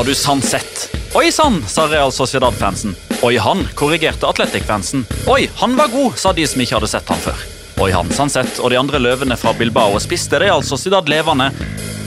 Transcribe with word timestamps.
Har 0.00 0.04
du 0.06 0.14
sann 0.14 0.42
sett? 0.42 0.96
Oi 1.14 1.32
sann, 1.32 1.64
sa 1.68 1.84
Real 1.88 2.12
Sociedad-fansen. 2.12 2.94
Oi 3.22 3.36
han, 3.36 3.66
korrigerte 3.74 4.26
Atletic-fansen. 4.26 5.02
Oi, 5.26 5.50
han 5.56 5.76
var 5.76 5.88
god, 5.92 6.16
sa 6.16 6.32
de 6.32 6.46
som 6.48 6.62
ikke 6.64 6.78
hadde 6.78 6.88
sett 6.88 7.12
han 7.12 7.20
før. 7.20 7.42
Oi 7.84 7.90
han, 7.92 8.08
Sanset 8.16 8.62
og 8.64 8.72
de 8.72 8.78
andre 8.80 8.96
løvene 8.96 9.36
fra 9.36 9.52
Bilbao 9.58 10.00
spiste 10.00 10.40
Real 10.40 10.64
Sociedad 10.64 11.04
levende. 11.12 11.50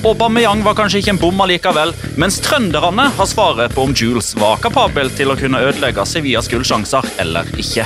Aubameyang 0.02 0.66
var 0.66 0.74
kanskje 0.82 1.04
ikke 1.04 1.14
en 1.14 1.22
bomma 1.22 1.46
likevel, 1.54 1.94
mens 2.18 2.42
trønderne 2.42 3.12
har 3.14 3.30
svaret 3.30 3.78
på 3.78 3.86
om 3.86 3.94
Jules 3.94 4.34
var 4.42 4.58
kapabel 4.66 5.14
til 5.14 5.30
å 5.30 5.38
kunne 5.38 5.62
ødelegge 5.62 6.10
Sevillas 6.10 6.50
gullsjanser 6.50 7.14
eller 7.22 7.54
ikke. 7.62 7.86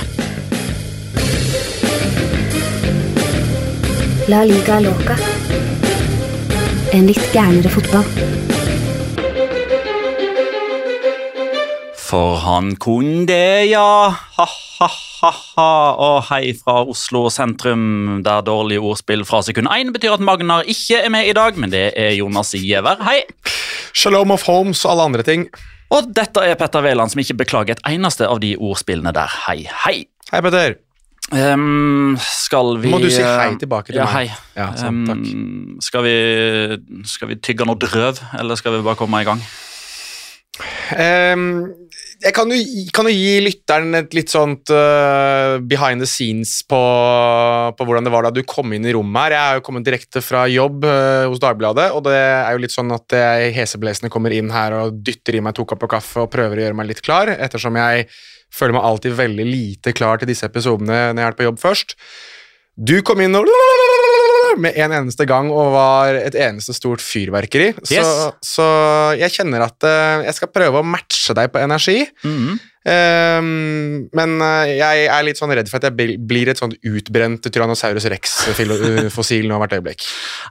La 4.32 4.40
liga 4.48 4.80
loca. 4.88 5.20
En 6.96 7.12
litt 7.12 7.34
gærnere 7.36 7.76
fotball. 7.76 8.37
For 12.08 12.38
han 12.40 12.72
kunne 12.80 13.26
det, 13.28 13.68
ja. 13.68 14.08
Ha-ha-ha. 14.38 15.72
Og 16.00 16.22
hei 16.30 16.54
fra 16.56 16.80
Oslo 16.88 17.26
sentrum, 17.32 18.22
der 18.24 18.46
dårlige 18.46 18.80
ordspill 18.80 19.26
fra 19.28 19.42
sekund 19.44 19.68
én 19.74 19.92
betyr 19.92 20.16
at 20.16 20.24
Magnar 20.24 20.64
ikke 20.64 21.02
er 21.02 21.12
med 21.12 21.28
i 21.28 21.36
dag, 21.36 21.58
men 21.60 21.74
det 21.74 21.90
er 22.00 22.16
Jonas 22.16 22.54
Giæver. 22.56 23.02
Hei. 23.04 23.20
Shalom 23.92 24.32
of 24.32 24.46
homes 24.48 24.86
og 24.86 24.94
alle 24.94 25.08
andre 25.10 25.26
ting. 25.26 25.46
Og 25.92 26.08
dette 26.16 26.40
er 26.48 26.56
Petter 26.56 26.84
Wæland, 26.84 27.12
som 27.12 27.20
ikke 27.20 27.42
beklager 27.44 27.76
et 27.76 27.84
eneste 27.92 28.24
av 28.24 28.40
de 28.40 28.54
ordspillene 28.56 29.12
der. 29.12 29.38
Hei, 29.44 29.60
hei. 29.84 29.98
Hei, 30.32 30.44
Petter. 30.44 30.78
Um, 31.28 32.16
skal 32.24 32.78
vi 32.80 32.88
Må 32.88 33.02
du 33.04 33.10
si 33.12 33.20
hei 33.20 33.50
eh, 33.50 33.58
tilbake 33.60 33.92
til 33.92 34.00
ja, 34.00 34.08
meg? 34.08 34.30
Hei. 34.32 34.52
Ja, 34.56 34.72
sant, 34.80 35.04
takk. 35.10 35.26
Ehm, 35.28 35.76
skal, 35.84 36.08
vi, 36.08 36.14
skal 37.04 37.34
vi 37.34 37.42
tygge 37.44 37.68
noe 37.68 37.76
drøv, 37.76 38.22
eller 38.40 38.56
skal 38.56 38.78
vi 38.78 38.86
bare 38.86 38.96
komme 38.96 39.20
i 39.20 39.28
gang? 39.28 39.44
Ehm, 40.96 41.68
jeg 42.18 42.34
kan 42.34 42.50
jo, 42.50 42.58
kan 42.94 43.06
jo 43.06 43.12
gi 43.14 43.34
lytteren 43.44 43.94
et 43.94 44.14
litt 44.16 44.32
sånt 44.32 44.72
uh, 44.74 45.58
behind 45.70 46.02
the 46.02 46.08
scenes 46.08 46.56
på, 46.66 46.80
på 47.78 47.86
hvordan 47.86 48.08
det 48.08 48.12
var 48.14 48.26
da 48.26 48.32
du 48.34 48.40
kom 48.48 48.74
inn 48.74 48.88
i 48.88 48.94
rommet 48.96 49.28
her. 49.28 49.36
Jeg 49.36 49.50
er 49.50 49.60
jo 49.60 49.64
kommet 49.68 49.86
direkte 49.86 50.22
fra 50.24 50.42
jobb 50.50 50.86
uh, 50.88 51.28
hos 51.30 51.42
Dagbladet, 51.42 51.92
og 51.94 52.02
det 52.08 52.16
er 52.18 52.50
jo 52.56 52.64
litt 52.64 52.74
sånn 52.74 52.90
at 52.96 53.14
jeg 53.14 53.54
heseblesende 53.60 54.10
kommer 54.10 54.34
inn 54.34 54.50
her 54.54 54.74
og 54.80 54.98
dytter 55.06 55.38
i 55.38 55.44
meg 55.44 55.54
to 55.58 55.66
kopper 55.68 55.92
kaffe 55.94 56.24
og 56.24 56.32
prøver 56.34 56.58
å 56.58 56.66
gjøre 56.66 56.80
meg 56.80 56.90
litt 56.90 57.04
klar, 57.06 57.30
ettersom 57.38 57.78
jeg 57.78 58.08
føler 58.54 58.78
meg 58.78 58.90
alltid 58.90 59.14
veldig 59.18 59.46
lite 59.46 59.94
klar 59.94 60.18
til 60.18 60.32
disse 60.32 60.48
episodene 60.48 61.12
når 61.12 61.22
jeg 61.22 61.30
er 61.30 61.38
på 61.38 61.46
jobb 61.46 61.62
først. 61.62 61.94
Du 62.78 62.98
kom 63.06 63.22
inn 63.22 63.34
og 63.34 63.46
med 64.56 64.76
en 64.80 64.94
eneste 65.02 65.26
gang 65.28 65.50
og 65.52 65.72
var 65.74 66.16
et 66.16 66.36
eneste 66.38 66.74
stort 66.76 67.02
fyrverkeri. 67.04 67.72
Så, 67.82 67.94
Yes. 67.98 68.34
så 68.44 68.66
jeg 69.18 69.34
kjenner 69.34 69.66
at 69.66 69.84
eh, 69.84 70.24
jeg 70.28 70.38
skal 70.38 70.52
prøve 70.54 70.80
å 70.80 70.86
matche 70.86 71.36
deg 71.36 71.52
på 71.52 71.60
energi. 71.62 72.06
Mm 72.24 72.36
-hmm. 72.38 72.58
um, 73.38 74.08
men 74.12 74.40
eh, 74.40 74.76
jeg 74.78 75.06
er 75.06 75.22
litt 75.22 75.38
sånn 75.38 75.54
redd 75.54 75.68
for 75.68 75.76
at 75.78 75.88
jeg 75.88 76.18
blir 76.18 76.48
et 76.48 76.58
sånn 76.58 76.72
utbrent 76.82 77.42
Tyrannosaurus 77.42 78.06
rex-fossil 78.06 79.46
nå 79.48 79.58
hvert 79.58 79.72
øyeblikk. 79.72 80.02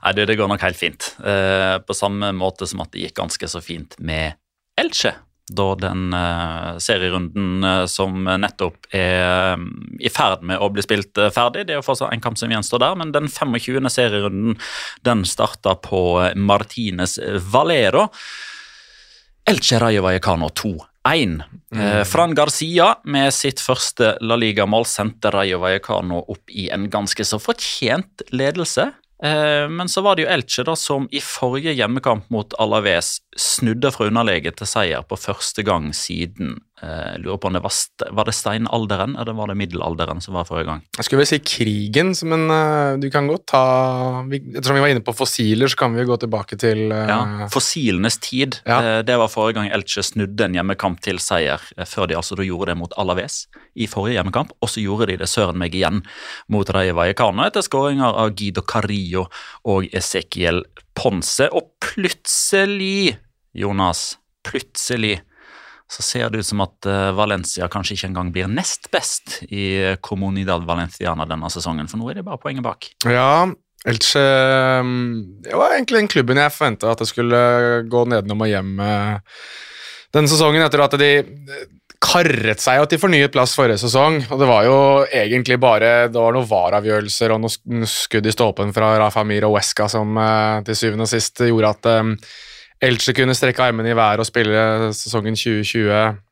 Nei, 0.04 0.12
det, 0.12 0.26
det 0.26 0.36
går 0.36 0.48
nok 0.48 0.60
helt 0.60 0.76
fint. 0.76 1.14
Uh, 1.18 1.78
på 1.82 1.94
samme 1.94 2.32
måte 2.32 2.66
som 2.66 2.80
at 2.80 2.92
det 2.92 3.08
gikk 3.08 3.16
ganske 3.16 3.48
så 3.48 3.60
fint 3.60 3.94
med 3.98 4.34
Elche. 4.78 5.14
Da 5.48 5.68
den 5.80 6.12
eh, 6.12 6.76
serierunden 6.82 7.64
eh, 7.64 7.84
som 7.88 8.26
nettopp 8.28 8.90
er 8.92 9.54
eh, 9.54 9.64
i 10.04 10.12
ferd 10.12 10.44
med 10.46 10.60
å 10.60 10.68
bli 10.72 10.84
spilt 10.84 11.18
ferdig. 11.34 11.66
Det 11.68 11.76
er 11.76 11.80
jo 11.80 11.86
fortsatt 11.86 12.12
en 12.12 12.24
kamp 12.24 12.38
som 12.40 12.52
gjenstår 12.52 12.82
der, 12.84 12.98
men 13.00 13.14
den 13.14 13.30
25. 13.32 13.88
serierunden 13.92 14.58
den 15.08 15.24
starta 15.28 15.76
på 15.80 16.02
Martines 16.36 17.18
Valero. 17.52 18.08
Elche 19.48 19.78
Rayo 19.80 20.02
Vallecano 20.04 20.50
2-1. 20.52 21.42
Eh, 21.74 22.04
Fran 22.04 22.34
Garcia 22.34 22.90
med 23.04 23.32
sitt 23.32 23.62
første 23.64 24.16
La 24.20 24.36
Liga-mål 24.36 24.84
sendte 24.88 25.32
Rayo 25.32 25.62
Vallecano 25.62 26.20
opp 26.20 26.52
i 26.52 26.66
en 26.74 26.84
ganske 26.92 27.24
så 27.24 27.40
fortjent 27.40 28.26
ledelse. 28.28 28.90
Eh, 29.24 29.66
men 29.68 29.88
så 29.90 30.02
var 30.06 30.16
det 30.16 30.26
jo 30.26 30.30
Elche 30.30 30.64
da 30.66 30.76
som 30.78 31.08
i 31.10 31.20
forrige 31.24 31.74
hjemmekamp 31.74 32.28
mot 32.30 32.54
Alaves 32.62 33.18
snudde 33.38 33.90
fra 33.94 34.06
underlege 34.10 34.52
til 34.54 34.70
seier 34.70 35.06
på 35.06 35.18
første 35.18 35.64
gang 35.66 35.90
siden 35.96 36.60
jeg 36.78 37.20
lurer 37.24 37.38
på 37.42 37.48
om 37.50 37.56
det 37.56 37.62
var, 37.64 37.72
var 38.14 38.28
det 38.28 38.34
steinalderen 38.38 39.16
eller 39.18 39.34
var 39.34 39.50
det 39.50 39.56
middelalderen 39.58 40.20
som 40.22 40.36
var 40.38 40.46
forrige 40.46 40.68
gang. 40.68 40.82
Jeg 40.98 41.06
skulle 41.08 41.22
vel 41.24 41.30
si 41.30 41.38
krigen, 41.42 42.12
men 42.30 42.44
eh, 42.54 42.92
du 43.02 43.08
kan 43.10 43.26
godt 43.30 43.46
ta 43.50 43.62
vi, 44.30 44.38
Ettersom 44.52 44.78
vi 44.78 44.82
var 44.84 44.92
inne 44.92 45.02
på 45.02 45.14
fossiler, 45.18 45.70
så 45.72 45.78
kan 45.80 45.94
vi 45.96 46.04
jo 46.04 46.10
gå 46.12 46.18
tilbake 46.22 46.58
til 46.60 46.84
eh, 46.94 47.10
Ja, 47.10 47.48
Fossilenes 47.50 48.20
tid. 48.22 48.60
Ja. 48.68 48.78
Eh, 48.78 49.00
Det 49.08 49.16
var 49.18 49.32
forrige 49.32 49.58
gang 49.58 49.72
Elche 49.74 50.04
snudde 50.06 50.46
en 50.46 50.54
hjemmekamp 50.54 51.00
til 51.04 51.18
seier, 51.22 51.62
eh, 51.76 51.88
før 51.88 52.06
de 52.12 52.18
altså 52.20 52.38
gjorde 52.38 52.70
det 52.72 52.78
mot 52.78 52.94
Alaves 53.00 53.46
i 53.74 53.86
forrige 53.90 54.18
hjemmekamp. 54.20 54.54
Og 54.62 54.70
så 54.70 54.82
gjorde 54.84 55.10
de 55.10 55.18
det 55.24 55.28
søren 55.30 55.58
meg 55.58 55.74
igjen 55.74 56.04
mot 56.48 56.70
Raye 56.74 56.94
Vallecano 56.94 57.42
etter 57.46 57.64
skåringer 57.66 58.22
av 58.22 58.34
Guido 58.38 58.62
Carillo 58.62 59.26
og 59.66 59.88
Ezekiel 59.92 60.62
Ponce. 60.98 61.50
Og 61.50 61.72
plutselig, 61.82 63.16
Jonas, 63.54 64.18
plutselig 64.46 65.18
så 65.88 66.04
ser 66.04 66.28
det 66.32 66.42
ut 66.42 66.48
som 66.50 66.60
at 66.64 66.88
eh, 66.88 67.12
Valencia 67.16 67.68
kanskje 67.72 67.96
ikke 67.96 68.10
engang 68.10 68.34
blir 68.34 68.50
nest 68.52 68.90
best 68.92 69.38
i 69.48 69.96
Comunidad 70.04 70.66
Valenciana 70.68 71.24
denne 71.28 71.48
sesongen, 71.52 71.88
for 71.88 72.00
nå 72.00 72.10
er 72.12 72.20
det 72.20 72.26
bare 72.28 72.40
poenget 72.42 72.66
bak. 72.66 72.90
Ja, 73.08 73.48
Elche 73.86 74.20
mm, 74.82 75.42
Det 75.42 75.56
var 75.56 75.74
egentlig 75.74 76.02
den 76.02 76.10
klubben 76.10 76.40
jeg 76.40 76.54
forventa 76.54 76.92
at 76.92 77.02
det 77.02 77.08
skulle 77.10 77.40
gå 77.88 78.04
nedenom 78.10 78.42
og 78.42 78.50
hjem 78.50 78.78
eh, 78.82 79.42
denne 80.14 80.30
sesongen, 80.30 80.64
etter 80.64 80.82
at 80.82 80.96
de 80.98 81.10
eh, 81.20 81.66
karret 82.02 82.62
seg 82.62 82.80
at 82.80 82.90
til 82.92 83.00
fornyet 83.02 83.32
plass 83.34 83.56
forrige 83.58 83.80
sesong. 83.82 84.20
Og 84.30 84.40
det 84.40 84.48
var 84.48 84.66
jo 84.66 84.76
egentlig 85.06 85.58
bare 85.62 86.08
det 86.10 86.18
var 86.18 86.34
noen 86.34 86.48
VAR-avgjørelser 86.48 87.34
og 87.34 87.42
noen 87.44 87.88
skudd 87.90 88.26
i 88.26 88.34
stolpen 88.34 88.74
fra 88.74 88.92
Rafa 89.00 89.24
Mir 89.26 89.48
og 89.48 89.56
Wesca 89.58 89.88
som 89.90 90.18
eh, 90.20 90.60
til 90.68 90.78
syvende 90.82 91.08
og 91.08 91.12
sist 91.12 91.44
gjorde 91.46 91.74
at 91.76 91.90
Elche 92.84 93.14
kunne 93.16 93.34
strekke 93.34 93.62
armene 93.64 93.90
i 93.90 93.96
været 93.98 94.22
og 94.22 94.28
spille 94.28 94.92
sesongen 94.96 95.36
2020 95.38 96.24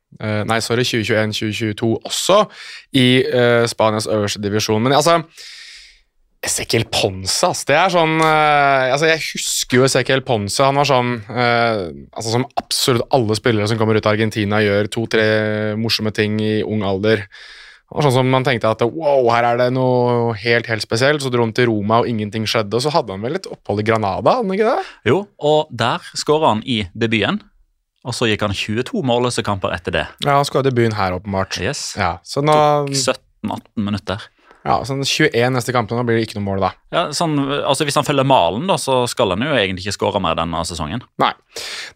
Nei, 0.47 0.61
sorry, 0.63 0.85
2021-2022 0.87 1.87
også 2.07 2.37
i 2.95 3.07
Spanias 3.67 4.07
øverste 4.07 4.39
divisjon. 4.41 4.79
Men 4.81 4.95
altså 4.95 5.17
Ezequiel 6.47 6.85
Ponce, 6.85 7.47
altså. 7.47 7.65
Det 7.67 7.75
er 7.75 7.91
sånn 7.91 8.15
uh, 8.21 8.93
altså 8.93 9.09
Jeg 9.09 9.23
husker 9.25 9.79
jo 9.79 9.85
Ezequiel 9.87 10.23
Ponce. 10.25 10.63
Han 10.63 10.79
var 10.79 10.87
sånn 10.87 11.13
altså 11.27 12.33
Som 12.33 12.47
absolutt 12.59 13.07
alle 13.15 13.37
spillere 13.39 13.69
som 13.69 13.79
kommer 13.79 13.97
ut 13.97 14.05
av 14.05 14.15
Argentina, 14.15 14.61
gjør 14.63 14.91
to-tre 14.93 15.27
morsomme 15.79 16.13
ting 16.15 16.39
i 16.43 16.59
ung 16.63 16.85
alder. 16.87 17.25
Og 17.87 18.03
sånn 18.03 18.15
som 18.17 18.29
Man 18.31 18.43
tenkte 18.43 18.69
at 18.73 18.81
wow, 18.83 19.29
her 19.31 19.45
er 19.53 19.59
det 19.61 19.67
noe 19.75 20.33
helt 20.41 20.67
helt 20.67 20.83
spesielt. 20.83 21.23
Så 21.23 21.31
dro 21.31 21.45
han 21.45 21.53
til 21.55 21.69
Roma, 21.71 22.01
og 22.01 22.09
ingenting 22.11 22.47
skjedde. 22.49 22.75
Og 22.75 22.83
så 22.83 22.91
hadde 22.93 23.15
han 23.15 23.23
vel 23.23 23.39
et 23.39 23.47
opphold 23.47 23.83
i 23.83 23.87
Granada? 23.87 24.39
han 24.41 24.51
ikke 24.51 24.67
det? 24.67 24.87
Jo, 25.07 25.21
og 25.39 25.71
der 25.71 26.03
skåra 26.17 26.55
han 26.55 26.63
i 26.67 26.81
debuten. 26.93 27.39
Og 28.07 28.15
så 28.15 28.27
gikk 28.29 28.43
han 28.45 28.55
22 28.55 29.03
målløse 29.07 29.43
kamper 29.43 29.73
etter 29.75 29.95
det. 29.95 30.05
Ja, 30.23 30.37
han 30.37 30.47
skåra 30.47 30.67
debuten 30.67 30.95
her, 30.95 31.15
åpenbart. 31.17 31.59
Yes. 31.63 31.89
Ja, 31.99 32.17
så 32.23 32.43
nå... 32.43 32.55
Tok 32.87 32.93
17-18 32.95 33.87
minutter. 33.87 34.27
Ja, 34.67 34.77
sånn 34.87 35.03
21 35.05 35.55
neste 35.55 35.73
kamp, 35.75 35.91
nå 35.91 36.03
blir 36.07 36.19
det 36.19 36.27
ikke 36.27 36.37
noe 36.39 36.45
mål, 36.45 36.63
da. 36.65 36.71
Ja, 36.93 37.03
sånn, 37.15 37.37
altså 37.39 37.87
Hvis 37.87 37.97
han 37.99 38.07
følger 38.07 38.27
malen, 38.27 38.65
da, 38.69 38.75
så 38.81 38.99
skal 39.09 39.31
han 39.33 39.45
jo 39.45 39.55
egentlig 39.55 39.85
ikke 39.85 39.95
skåre 39.95 40.21
mer 40.23 40.35
denne 40.39 40.63
sesongen. 40.67 41.05
Nei, 41.23 41.31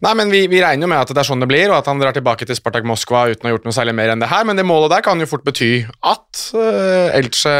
Nei 0.04 0.14
men 0.18 0.32
vi, 0.32 0.46
vi, 0.50 0.62
regner 0.64 0.88
jo 0.88 0.92
med 0.94 1.02
at 1.04 1.12
det 1.12 1.20
er 1.22 1.28
sånn 1.28 1.44
det 1.44 1.50
blir, 1.50 1.68
og 1.70 1.78
at 1.80 1.90
han 1.90 2.00
drar 2.00 2.16
tilbake 2.16 2.48
til 2.48 2.58
Spartak 2.58 2.88
Moskva 2.88 3.26
uten 3.30 3.44
å 3.44 3.50
ha 3.50 3.56
gjort 3.56 3.68
noe 3.68 3.76
særlig 3.76 3.96
mer 3.98 4.14
enn 4.14 4.24
det 4.24 4.30
her, 4.32 4.46
men 4.48 4.58
det 4.58 4.66
målet 4.68 4.94
der 4.94 5.04
kan 5.04 5.20
jo 5.20 5.28
fort 5.28 5.44
bety 5.46 5.72
at 6.00 6.46
uh, 6.56 7.12
Elche 7.18 7.54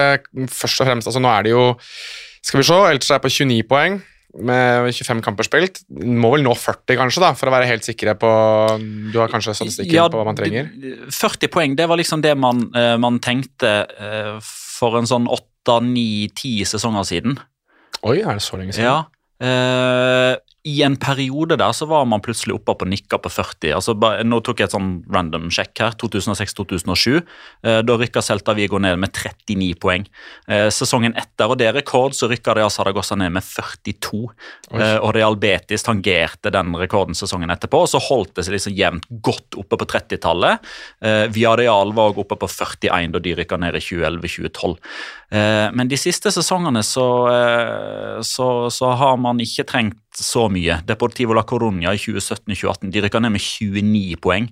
først 0.50 0.82
og 0.82 0.88
fremst 0.88 1.10
Altså 1.10 1.20
nå 1.22 1.30
er 1.30 1.44
det 1.46 1.52
jo 1.52 1.66
Skal 2.42 2.60
vi 2.60 2.66
se, 2.66 2.78
Elche 2.88 3.14
er 3.16 3.22
på 3.22 3.30
29 3.32 3.68
poeng 3.68 4.00
med 4.32 4.88
25 4.94 5.20
kamper 5.24 5.46
spilt. 5.46 5.82
Må 5.92 6.32
vel 6.32 6.44
nå 6.44 6.54
40, 6.56 6.96
kanskje, 6.96 7.20
da, 7.20 7.32
for 7.36 7.50
å 7.50 7.54
være 7.54 7.68
helt 7.68 7.84
sikre 7.84 8.14
på 8.16 8.30
Du 9.12 9.18
har 9.20 9.32
kanskje 9.32 9.54
statistikken 9.58 9.98
ja, 9.98 10.06
på 10.08 10.20
hva 10.20 10.24
man 10.28 10.38
trenger? 10.38 10.70
40 11.12 11.52
poeng, 11.52 11.76
det 11.76 11.88
var 11.90 12.00
liksom 12.00 12.24
det 12.24 12.32
man, 12.40 12.64
uh, 12.72 12.96
man 13.02 13.20
tenkte 13.22 13.74
uh, 13.92 14.52
for 14.82 14.98
en 14.98 15.08
sånn 15.08 15.30
åtte, 15.30 15.78
ni, 15.86 16.26
ti 16.34 16.56
sesonger 16.66 17.06
siden. 17.06 17.38
Oi, 18.02 18.18
er 18.18 18.34
det 18.34 18.42
så 18.42 18.58
lenge 18.58 18.74
siden? 18.74 18.88
Ja. 18.90 19.06
Uh, 19.42 20.34
I 20.62 20.76
en 20.86 20.94
periode 20.94 21.56
der 21.58 21.72
så 21.74 21.88
var 21.90 22.04
man 22.06 22.22
plutselig 22.22 22.54
oppe 22.54 22.76
på 22.78 22.86
nikka 22.86 23.18
på 23.18 23.30
40. 23.34 23.72
altså 23.74 23.96
Nå 24.22 24.38
tok 24.46 24.60
jeg 24.62 24.68
et 24.68 24.74
sånn 24.76 24.92
random 25.10 25.48
sjekk 25.50 25.80
her. 25.82 25.96
2006-2007. 25.98 27.16
Uh, 27.18 27.22
eh, 27.66 27.78
da 27.82 27.96
rykka 27.98 28.22
Celta 28.22 28.54
Vigo 28.54 28.78
ned 28.78 29.00
med 29.02 29.10
39 29.10 29.72
poeng. 29.82 30.06
Uh, 30.46 30.68
sesongen 30.70 31.16
etter, 31.18 31.50
og 31.50 31.58
det 31.58 31.66
er 31.66 31.74
rekord, 31.74 32.14
så 32.14 32.28
rykka 32.30 32.54
Real 32.54 32.70
Saragossa 32.70 33.18
ned 33.18 33.34
med 33.34 33.42
42. 33.42 34.20
og 35.02 35.10
Real 35.16 35.34
Betis 35.40 35.82
tangerte 35.82 36.52
den 36.54 36.70
rekorden 36.78 37.16
sesongen 37.18 37.50
etterpå, 37.50 37.82
og 37.82 37.90
så 37.90 37.98
holdt 38.02 38.36
det 38.38 38.46
seg 38.46 38.54
liksom 38.54 38.76
jevnt 38.78 39.10
godt 39.26 39.58
oppe 39.58 39.80
på 39.80 39.88
30-tallet. 39.96 40.62
Uh, 41.02 41.26
Viareal 41.34 41.90
var 41.96 42.12
også 42.12 42.22
oppe 42.22 42.38
på 42.38 42.50
41 42.54 43.16
da 43.16 43.24
de 43.26 43.34
rykka 43.40 43.58
ned 43.58 43.80
i 43.80 43.82
2011-2012. 43.82 44.78
men 45.72 45.88
de 45.88 45.96
siste 45.96 46.30
sesongene 46.30 46.82
så, 46.84 47.06
så, 48.26 48.46
så 48.70 48.90
har 49.00 49.16
man 49.16 49.40
ikke 49.40 49.64
trengt 49.68 50.01
så 50.18 50.48
mye. 50.52 50.80
Deportivo 50.88 51.36
la 51.36 51.46
Coruña 51.48 51.94
i 51.94 52.00
2017-2018 52.00 52.90
de 52.92 53.04
rykka 53.04 53.22
ned 53.22 53.36
med 53.36 53.44
29 53.44 54.18
poeng. 54.22 54.50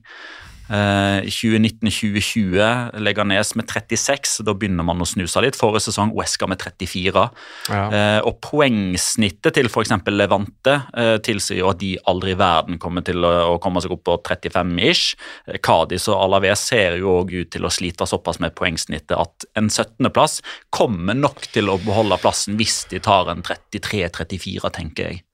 Uh, 0.70 1.26
2019-2020 1.26 3.00
Leganes 3.02 3.56
med 3.58 3.66
36, 3.66 4.36
da 4.46 4.52
begynner 4.54 4.86
man 4.86 5.02
å 5.02 5.08
snuse 5.08 5.42
litt. 5.42 5.56
Forrige 5.58 5.88
sesong 5.88 6.12
Wesca 6.14 6.46
med 6.46 6.60
34. 6.62 7.24
Ja. 7.72 7.80
Uh, 7.90 8.20
og 8.28 8.38
poengsnittet 8.44 9.56
til 9.58 9.66
f.eks. 9.66 9.90
Levante 10.14 10.76
uh, 10.94 11.16
tilsier 11.26 11.66
at 11.66 11.80
de 11.82 11.96
aldri 12.10 12.36
i 12.36 12.38
verden 12.38 12.78
kommer 12.82 13.02
til 13.06 13.26
å, 13.26 13.32
å 13.56 13.58
komme 13.62 13.82
seg 13.82 13.96
opp 13.96 14.04
på 14.06 14.14
35-ish. 14.28 15.16
Uh, 15.48 15.58
Cádiz 15.58 16.06
og 16.06 16.20
Alaves 16.20 16.62
ser 16.70 17.00
jo 17.02 17.16
òg 17.18 17.34
ut 17.34 17.50
til 17.50 17.66
å 17.66 17.72
slite 17.74 18.06
såpass 18.06 18.38
med 18.38 18.54
poengsnittet 18.54 19.16
at 19.18 19.48
en 19.58 19.72
17.-plass 19.72 20.38
kommer 20.70 21.18
nok 21.18 21.50
til 21.50 21.72
å 21.72 21.80
beholde 21.82 22.20
plassen 22.22 22.54
hvis 22.60 22.84
de 22.94 23.02
tar 23.02 23.32
en 23.32 23.42
33-34, 23.42 24.70
tenker 24.78 25.10
jeg. 25.10 25.24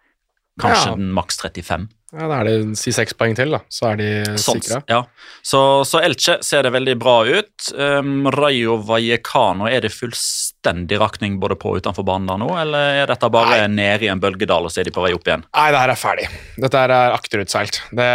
Kanskje 0.61 0.95
ja. 0.95 0.97
maks 0.97 1.41
35. 1.43 1.89
Ja, 2.15 2.29
Da 2.31 2.37
er 2.39 2.47
det 2.47 2.79
si 2.79 2.93
seks 2.95 3.17
poeng 3.19 3.35
til, 3.37 3.51
da, 3.53 3.59
så 3.73 3.91
er 3.91 3.99
de 3.99 4.09
sånn, 4.39 4.61
sikra. 4.63 4.79
Ja. 4.89 5.01
Så, 5.45 5.61
så, 5.89 5.99
Elche 6.07 6.37
ser 6.47 6.63
det 6.65 6.71
veldig 6.73 6.95
bra 7.03 7.17
ut. 7.27 7.67
Um, 7.75 8.29
Rayo 8.33 8.77
Vallecano, 8.87 9.67
er 9.69 9.83
det 9.85 9.91
fullstendig 9.93 11.01
rakning 11.03 11.41
både 11.43 11.59
på 11.59 11.75
og 11.75 11.83
utenfor 11.83 12.07
banen 12.07 12.31
der 12.31 12.39
nå, 12.41 12.49
eller 12.63 13.03
er 13.03 13.11
dette 13.11 13.31
bare 13.33 13.65
Nei. 13.67 13.73
nede 13.75 14.07
i 14.07 14.11
en 14.13 14.23
bølgedal, 14.23 14.69
og 14.69 14.73
så 14.73 14.81
er 14.81 14.89
de 14.89 14.95
på 14.95 15.03
vei 15.05 15.13
opp 15.17 15.27
igjen? 15.27 15.43
Nei, 15.51 15.67
det 15.75 15.83
her 15.83 15.93
er 15.93 16.01
ferdig. 16.01 16.29
Dette 16.63 16.85
er 16.87 16.95
akterutseilt. 17.17 17.81
Det, 17.99 18.11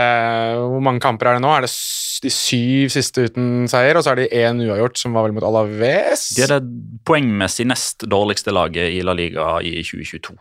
hvor 0.63 0.85
mange 0.87 1.03
kamper 1.03 1.33
er 1.33 1.37
det 1.37 1.43
nå? 1.43 1.51
Er 1.57 1.67
det 1.67 1.73
de 2.21 2.31
syv 2.31 2.93
siste 2.95 3.27
uten 3.27 3.67
seier, 3.69 3.99
og 3.99 4.05
så 4.05 4.15
er 4.15 4.23
det 4.23 4.31
én 4.39 4.63
uavgjort, 4.63 5.03
som 5.03 5.17
var 5.17 5.27
vel 5.27 5.35
mot 5.35 5.45
Alaves? 5.45 6.29
De 6.37 6.47
er 6.47 6.55
det 6.55 6.63
poengmessig 7.05 7.67
nest 7.69 8.07
dårligste 8.09 8.55
laget 8.55 8.95
i 8.95 9.03
La 9.05 9.17
Liga 9.17 9.57
i 9.67 9.81
2022. 9.83 10.39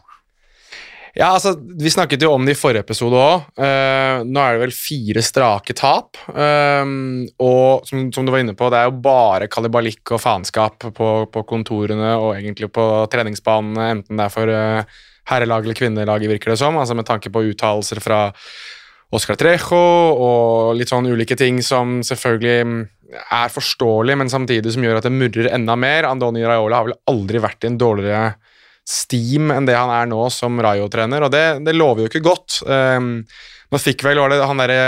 Ja, 1.17 1.33
altså, 1.35 1.57
Vi 1.59 1.91
snakket 1.91 2.23
jo 2.23 2.33
om 2.35 2.45
det 2.47 2.55
i 2.55 2.59
forrige 2.59 2.85
episode 2.85 3.19
òg. 3.19 3.47
Uh, 3.59 3.65
eh, 3.67 4.23
nå 4.27 4.43
er 4.43 4.57
det 4.57 4.65
vel 4.65 4.75
fire 4.75 5.23
strake 5.27 5.75
tap. 5.79 6.19
Um, 6.31 7.27
og 7.43 7.87
som, 7.89 8.09
som, 8.15 8.27
du 8.27 8.33
var 8.33 8.45
inne 8.45 8.55
på, 8.59 8.71
det 8.71 8.79
er 8.79 8.91
jo 8.91 9.01
bare 9.03 9.51
kalibalikk 9.51 10.15
og 10.15 10.23
faenskap 10.23 10.91
på, 10.97 11.12
på, 11.33 11.45
kontorene 11.49 12.15
og 12.17 12.35
egentlig 12.37 12.71
på 12.75 12.87
treningsbanene, 13.11 13.89
enten 13.97 14.21
det 14.21 14.27
er 14.27 14.35
for 14.35 14.55
uh, 14.55 15.01
herrelag 15.31 15.67
eller 15.67 15.79
kvinnelag, 15.79 16.29
virker 16.31 16.55
det 16.55 16.61
som. 16.62 16.79
altså 16.79 16.95
Med 16.99 17.09
tanke 17.09 17.33
på 17.33 17.45
uttalelser 17.51 18.03
fra 18.05 18.29
Oscar 19.11 19.35
Trejo 19.35 19.79
og 20.23 20.77
litt 20.79 20.91
sånn 20.93 21.09
ulike 21.11 21.35
ting 21.39 21.59
som 21.67 21.99
selvfølgelig 22.07 22.67
mm, 22.67 22.81
er 23.35 23.50
forståelig, 23.50 24.14
men 24.21 24.31
samtidig 24.31 24.71
som 24.75 24.87
gjør 24.87 25.00
at 25.00 25.09
det 25.09 25.14
murrer 25.17 25.50
enda 25.50 25.75
mer. 25.75 26.07
Andoni 26.07 26.45
Raiola 26.47 26.79
har 26.79 26.87
vel 26.87 26.99
aldri 27.11 27.43
vært 27.43 27.67
i 27.67 27.73
en 27.73 27.81
dårligere 27.81 28.29
steam 28.88 29.50
enn 29.54 29.68
det 29.68 29.76
han 29.76 29.92
er 29.94 30.08
nå 30.10 30.22
som 30.34 30.60
Rayo-trener, 30.62 31.26
og 31.26 31.32
det, 31.34 31.44
det, 31.66 31.76
lover 31.76 32.04
jo 32.04 32.10
ikke 32.10 32.25
godt. 32.25 32.60
Um, 32.66 33.20
nå 33.70 33.80
fikk 33.80 34.04
vel 34.06 34.20
var 34.22 34.32
det 34.32 34.40
han 34.42 34.62
derre 34.62 34.84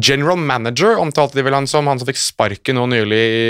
General 0.00 0.38
manager 0.40 0.96
omtalte 0.96 1.36
de 1.36 1.42
vel 1.44 1.52
han 1.52 1.66
som, 1.68 1.84
han 1.90 1.98
som 2.00 2.08
fikk 2.08 2.16
sparken 2.16 2.78
nå 2.78 2.86
nylig 2.88 3.18
i, 3.20 3.48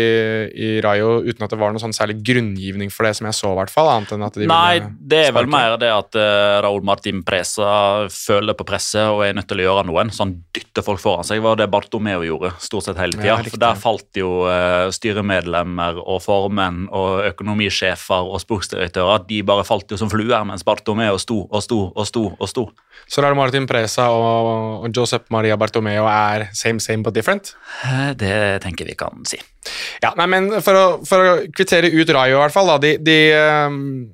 i, 0.51 0.71
Rayo 0.83 1.21
uten 1.23 1.45
at 1.47 1.53
det 1.53 1.59
var 1.61 1.71
noe 1.71 1.79
sånn 1.79 1.95
særlig 1.95 2.17
grunngivning 2.27 2.91
for 2.91 3.07
det, 3.07 3.13
som 3.15 3.29
jeg 3.29 3.37
så, 3.39 3.53
i 3.55 3.59
hvert 3.61 3.71
fall. 3.71 3.87
annet 3.93 4.15
enn 4.17 4.25
at 4.27 4.39
de 4.41 4.49
Nei, 4.51 4.81
det 4.83 5.21
er 5.29 5.37
vel 5.37 5.47
mer 5.51 5.77
det 5.79 5.93
at 5.95 6.19
uh, 6.19 6.59
Raúl 6.65 6.83
Martin 6.83 7.21
Presa 7.27 8.09
føler 8.11 8.59
på 8.59 8.67
presset 8.67 9.13
og 9.13 9.23
er 9.29 9.37
nødt 9.39 9.47
til 9.53 9.63
å 9.63 9.69
gjøre 9.69 9.85
noen, 9.87 10.11
så 10.11 10.25
han 10.25 10.35
dytter 10.57 10.83
folk 10.89 10.99
foran 11.05 11.29
seg. 11.29 11.45
var 11.45 11.61
det 11.61 11.69
Bartomeo 11.71 12.27
gjorde 12.27 12.51
stort 12.67 12.89
sett 12.89 12.99
hele 12.99 13.15
tida. 13.15 13.37
Ja, 13.37 13.39
for 13.47 13.63
der 13.63 13.79
falt 13.79 14.19
jo 14.19 14.33
uh, 14.51 14.91
styremedlemmer 14.99 16.03
og 16.03 16.19
formenn 16.27 16.89
og 16.91 17.29
økonomisjefer 17.31 18.35
og 18.35 18.43
sportsdirektører. 18.43 19.23
De 19.31 19.45
bare 19.47 19.69
falt 19.69 19.95
jo 19.95 20.01
som 20.03 20.11
fluer, 20.11 20.43
mens 20.51 20.67
Bartomeo 20.67 21.15
sto 21.23 21.45
og 21.47 21.63
sto 21.63 21.81
og 21.95 22.11
sto 22.11 22.27
og 22.35 22.51
sto. 22.51 22.69
Så 23.07 23.23
Raúl 23.23 23.39
Martin 23.39 23.71
Presa 23.71 24.11
og, 24.11 24.83
og 24.83 24.91
Josep 24.91 25.31
Maria 25.31 25.55
Bartomeo 25.55 26.08
er 26.11 26.49
same 26.57 26.83
same 26.83 27.05
but 27.07 27.17
different? 27.17 27.55
Eh, 27.87 28.13
det 28.19 28.35
tenker 28.65 28.89
vi 28.89 28.97
kan 28.99 29.25
si. 29.29 29.41
Ja, 30.03 30.15
nei, 30.19 30.29
men 30.31 30.51
For 30.65 30.77
å, 30.77 30.85
for 31.09 31.25
å 31.25 31.35
kvittere 31.55 31.91
ut 31.93 32.13
Rayo, 32.15 32.39
i 32.39 32.43
hvert 32.43 32.55
fall. 32.55 32.71
Da, 32.73 32.79
de, 32.83 32.95
de, 33.05 33.19
um, 33.67 34.07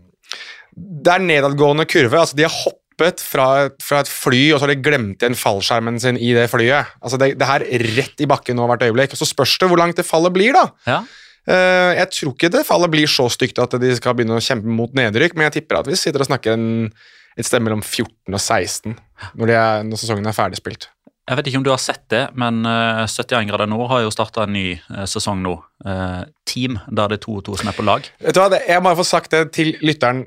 det 0.75 1.15
er 1.15 1.25
nedadgående 1.25 1.87
kurve. 1.91 2.21
altså 2.21 2.39
De 2.39 2.47
har 2.47 2.55
hoppet 2.55 3.23
fra, 3.25 3.49
fra, 3.83 4.03
et 4.03 4.11
fly, 4.11 4.45
og 4.53 4.59
så 4.59 4.67
har 4.67 4.75
de 4.75 4.85
glemt 4.85 5.23
igjen 5.23 5.39
fallskjermen 5.39 6.01
sin 6.03 6.19
i 6.19 6.33
det 6.37 6.49
flyet. 6.53 6.95
Altså 7.05 7.21
det, 7.21 7.35
det 7.41 7.51
her 7.51 7.67
rett 7.85 8.25
i 8.25 8.31
bakken 8.31 8.59
nå 8.59 8.69
hvert 8.71 8.87
øyeblikk. 8.87 9.15
og 9.15 9.23
Så 9.23 9.31
spørs 9.31 9.59
det 9.61 9.71
hvor 9.71 9.81
langt 9.81 10.01
det 10.01 10.09
fallet 10.09 10.35
blir, 10.35 10.57
da. 10.57 10.69
Ja. 10.89 11.03
Uh, 11.45 11.93
jeg 11.99 12.09
tror 12.17 12.33
ikke 12.33 12.49
det 12.55 12.65
fallet 12.65 12.93
blir 12.93 13.11
så 13.11 13.27
stygt 13.29 13.59
at 13.61 13.75
de 13.77 13.91
skal 13.99 14.17
begynne 14.17 14.39
å 14.39 14.45
kjempe 14.45 14.71
mot 14.71 14.95
nedrykk, 14.97 15.37
men 15.37 15.51
jeg 15.51 15.61
tipper 15.61 15.83
at 15.83 15.91
vi 15.91 15.99
sitter 16.01 16.25
og 16.25 16.31
snakker 16.31 16.57
en, 16.57 16.89
et 17.37 17.45
sted 17.45 17.61
mellom 17.61 17.83
14 17.85 18.33
og 18.33 18.41
16 18.41 18.95
når, 19.37 19.53
er, 19.53 19.85
når 19.85 20.01
sesongen 20.01 20.31
er 20.31 20.37
ferdigspilt. 20.37 20.89
Jeg 21.25 21.39
vet 21.39 21.47
ikke 21.49 21.61
om 21.63 21.65
du 21.65 21.71
har 21.73 21.81
sett 21.81 22.03
det, 22.13 22.27
men 22.37 22.67
eh, 22.69 23.07
71 23.09 23.47
grader 23.49 23.69
nord 23.71 23.89
har 23.89 24.03
jo 24.05 24.13
starta 24.13 24.43
en 24.45 24.53
ny 24.53 24.75
eh, 24.77 25.05
sesong 25.09 25.41
nå. 25.41 25.55
Eh, 25.85 26.25
team, 26.45 26.77
der 26.93 27.09
det 27.09 27.17
er 27.17 27.23
to 27.23 27.39
og 27.39 27.45
to 27.47 27.55
som 27.57 27.71
er 27.71 27.77
på 27.77 27.85
lag. 27.85 28.05
Vet 28.21 28.37
du 28.37 28.41
hva, 28.43 28.59
Jeg 28.61 28.83
må 28.85 28.93
få 28.99 29.07
sagt 29.09 29.33
det 29.33 29.41
til 29.57 29.73
lytteren. 29.81 30.27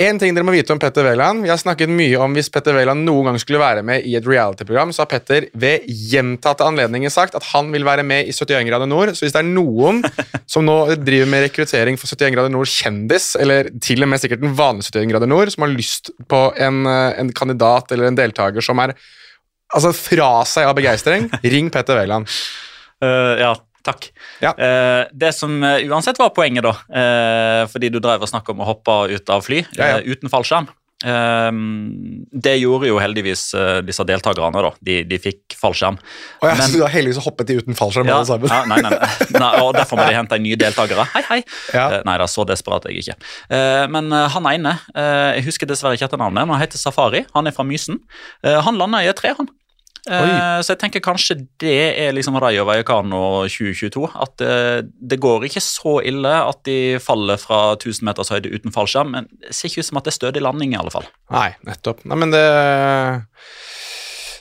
En 0.00 0.20
ting 0.20 0.32
dere 0.32 0.48
må 0.48 0.54
vite 0.56 0.72
om 0.72 0.80
Petter 0.80 1.04
Wæland. 1.04 1.44
Vi 1.44 1.52
har 1.52 1.60
snakket 1.60 1.92
mye 1.92 2.16
om 2.24 2.32
hvis 2.36 2.48
Petter 2.52 2.78
Wæland 2.78 3.04
noen 3.04 3.28
gang 3.28 3.36
skulle 3.42 3.60
være 3.60 3.84
med 3.84 4.08
i 4.08 4.16
et 4.16 4.24
reality-program, 4.24 4.94
så 4.96 5.04
har 5.04 5.10
Petter 5.12 5.50
ved 5.52 5.84
gjentatte 5.84 6.64
anledninger 6.64 7.12
sagt 7.12 7.36
at 7.36 7.50
han 7.52 7.68
vil 7.74 7.84
være 7.84 8.06
med 8.08 8.32
i 8.32 8.32
71 8.32 8.64
grader 8.70 8.88
nord. 8.88 9.12
Så 9.12 9.26
hvis 9.26 9.36
det 9.36 9.44
er 9.44 9.52
noen 9.52 10.00
som 10.54 10.64
nå 10.64 10.78
driver 10.96 11.28
med 11.28 11.44
rekruttering 11.50 12.00
for 12.00 12.08
71 12.08 12.38
grader 12.38 12.56
nord 12.56 12.72
kjendis, 12.72 13.34
eller 13.36 13.68
til 13.84 14.00
og 14.00 14.12
med 14.14 14.24
sikkert 14.24 14.40
den 14.46 14.56
vanlige 14.56 14.96
71 14.96 15.12
grader 15.12 15.28
nord, 15.28 15.52
som 15.52 15.68
har 15.68 15.76
lyst 15.76 16.12
på 16.24 16.42
en, 16.56 16.82
eh, 16.88 17.20
en 17.20 17.36
kandidat 17.36 17.92
eller 17.92 18.08
en 18.08 18.20
deltaker 18.24 18.64
som 18.64 18.80
er 18.88 18.96
altså 19.74 19.92
fra 19.96 20.30
seg 20.48 20.68
av 20.68 20.76
begeistring, 20.78 21.28
ring 21.44 21.72
Petter 21.74 21.98
Wæland. 22.00 22.30
Uh, 23.04 23.34
ja, 23.40 23.52
takk. 23.86 24.10
Ja. 24.42 24.54
Uh, 24.58 25.04
det 25.12 25.34
som 25.36 25.58
uh, 25.62 25.78
uansett 25.88 26.20
var 26.20 26.32
poenget, 26.36 26.66
da, 26.66 26.74
fordi 27.70 27.92
du 27.92 28.00
drev 28.02 28.24
og 28.24 28.30
snakka 28.30 28.54
om 28.54 28.64
å 28.64 28.70
hoppe 28.72 29.00
ut 29.12 29.32
av 29.32 29.44
fly 29.46 29.62
Ja, 29.76 29.96
ja. 29.96 30.02
uten 30.04 30.32
fallskjerm 30.32 30.68
eh, 31.04 31.50
Det 32.32 32.54
gjorde 32.60 32.88
jo 32.88 32.98
heldigvis 32.98 33.42
uh, 33.54 33.80
disse 33.86 34.04
deltakerne. 34.08 34.62
da. 34.64 34.70
De, 34.84 34.96
de 35.04 35.18
fikk 35.22 35.56
fallskjerm. 35.60 35.98
Og 36.42 36.48
jeg 36.48 36.58
Men- 36.58 36.70
så 36.72 36.88
heldigvis 36.94 37.20
hoppet 37.24 37.46
de 37.50 37.58
uten 37.60 37.74
fallskjerm 37.78 38.06
Ja, 38.10 38.16
alle 38.18 38.26
sammen. 38.26 38.48
ja, 38.48 38.64
nei, 38.70 38.80
nei, 38.82 38.90
nei. 38.90 39.38
nei, 39.38 39.52
og 39.62 39.74
Derfor 39.78 40.00
må 40.00 40.06
de 40.08 40.16
hente 40.16 40.38
nye 40.42 40.56
deltakere. 40.56 41.06
Hei, 41.14 41.22
hei. 41.30 41.40
Ja. 41.74 41.86
Uh, 41.98 42.00
nei 42.08 42.16
da, 42.18 42.26
så 42.30 42.46
desperat 42.48 42.86
er 42.88 42.96
jeg 42.96 43.06
ikke. 43.06 43.18
Uh, 43.52 43.86
men 43.92 44.10
han 44.12 44.46
ene, 44.52 44.74
jeg 44.94 45.44
husker 45.46 45.66
dessverre 45.68 45.94
ikke 45.98 46.08
etternavnet, 46.08 46.44
men 46.46 46.56
han 46.56 46.62
heter 46.64 46.78
Safari. 46.80 47.24
Han 47.34 47.46
er 47.46 47.54
fra 47.56 47.64
Mysen. 47.66 48.00
Han 48.44 48.78
landa 48.80 49.02
i 49.04 49.08
et 49.10 49.16
tre, 49.18 49.34
han. 49.38 49.48
Eh, 50.08 50.58
så 50.64 50.72
jeg 50.72 50.80
tenker 50.80 51.04
kanskje 51.04 51.36
det 51.60 51.74
er 52.00 52.14
liksom 52.16 52.38
Rayo 52.40 52.64
Vallecano 52.68 53.22
2022. 53.48 54.04
At 54.16 54.36
det, 54.40 54.90
det 55.12 55.20
går 55.22 55.48
ikke 55.48 55.62
så 55.64 55.98
ille 56.08 56.34
at 56.48 56.62
de 56.68 56.98
faller 57.02 57.40
fra 57.40 57.60
1000 57.76 58.06
meters 58.08 58.32
høyde 58.32 58.52
uten 58.54 58.74
fallskjerm, 58.74 59.12
men 59.16 59.28
det 59.44 59.54
ser 59.56 59.70
ikke 59.70 59.84
ut 59.84 59.90
som 59.90 60.00
at 60.00 60.08
det 60.08 60.14
er 60.14 60.18
stødig 60.20 60.44
landing, 60.44 60.74
i 60.74 60.80
alle 60.80 60.94
fall. 60.94 61.08
Nei, 61.34 61.50
nettopp. 61.68 62.04
Nei, 62.08 62.20
men 62.24 62.32
det 62.34 62.46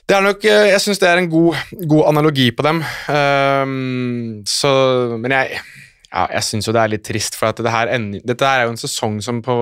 Det 0.08 0.16
er 0.16 0.24
nok 0.24 0.46
eh, 0.48 0.70
Jeg 0.72 0.80
syns 0.80 1.02
det 1.04 1.10
er 1.10 1.20
en 1.20 1.30
god, 1.32 1.60
god 1.84 2.08
analogi 2.14 2.52
på 2.56 2.64
dem. 2.64 2.80
Um, 3.12 4.44
så 4.48 4.72
Men 5.20 5.36
jeg 5.36 5.60
ja, 6.08 6.24
jeg 6.32 6.46
syns 6.48 6.68
jo 6.70 6.74
det 6.74 6.82
er 6.82 6.92
litt 6.94 7.04
trist, 7.04 7.36
for 7.36 7.52
at 7.52 7.60
det 7.60 7.72
her 7.72 7.90
dette 8.24 8.48
her 8.48 8.62
er 8.62 8.70
jo 8.70 8.74
en 8.74 8.80
sesong 8.80 9.18
som 9.22 9.42
på, 9.44 9.58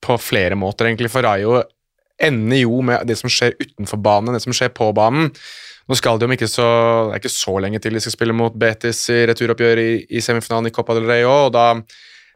på 0.00 0.16
flere 0.16 0.56
måter, 0.56 0.88
egentlig, 0.88 1.10
for 1.12 1.26
Rayo 1.26 1.58
ender 2.22 2.62
jo 2.62 2.80
med 2.86 3.06
det 3.08 3.16
som 3.18 3.32
skjer 3.32 3.56
utenfor 3.60 4.00
banen, 4.02 4.36
det 4.36 4.42
som 4.44 4.54
skjer 4.54 4.72
på 4.74 4.90
banen. 4.96 5.32
Nå 5.84 5.98
skal 5.98 6.16
de 6.16 6.24
om 6.24 6.32
ikke 6.32 6.48
så, 6.48 6.64
Det 7.10 7.16
er 7.16 7.20
ikke 7.20 7.34
så 7.34 7.58
lenge 7.60 7.80
til 7.82 7.92
de 7.92 8.00
skal 8.00 8.14
spille 8.14 8.36
mot 8.36 8.54
Betis 8.56 9.02
i 9.12 9.24
returoppgjør 9.28 9.82
i, 9.82 9.90
i 10.16 10.22
semifinalen 10.24 10.70
i 10.70 10.74
Copa 10.74 10.96
del 10.96 11.08
Rey 11.10 11.26
òg, 11.28 11.50
og 11.50 11.54
da 11.56 11.66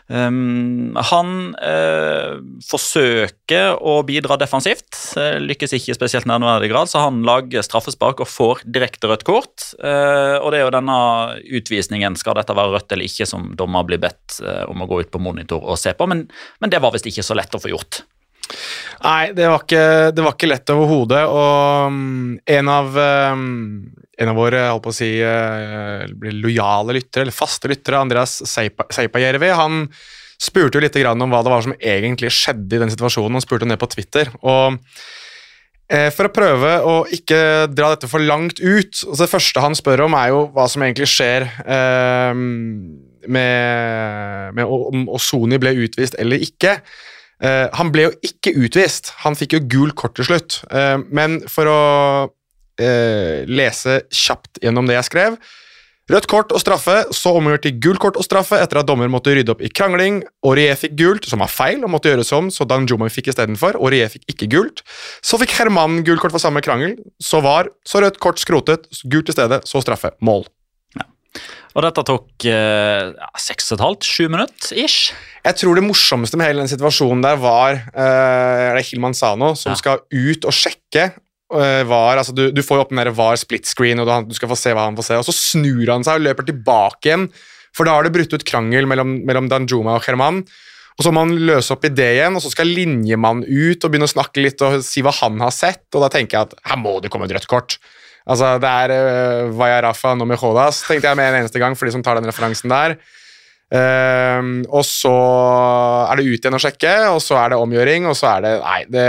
Um, 0.08 0.96
han 0.96 1.32
eh, 1.60 2.38
forsøker 2.64 3.76
å 3.84 3.98
bidra 4.08 4.38
defensivt, 4.40 4.96
eh, 5.20 5.36
lykkes 5.44 5.76
ikke 5.76 5.92
i 5.92 5.98
spesielt 5.98 6.30
nærværende 6.30 6.70
grad, 6.72 6.88
så 6.88 7.02
han 7.04 7.20
lager 7.28 7.66
straffespark 7.66 8.22
og 8.24 8.32
får 8.32 8.64
direkte 8.64 9.12
rødt 9.12 9.26
kort. 9.28 9.68
Eh, 9.84 10.38
og 10.40 10.54
det 10.54 10.62
er 10.62 10.66
jo 10.66 10.76
denne 10.78 10.98
utvisningen, 11.60 12.16
skal 12.20 12.38
dette 12.40 12.56
være 12.56 12.78
rødt 12.78 12.96
eller 12.96 13.10
ikke, 13.10 13.28
som 13.28 13.52
dommer 13.60 13.84
blir 13.88 14.02
bedt 14.04 14.40
eh, 14.44 14.64
om 14.72 14.84
å 14.84 14.88
gå 14.88 15.02
ut 15.04 15.12
på 15.12 15.22
monitor 15.22 15.64
og 15.64 15.80
se 15.82 15.92
på, 15.98 16.08
men, 16.08 16.28
men 16.64 16.72
det 16.72 16.82
var 16.84 16.96
visst 16.96 17.10
ikke 17.10 17.26
så 17.26 17.36
lett 17.36 17.56
å 17.56 17.62
få 17.62 17.72
gjort. 17.74 17.87
Nei, 19.04 19.32
det 19.38 19.46
var 19.52 19.62
ikke, 19.62 19.86
det 20.16 20.24
var 20.26 20.34
ikke 20.34 20.50
lett 20.50 20.74
overhodet, 20.74 21.24
og 21.30 21.94
mm, 21.94 22.38
en 22.58 22.72
av 22.74 22.96
um, 22.98 23.48
en 24.18 24.32
av 24.32 24.38
våre 24.38 24.64
holdt 24.72 24.86
på 24.86 24.94
å 24.94 24.98
si, 24.98 25.10
eh, 25.22 26.08
lojale 26.34 26.96
lyttere, 26.98 27.26
eller 27.26 27.36
faste 27.36 27.70
lyttere, 27.70 28.00
Andreas 28.02 28.40
Seipa- 28.50 28.88
Seipajärvi, 28.94 29.52
han 29.54 29.86
spurte 30.42 30.78
jo 30.78 30.82
litt 30.82 30.98
om 31.06 31.30
hva 31.30 31.44
det 31.44 31.54
var 31.54 31.62
som 31.66 31.76
egentlig 31.78 32.32
skjedde 32.34 32.76
i 32.76 32.82
den 32.82 32.94
situasjonen. 32.94 33.38
Han 33.38 33.46
spurte 33.46 33.66
ned 33.70 33.80
på 33.82 33.90
Twitter. 33.90 34.30
og 34.42 34.78
eh, 35.90 36.10
For 36.14 36.30
å 36.30 36.34
prøve 36.34 36.74
å 36.82 36.96
ikke 37.10 37.70
dra 37.74 37.94
dette 37.94 38.10
for 38.10 38.20
langt 38.20 38.60
ut 38.60 38.94
altså 38.94 39.24
Det 39.24 39.32
første 39.32 39.62
han 39.62 39.78
spør 39.78 40.06
om, 40.06 40.14
er 40.14 40.30
jo 40.34 40.48
hva 40.54 40.68
som 40.70 40.82
egentlig 40.86 41.10
skjer 41.10 41.48
eh, 41.66 42.34
med, 43.28 44.54
med 44.58 44.66
om 44.66 45.10
Ozoni 45.10 45.58
ble 45.58 45.74
utvist 45.86 46.18
eller 46.18 46.42
ikke. 46.42 46.80
Eh, 47.44 47.68
han 47.78 47.94
ble 47.94 48.08
jo 48.08 48.16
ikke 48.26 48.56
utvist, 48.58 49.14
han 49.22 49.38
fikk 49.38 49.58
jo 49.58 49.64
gul 49.70 49.94
kort 49.98 50.18
til 50.18 50.30
slutt. 50.30 50.62
Eh, 50.72 50.98
men 51.14 51.40
for 51.52 51.70
å 51.70 51.80
eh, 52.82 53.46
lese 53.50 54.04
kjapt 54.10 54.64
gjennom 54.64 54.90
det 54.90 54.98
jeg 54.98 55.10
skrev 55.12 55.40
Rødt 56.08 56.28
kort 56.32 56.54
og 56.56 56.62
straffe, 56.64 56.94
så 57.12 57.34
omgjort 57.36 57.66
til 57.66 57.80
gult 57.84 58.00
kort 58.00 58.16
og 58.20 58.24
straffe 58.24 58.56
etter 58.64 58.80
at 58.80 58.88
dommer 58.88 59.10
måtte 59.12 59.34
rydde 59.36 59.52
opp 59.52 59.60
i 59.60 59.68
krangling. 59.68 60.22
Aurier 60.48 60.78
fikk 60.80 60.96
gult, 61.02 61.28
som 61.28 61.44
var 61.44 61.52
feil 61.52 61.84
og 61.84 61.92
måtte 61.92 62.14
gjøres 62.14 62.32
om, 62.38 62.48
så 62.48 62.64
Danjuma 62.64 63.10
fikk 63.12 63.28
istedenfor. 63.34 63.76
Aurier 63.76 64.08
fikk 64.14 64.24
ikke 64.32 64.48
gult. 64.56 64.86
Så 65.20 65.36
fikk 65.42 65.58
Herman 65.60 66.06
gult 66.08 66.24
kort 66.24 66.32
for 66.32 66.44
samme 66.44 66.64
krangel. 66.64 66.96
Så 67.20 67.44
var 67.44 67.74
så 67.84 68.00
rødt 68.06 68.22
kort 68.24 68.40
skrotet, 68.40 68.88
gult 69.04 69.28
i 69.28 69.36
stedet, 69.36 69.66
så 69.68 69.84
straffe. 69.84 70.16
Mål. 70.24 70.48
Og 71.78 71.84
dette 71.86 72.04
tok 72.10 72.46
eh, 72.50 73.12
seks 73.38 73.70
og 73.70 73.78
et 73.78 73.84
halvt, 73.86 74.08
sju 74.10 74.24
minutter 74.34 74.80
ish. 74.82 75.12
Jeg 75.46 75.60
tror 75.60 75.78
det 75.78 75.86
morsomste 75.86 76.40
med 76.40 76.50
hele 76.50 76.64
den 76.64 76.72
situasjonen 76.72 77.22
der 77.22 77.38
var 77.40 77.78
uh, 77.94 78.74
Det 78.76 78.82
Hilman 78.90 79.14
Sano 79.16 79.54
som 79.56 79.76
Ja. 79.76 79.78
skal 79.78 80.02
ut 80.02 80.48
og 80.50 80.56
sjekke. 80.58 81.12
Uh, 81.54 81.86
var, 81.88 82.18
altså 82.18 82.34
du, 82.36 82.50
du 82.52 82.64
får 82.66 82.80
jo 82.80 82.84
opp 82.84 82.90
den 82.92 83.00
der 83.00 83.14
var 83.16 83.38
split 83.40 83.70
screen, 83.70 84.02
og 84.02 84.10
du, 84.10 84.34
du 84.34 84.36
skal 84.36 84.50
få 84.50 84.58
se 84.60 84.74
hva 84.74 84.88
han 84.90 84.98
får 84.98 85.06
se. 85.12 85.20
Og 85.22 85.28
så 85.30 85.36
snur 85.38 85.94
han 85.94 86.04
seg 86.04 86.18
og 86.18 86.26
løper 86.26 86.50
tilbake 86.50 87.12
igjen, 87.12 87.28
for 87.78 87.86
da 87.88 87.94
har 87.94 88.08
det 88.08 88.16
brutt 88.18 88.34
ut 88.34 88.48
krangel 88.48 88.90
mellom, 88.90 89.20
mellom 89.30 89.48
Danjuma 89.54 90.00
og 90.00 90.04
Herman. 90.10 90.42
Og 90.98 91.06
så 91.06 91.14
må 91.14 91.22
han 91.28 91.38
løse 91.46 91.76
opp 91.76 91.86
i 91.86 91.94
det 91.94 92.10
igjen, 92.18 92.36
og 92.36 92.42
så 92.42 92.50
skal 92.50 92.74
linjemannen 92.74 93.46
ut 93.46 93.86
og 93.86 93.94
begynne 93.94 94.10
å 94.10 94.16
snakke 94.16 94.42
litt 94.42 94.66
og 94.66 94.82
si 94.82 95.06
hva 95.06 95.14
han 95.22 95.38
har 95.46 95.54
sett, 95.54 95.86
og 95.94 96.02
da 96.02 96.10
tenker 96.10 96.40
jeg 96.40 96.50
at 96.50 96.58
her 96.74 96.82
må 96.82 96.98
det 97.06 97.14
komme 97.14 97.30
et 97.30 97.38
rødt 97.38 97.48
kort. 97.52 97.78
Altså, 98.28 98.56
det 98.60 98.72
er 98.84 98.94
uh, 98.94 99.56
Vaya 99.56 99.80
Rafa 99.86 100.14
no 100.18 100.28
mejodas, 100.28 100.84
tenkte 100.88 101.08
jeg 101.10 101.20
med 101.20 101.32
en 101.32 101.42
eneste 101.42 101.62
gang, 101.62 101.78
for 101.80 101.88
de 101.88 101.96
som 101.96 102.04
tar 102.04 102.20
den 102.20 102.28
referansen 102.28 102.72
der. 102.72 102.98
Uh, 103.68 104.64
og 104.72 104.84
så 104.88 105.14
er 106.08 106.20
det 106.20 106.28
ut 106.28 106.40
igjen 106.40 106.58
å 106.58 106.62
sjekke, 106.62 106.96
og 107.14 107.22
så 107.24 107.40
er 107.42 107.54
det 107.54 107.62
omgjøring, 107.62 108.08
og 108.10 108.18
så 108.20 108.36
er 108.36 108.46
det 108.46 108.54
Nei, 108.64 108.82
det, 108.92 109.08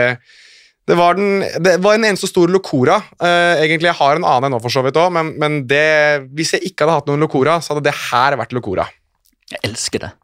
det, 0.89 0.97
var, 0.99 1.19
den, 1.19 1.43
det 1.63 1.77
var 1.85 1.99
en 1.99 2.07
eneste 2.11 2.31
stor 2.31 2.51
locora. 2.53 3.01
Uh, 3.19 3.59
egentlig, 3.59 3.91
Jeg 3.91 4.01
har 4.01 4.19
en 4.21 4.29
annen 4.29 4.51
ennå, 4.53 4.63
for 4.63 4.75
så 4.75 4.85
vidt 4.87 4.99
òg, 5.01 5.11
men, 5.19 5.35
men 5.43 5.61
det, 5.71 6.29
hvis 6.39 6.55
jeg 6.57 6.71
ikke 6.71 6.87
hadde 6.87 7.01
hatt 7.01 7.11
noen 7.11 7.27
locora, 7.27 7.59
så 7.63 7.75
hadde 7.75 7.89
det 7.91 7.99
her 8.09 8.39
vært 8.39 8.55
locora. 8.57 8.87
Jeg 9.51 9.65
elsker 9.67 10.07
det. 10.07 10.15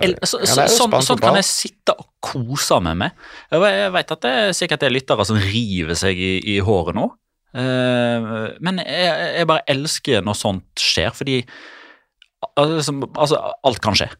El 0.00 0.14
så, 0.24 0.40
Ja, 0.40 0.54
det 0.62 0.72
sånn, 0.72 0.94
sånn 1.04 1.20
kan 1.20 1.36
jeg 1.36 1.46
sitte 1.48 1.92
og 1.92 2.06
kose 2.24 2.78
meg 2.84 2.96
med. 3.02 3.24
Jeg, 3.52 3.64
jeg 3.76 3.92
vet 3.96 4.14
at 4.14 4.22
det 4.24 4.36
er 4.38 4.54
sikkert 4.56 4.82
det 4.82 4.88
er 4.88 4.94
lyttere 4.94 5.26
som 5.28 5.40
river 5.40 5.98
seg 5.98 6.16
i, 6.16 6.32
i 6.54 6.60
håret 6.64 6.96
nå. 6.96 7.10
Eh, 7.56 8.30
men 8.62 8.82
jeg, 8.84 9.12
jeg 9.40 9.50
bare 9.50 9.66
elsker 9.70 10.26
når 10.26 10.38
sånt 10.38 10.82
skjer, 10.82 11.14
fordi 11.16 11.40
altså, 12.56 12.96
altså 13.14 13.40
alt 13.66 13.80
kan 13.84 13.98
skje. 13.98 14.10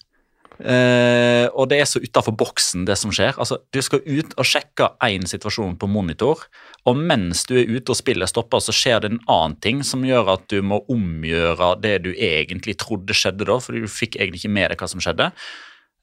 Uh, 0.61 1.49
og 1.57 1.71
det 1.71 1.79
er 1.81 1.87
så 1.89 2.03
utafor 2.05 2.35
boksen, 2.37 2.85
det 2.85 2.99
som 3.01 3.13
skjer. 3.15 3.33
Altså, 3.41 3.57
Du 3.73 3.81
skal 3.81 4.03
ut 4.05 4.35
og 4.37 4.45
sjekke 4.45 4.91
én 5.07 5.25
situasjon 5.29 5.79
på 5.81 5.89
monitor, 5.89 6.43
og 6.85 6.99
mens 7.01 7.47
du 7.49 7.55
er 7.57 7.71
ute 7.71 7.95
og 7.95 7.97
spillet 7.97 8.29
stopper, 8.29 8.61
så 8.61 8.75
skjer 8.75 9.01
det 9.01 9.13
en 9.13 9.23
annen 9.25 9.57
ting 9.65 9.81
som 9.87 10.05
gjør 10.05 10.35
at 10.37 10.45
du 10.53 10.61
må 10.61 10.83
omgjøre 10.93 11.73
det 11.81 11.97
du 12.05 12.13
egentlig 12.13 12.77
trodde 12.81 13.17
skjedde 13.17 13.49
da, 13.49 13.57
fordi 13.57 13.87
du 13.87 13.89
fikk 13.89 14.21
egentlig 14.21 14.45
ikke 14.45 14.53
med 14.59 14.73
deg 14.73 14.85
hva 14.85 14.91
som 14.93 15.01
skjedde. 15.01 15.31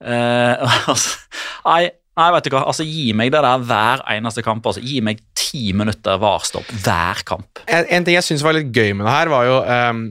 Uh, 0.01 0.65
altså, 0.91 1.21
nei, 1.67 1.83
nei, 2.17 2.29
vet 2.33 2.49
du 2.49 2.55
hva, 2.55 2.65
altså 2.65 2.87
gi 2.87 3.11
meg 3.17 3.35
det 3.35 3.45
der 3.45 3.69
hver 3.69 4.05
eneste 4.15 4.45
kamp. 4.45 4.65
altså 4.65 4.81
Gi 4.81 5.03
meg 5.05 5.21
ti 5.47 5.71
minutter 5.77 6.19
varstopp 6.21 6.67
hver 6.83 7.23
kamp. 7.27 7.63
En, 7.65 7.87
en 7.87 8.05
ting 8.05 8.17
jeg 8.17 8.27
syns 8.27 8.45
var 8.45 8.57
litt 8.57 8.69
gøy 8.75 8.93
med 8.97 9.07
det 9.07 9.15
her, 9.15 9.31
var 9.31 9.47
jo 9.47 9.57
um, 9.63 10.03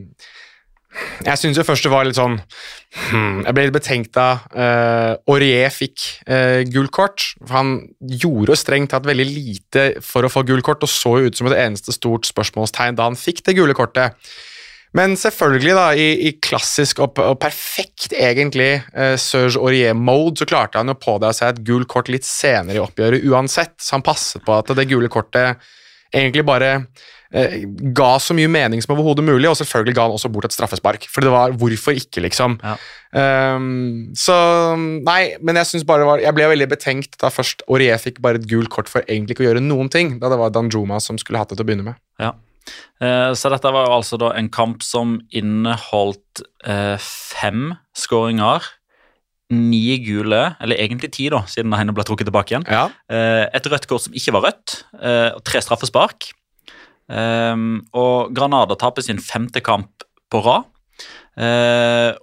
Jeg 1.27 1.41
syns 1.43 1.61
jo 1.61 1.65
først 1.67 1.85
det 1.85 1.93
var 1.93 2.09
litt 2.09 2.17
sånn 2.17 2.39
hmm, 2.39 3.43
Jeg 3.45 3.57
ble 3.57 3.67
litt 3.67 3.77
betenkt 3.77 4.15
da 4.17 4.29
uh, 4.57 5.13
Aurier 5.29 5.73
fikk 5.75 6.09
uh, 6.31 6.65
gult 6.73 6.95
kort. 6.97 7.29
For 7.43 7.59
han 7.59 7.77
gjorde 8.01 8.55
jo 8.55 8.61
strengt 8.61 8.95
tatt 8.95 9.09
veldig 9.09 9.29
lite 9.29 9.87
for 10.05 10.25
å 10.27 10.33
få 10.33 10.47
gult 10.49 10.67
kort, 10.67 10.85
og 10.87 10.93
så 10.93 11.19
jo 11.21 11.31
ut 11.31 11.39
som 11.39 11.51
et 11.51 11.59
eneste 11.67 11.95
stort 11.95 12.29
spørsmålstegn 12.29 12.99
da 12.99 13.11
han 13.11 13.19
fikk 13.21 13.45
det 13.47 13.59
gule 13.61 13.77
kortet. 13.77 14.17
Men 14.97 15.17
selvfølgelig, 15.19 15.75
da, 15.77 15.87
i, 15.99 16.07
i 16.29 16.33
klassisk 16.43 17.03
og, 17.05 17.19
og, 17.21 17.37
perfekt 17.43 18.15
egentlig 18.17 18.71
uh, 18.97 19.17
Serge 19.21 19.61
Aurier-mode, 19.61 20.41
så 20.41 20.49
klarte 20.49 20.81
han 20.81 20.93
å 20.93 20.99
pådra 20.99 21.35
seg 21.37 21.53
et 21.53 21.67
gult 21.67 21.91
kort 21.93 22.09
litt 22.13 22.27
senere 22.27 22.79
i 22.79 22.85
oppgjøret 22.85 23.27
uansett, 23.29 23.77
så 23.83 23.99
han 23.99 24.07
passet 24.07 24.45
på 24.47 24.57
at 24.57 24.73
det 24.77 24.89
gule 24.89 25.11
kortet 25.13 25.61
egentlig 26.15 26.47
bare 26.47 26.71
uh, 26.79 27.57
ga 27.97 28.11
så 28.23 28.37
mye 28.39 28.49
mening 28.49 28.81
som 28.85 28.95
overhodet 28.95 29.27
mulig, 29.27 29.51
og 29.51 29.59
selvfølgelig 29.61 29.99
ga 29.99 30.07
han 30.07 30.17
også 30.17 30.33
bort 30.33 30.49
et 30.49 30.57
straffespark. 30.57 31.09
For 31.13 31.27
det 31.27 31.35
var 31.35 31.59
hvorfor 31.61 31.99
ikke, 31.99 32.25
liksom. 32.25 32.57
Ja. 32.65 32.79
Um, 33.17 34.15
så 34.19 34.35
Nei, 34.77 35.37
men 35.41 35.61
jeg 35.61 35.69
synes 35.71 35.85
bare 35.89 36.03
det 36.03 36.09
var 36.09 36.21
Jeg 36.21 36.35
ble 36.37 36.49
veldig 36.51 36.67
betenkt 36.69 37.15
da 37.23 37.31
først 37.33 37.63
Aurier 37.71 38.01
fikk 38.03 38.19
bare 38.21 38.37
et 38.41 38.49
gult 38.51 38.69
kort 38.75 38.91
for 38.93 39.07
egentlig 39.07 39.37
ikke 39.37 39.47
å 39.47 39.49
gjøre 39.51 39.63
noen 39.65 39.89
ting, 39.93 40.17
da 40.21 40.29
det 40.33 40.41
var 40.41 40.53
Danjuma 40.53 40.99
som 41.01 41.17
skulle 41.21 41.41
hatt 41.41 41.53
det 41.53 41.61
til 41.61 41.65
å 41.65 41.71
begynne 41.71 41.87
med. 41.93 42.01
Ja. 42.21 42.35
Eh, 43.03 43.33
så 43.37 43.51
dette 43.53 43.73
var 43.73 43.89
jo 43.89 43.97
altså 43.99 44.19
da 44.21 44.33
en 44.37 44.49
kamp 44.53 44.85
som 44.85 45.19
inneholdt 45.35 46.43
eh, 46.67 46.97
fem 47.01 47.75
skåringer. 47.97 48.65
Ni 49.53 49.99
gule, 50.03 50.41
eller 50.59 50.81
egentlig 50.83 51.13
ti, 51.15 51.29
da, 51.31 51.45
siden 51.47 51.71
det 51.71 51.79
ene 51.79 51.95
ble 51.95 52.03
trukket 52.07 52.27
tilbake 52.27 52.55
igjen. 52.55 52.67
Ja. 52.67 52.89
Eh, 53.13 53.45
et 53.55 53.69
rødt 53.71 53.87
kort 53.91 54.07
som 54.07 54.17
ikke 54.17 54.35
var 54.35 54.49
rødt, 54.49 54.81
og 55.37 55.45
tre 55.47 55.63
straffespark. 55.63 56.33
Og 57.07 58.33
Granada 58.35 58.75
taper 58.75 59.05
sin 59.07 59.21
femte 59.23 59.63
kamp 59.63 60.03
på 60.35 60.41
rad. 60.43 60.67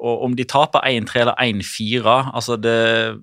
Og 0.03 0.25
om 0.27 0.35
de 0.35 0.43
taper 0.43 0.83
1-3 0.89 1.21
eller 1.21 1.37
1-4 1.39 2.15
Altså, 2.33 2.57
det 2.57 3.15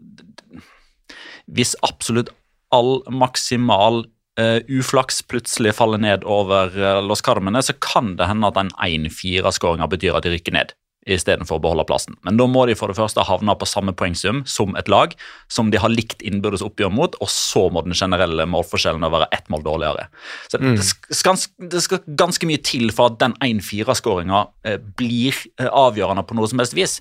Hvis 1.50 1.74
absolutt 1.84 2.30
all 2.72 3.02
maksimal 3.10 4.04
uh, 4.38 4.60
uflaks 4.70 5.22
plutselig 5.26 5.74
faller 5.78 6.02
ned 6.02 6.26
over 6.28 6.70
uh, 6.76 7.00
Los 7.02 7.24
Carmene, 7.24 7.62
så 7.64 7.74
kan 7.80 8.14
det 8.20 8.28
hende 8.30 8.50
at 8.50 8.58
den 8.58 8.70
1-4-skåringa 8.76 9.90
betyr 9.90 10.18
at 10.18 10.28
de 10.28 10.36
rykker 10.36 10.54
ned 10.56 10.76
istedenfor 11.08 11.56
å 11.56 11.62
beholde 11.64 11.86
plassen. 11.88 12.16
Men 12.26 12.36
da 12.36 12.44
må 12.50 12.66
de 12.68 12.76
for 12.76 12.92
det 12.92 12.98
første 12.98 13.24
havne 13.24 13.54
på 13.56 13.68
samme 13.68 13.94
poengsum 13.96 14.42
som 14.48 14.76
et 14.78 14.88
lag 14.92 15.14
som 15.52 15.70
de 15.72 15.80
har 15.80 15.92
likt 15.92 16.20
innbyrdes 16.26 16.64
oppgjør 16.66 16.92
mot, 16.92 17.16
og 17.24 17.30
så 17.32 17.66
må 17.72 17.82
den 17.86 17.96
generelle 17.96 18.44
målforskjellen 18.50 19.06
være 19.08 19.30
ett 19.34 19.48
mål 19.52 19.64
dårligere. 19.66 20.08
Så 20.52 20.60
mm. 20.60 20.74
det, 20.76 20.88
skal, 21.16 21.40
det, 21.72 21.84
skal, 21.86 22.04
ganske 22.20 22.48
mye 22.48 22.60
til 22.66 22.92
for 22.94 23.14
at 23.14 23.20
den 23.22 23.36
1-4-skåringa 23.40 24.44
eh, 24.68 24.76
blir 25.00 25.40
avgjørende 25.70 26.26
på 26.28 26.36
noe 26.36 26.52
som 26.52 26.60
helst 26.60 26.76
vis. 26.76 26.98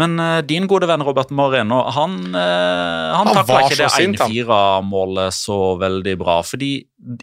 Men 0.00 0.18
uh, 0.18 0.40
din 0.42 0.66
gode 0.70 0.88
venn 0.90 1.04
Robert 1.06 1.30
Moreno 1.34 1.84
han, 1.94 2.18
uh, 2.34 3.14
han, 3.14 3.30
han 3.30 3.38
takla 3.38 3.62
ikke 3.68 3.78
det 3.78 3.90
1-4-målet 4.18 5.36
så 5.36 5.58
veldig 5.80 6.16
bra. 6.20 6.40
Fordi 6.46 6.72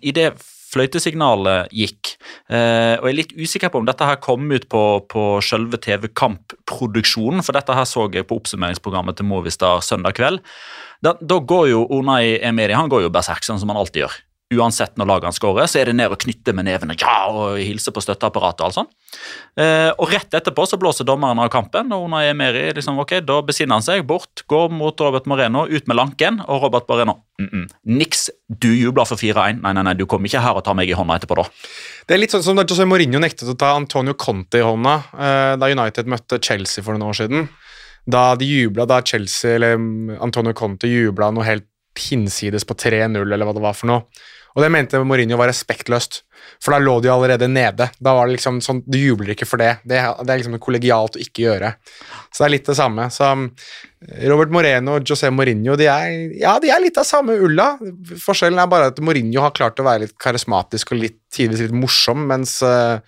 i 0.02 0.14
det 0.16 0.32
fløytesignalet 0.72 1.74
gikk, 1.76 2.14
uh, 2.48 2.96
og 3.02 3.10
jeg 3.10 3.12
er 3.12 3.18
litt 3.18 3.36
usikker 3.36 3.74
på 3.74 3.82
om 3.82 3.90
dette 3.90 4.08
her 4.08 4.22
kom 4.24 4.48
ut 4.54 4.70
på, 4.72 4.86
på 5.12 5.26
selve 5.44 5.82
TV-kampproduksjonen, 5.84 7.44
for 7.44 7.60
dette 7.60 7.76
her 7.76 7.88
så 7.90 8.08
jeg 8.16 8.30
på 8.30 8.40
oppsummeringsprogrammet 8.40 9.20
til 9.20 9.28
Movistar 9.28 9.84
søndag 9.84 10.16
kveld. 10.20 10.40
Da, 11.04 11.18
da 11.20 11.42
går 11.44 11.72
jo 11.74 11.86
Onai 11.92 12.38
Emiri 12.40 12.78
han 12.78 12.92
går 12.92 13.08
jo 13.08 13.14
berserk, 13.14 13.44
sånn 13.44 13.60
som 13.60 13.74
han 13.74 13.82
alltid 13.84 14.06
gjør 14.06 14.20
uansett 14.52 14.98
når 15.00 15.10
lagene 15.10 15.36
skårer, 15.36 15.70
så 15.70 15.80
er 15.82 15.90
det 15.90 15.96
ned 15.98 16.12
og 16.12 16.20
knytte 16.22 16.54
med 16.56 16.68
nevene 16.68 16.96
ja, 17.00 17.16
og 17.32 17.60
hilse 17.62 17.94
på 17.94 18.04
støtteapparatet. 18.04 18.64
og 18.66 18.76
sånt. 18.76 18.92
Eh, 19.60 19.90
og 19.96 20.12
Rett 20.12 20.34
etterpå 20.36 20.66
så 20.68 20.80
blåser 20.80 21.08
dommeren 21.08 21.40
av 21.40 21.50
kampen, 21.54 21.92
og 21.96 22.08
under 22.08 22.28
Emeri 22.28 22.66
liksom, 22.76 23.00
ok, 23.04 23.18
da 23.28 23.40
besinner 23.48 23.80
han 23.80 23.86
seg 23.86 24.04
bort, 24.08 24.44
går 24.52 24.72
mot 24.76 25.00
Robert 25.04 25.30
Moreno, 25.32 25.66
ut 25.70 25.88
med 25.88 26.00
lanken, 26.00 26.42
og 26.48 26.66
Robert 26.66 26.90
Moreno 26.90 27.22
mm 27.40 27.50
-mm, 27.50 27.68
Niks, 27.86 28.30
du 28.48 28.70
jubler 28.76 29.06
for 29.06 29.16
4-1. 29.16 29.62
Nei, 29.62 29.74
nei, 29.74 29.84
nei, 29.84 29.94
du 29.94 30.06
kommer 30.06 30.28
ikke 30.28 30.44
her 30.44 30.56
og 30.56 30.64
tar 30.64 30.76
meg 30.76 30.90
i 30.90 30.94
hånda 30.94 31.16
etterpå, 31.16 31.36
da. 31.36 31.44
Det 32.08 32.14
er 32.14 32.20
litt 32.20 32.32
sånn 32.32 32.44
som 32.44 32.56
da 32.56 32.64
José 32.64 32.86
Mourinho 32.86 33.20
nektet 33.20 33.50
å 33.50 33.58
ta 33.58 33.76
Antonio 33.76 34.14
Conte 34.14 34.58
i 34.58 34.62
hånda 34.62 35.04
eh, 35.14 35.56
da 35.58 35.66
United 35.68 36.06
møtte 36.08 36.40
Chelsea 36.42 36.84
for 36.84 36.94
noen 36.94 37.10
år 37.10 37.14
siden. 37.14 37.50
Da 38.08 38.36
de 38.36 38.46
jubla, 38.46 38.86
da 38.86 39.02
Chelsea 39.02 39.56
eller 39.56 39.78
Antonio 40.20 40.54
Conte 40.54 40.88
jubla 40.88 41.32
noe 41.32 41.44
helt 41.44 41.66
hinsides 42.00 42.66
på 42.66 42.74
3-0, 42.74 43.20
eller 43.22 43.46
hva 43.46 43.54
det 43.54 43.64
var 43.64 43.76
for 43.78 43.92
noe. 43.92 44.06
Og 44.56 44.64
det 44.64 44.72
mente 44.74 45.00
Mourinho 45.08 45.38
var 45.40 45.50
respektløst, 45.52 46.22
for 46.62 46.74
da 46.74 46.82
lå 46.82 46.98
de 47.04 47.12
allerede 47.14 47.48
nede. 47.48 47.88
Da 48.02 48.16
var 48.18 48.28
det 48.28 48.36
liksom 48.36 48.60
sånn, 48.64 48.82
Du 48.84 48.98
jubler 49.00 49.34
ikke 49.36 49.48
for 49.48 49.62
det. 49.62 49.78
Det, 49.88 50.02
det 50.02 50.34
er 50.34 50.42
liksom 50.42 50.58
kollegialt 50.62 51.16
å 51.16 51.22
ikke 51.22 51.46
gjøre. 51.46 51.72
Så 52.32 52.42
det 52.42 52.48
er 52.48 52.54
litt 52.56 52.68
det 52.72 52.78
samme. 52.80 53.08
Så 53.14 53.30
um, 53.32 53.48
Robert 54.32 54.54
Moreno 54.54 54.98
og 54.98 55.08
José 55.08 55.32
Mourinho 55.32 55.78
de 55.80 55.88
er, 55.92 56.36
ja, 56.42 56.58
de 56.62 56.74
er 56.74 56.84
litt 56.84 57.00
av 57.00 57.08
samme 57.08 57.38
ulla. 57.40 57.74
Forskjellen 58.26 58.60
er 58.60 58.70
bare 58.72 58.92
at 58.92 59.02
Mourinho 59.04 59.46
har 59.46 59.56
klart 59.56 59.80
å 59.80 59.88
være 59.88 60.08
litt 60.08 60.18
karismatisk 60.22 60.96
og 60.96 61.04
litt, 61.06 61.20
tidvis 61.34 61.68
litt 61.68 61.78
morsom, 61.78 62.28
mens 62.34 62.60
uh, 62.66 63.00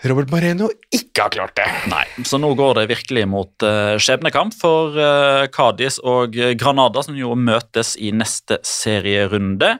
Robert 0.00 0.30
Mareno 0.32 0.70
ikke 0.96 1.26
har 1.26 1.32
klart 1.34 1.52
det. 1.58 1.66
Nei, 1.92 2.06
så 2.24 2.38
nå 2.40 2.54
går 2.56 2.78
det 2.78 2.86
virkelig 2.88 3.26
mot 3.28 3.64
uh, 3.66 3.98
skjebnekamp 4.00 4.54
for 4.56 4.96
uh, 4.96 5.44
Cádiz 5.52 5.98
og 6.00 6.38
Granada, 6.56 7.02
som 7.04 7.18
jo 7.18 7.34
møtes 7.36 7.92
i 8.00 8.08
neste 8.16 8.56
serierunde. 8.64 9.74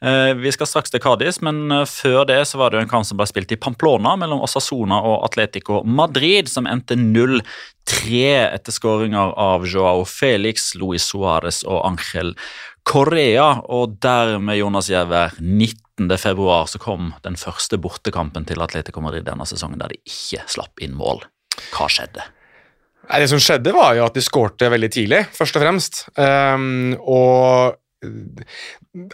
Uh, 0.00 0.32
vi 0.40 0.54
skal 0.54 0.70
straks 0.70 0.94
til 0.94 1.02
Cádiz, 1.04 1.42
men 1.44 1.66
uh, 1.68 1.84
før 1.84 2.24
det 2.30 2.40
så 2.48 2.62
var 2.62 2.72
det 2.72 2.80
jo 2.80 2.86
en 2.86 2.92
kamp 2.94 3.08
som 3.08 3.20
ble 3.20 3.28
spilt 3.28 3.52
i 3.52 3.60
Pamplona 3.60 4.16
mellom 4.16 4.40
Osasona 4.46 5.02
og 5.04 5.26
Atletico 5.28 5.82
Madrid, 5.84 6.48
som 6.48 6.68
endte 6.70 6.96
0-3 6.96 8.24
etter 8.48 8.72
skåringer 8.80 9.36
av 9.36 9.68
Joao 9.68 10.06
Felix, 10.08 10.72
Luis 10.80 11.04
Suárez 11.12 11.60
og 11.68 11.84
Ángel 11.84 12.32
Correa. 12.88 13.58
Og 13.68 14.00
dermed, 14.00 14.56
Jonas 14.56 14.88
Giæver, 14.88 15.36
90 15.36 15.85
13.2 15.96 16.46
så 16.68 16.80
kom 16.82 17.12
den 17.24 17.38
første 17.40 17.78
bortekampen 17.80 18.44
til 18.48 18.60
Atletico 18.60 19.00
Madrid 19.04 19.24
denne 19.26 19.46
sesongen 19.48 19.80
der 19.80 19.94
de 19.94 20.00
ikke 20.04 20.44
slapp 20.50 20.82
inn 20.84 20.96
mål. 20.96 21.24
Hva 21.72 21.88
skjedde? 21.88 22.24
Det 23.06 23.30
som 23.30 23.40
skjedde, 23.40 23.72
var 23.74 23.94
jo 23.96 24.04
at 24.06 24.16
de 24.16 24.22
skårte 24.24 24.68
veldig 24.72 24.88
tidlig, 24.92 25.22
først 25.34 25.56
og 25.56 25.62
fremst. 25.62 26.00
Um, 26.18 26.96
og 27.06 27.76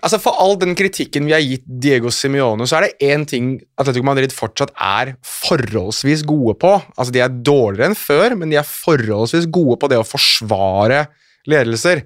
altså 0.02 0.18
For 0.20 0.36
all 0.42 0.56
den 0.60 0.74
kritikken 0.76 1.28
vi 1.28 1.34
har 1.36 1.44
gitt 1.44 1.64
Diego 1.64 2.10
Simione, 2.12 2.66
så 2.68 2.80
er 2.80 2.88
det 2.88 3.12
én 3.12 3.26
ting 3.28 3.54
Atletico 3.80 4.06
Madrid 4.08 4.34
fortsatt 4.34 4.72
er 4.74 5.14
forholdsvis 5.22 6.24
gode 6.28 6.56
på. 6.60 6.74
Altså 6.96 7.14
De 7.14 7.22
er 7.22 7.40
dårligere 7.46 7.92
enn 7.92 7.98
før, 7.98 8.36
men 8.40 8.52
de 8.52 8.58
er 8.60 8.68
forholdsvis 8.68 9.48
gode 9.52 9.78
på 9.80 9.92
det 9.92 10.00
å 10.00 10.08
forsvare 10.08 11.04
ledelser. 11.50 12.04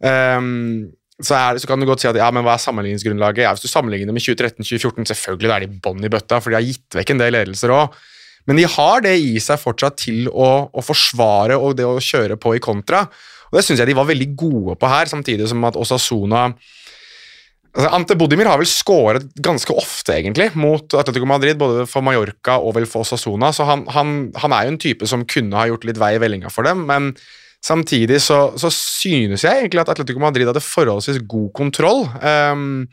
Um, 0.00 0.88
så, 1.16 1.32
er, 1.32 1.60
så, 1.60 1.68
kan 1.68 1.80
du 1.80 1.86
godt 1.88 2.02
si 2.02 2.10
at 2.10 2.18
ja, 2.18 2.26
men 2.34 2.44
hva 2.44 2.58
er 2.58 2.62
sammenligningsgrunnlaget? 2.62 3.46
Ja, 3.46 3.54
Hvis 3.56 3.64
du 3.64 3.72
sammenligner 3.72 4.12
med 4.12 4.24
2013-2014, 4.24 5.08
selvfølgelig 5.12 5.54
er 5.54 5.64
de 5.64 5.80
bånn 5.86 6.04
i 6.04 6.12
bøtta, 6.12 6.42
for 6.44 6.52
de 6.52 6.58
har 6.58 6.66
gitt 6.66 6.98
vekk 6.98 7.14
en 7.14 7.22
del 7.22 7.32
ledelser 7.38 7.72
òg. 7.72 7.96
Men 8.46 8.60
de 8.60 8.66
har 8.70 9.02
det 9.02 9.16
i 9.18 9.38
seg 9.42 9.58
fortsatt 9.58 9.96
til 10.04 10.28
å, 10.28 10.50
å, 10.70 10.84
forsvare 10.84 11.56
og 11.58 11.78
det 11.78 11.86
å 11.88 11.96
kjøre 12.02 12.36
på 12.38 12.54
i 12.54 12.62
kontra. 12.62 13.06
Og 13.48 13.58
Det 13.58 13.64
syns 13.64 13.80
jeg 13.80 13.90
de 13.90 13.96
var 13.96 14.10
veldig 14.10 14.28
gode 14.38 14.76
på 14.78 14.90
her, 14.90 15.08
samtidig 15.10 15.48
som 15.50 15.64
at 15.66 15.78
Osasuna 15.80 16.50
altså 17.76 17.90
Ante 17.92 18.16
Bodimir 18.16 18.48
har 18.48 18.60
vel 18.60 18.68
skåret 18.68 19.26
ganske 19.44 19.74
ofte, 19.76 20.14
egentlig, 20.14 20.48
mot 20.56 20.94
Atletico 20.96 21.26
Madrid, 21.28 21.58
både 21.60 21.84
for 21.90 22.04
Mallorca 22.04 22.56
og 22.56 22.76
vel 22.78 22.86
for 22.88 23.04
Osasuna, 23.04 23.50
så 23.52 23.66
han, 23.68 23.82
han, 23.92 24.14
han 24.40 24.54
er 24.56 24.64
jo 24.64 24.72
en 24.72 24.80
type 24.80 25.08
som 25.10 25.26
kunne 25.28 25.58
ha 25.58 25.66
gjort 25.68 25.84
litt 25.84 26.00
vei 26.00 26.14
i 26.16 26.22
vellinga 26.22 26.52
for 26.52 26.64
dem, 26.64 26.86
men 26.88 27.10
Samtidig 27.66 28.20
så, 28.22 28.38
så, 28.60 28.70
synes 28.70 29.42
jeg 29.42 29.64
egentlig 29.64 29.82
at 29.82 29.90
Atletico 29.90 30.20
Madrid 30.22 30.46
hadde 30.46 30.62
forholdsvis 30.62 31.18
god 31.26 31.48
kontroll. 31.56 32.04
Um, 32.22 32.84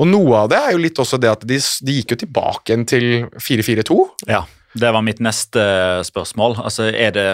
og 0.00 0.08
noe 0.08 0.38
av 0.44 0.50
det 0.52 0.60
er 0.60 0.72
jo 0.72 0.80
litt 0.80 1.00
også 1.02 1.20
det 1.20 1.32
at 1.32 1.44
de, 1.48 1.58
de 1.60 1.98
gikk 1.98 2.14
jo 2.14 2.20
tilbake 2.22 2.72
igjen 2.72 2.86
til 2.88 3.06
4-4-2. 3.36 3.98
Ja, 4.30 4.44
det 4.80 4.94
var 4.96 5.04
mitt 5.04 5.20
neste 5.24 5.62
spørsmål. 6.08 6.56
Altså, 6.64 6.88
er 6.88 7.12
det, 7.14 7.28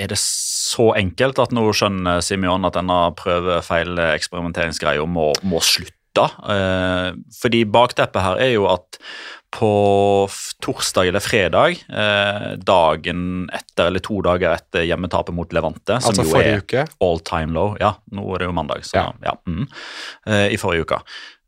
er 0.00 0.12
det 0.12 0.18
så 0.20 0.92
enkelt 0.96 1.42
at 1.42 1.52
nå 1.54 1.68
skjønner 1.76 2.24
Simion 2.24 2.64
at 2.68 2.78
denne 2.78 3.00
prøve-feil-eksperimenteringsgreia 3.20 5.04
må, 5.04 5.30
må 5.44 5.60
slutte? 5.64 5.96
Eh, 6.20 7.10
fordi 7.38 7.64
bakteppet 7.70 8.24
her 8.24 8.40
er 8.42 8.54
jo 8.56 8.64
at 8.72 8.98
på 9.50 10.28
torsdag 10.62 11.08
eller 11.10 11.20
fredag, 11.20 11.80
eh, 11.90 12.52
dagen 12.56 13.48
etter 13.52 13.90
eller 13.90 14.02
to 14.04 14.20
dager 14.22 14.54
etter 14.54 14.84
hjemmetapet 14.86 15.34
mot 15.34 15.52
Levante, 15.52 15.98
som 16.00 16.12
Altså 16.14 16.26
jo 16.28 16.38
er 16.38 16.62
uke. 16.62 16.84
all 17.02 17.18
time 17.26 17.52
low. 17.56 17.76
Ja, 17.80 17.96
nå 18.14 18.24
er 18.34 18.38
det 18.44 18.50
jo 18.50 18.54
mandag, 18.56 18.84
så 18.86 18.94
ja. 19.00 19.06
Ja. 19.26 19.34
mm, 19.46 19.66
eh, 20.26 20.46
I 20.54 20.56
forrige 20.60 20.86
uke. 20.86 21.00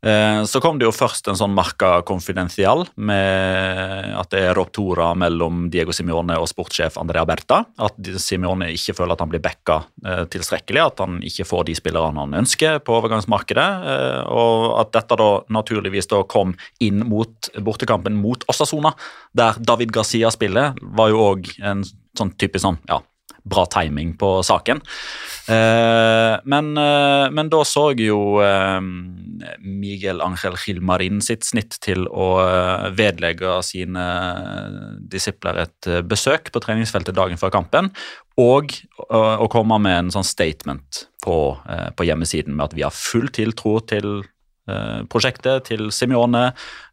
Eh, 0.03 0.43
så 0.43 0.59
kom 0.59 0.79
det 0.79 0.87
jo 0.87 0.93
først 0.95 1.29
en 1.31 1.37
sånn 1.39 1.53
merka 1.55 2.01
konfidensial 2.07 2.83
med 2.95 4.11
at 4.19 4.33
det 4.33 4.41
er 4.49 4.57
ruptura 4.57 5.13
mellom 5.15 5.69
Diego 5.71 5.95
Simione 5.95 6.35
og 6.41 6.49
sportssjef 6.51 6.97
Andrea 6.99 7.23
Berta. 7.27 7.61
At 7.79 8.11
Simione 8.19 8.67
ikke 8.75 8.97
føler 8.97 9.15
at 9.15 9.23
han 9.23 9.31
blir 9.31 9.43
backa 9.43 9.79
eh, 10.03 10.25
tilstrekkelig, 10.33 10.83
at 10.83 11.03
han 11.05 11.21
ikke 11.23 11.47
får 11.47 11.69
de 11.69 11.77
spillerne 11.79 12.25
han 12.25 12.35
ønsker 12.43 12.81
på 12.83 12.97
overgangsmarkedet. 12.99 13.69
Eh, 13.93 14.19
og 14.33 14.67
at 14.81 14.91
dette 14.97 15.19
da 15.23 15.31
naturligvis 15.55 16.11
da 16.11 16.23
kom 16.27 16.55
inn 16.83 17.05
mot 17.07 17.51
bortekampen 17.63 18.19
mot 18.19 18.43
Osasona, 18.51 18.91
der 19.31 19.55
David 19.63 19.95
Garcia 19.95 20.31
spiller, 20.33 20.75
var 20.81 21.13
jo 21.13 21.23
òg 21.31 21.47
en 21.63 21.87
sånn 22.17 22.35
typisk 22.37 22.67
sånn 22.67 22.77
ja, 22.89 22.99
bra 23.43 23.65
timing 23.65 24.13
på 24.17 24.37
saken. 24.43 24.81
Eh, 25.47 26.35
men, 26.43 26.77
eh, 26.77 27.25
men 27.35 27.49
da 27.51 27.63
så 27.67 27.89
jo 27.99 28.39
eh, 28.39 28.79
Miguel 29.59 30.23
Angel 30.23 30.55
Gilmarin 30.55 31.19
sitt 31.23 31.43
snitt 31.43 31.75
til 31.83 32.07
å 32.07 32.29
vedlegge 32.95 33.57
sine 33.67 34.05
disipler 35.11 35.65
et 35.65 35.89
besøk 36.07 36.51
på 36.53 36.63
treningsfeltet 36.63 37.17
dagen 37.17 37.39
før 37.39 37.51
kampen, 37.57 37.91
og 38.39 38.71
å 39.13 39.45
komme 39.51 39.77
med 39.83 39.97
en 39.97 40.13
sånn 40.15 40.25
statement 40.25 41.03
på, 41.21 41.35
på 41.93 42.05
hjemmesiden 42.07 42.55
med 42.55 42.71
at 42.71 42.73
vi 42.77 42.85
har 42.85 42.95
full 42.95 43.27
tiltro 43.35 43.75
til 43.85 44.23
prosjektet, 45.11 45.65
til 45.67 45.89
Simione. 45.91 46.51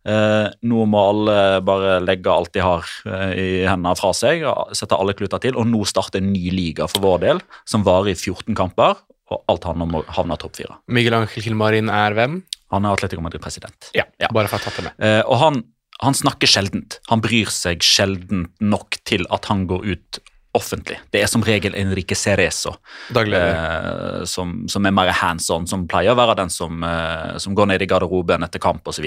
Eh, 0.09 0.47
nå 0.65 0.87
må 0.89 1.01
alle 1.11 1.37
bare 1.65 1.99
legge 2.01 2.33
alt 2.33 2.55
de 2.57 2.63
har 2.65 2.87
eh, 3.07 3.33
i 3.37 3.49
hendene 3.69 3.93
fra 3.99 4.13
seg, 4.17 4.47
sette 4.77 4.97
alle 4.97 5.15
kluter 5.19 5.43
til, 5.43 5.59
og 5.61 5.69
nå 5.69 5.85
starter 5.89 6.23
en 6.23 6.33
ny 6.33 6.51
liga 6.55 6.89
for 6.91 7.05
vår 7.05 7.21
del, 7.27 7.43
som 7.69 7.85
varer 7.87 8.15
i 8.15 8.17
14 8.17 8.57
kamper, 8.59 9.03
og 9.31 9.45
alt 9.53 9.69
handler 9.69 9.87
om 9.87 9.99
å 10.01 10.07
havne 10.17 10.39
topp 10.41 10.57
fire. 10.59 10.79
Miguel 10.91 11.21
Angel 11.21 11.45
Kilmarin 11.45 11.93
er 11.93 12.17
hvem? 12.17 12.41
Han 12.75 12.87
er 12.87 12.97
Atletico 12.97 13.23
Madrid-president. 13.25 13.91
Ja, 13.97 14.07
bare 14.31 14.49
for 14.49 14.57
å 14.57 14.63
ha 14.63 14.65
tatt 14.65 14.81
det 14.81 14.87
med. 14.89 14.97
Eh, 15.05 15.21
og 15.27 15.39
han, 15.43 15.63
han 16.01 16.17
snakker 16.17 16.51
sjeldent. 16.51 17.01
Han 17.11 17.23
bryr 17.23 17.51
seg 17.53 17.85
sjeldent 17.85 18.55
nok 18.63 19.03
til 19.09 19.27
at 19.35 19.51
han 19.51 19.67
går 19.71 19.87
ut 19.91 20.21
offentlig. 20.57 20.99
Det 21.15 21.21
er 21.23 21.29
som 21.31 21.45
regel 21.47 21.77
Enrique 21.79 22.17
Cerezo, 22.19 22.73
eh, 23.15 24.23
som, 24.27 24.55
som 24.71 24.87
er 24.87 24.95
mer 24.95 25.13
hands 25.15 25.47
on, 25.55 25.69
som 25.71 25.87
pleier 25.91 26.15
å 26.15 26.19
være 26.19 26.37
den 26.41 26.51
som, 26.51 26.83
eh, 26.87 27.37
som 27.43 27.55
går 27.55 27.71
ned 27.71 27.85
i 27.85 27.89
garderoben 27.91 28.43
etter 28.47 28.63
kamp 28.63 28.89
osv. 28.91 29.07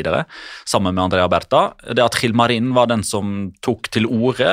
Sammen 0.69 0.95
med 0.95 1.03
Andrea 1.03 1.27
Berta. 1.31 1.65
Det 1.83 2.05
at 2.05 2.19
Hilmarin 2.21 2.71
var 2.77 2.87
den 2.91 3.03
som 3.07 3.51
tok 3.65 3.91
til 3.91 4.07
orde, 4.07 4.47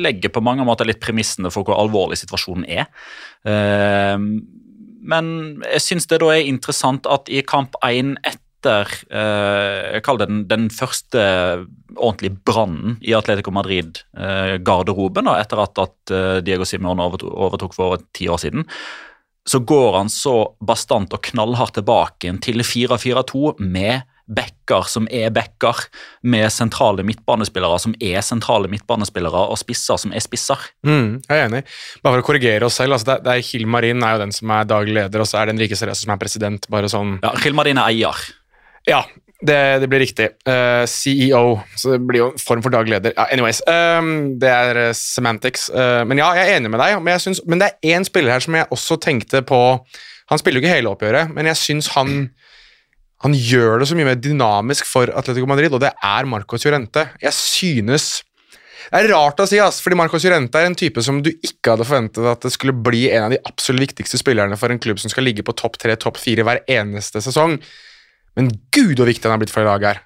legger 0.00 0.32
på 0.32 0.44
mange 0.44 0.64
måter 0.68 0.88
litt 0.88 1.02
premissene 1.04 1.52
for 1.52 1.68
hvor 1.68 1.82
alvorlig 1.82 2.20
situasjonen 2.22 2.64
er. 2.64 2.88
Eh, 3.44 4.16
men 5.00 5.28
jeg 5.64 5.84
syns 5.84 6.08
det 6.10 6.20
da 6.22 6.28
er 6.34 6.48
interessant 6.48 7.06
at 7.08 7.28
i 7.32 7.40
kamp 7.46 7.76
1 7.84 8.16
etter 8.24 8.39
eh, 8.68 9.96
jeg 9.96 10.04
kaller 10.06 10.26
det 10.26 10.30
den, 10.30 10.40
den 10.50 10.66
første 10.74 11.22
ordentlige 11.96 12.36
brannen 12.46 12.98
i 13.00 13.14
Atletico 13.16 13.52
Madrid-garderoben, 13.54 15.30
etter 15.34 15.62
at, 15.64 15.80
at 15.80 16.14
eh, 16.14 16.40
Diego 16.46 16.68
Simone 16.68 17.06
overtok, 17.08 17.32
overtok 17.48 17.76
for 17.76 18.04
ti 18.16 18.28
år 18.30 18.42
siden, 18.42 18.66
så 19.48 19.62
går 19.64 19.96
han 19.96 20.12
så 20.12 20.52
bastant 20.60 21.14
og 21.16 21.24
knallhardt 21.30 21.78
tilbake 21.78 22.32
til 22.44 22.62
4-4-2 22.62 23.56
med 23.64 24.04
backer 24.30 24.86
som 24.86 25.08
er 25.10 25.30
backer, 25.34 25.86
med 26.22 26.46
sentrale 26.54 27.02
midtbanespillere 27.06 27.78
som 27.82 27.94
er 27.98 28.22
sentrale 28.24 28.70
midtbanespillere, 28.70 29.46
og 29.50 29.58
spisser 29.58 29.98
som 30.00 30.14
er 30.14 30.22
spisser. 30.24 30.68
Mm, 30.86 31.18
jeg 31.26 31.36
er 31.36 31.48
enig. 31.48 31.64
Bare 32.04 32.18
for 32.18 32.24
å 32.24 32.28
korrigere 32.30 32.68
oss 32.68 32.78
selv. 32.80 32.96
Altså 32.96 33.12
det, 33.12 33.18
det 33.26 33.36
er 33.36 33.48
Hilmarin 33.50 34.06
er 34.06 34.16
jo 34.16 34.22
den 34.24 34.34
som 34.36 34.52
er 34.54 34.68
daglig 34.70 34.96
leder, 35.00 35.24
og 35.24 35.30
så 35.30 35.40
er 35.40 35.48
det 35.48 35.56
Enrique 35.56 35.78
Cerezo 35.78 36.06
som 36.06 36.14
er 36.14 36.22
president. 36.22 36.70
bare 36.70 36.92
sånn... 36.92 37.18
Ja, 37.24 37.34
Hilmarin 37.42 37.80
er 37.82 37.90
eier. 37.90 38.22
Ja, 38.88 39.04
det, 39.40 39.58
det 39.80 39.88
blir 39.88 40.02
riktig. 40.02 40.28
Uh, 40.48 40.84
CEO, 40.88 41.60
så 41.76 41.94
det 41.94 42.00
blir 42.08 42.22
jo 42.22 42.28
en 42.34 42.42
form 42.42 42.64
for 42.64 42.72
daglig 42.74 42.96
leder. 42.96 43.14
Ja, 43.16 43.28
anyways, 43.32 43.62
um, 43.64 44.38
det 44.40 44.50
er 44.52 44.80
eh, 44.88 44.96
semantics. 44.96 45.68
Uh, 45.72 46.02
men 46.08 46.20
ja, 46.20 46.28
jeg 46.36 46.48
er 46.48 46.60
enig 46.60 46.72
med 46.72 46.82
deg. 46.82 46.98
Men, 47.00 47.20
synes, 47.22 47.40
men 47.48 47.62
det 47.62 47.70
er 47.70 47.96
én 47.96 48.06
spiller 48.06 48.36
her 48.36 48.44
som 48.44 48.56
jeg 48.58 48.68
også 48.70 49.00
tenkte 49.00 49.42
på 49.46 49.60
Han 50.30 50.38
spiller 50.38 50.60
jo 50.60 50.62
ikke 50.62 50.76
hele 50.76 50.90
oppgjøret, 50.92 51.32
men 51.34 51.48
jeg 51.50 51.58
syns 51.58 51.88
han 51.96 52.28
han 53.20 53.34
gjør 53.36 53.82
det 53.82 53.88
så 53.90 53.96
mye 53.98 54.08
mer 54.08 54.20
dynamisk 54.22 54.86
for 54.88 55.10
Atletico 55.12 55.48
Madrid, 55.48 55.74
og 55.76 55.82
det 55.82 55.90
er 55.92 56.28
Marcos 56.28 56.64
Llorente. 56.64 57.02
Jeg 57.20 57.36
synes 57.36 58.22
Det 58.90 58.96
er 58.96 59.10
rart 59.12 59.38
å 59.42 59.44
si, 59.46 59.58
ass, 59.60 59.82
fordi 59.84 59.98
Marcos 60.00 60.24
Llorente 60.24 60.58
er 60.58 60.66
en 60.66 60.74
type 60.74 61.02
som 61.04 61.20
du 61.22 61.28
ikke 61.30 61.74
hadde 61.74 61.84
forventet 61.86 62.24
at 62.26 62.46
det 62.46 62.50
skulle 62.54 62.72
bli 62.74 63.04
en 63.12 63.26
av 63.26 63.34
de 63.34 63.38
absolutt 63.46 63.84
viktigste 63.84 64.18
spillerne 64.18 64.56
for 64.58 64.72
en 64.72 64.80
klubb 64.82 64.98
som 64.98 65.12
skal 65.12 65.28
ligge 65.28 65.44
på 65.46 65.54
topp 65.54 65.76
tre, 65.78 65.94
topp 66.00 66.18
fire 66.18 66.46
hver 66.46 66.62
eneste 66.66 67.22
sesong. 67.22 67.58
Men 68.38 68.50
gud 68.74 68.96
hvor 69.00 69.10
viktig 69.10 69.26
han 69.26 69.36
har 69.36 69.42
blitt 69.42 69.52
for 69.52 69.64
det 69.64 69.70
laget 69.70 69.92
her. 69.92 70.04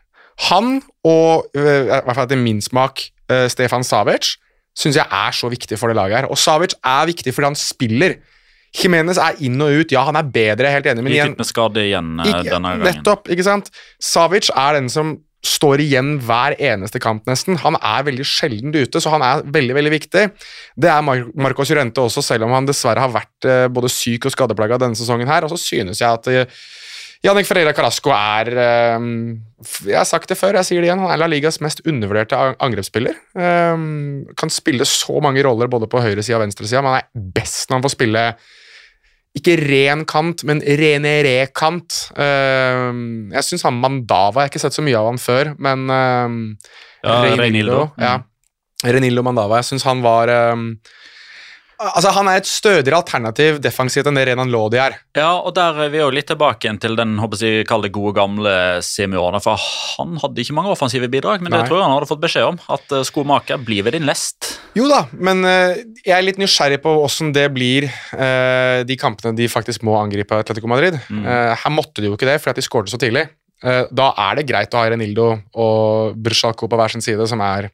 Han 0.50 0.80
og, 1.06 1.50
øh, 1.54 1.84
i 1.84 1.90
hvert 1.90 2.16
fall 2.16 2.26
etter 2.26 2.40
min 2.40 2.62
smak, 2.64 3.04
øh, 3.30 3.46
Stefan 3.52 3.84
Savic, 3.86 4.34
syns 4.74 4.98
jeg 4.98 5.06
er 5.06 5.34
så 5.34 5.50
viktig 5.52 5.78
for 5.78 5.90
det 5.90 5.98
laget 5.98 6.22
her. 6.22 6.30
Og 6.30 6.38
Savic 6.38 6.74
er 6.82 7.10
viktig 7.10 7.34
fordi 7.34 7.52
han 7.52 7.58
spiller. 7.58 8.16
Jimenez 8.74 9.20
er 9.22 9.38
inn 9.46 9.60
og 9.62 9.70
ut. 9.70 9.92
Ja, 9.94 10.02
han 10.08 10.18
er 10.18 10.26
bedre, 10.26 10.66
jeg 10.66 10.72
er 10.72 10.80
helt 10.80 10.88
enig, 10.90 11.04
men 11.06 11.14
igjen 11.14 11.36
igjen 11.38 12.18
eh, 12.18 12.32
ikke, 12.32 12.50
denne 12.50 12.72
gangen. 12.72 12.88
Nettopp, 12.88 13.30
ikke 13.30 13.46
sant? 13.46 13.70
Savic 14.02 14.50
er 14.50 14.80
den 14.80 14.90
som 14.90 15.14
står 15.44 15.82
igjen 15.84 16.14
hver 16.24 16.56
eneste 16.56 16.98
kamp, 17.02 17.26
nesten. 17.28 17.58
Han 17.60 17.76
er 17.76 18.06
veldig 18.06 18.24
sjelden 18.26 18.74
ute, 18.74 19.00
så 19.00 19.12
han 19.12 19.22
er 19.22 19.44
veldig 19.54 19.76
veldig 19.76 19.92
viktig. 19.92 20.24
Det 20.80 20.90
er 20.90 21.04
Mar 21.04 21.26
Marcos 21.36 21.70
Llorente 21.70 22.02
også, 22.02 22.24
selv 22.24 22.48
om 22.48 22.54
han 22.56 22.66
dessverre 22.66 23.04
har 23.04 23.12
vært 23.12 23.48
eh, 23.48 23.66
både 23.70 23.92
syk 23.92 24.26
og 24.26 24.34
skadeplaga 24.34 24.80
denne 24.80 24.98
sesongen. 24.98 25.28
her, 25.28 25.44
og 25.44 25.52
så 25.52 25.60
synes 25.60 26.00
jeg 26.00 26.08
at 26.08 26.30
eh, 26.32 26.64
Jannik 27.24 27.46
Ferreira 27.48 27.72
Carasco 27.72 28.12
er 28.12 28.50
eh, 28.52 29.04
Jeg 29.88 29.96
har 29.96 30.08
sagt 30.08 30.28
det 30.28 30.36
før, 30.36 30.58
jeg 30.60 30.68
sier 30.68 30.84
det 30.84 30.90
igjen. 30.90 31.00
Han 31.00 31.12
er 31.14 31.22
La 31.22 31.28
Ligas 31.30 31.56
mest 31.64 31.80
undervurderte 31.88 32.36
angrepsspiller. 32.62 33.16
Eh, 33.32 33.86
kan 34.36 34.52
spille 34.52 34.84
så 34.88 35.22
mange 35.24 35.44
roller 35.46 35.70
både 35.72 35.88
på 35.90 36.02
høyresida 36.04 36.36
og 36.36 36.44
venstresida, 36.44 36.82
men 36.84 36.98
han 36.98 37.00
er 37.00 37.32
best 37.40 37.70
når 37.70 37.80
han 37.80 37.86
får 37.86 37.94
spille 37.96 38.26
ikke 39.34 39.56
ren 39.58 40.04
kant, 40.06 40.44
men 40.46 40.60
reneré-kant. 40.62 41.96
Uh, 42.14 43.32
jeg 43.34 43.42
syns 43.48 43.64
han 43.66 43.80
Mandava 43.82 44.44
Jeg 44.44 44.46
har 44.46 44.52
ikke 44.52 44.60
sett 44.62 44.76
så 44.76 44.84
mye 44.86 45.00
av 45.00 45.08
han 45.08 45.18
før, 45.18 45.50
men 45.58 45.88
Ja, 45.90 47.16
Reinildo. 47.34 47.88
Ja. 47.98 48.20
Renildo 48.86 49.24
Mandava. 49.26 49.58
Jeg 49.58 49.72
syns 49.72 49.88
han 49.88 50.04
var 50.06 50.30
Altså, 51.80 52.12
Han 52.14 52.28
er 52.30 52.40
et 52.40 52.48
stødigere 52.48 53.00
alternativ 53.00 53.58
defensivt 53.64 54.06
enn 54.10 54.18
det 54.18 54.26
Renan 54.28 54.52
Lodi 54.52 54.78
er. 54.80 54.96
Ja, 55.16 55.32
og 55.40 55.54
der 55.56 55.78
er 55.86 55.92
vi 55.92 56.00
jo 56.00 56.10
litt 56.14 56.28
tilbake 56.30 56.70
til 56.80 56.96
den 56.98 57.16
håper 57.22 57.40
jeg, 57.42 57.66
kall 57.68 57.84
det 57.84 57.92
gode 57.94 58.14
gamle 58.16 58.54
Simione. 58.84 59.40
For 59.42 59.58
han 59.58 60.18
hadde 60.22 60.44
ikke 60.44 60.56
mange 60.56 60.72
offensive 60.74 61.10
bidrag, 61.12 61.42
men 61.44 61.54
det 61.54 61.64
tror 61.66 61.80
jeg 61.80 61.86
han 61.86 61.96
hadde 61.96 62.10
fått 62.10 62.22
beskjed 62.24 62.48
om. 62.52 62.60
At 62.74 62.94
eh, 62.94 63.06
skomaker 63.06 63.60
blir 63.62 63.86
ved 63.86 63.98
din 63.98 64.06
lest. 64.08 64.54
Jo 64.74 64.88
da, 64.90 65.04
men 65.14 65.44
eh, 65.46 65.84
jeg 66.02 66.16
er 66.16 66.24
litt 66.26 66.40
nysgjerrig 66.42 66.80
på 66.82 66.92
åssen 67.04 67.30
det 67.34 67.46
blir 67.54 67.86
eh, 67.86 68.82
de 68.86 68.96
kampene 68.98 69.36
de 69.38 69.46
faktisk 69.50 69.84
må 69.86 69.94
angripe 70.00 70.40
Atletico 70.40 70.70
Madrid. 70.70 70.98
Eh, 70.98 71.54
her 71.62 71.74
måtte 71.74 72.02
de 72.02 72.10
jo 72.10 72.18
ikke 72.18 72.28
det, 72.28 72.40
fordi 72.42 72.56
at 72.56 72.62
de 72.62 72.66
skåret 72.66 72.92
så 72.92 73.00
tidlig. 73.00 73.28
Da 73.64 74.10
er 74.20 74.36
det 74.36 74.42
greit 74.44 74.74
å 74.76 74.80
ha 74.82 74.88
Renildo 74.92 75.28
og 75.56 76.18
Brusjalko 76.20 76.66
på 76.68 76.76
hver 76.76 76.92
sin 76.92 77.00
side, 77.04 77.24
som 77.30 77.40
er 77.40 77.70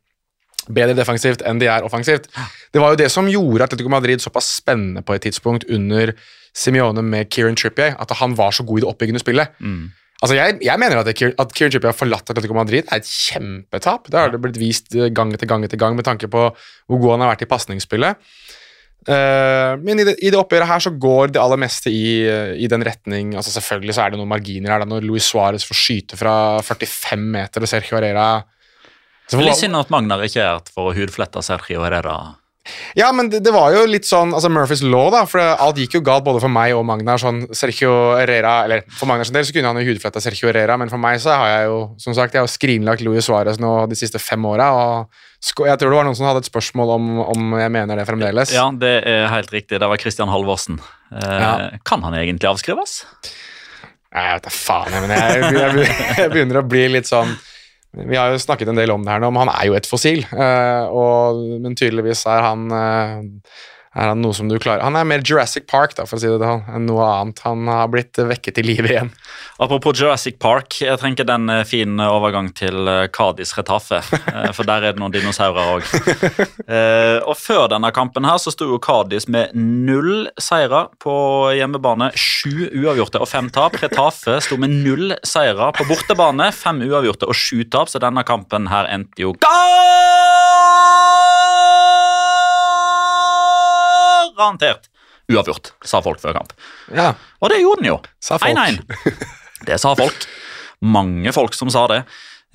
bedre 0.68 0.96
defensivt 0.98 1.44
enn 1.46 1.60
de 1.62 1.70
er 1.70 1.86
offensivt. 1.86 2.28
Det 2.72 2.82
var 2.82 2.92
jo 2.92 3.00
det 3.00 3.08
som 3.12 3.28
gjorde 3.30 3.66
Atletico 3.66 3.92
Madrid 3.92 4.22
såpass 4.22 4.50
spennende 4.60 5.02
på 5.06 5.16
et 5.16 5.24
tidspunkt 5.26 5.64
under 5.70 6.12
Simione 6.56 7.02
med 7.06 7.30
Kieran 7.32 7.56
Trippier, 7.56 7.96
at 7.98 8.12
han 8.20 8.36
var 8.38 8.52
så 8.54 8.66
god 8.66 8.80
i 8.80 8.84
det 8.84 8.90
oppbyggende 8.90 9.22
spillet. 9.22 9.54
Altså, 10.20 10.36
jeg, 10.36 10.58
jeg 10.66 10.80
mener 10.82 11.00
at, 11.00 11.08
det, 11.08 11.32
at 11.40 11.52
Kieran 11.56 11.72
Trippier 11.72 11.94
har 11.94 11.96
forlatt 11.96 12.28
Atletico 12.28 12.56
Madrid 12.56 12.84
er 12.90 13.00
et 13.00 13.08
kjempetap. 13.08 14.10
Det 14.10 14.18
har 14.18 14.32
det 14.32 14.40
blitt 14.42 14.60
vist 14.60 14.92
eh, 14.94 15.08
gang 15.16 15.32
etter 15.32 15.48
gang 15.48 15.64
etter 15.64 15.80
gang 15.80 15.96
med 15.96 16.04
tanke 16.04 16.28
på 16.28 16.48
hvor 16.52 17.00
god 17.00 17.14
han 17.14 17.24
har 17.24 17.32
vært 17.32 17.46
i 17.46 17.50
pasningsspillet. 17.50 18.26
Uh, 19.08 19.80
men 19.80 20.02
i 20.02 20.04
det, 20.04 20.18
i 20.20 20.28
det 20.28 20.36
oppgjøret 20.36 20.68
her 20.68 20.82
så 20.84 20.90
går 20.92 21.30
det 21.32 21.40
aller 21.40 21.56
meste 21.62 21.88
i, 21.88 22.20
eh, 22.28 22.50
i 22.60 22.66
den 22.68 22.82
retning 22.84 23.30
altså 23.32 23.54
Selvfølgelig 23.54 23.94
så 23.96 24.02
er 24.04 24.12
det 24.12 24.18
noen 24.20 24.28
marginer 24.28 24.74
her 24.74 24.82
da 24.82 24.88
når 24.90 25.06
Luis 25.08 25.24
Suárez 25.24 25.64
får 25.64 25.78
skyte 25.80 26.18
fra 26.20 26.34
45 26.60 27.24
meter 27.32 27.64
og 27.64 27.70
Sergio 27.70 27.96
Herrera 27.96 28.26
Det 29.30 29.38
er 29.38 29.46
litt 29.46 29.60
synd 29.62 29.78
at 29.78 29.90
Magnar 29.94 30.22
ikke 30.26 30.42
er 30.42 30.52
her 30.58 30.70
for 30.74 30.90
å 30.90 30.94
hudflette 30.96 31.42
Sergio 31.46 31.84
Herrera. 31.86 32.18
Ja, 32.94 33.08
men 33.16 33.30
det, 33.32 33.38
det 33.42 33.50
var 33.54 33.72
jo 33.72 33.80
litt 33.88 34.04
sånn 34.06 34.34
altså 34.36 34.50
Murphys 34.52 34.82
law, 34.84 35.08
da. 35.10 35.22
For 35.26 35.40
alt 35.40 35.78
gikk 35.80 35.94
jo 35.96 36.00
galt 36.06 36.26
både 36.26 36.42
for 36.44 36.52
meg 36.52 36.74
og 36.76 36.84
Magnar. 36.86 37.18
sånn 37.18 37.40
Sergio 37.56 38.12
Herrera, 38.18 38.64
eller 38.66 38.84
For 38.98 39.08
Magnars 39.10 39.32
del 39.34 39.46
så 39.48 39.54
kunne 39.56 39.72
han 39.72 39.80
jo 39.80 39.88
hudfletta 39.88 40.20
Sergio 40.22 40.50
Herrera, 40.50 40.76
men 40.78 40.92
for 40.92 41.00
meg 41.00 41.18
så 41.24 41.32
har 41.40 41.48
jeg 41.54 41.70
jo 41.70 41.78
som 42.04 42.14
sagt, 42.14 42.36
jeg 42.36 42.44
har 42.44 42.52
skrinlagt 42.52 43.02
Luis 43.06 43.26
Suárez 43.26 43.58
nå 43.58 43.72
de 43.90 43.98
siste 43.98 44.20
fem 44.22 44.44
åra. 44.46 44.68
Jeg 45.40 45.80
tror 45.80 45.88
det 45.88 45.96
var 45.96 46.06
noen 46.10 46.18
som 46.20 46.28
hadde 46.28 46.44
et 46.44 46.50
spørsmål 46.52 46.94
om, 46.98 47.08
om 47.32 47.56
jeg 47.58 47.72
mener 47.74 47.96
det 48.02 48.06
fremdeles. 48.10 48.52
Ja, 48.54 48.68
det 48.76 48.92
er 49.08 49.28
helt 49.32 49.50
riktig. 49.56 49.80
Det 49.80 49.88
var 49.90 50.02
Christian 50.04 50.28
Halvorsen. 50.30 50.78
Eh, 51.10 51.36
Ja. 51.40 51.54
Kan 51.88 52.04
han 52.06 52.14
egentlig 52.20 52.50
avskrives? 52.52 53.00
Jeg 54.10 54.34
vet 54.36 54.44
da 54.46 54.50
faen, 54.52 54.92
jeg, 54.92 55.06
men 55.06 55.16
jeg, 55.16 55.54
jeg, 55.54 55.96
jeg 56.18 56.30
begynner 56.34 56.60
å 56.60 56.66
bli 56.68 56.84
litt 56.92 57.08
sånn 57.08 57.32
Vi 57.90 58.16
har 58.16 58.30
jo 58.30 58.38
snakket 58.38 58.70
en 58.70 58.78
del 58.78 58.92
om 58.94 59.02
det 59.02 59.10
her 59.10 59.22
nå, 59.22 59.32
men 59.34 59.48
han 59.48 59.52
er 59.56 59.66
jo 59.66 59.74
et 59.78 59.88
fossil. 59.88 60.22
eh, 60.30 60.84
og, 60.86 61.40
men 61.64 61.74
tydeligvis 61.78 62.22
er 62.30 62.44
han 62.46 62.68
eh, 62.70 63.56
er 63.90 64.12
han 64.12 64.20
noe 64.22 64.34
som 64.36 64.46
du 64.46 64.54
klarer 64.62 64.84
Han 64.86 64.94
er 64.94 65.06
mer 65.08 65.22
Jurassic 65.26 65.66
Park 65.70 65.96
da, 65.98 66.04
for 66.06 66.18
å 66.18 66.22
si 66.22 66.30
det 66.30 66.46
enn 66.46 66.86
noe 66.86 67.06
annet. 67.06 67.40
Han 67.42 67.66
har 67.66 67.88
blitt 67.90 68.18
vekket 68.18 68.60
til 68.60 68.68
live 68.70 68.86
igjen. 68.86 69.10
Apropos 69.58 69.98
Jurassic 69.98 70.38
Park, 70.42 70.76
jeg 70.78 71.00
trenger 71.02 71.26
den 71.26 71.50
eh, 71.50 71.64
fin 71.66 71.98
overgang 72.04 72.52
til 72.56 72.86
Kadis 73.12 73.52
Retafe. 73.58 73.98
eh, 74.34 74.50
For 74.54 74.68
der 74.68 74.86
er 74.86 74.94
det 74.94 75.02
noen 75.02 75.14
dinosaurer 75.14 75.74
òg. 75.74 75.90
Og 77.26 77.34
før 77.38 77.66
denne 77.72 77.90
kampen 77.94 78.26
her 78.28 78.38
så 78.42 78.52
sto 78.54 78.68
jo 78.70 78.78
Kadis 78.82 79.26
med 79.30 79.54
null 79.58 80.30
seire 80.40 80.86
på 81.02 81.14
hjemmebane. 81.58 82.12
Sju 82.14 82.70
uavgjorte 82.70 83.20
og 83.22 83.30
fem 83.30 83.50
tap. 83.52 83.78
Retafe 83.82 84.38
sto 84.44 84.58
med 84.60 84.74
null 84.84 85.16
seire 85.26 85.72
på 85.76 85.86
bortebane. 85.90 86.50
Fem 86.54 86.82
uavgjorte 86.86 87.30
og 87.30 87.36
sju 87.36 87.64
tap, 87.66 87.90
så 87.90 88.02
denne 88.02 88.24
kampen 88.26 88.70
her 88.70 88.90
endte 88.90 89.26
jo 89.26 89.34
Garantert 94.40 94.88
uavgjort, 95.30 95.68
sa 95.86 96.00
folk 96.02 96.18
før 96.18 96.34
kamp. 96.40 96.54
Ja, 96.90 97.12
Og 97.38 97.52
det 97.52 97.60
gjorde 97.60 97.84
den 97.84 97.92
jo. 97.92 97.98
sa 98.24 98.40
folk. 98.42 98.56
1-1. 98.56 98.80
Det 99.68 99.76
sa 99.78 99.92
folk. 99.94 100.24
Mange 100.80 101.30
folk 101.36 101.52
som 101.54 101.68
sa 101.70 101.84
det. 101.92 102.00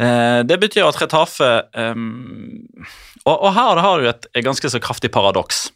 Eh, 0.01 0.39
det 0.43 0.57
betyr 0.59 0.87
at 0.89 0.97
Retafe 0.99 1.47
um, 1.77 2.65
og, 3.23 3.35
og 3.35 3.51
her 3.55 3.79
har 3.85 4.01
du 4.01 4.07
et, 4.09 4.25
et 4.33 4.43
ganske 4.43 4.71
så 4.73 4.81
kraftig 4.81 5.11
paradoks. 5.13 5.67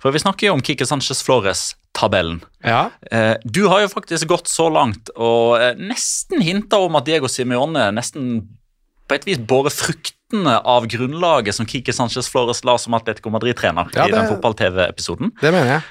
For 0.00 0.12
vi 0.14 0.20
snakker 0.22 0.48
jo 0.50 0.54
om 0.56 0.62
Kike 0.64 0.86
Sanchez 0.88 1.22
Flores-tabellen. 1.26 2.42
Ja, 2.64 2.90
Eh, 3.10 3.34
du 3.44 3.66
har 3.72 3.82
jo 3.84 3.90
faktisk 3.92 4.28
gått 4.30 4.48
så 4.52 4.68
langt 4.72 5.10
og 5.16 5.56
eh, 5.60 5.74
nesten 5.80 6.44
hinta 6.44 6.78
om 6.84 6.96
at 7.00 7.08
Diego 7.08 7.28
Simione 7.32 7.88
nesten 7.96 8.42
på 9.08 9.16
et 9.16 9.26
vis 9.28 9.38
båret 9.40 9.72
fruktene 10.26 10.58
av 10.64 10.86
grunnlaget 10.86 11.54
som 11.54 11.66
Kike 11.66 11.92
Sanchez 11.92 12.28
Flores 12.28 12.64
la 12.64 12.76
som 12.78 12.94
Atletico 12.94 13.30
Madrid-trener 13.30 13.88
Ja, 13.94 14.08
i 14.08 14.10
den 14.12 14.26
fotball-TV-episoden. 14.28 15.30
det 15.40 15.52
mener 15.52 15.66
jeg. 15.66 15.82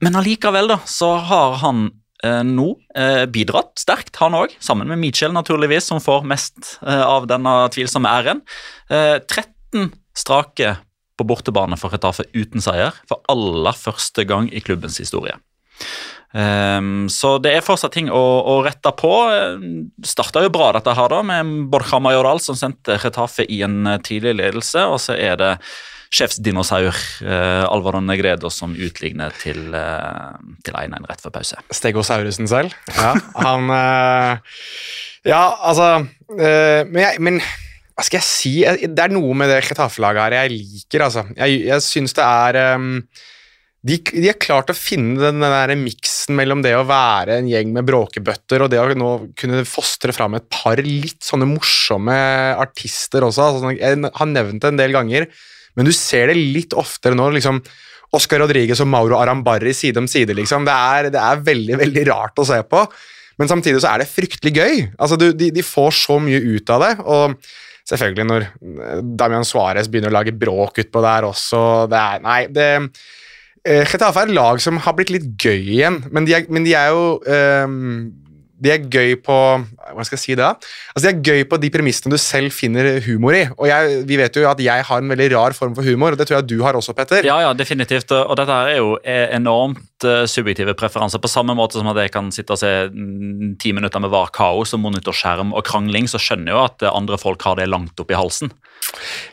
Men 0.00 0.16
allikevel 0.16 0.68
da, 0.68 0.78
så 0.86 1.16
har 1.18 1.56
han 1.60 1.90
eh, 2.24 2.42
nå 2.42 2.78
eh, 2.96 3.26
bidratt 3.26 3.76
sterkt, 3.78 4.16
han 4.16 4.32
òg. 4.34 4.54
Sammen 4.58 4.88
med 4.88 4.98
Mitchell, 4.98 5.32
naturligvis, 5.32 5.84
som 5.84 6.00
får 6.00 6.24
mest 6.24 6.78
eh, 6.86 7.02
av 7.04 7.26
denne 7.28 7.68
tvilsomme 7.70 8.08
æren. 8.08 8.40
Eh, 8.88 9.18
13 9.28 9.92
strake 10.16 10.76
på 11.18 11.24
bortebane 11.28 11.76
for 11.76 11.90
Retafe 11.92 12.24
uten 12.32 12.60
seier, 12.64 12.94
for 13.06 13.20
aller 13.28 13.76
første 13.76 14.24
gang 14.24 14.48
i 14.52 14.60
klubbens 14.64 14.96
historie. 14.98 15.36
Ehm, 16.30 17.08
så 17.10 17.34
det 17.42 17.56
er 17.56 17.64
fortsatt 17.66 17.94
ting 17.96 18.10
å, 18.12 18.22
å 18.52 18.58
rette 18.66 18.92
på. 18.96 19.12
Starta 20.06 20.44
jo 20.44 20.52
bra, 20.54 20.70
dette 20.76 20.94
her, 20.96 21.12
da, 21.12 21.22
med 21.26 21.70
Borja 21.72 22.00
Majoral, 22.02 22.42
som 22.42 22.58
sendte 22.58 23.00
Retafe 23.02 23.46
i 23.50 23.62
en 23.66 23.82
eh, 23.90 24.02
tidlig 24.06 24.36
ledelse. 24.38 24.86
Og 24.90 25.00
så 25.02 25.18
er 25.18 25.40
det 25.40 25.54
sjefsdinosaur 26.10 26.90
uh, 26.90 27.70
Alvaro 27.70 28.00
Negredo 28.02 28.48
som 28.50 28.72
utligner 28.74 29.30
til, 29.38 29.68
eh, 29.78 30.40
til 30.66 30.74
1-1 30.74 31.06
rett 31.06 31.22
før 31.22 31.36
pause. 31.36 31.60
Stegosaurusen 31.70 32.50
selv. 32.50 32.74
Ja, 32.96 33.12
han 33.46 33.70
uh, 33.70 34.56
Ja, 35.22 35.44
altså 35.54 36.00
men, 36.30 36.98
jeg, 36.98 37.20
men 37.22 37.38
hva 37.38 38.02
skal 38.06 38.18
jeg 38.18 38.26
si? 38.26 38.52
Det 38.90 39.04
er 39.04 39.14
noe 39.14 39.36
med 39.38 39.52
det 39.52 39.60
Retafe-laget 39.68 40.24
her 40.24 40.36
jeg 40.40 40.56
liker, 40.56 41.06
altså. 41.06 41.24
Jeg, 41.36 41.62
jeg 41.68 41.84
syns 41.84 42.16
det 42.18 42.26
er 42.26 42.58
ehm, 42.64 42.92
de, 43.80 43.96
de 43.96 44.26
har 44.28 44.36
klart 44.36 44.70
å 44.72 44.76
finne 44.76 45.16
den, 45.22 45.40
der 45.40 45.72
miksen 45.78 46.36
mellom 46.36 46.60
det 46.64 46.74
å 46.76 46.84
være 46.88 47.38
en 47.40 47.46
gjeng 47.48 47.70
med 47.72 47.86
bråkebøtter 47.88 48.60
og 48.60 48.72
det 48.72 48.80
å 48.82 48.88
nå 48.92 49.12
kunne 49.40 49.62
fostre 49.68 50.12
fram 50.12 50.36
et 50.36 50.44
par 50.52 50.82
litt 50.84 51.22
sånne 51.24 51.48
morsomme 51.48 52.16
artister 52.60 53.24
også. 53.24 53.46
Altså, 53.46 53.70
jeg 53.78 54.02
har 54.04 54.28
nevnt 54.28 54.60
det 54.60 54.72
en 54.74 54.82
del 54.82 54.92
ganger, 54.96 55.30
men 55.78 55.88
du 55.88 55.94
ser 55.96 56.28
det 56.28 56.36
litt 56.36 56.76
oftere 56.76 57.16
nå. 57.16 57.30
liksom 57.32 57.62
Oscar 58.16 58.42
Rodriguez 58.42 58.82
og 58.82 58.90
Mauro 58.90 59.16
Arambarri 59.20 59.72
side 59.76 60.02
om 60.02 60.08
side. 60.10 60.34
liksom. 60.36 60.66
Det 60.68 60.74
er, 60.74 61.08
det 61.14 61.22
er 61.22 61.44
veldig 61.46 61.80
veldig 61.80 62.04
rart 62.10 62.42
å 62.42 62.46
se 62.48 62.60
på, 62.66 62.84
men 63.40 63.48
samtidig 63.48 63.80
så 63.80 63.94
er 63.94 64.02
det 64.02 64.10
fryktelig 64.10 64.52
gøy. 64.52 64.84
Altså, 64.98 65.16
du, 65.16 65.30
de, 65.32 65.48
de 65.54 65.64
får 65.64 65.94
så 66.02 66.18
mye 66.20 66.42
ut 66.42 66.74
av 66.74 66.84
det. 66.84 66.92
og 67.06 67.38
Selvfølgelig 67.90 68.26
når 68.28 68.44
eh, 68.44 69.00
Damian 69.18 69.46
Suárez 69.46 69.88
begynner 69.90 70.12
å 70.12 70.18
lage 70.18 70.36
bråk 70.36 70.82
utpå 70.84 71.00
der 71.02 71.26
også 71.26 71.62
det 71.90 72.02
er, 72.02 72.20
Nei, 72.26 72.42
det 72.52 72.68
Getafe 73.66 74.22
er 74.22 74.30
et 74.30 74.32
lag 74.32 74.60
som 74.64 74.78
har 74.80 74.94
blitt 74.96 75.10
litt 75.12 75.26
gøy 75.40 75.58
igjen, 75.76 75.98
men 76.10 76.24
de 76.24 76.32
er, 76.38 76.46
men 76.48 76.64
de 76.64 76.72
er 76.78 76.94
jo 76.94 77.18
um, 77.20 78.08
de 78.60 78.72
er 78.72 78.86
gøy 78.92 79.16
på 79.24 79.36
Hva 79.96 80.06
skal 80.06 80.18
jeg 80.18 80.22
si 80.22 80.36
da? 80.38 80.52
Altså, 80.94 81.04
De 81.04 81.10
er 81.12 81.22
gøy 81.30 81.44
på 81.50 81.58
de 81.62 81.70
premissene 81.72 82.12
du 82.14 82.18
selv 82.20 82.54
finner 82.54 83.00
humor 83.06 83.36
i. 83.36 83.44
Og 83.56 83.68
jeg, 83.70 84.02
Vi 84.08 84.18
vet 84.20 84.36
jo 84.36 84.46
at 84.50 84.62
jeg 84.62 84.86
har 84.88 85.02
en 85.02 85.12
veldig 85.12 85.30
rar 85.34 85.56
form 85.56 85.74
for 85.76 85.86
humor, 85.86 86.14
og 86.14 86.20
det 86.20 86.28
tror 86.28 86.40
jeg 86.40 86.50
du 86.50 86.58
har 86.64 86.78
også, 86.78 86.94
Petter. 86.96 87.26
Ja, 87.26 87.40
ja, 87.44 87.52
definitivt. 87.56 88.12
Og 88.12 88.36
dette 88.38 88.56
her 88.56 88.72
er 88.74 88.80
jo 88.80 88.96
eh, 89.02 89.28
enormt 89.36 90.06
eh, 90.06 90.24
subjektive 90.30 90.74
preferanser. 90.78 91.22
På 91.22 91.30
samme 91.30 91.56
måte 91.58 91.78
som 91.78 91.90
at 91.92 92.02
jeg 92.04 92.14
kan 92.14 92.32
sitte 92.34 92.56
og 92.56 92.62
se 92.62 92.72
mm, 92.92 93.56
ti 93.62 93.74
minutter 93.76 94.02
med 94.02 94.12
var 94.12 94.32
kaos 94.34 94.74
og 94.76 94.82
monitorskjerm 94.84 95.54
og 95.54 95.66
krangling, 95.66 96.08
så 96.10 96.20
skjønner 96.20 96.52
jeg 96.52 96.58
jo 96.58 96.66
at 96.66 96.86
eh, 96.86 96.96
andre 97.02 97.20
folk 97.20 97.42
har 97.46 97.60
det 97.60 97.70
langt 97.70 98.00
opp 98.00 98.10
i 98.12 98.18
halsen. 98.18 98.52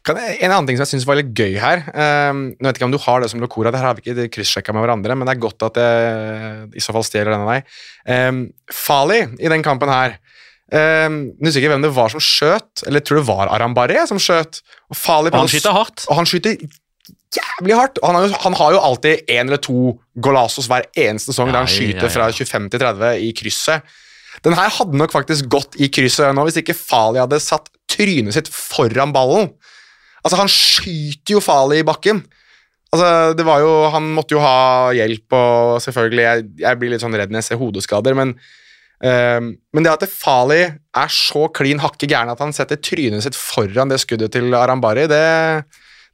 Kan, 0.06 0.20
en 0.20 0.52
annen 0.52 0.68
ting 0.68 0.78
som 0.78 0.86
jeg 0.86 0.94
synes 0.96 1.08
var 1.08 1.18
litt 1.20 1.32
gøy 1.36 1.56
her 1.62 1.80
um, 1.88 2.42
Nå 2.52 2.68
vet 2.68 2.78
ikke 2.78 2.88
om 2.90 2.94
du 2.94 3.00
har 3.02 3.24
det 3.24 3.30
som 3.32 3.42
Locora, 3.42 3.72
det 3.74 3.80
her 3.80 3.90
har 3.90 3.98
vi 3.98 4.04
ikke 4.04 4.28
kryssjekka 4.36 4.76
med 4.76 4.84
hverandre, 4.84 5.16
men 5.18 5.28
det 5.28 5.34
er 5.34 5.44
godt 5.44 5.66
at 5.70 5.80
jeg 5.82 6.68
i 6.78 6.84
så 6.84 6.96
fall 6.96 7.06
stjeler 7.08 7.34
denne 7.34 7.48
vei. 7.48 7.62
Um, 8.06 8.42
Fali 8.74 9.22
i 9.40 9.52
den 9.52 9.66
kampen 9.66 9.92
her 9.92 10.18
um, 10.74 11.20
Jeg 11.38 11.48
husker 11.48 11.62
ikke 11.64 11.72
hvem 11.76 11.86
det 11.86 11.94
var 11.96 12.12
som 12.14 12.24
skjøt, 12.24 12.84
eller 12.86 13.02
jeg 13.02 13.08
tror 13.10 13.22
det 13.22 13.28
var 13.30 13.54
Arambaré 13.56 14.04
som 14.10 14.20
skjøt. 14.22 14.62
Og 14.92 15.00
Falip, 15.00 15.34
Og 15.36 15.46
han 15.46 15.52
skyter 15.52 15.76
hardt. 15.76 16.06
Og 16.10 16.20
han 16.20 16.30
skyter 16.30 16.58
jævlig 17.38 17.78
hardt. 17.78 18.02
Han 18.04 18.18
har 18.18 18.28
jo, 18.28 18.36
han 18.44 18.58
har 18.58 18.76
jo 18.76 18.82
alltid 18.90 19.30
én 19.30 19.48
eller 19.48 19.62
to 19.62 19.96
golazos 20.24 20.70
hver 20.72 20.88
eneste 20.96 21.34
sesong 21.34 21.52
der 21.52 21.62
han 21.62 21.70
Ja, 21.70 21.74
ja, 21.74 21.78
skyter 21.78 22.08
ja. 22.08 22.14
fra 22.14 22.30
25 22.32 22.70
til 22.74 22.84
30 22.84 23.24
i 23.28 23.32
krysset. 23.38 23.98
Den 24.46 24.54
her 24.58 24.70
hadde 24.70 24.98
nok 25.00 25.14
faktisk 25.16 25.48
gått 25.50 25.80
i 25.82 25.90
krysset 25.90 26.36
nå 26.38 26.44
hvis 26.46 26.60
ikke 26.62 26.76
Fali 26.78 27.20
hadde 27.22 27.40
satt 27.42 27.72
trynet 27.90 28.36
sitt 28.36 28.52
foran 28.54 29.14
ballen. 29.16 29.50
Altså, 30.24 30.38
han 30.40 30.52
skyter 30.52 31.38
jo 31.38 31.42
Fali 31.44 31.82
i 31.82 31.88
bakken. 31.88 32.22
Altså, 32.94 33.34
det 33.36 33.44
var 33.44 33.60
jo, 33.60 33.72
Han 33.92 34.06
måtte 34.16 34.38
jo 34.38 34.40
ha 34.40 34.94
hjelp, 34.96 35.34
og 35.36 35.82
selvfølgelig 35.84 36.24
Jeg, 36.24 36.44
jeg 36.62 36.80
blir 36.80 36.94
litt 36.94 37.04
sånn 37.04 37.18
redd 37.20 37.34
når 37.34 37.42
jeg 37.42 37.48
ser 37.50 37.60
hodeskader, 37.60 38.16
men 38.16 38.38
ehm, 39.06 39.52
men 39.74 39.86
det 39.86 39.94
at 39.94 40.06
Fali 40.10 40.62
er 40.66 41.12
så 41.14 41.48
klin 41.54 41.82
hakke 41.84 42.10
gæren 42.10 42.32
at 42.34 42.42
han 42.44 42.56
setter 42.56 42.80
trynet 42.82 43.26
sitt 43.26 43.38
foran 43.38 43.92
det 43.92 44.00
skuddet 44.02 44.34
til 44.34 44.54
Arambari, 44.58 45.06
det, 45.12 45.22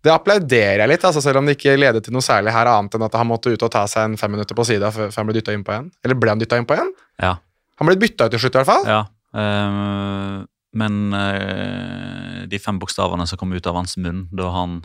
det 0.04 0.14
applauderer 0.14 0.84
jeg 0.84 0.92
litt, 0.92 1.08
altså, 1.08 1.24
selv 1.24 1.42
om 1.42 1.48
det 1.48 1.58
ikke 1.58 1.78
ledet 1.80 2.04
til 2.06 2.16
noe 2.16 2.26
særlig 2.26 2.56
her 2.56 2.72
annet 2.72 2.96
enn 2.98 3.08
at 3.08 3.20
han 3.20 3.30
måtte 3.30 3.54
ut 3.54 3.68
og 3.68 3.74
ta 3.74 3.86
seg 3.90 4.12
en 4.12 4.20
fem 4.20 4.34
minutter 4.36 4.58
på 4.58 4.68
sida 4.68 4.92
før, 4.94 5.12
han 5.16 5.30
ble 5.30 5.38
dytta 5.40 5.56
inn 5.56 5.66
på 5.68 5.76
igjen. 5.76 5.92
Eller 6.04 6.20
ble 6.20 6.34
han 6.34 6.42
dytta 6.42 6.60
inn 6.60 6.70
på 6.70 6.78
igjen? 6.78 6.96
Ja. 7.24 7.38
Han 7.82 7.90
ble 7.90 8.00
bytta 8.02 8.28
ut 8.28 8.36
til 8.36 8.44
slutt, 8.46 8.58
i 8.58 8.62
hvert 8.62 8.74
fall. 8.74 8.90
ja. 8.90 9.04
Eh, 9.34 10.42
men 10.74 11.14
uh, 11.14 12.46
de 12.50 12.60
fem 12.62 12.80
bokstavene 12.82 13.28
som 13.30 13.38
kom 13.38 13.54
ut 13.54 13.68
av 13.70 13.78
hans 13.78 13.96
munn 14.02 14.26
da 14.34 14.50
han 14.56 14.82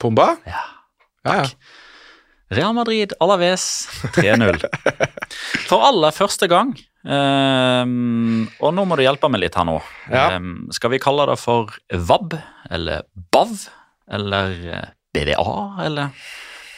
Pumba? 0.00 0.30
Ja. 0.48 0.64
Ja, 1.26 1.42
ja. 1.42 1.46
Real 2.54 2.72
Madrid 2.72 3.12
Alaves 3.20 3.88
3-0. 4.16 4.62
For 5.68 5.84
aller 5.84 6.14
første 6.16 6.48
gang. 6.48 6.70
Ehm, 7.14 8.48
og 8.60 8.74
nå 8.76 8.84
må 8.88 8.98
du 8.98 9.04
hjelpe 9.04 9.30
meg 9.32 9.44
litt 9.44 9.56
her 9.58 9.66
nå. 9.68 9.78
Ja. 10.10 10.26
Ehm, 10.36 10.68
skal 10.74 10.92
vi 10.94 11.00
kalle 11.02 11.28
det 11.30 11.38
for 11.40 11.72
VAB, 11.90 12.36
eller 12.70 13.06
BAV, 13.34 13.64
eller 14.18 14.54
BDA, 15.16 15.48
eller 15.86 16.12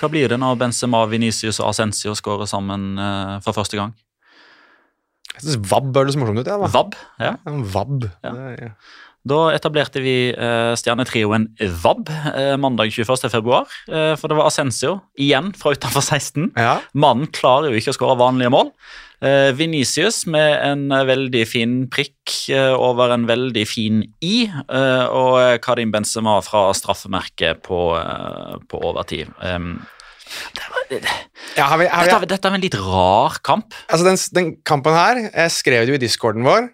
hva 0.00 0.08
blir 0.08 0.32
det 0.32 0.38
når 0.40 0.56
Benzema, 0.62 1.02
Venicius 1.10 1.60
og 1.60 1.74
Ascencio 1.74 2.14
skårer 2.16 2.48
sammen 2.48 2.94
uh, 2.96 3.36
for 3.44 3.52
første 3.52 3.76
gang? 3.76 3.92
Jeg 5.36 5.44
synes 5.44 5.68
Vab 5.70 5.92
høres 5.94 6.16
morsomt 6.18 6.40
ut. 6.40 6.48
Ja, 6.48 6.56
da. 6.58 6.68
VAB, 6.72 6.96
ja. 7.20 7.34
Vab. 7.74 8.08
Ja. 8.24 8.32
Det, 8.32 8.48
ja. 8.64 8.72
Da 9.30 9.38
etablerte 9.52 10.00
vi 10.00 10.14
eh, 10.32 10.70
stjernetrioen 10.80 11.50
VAB 11.82 12.08
eh, 12.08 12.54
mandag 12.60 12.88
21. 12.94 13.28
februar. 13.28 13.68
Eh, 13.92 14.14
for 14.16 14.32
det 14.32 14.38
var 14.38 14.48
Ascencio, 14.48 14.94
igjen 15.20 15.52
fra 15.60 15.74
utenfor 15.76 16.00
16. 16.00 16.50
Ja. 16.56 16.78
Mannen 16.96 17.28
klarer 17.28 17.68
jo 17.68 17.80
ikke 17.80 17.92
å 17.92 17.98
skåre 17.98 18.16
vanlige 18.20 18.52
mål. 18.54 18.72
Eh, 19.20 19.50
Venicius 19.52 20.22
med 20.32 20.54
en 20.64 20.86
eh, 20.96 21.04
veldig 21.04 21.42
fin 21.44 21.72
prikk 21.92 22.36
eh, 22.48 22.72
over 22.72 23.12
en 23.12 23.26
veldig 23.28 23.64
fin 23.68 23.98
I. 24.24 24.46
Eh, 24.48 25.02
og 25.12 25.60
Karim 25.64 25.92
Benzema 25.92 26.38
fra 26.46 26.70
straffemerket 26.76 27.60
på, 27.66 27.80
eh, 28.00 28.54
på 28.70 28.80
overtid. 28.80 29.28
Det 29.40 30.68
var, 30.72 30.86
det, 30.88 31.02
Ja, 31.58 31.66
har 31.68 31.82
vi, 31.82 31.90
har 31.90 32.06
vi, 32.06 32.12
dette, 32.14 32.30
dette 32.30 32.48
er 32.48 32.56
en 32.56 32.64
litt 32.64 32.78
rar 32.80 33.36
kamp. 33.44 33.76
Altså, 33.90 34.06
den, 34.08 34.20
den 34.38 34.50
kampen 34.64 34.96
her, 34.96 35.20
jeg 35.28 35.52
skrev 35.52 35.84
det 35.84 35.92
jo 35.92 35.98
i 35.98 36.04
discorden 36.06 36.46
vår, 36.46 36.70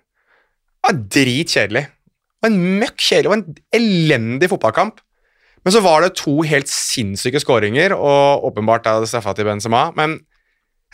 var 0.87 1.03
dritkjedelig. 1.17 1.87
Det 1.89 2.47
var 2.47 2.53
en 2.53 2.79
møkk 2.85 3.01
kjedelig, 3.01 3.27
det 3.27 3.33
var 3.33 3.41
en 3.41 3.59
elendig 3.81 4.53
fotballkamp. 4.53 5.03
Men 5.67 5.75
så 5.75 5.83
var 5.83 6.05
det 6.05 6.13
to 6.21 6.37
helt 6.47 6.71
sinnssyke 6.71 7.41
skåringer, 7.43 7.97
og 7.97 8.45
åpenbart 8.53 8.87
er 8.87 9.03
det 9.03 9.11
straffa 9.11 9.35
til 9.35 9.49
Benzema, 9.49 9.89
men 9.99 10.21
Det 10.21 10.26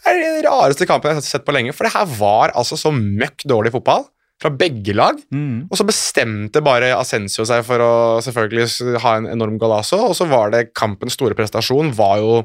er 0.08 0.18
den 0.18 0.42
rareste 0.46 0.88
kampen 0.88 1.12
jeg 1.12 1.20
har 1.20 1.26
sett 1.26 1.46
på 1.46 1.54
lenge, 1.54 1.74
for 1.76 1.86
det 1.86 1.94
her 1.94 2.08
var 2.18 2.54
altså 2.58 2.78
så 2.80 2.92
møkk 2.94 3.46
dårlig 3.48 3.72
fotball 3.74 4.06
fra 4.42 4.50
begge 4.50 4.94
lag. 4.96 5.18
Mm. 5.30 5.68
Og 5.70 5.78
så 5.78 5.86
bestemte 5.86 6.62
bare 6.64 6.92
Ascencio 6.96 7.46
seg 7.48 7.62
for 7.66 7.82
å 7.84 7.92
selvfølgelig 8.24 8.98
ha 9.04 9.16
en 9.20 9.30
enorm 9.30 9.58
galasso, 9.62 10.00
og 10.08 10.16
så 10.18 10.26
var 10.30 10.54
det 10.54 10.70
kampens 10.78 11.18
store 11.18 11.38
prestasjon 11.38 11.94
var 11.96 12.18
jo 12.22 12.36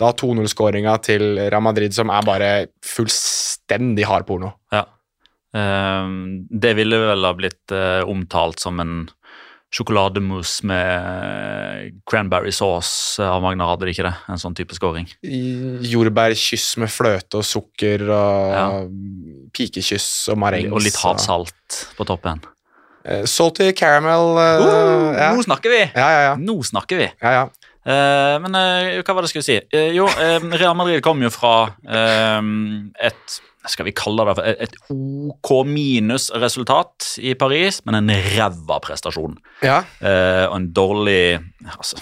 da 0.00 0.14
2-0-skåringa 0.16 0.94
til 1.04 1.34
Real 1.42 1.64
Madrid, 1.64 1.92
som 1.92 2.12
er 2.12 2.24
bare 2.24 2.50
fullstendig 2.86 4.06
hard 4.08 4.26
porno. 4.28 4.54
Ja. 4.72 4.86
Ehm, 5.56 6.46
det 6.48 6.76
ville 6.78 7.00
vel 7.02 7.26
ha 7.26 7.34
blitt 7.36 7.74
eh, 7.74 8.00
omtalt 8.08 8.62
som 8.62 8.80
en 8.80 9.02
sjokolademousse 9.70 10.64
med 10.66 11.92
cranberry 12.10 12.50
sauce 12.54 13.22
av 13.22 13.42
Magna, 13.44 13.68
hadde 13.70 13.86
det 13.86 13.94
ikke 13.94 14.08
det? 14.08 14.14
En 14.32 14.40
sånn 14.42 14.56
type 14.58 14.74
scoring. 14.74 15.06
Jordbærkyss 15.86 16.72
med 16.82 16.90
fløte 16.90 17.38
og 17.40 17.46
sukker 17.46 18.02
og 18.10 18.54
Ja. 18.54 18.64
pikekyss 19.54 20.28
og 20.32 20.38
marengs. 20.42 20.72
Og 20.74 20.82
litt 20.82 20.96
havsalt 20.98 21.84
på 21.96 22.06
toppen. 22.08 22.42
Eh, 23.04 23.24
Salty 23.24 23.70
caramel 23.72 24.36
uh, 24.36 24.60
Uh, 24.60 25.14
ja. 25.16 25.30
Nå 25.34 25.42
snakker 25.46 25.70
vi! 25.72 25.80
ja, 25.96 26.08
ja, 26.12 26.20
ja. 26.30 26.34
Nå 26.36 26.58
snakker 26.66 26.96
vi! 27.00 27.08
ja, 27.22 27.30
ja. 27.40 27.48
Eh, 27.80 28.34
men 28.44 28.52
eh, 28.54 28.98
hva 29.00 29.14
var 29.16 29.24
det 29.24 29.30
jeg 29.30 29.40
skulle 29.40 29.46
si? 29.46 29.54
Eh, 29.72 29.94
jo, 29.96 30.04
eh, 30.20 30.36
Real 30.60 30.74
Madrid 30.76 31.00
kom 31.02 31.22
jo 31.24 31.30
fra 31.32 31.72
eh, 31.88 32.42
et 33.08 33.38
skal 33.68 33.84
vi 33.84 33.92
kalle 33.92 34.24
det 34.24 34.36
for 34.38 34.44
et- 34.44 34.76
OK 34.90 35.50
minus-resultat 35.68 37.18
i 37.20 37.34
Paris, 37.34 37.82
men 37.84 37.94
en 37.98 38.08
ræva 38.36 38.80
prestasjon. 38.80 39.36
ja. 39.62 39.82
Eh, 40.00 40.46
og 40.48 40.56
en 40.56 40.70
dårlig 40.72 41.40
altså, 41.76 41.96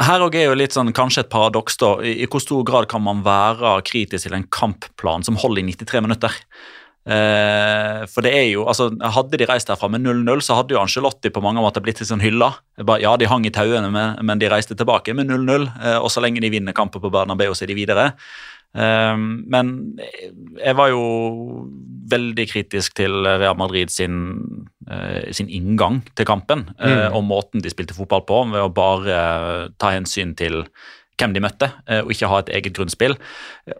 Her 0.00 0.20
òg 0.24 0.34
er 0.34 0.46
jo 0.48 0.54
litt 0.56 0.72
sånn 0.72 0.92
kanskje 0.96 1.20
et 1.26 1.30
paradoks. 1.30 1.76
da, 1.76 1.94
I, 2.00 2.22
I 2.24 2.26
hvor 2.26 2.40
stor 2.40 2.64
grad 2.64 2.88
kan 2.88 3.02
man 3.04 3.22
være 3.22 3.82
kritisk 3.84 4.24
til 4.26 4.34
en 4.34 4.46
kampplan 4.48 5.22
som 5.22 5.36
holder 5.36 5.60
i 5.60 5.72
93 5.74 6.00
minutter? 6.00 6.30
Eh, 7.10 8.06
for 8.12 8.20
det 8.24 8.32
er 8.36 8.46
jo, 8.52 8.66
altså 8.68 8.90
Hadde 9.00 9.38
de 9.40 9.46
reist 9.48 9.68
derfra 9.70 9.88
med 9.90 10.02
0-0, 10.04 10.42
så 10.44 10.54
hadde 10.58 10.74
jo 10.76 10.80
Angelotti 10.82 11.30
på 11.32 11.42
mange 11.42 11.60
måter 11.64 11.80
blitt 11.84 12.00
litt 12.00 12.08
sånn 12.10 12.20
hylla. 12.24 12.52
Bare, 12.80 13.00
ja, 13.04 13.14
de 13.16 13.28
hang 13.28 13.44
i 13.48 13.52
tauene, 13.54 13.88
men, 13.92 14.18
men 14.24 14.38
de 14.40 14.48
reiste 14.52 14.76
tilbake 14.76 15.14
med 15.16 15.28
0-0. 15.28 15.68
Eh, 15.82 15.98
og 15.98 16.08
så 16.12 16.20
lenge 16.24 16.40
de 16.44 16.50
vinner 16.52 16.76
kampen 16.76 17.00
på 17.02 17.10
Bernabeu, 17.12 17.52
så 17.56 17.64
er 17.66 17.72
de 17.72 17.78
videre. 17.80 18.10
Eh, 18.74 19.16
men 19.18 19.72
jeg 19.98 20.76
var 20.78 20.92
jo 20.92 21.02
veldig 22.10 22.46
kritisk 22.50 22.94
til 22.98 23.22
Real 23.26 23.56
Madrid 23.58 23.90
sin, 23.90 24.16
eh, 24.90 25.30
sin 25.32 25.48
inngang 25.48 26.02
til 26.18 26.26
kampen. 26.26 26.68
eh, 26.78 27.10
Mm. 27.10 27.16
Og 27.16 27.24
måten 27.24 27.62
de 27.62 27.70
spilte 27.70 27.94
fotball 27.94 28.22
på, 28.26 28.50
ved 28.50 28.60
å 28.60 28.72
bare 28.74 29.70
ta 29.78 29.90
hensyn 29.94 30.36
til 30.36 30.64
hvem 31.18 31.34
de 31.34 31.40
møtte, 31.40 31.72
eh, 31.86 32.00
og 32.00 32.10
ikke 32.10 32.28
ha 32.28 32.38
et 32.38 32.48
eget 32.48 32.72
grunnspill. 32.72 33.16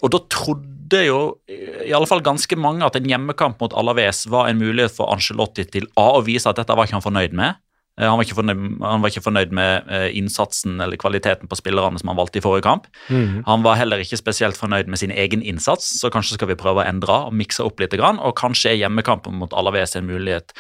Og 0.03 0.11
da 0.11 0.19
trodde 0.29 1.07
jo 1.07 1.39
eh, 1.49 1.89
i 1.89 1.93
alle 1.97 2.07
fall 2.07 2.21
ganske 2.21 2.57
mange 2.57 2.85
at 2.85 2.97
en 2.97 3.09
hjemmekamp 3.09 3.61
mot 3.61 3.73
Alaves 3.73 4.27
var 4.29 4.49
en 4.49 4.59
mulighet 4.59 4.93
for 4.93 5.11
Angelotti 5.11 5.65
til 5.71 5.87
A 5.97 6.19
å 6.19 6.25
vise 6.25 6.47
at 6.47 6.57
dette 6.57 6.77
var 6.77 6.87
ikke 6.87 6.99
han 7.01 7.07
fornøyd 7.07 7.33
med. 7.33 7.55
Eh, 8.01 8.09
Han 8.09 8.17
var 8.19 8.25
ikke 8.25 8.39
fornøyd, 8.39 8.61
han 8.81 9.03
var 9.03 9.13
ikke 9.13 9.25
fornøyd 9.25 9.53
med 9.57 9.91
eh, 9.93 10.09
innsatsen 10.17 10.81
eller 10.81 10.97
kvaliteten 11.01 11.51
på 11.51 11.59
spillerne 11.59 12.01
som 12.01 12.09
han 12.09 12.19
valgte 12.19 12.41
i 12.41 12.45
forrige 12.45 12.65
kamp. 12.65 12.87
Mhm. 13.09 13.43
Han 13.47 13.67
var 13.67 13.77
heller 13.77 14.01
ikke 14.01 14.19
spesielt 14.21 14.57
fornøyd 14.57 14.89
med 14.89 14.99
sin 14.99 15.13
egen 15.13 15.43
innsats, 15.43 15.93
så 16.01 16.11
kanskje 16.11 16.39
skal 16.39 16.49
vi 16.49 16.59
prøve 16.61 16.83
å 16.83 16.89
endre 16.89 17.27
og 17.29 17.37
mikse 17.37 17.65
opp 17.65 17.81
litt. 17.81 17.95
Og 18.01 18.37
kanskje 18.39 18.73
er 18.73 18.81
hjemmekampen 18.85 19.37
mot 19.37 19.53
Alaves 19.53 19.97
en 19.97 20.09
mulighet 20.09 20.55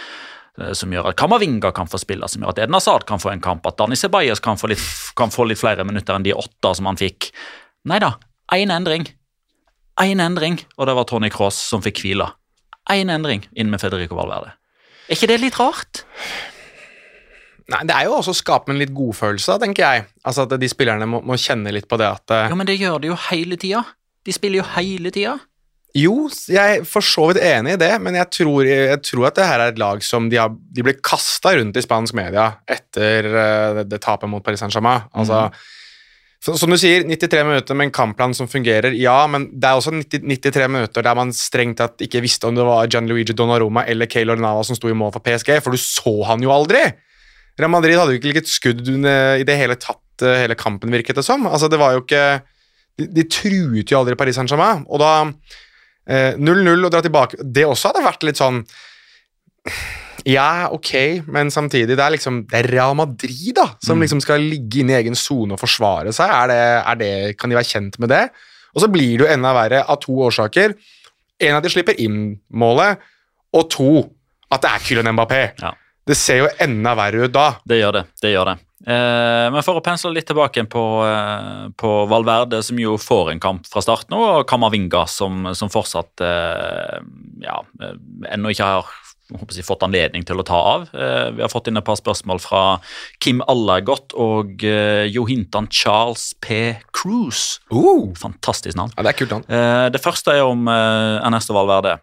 eh, 0.60 0.72
som 0.76 0.92
gjør 0.92 1.12
at 1.12 1.16
Kamavinga 1.16 1.72
kan 1.72 1.88
få 1.88 1.98
spille, 1.98 2.28
som 2.28 2.42
gjør 2.42 2.52
at 2.54 2.58
Eden 2.64 2.76
Hazard 2.76 3.06
kan 3.08 3.22
få 3.22 3.32
en 3.32 3.40
kamp, 3.40 3.66
at 3.66 3.78
Dani 3.78 3.96
Ceballos 3.96 4.40
kan 4.40 4.58
kan 5.16 5.30
få 5.30 5.48
litt 5.48 5.58
flere 5.58 5.84
minutter 5.84 6.14
enn 6.14 6.26
de 6.26 6.34
åtte 6.36 6.74
som 6.76 6.86
han 6.86 7.00
fikk. 7.00 7.32
Nei 7.88 7.98
da, 7.98 8.18
én 8.52 8.70
endring. 8.70 9.08
Én 10.00 10.20
endring, 10.20 10.60
og 10.76 10.86
det 10.86 10.94
var 10.96 11.04
Tony 11.04 11.28
Cross 11.28 11.56
som 11.70 11.82
fikk 11.82 12.00
hvile. 12.04 12.30
Én 12.90 13.10
endring 13.12 13.44
inn 13.54 13.70
med 13.70 13.80
Federico 13.80 14.16
Valverde. 14.16 14.54
Er 15.08 15.16
ikke 15.16 15.28
det 15.28 15.40
litt 15.42 15.58
rart? 15.58 16.04
Nei, 17.70 17.84
Det 17.86 17.94
er 17.94 18.08
jo 18.08 18.16
også 18.18 18.34
å 18.34 18.40
skape 18.40 18.72
en 18.72 18.80
litt 18.80 18.92
godfølelse, 18.94 19.58
tenker 19.62 19.86
jeg. 19.86 20.08
Altså 20.26 20.46
At 20.46 20.56
de 20.60 20.70
spillerne 20.70 21.06
må, 21.08 21.22
må 21.26 21.38
kjenne 21.40 21.72
litt 21.74 21.88
på 21.90 21.98
det 22.00 22.08
at 22.10 22.34
eh, 22.34 22.48
Ja, 22.50 22.58
men 22.58 22.68
det 22.68 22.80
gjør 22.80 22.98
de 23.02 23.12
jo 23.12 23.20
hele 23.28 23.58
tida. 23.60 23.84
De 24.26 24.34
spiller 24.34 24.62
jo 24.62 24.66
hele 24.74 25.12
tida. 25.14 25.38
Jo, 25.96 26.28
jeg 26.46 26.76
er 26.78 26.84
for 26.86 27.02
så 27.02 27.24
vidt 27.30 27.40
enig 27.42 27.74
i 27.74 27.80
det, 27.80 27.90
men 28.02 28.14
jeg 28.14 28.30
tror, 28.36 28.62
jeg 28.68 29.00
tror 29.02 29.26
at 29.26 29.40
det 29.40 29.46
her 29.48 29.62
er 29.64 29.72
et 29.72 29.80
lag 29.80 30.04
som 30.06 30.28
de, 30.30 30.38
har, 30.38 30.52
de 30.54 30.84
ble 30.86 30.94
kasta 31.02 31.56
rundt 31.58 31.78
i 31.80 31.82
spansk 31.82 32.14
media 32.14 32.46
etter 32.70 33.26
eh, 33.26 33.66
det, 33.80 33.88
det 33.90 34.02
tapet 34.04 34.30
mot 34.30 34.44
Paris 34.44 34.62
Saint-Germain. 34.62 35.08
Altså, 35.18 35.48
mm. 35.50 36.60
som 36.62 36.70
du 36.70 36.78
sier, 36.78 37.02
93 37.08 37.42
minutter 37.48 37.78
med 37.78 37.88
en 37.88 37.94
kampplan 37.96 38.36
som 38.38 38.50
fungerer, 38.50 38.94
ja, 38.98 39.18
men 39.30 39.48
det 39.50 39.66
er 39.66 39.82
også 39.82 39.96
90, 39.96 40.30
93 40.30 40.70
minutter 40.70 41.06
der 41.06 41.18
man 41.18 41.34
strengt 41.34 41.80
tatt 41.82 42.06
ikke 42.06 42.22
visste 42.22 42.46
om 42.46 42.58
det 42.58 42.66
var 42.70 42.86
Gianluigi 42.86 43.34
Donnarumma 43.34 43.86
eller 43.90 44.10
Keylor 44.10 44.38
Nava 44.38 44.62
som 44.66 44.78
sto 44.78 44.90
i 44.90 44.94
mål 44.94 45.14
for 45.16 45.26
PSG, 45.26 45.56
for 45.58 45.74
du 45.74 45.82
så 45.82 46.20
han 46.30 46.46
jo 46.46 46.54
aldri! 46.54 46.86
Real 47.60 47.70
Madrid 47.72 47.98
hadde 47.98 48.14
jo 48.14 48.20
ikke 48.20 48.30
ligget 48.32 48.48
skudd 48.50 48.80
i 48.88 49.44
det 49.46 49.56
hele 49.60 49.76
tatt 49.80 50.24
eh, 50.26 50.40
hele 50.44 50.56
kampen, 50.58 50.90
virket 50.94 51.20
det 51.20 51.24
som. 51.26 51.46
Altså, 51.50 51.68
det 51.70 51.78
var 51.80 51.94
jo 51.96 52.02
ikke 52.06 52.24
De, 52.98 53.06
de 53.06 53.22
truet 53.30 53.88
jo 53.92 53.98
aldri 54.00 54.16
Paris 54.18 54.36
Saint-Germain, 54.36 54.82
og 54.90 54.98
da 55.00 55.10
eh, 56.10 56.34
0-0 56.36 56.84
og 56.84 56.90
dra 56.92 57.00
tilbake 57.04 57.38
Det 57.44 57.62
også 57.68 57.92
hadde 57.92 58.02
vært 58.04 58.26
litt 58.26 58.40
sånn 58.40 58.64
Ja, 60.28 60.68
ok, 60.74 61.22
men 61.32 61.48
samtidig 61.52 61.96
Det 61.96 62.04
er 62.04 62.12
liksom 62.16 62.42
Det 62.50 62.58
er 62.60 62.68
Real 62.74 62.94
Madrid, 62.98 63.54
da, 63.56 63.70
som 63.84 63.96
Mm. 63.98 64.02
liksom 64.04 64.20
skal 64.20 64.40
ligge 64.44 64.82
inne 64.82 64.92
i 64.92 64.98
egen 65.02 65.14
sone 65.16 65.54
og 65.56 65.60
forsvare 65.62 66.12
seg. 66.12 66.28
Er 66.28 66.46
det, 66.50 66.60
er 66.90 66.94
det, 67.00 67.38
kan 67.38 67.48
de 67.50 67.56
være 67.56 67.70
kjent 67.70 67.98
med 67.98 68.08
det? 68.12 68.24
Og 68.74 68.82
så 68.84 68.88
blir 68.92 69.16
det 69.18 69.24
jo 69.26 69.32
enda 69.32 69.52
verre 69.56 69.80
av 69.88 69.96
to 70.02 70.12
årsaker. 70.28 70.74
En 71.40 71.56
at 71.56 71.64
de 71.64 71.70
slipper 71.72 71.96
inn 71.98 72.36
målet, 72.52 72.98
og 73.56 73.70
to 73.72 73.88
at 74.52 74.60
det 74.62 74.70
er 74.70 74.84
Kylian 74.84 75.14
Mbappé. 75.16 75.40
Ja. 75.62 75.72
Det 76.10 76.18
ser 76.18 76.42
jo 76.42 76.50
enda 76.58 76.96
verre 76.98 77.28
ut 77.28 77.34
da. 77.34 77.52
Det 77.62 77.78
gjør 77.78 78.00
det. 78.00 78.04
det 78.24 78.32
gjør 78.32 78.50
det. 78.50 78.56
Eh, 78.80 79.46
men 79.52 79.62
for 79.62 79.78
å 79.78 79.84
pensle 79.84 80.10
litt 80.14 80.26
tilbake 80.30 80.64
på, 80.72 80.84
eh, 81.06 81.68
på 81.78 81.90
Valverde, 82.10 82.62
som 82.66 82.80
jo 82.80 82.96
får 82.98 83.34
en 83.34 83.42
kamp 83.42 83.68
fra 83.68 83.82
start 83.84 84.08
nå, 84.10 84.18
og 84.40 84.48
Kamavinga, 84.48 85.04
som, 85.06 85.52
som 85.54 85.70
fortsatt 85.70 86.24
eh, 86.24 86.96
ja, 87.44 87.60
eh, 87.78 87.94
ennå 88.32 88.50
ikke 88.50 88.66
har 88.66 88.80
jeg, 88.80 89.62
fått 89.62 89.84
anledning 89.86 90.24
til 90.26 90.42
å 90.42 90.42
ta 90.42 90.58
av. 90.72 90.88
Vi 90.90 91.38
har 91.38 91.50
fått 91.52 91.68
inn 91.70 91.78
et 91.78 91.86
par 91.86 91.94
spørsmål 92.00 92.40
fra 92.42 92.62
Kim 93.22 93.44
Allergott 93.46 94.10
og 94.18 94.64
Johintan 95.06 95.68
Charles 95.70 96.32
P. 96.42 96.58
Cruise. 96.90 97.60
Uh, 97.70 98.10
Fantastisk 98.18 98.74
navn. 98.74 98.90
ja, 98.96 99.06
det 99.06 99.12
er 99.12 99.18
kult, 99.20 99.36
han. 99.38 99.46
Det 99.94 100.02
første 100.02 100.34
er 100.34 100.42
om 100.42 100.66
Ernesto 100.66 101.54
Valverde. 101.54 102.00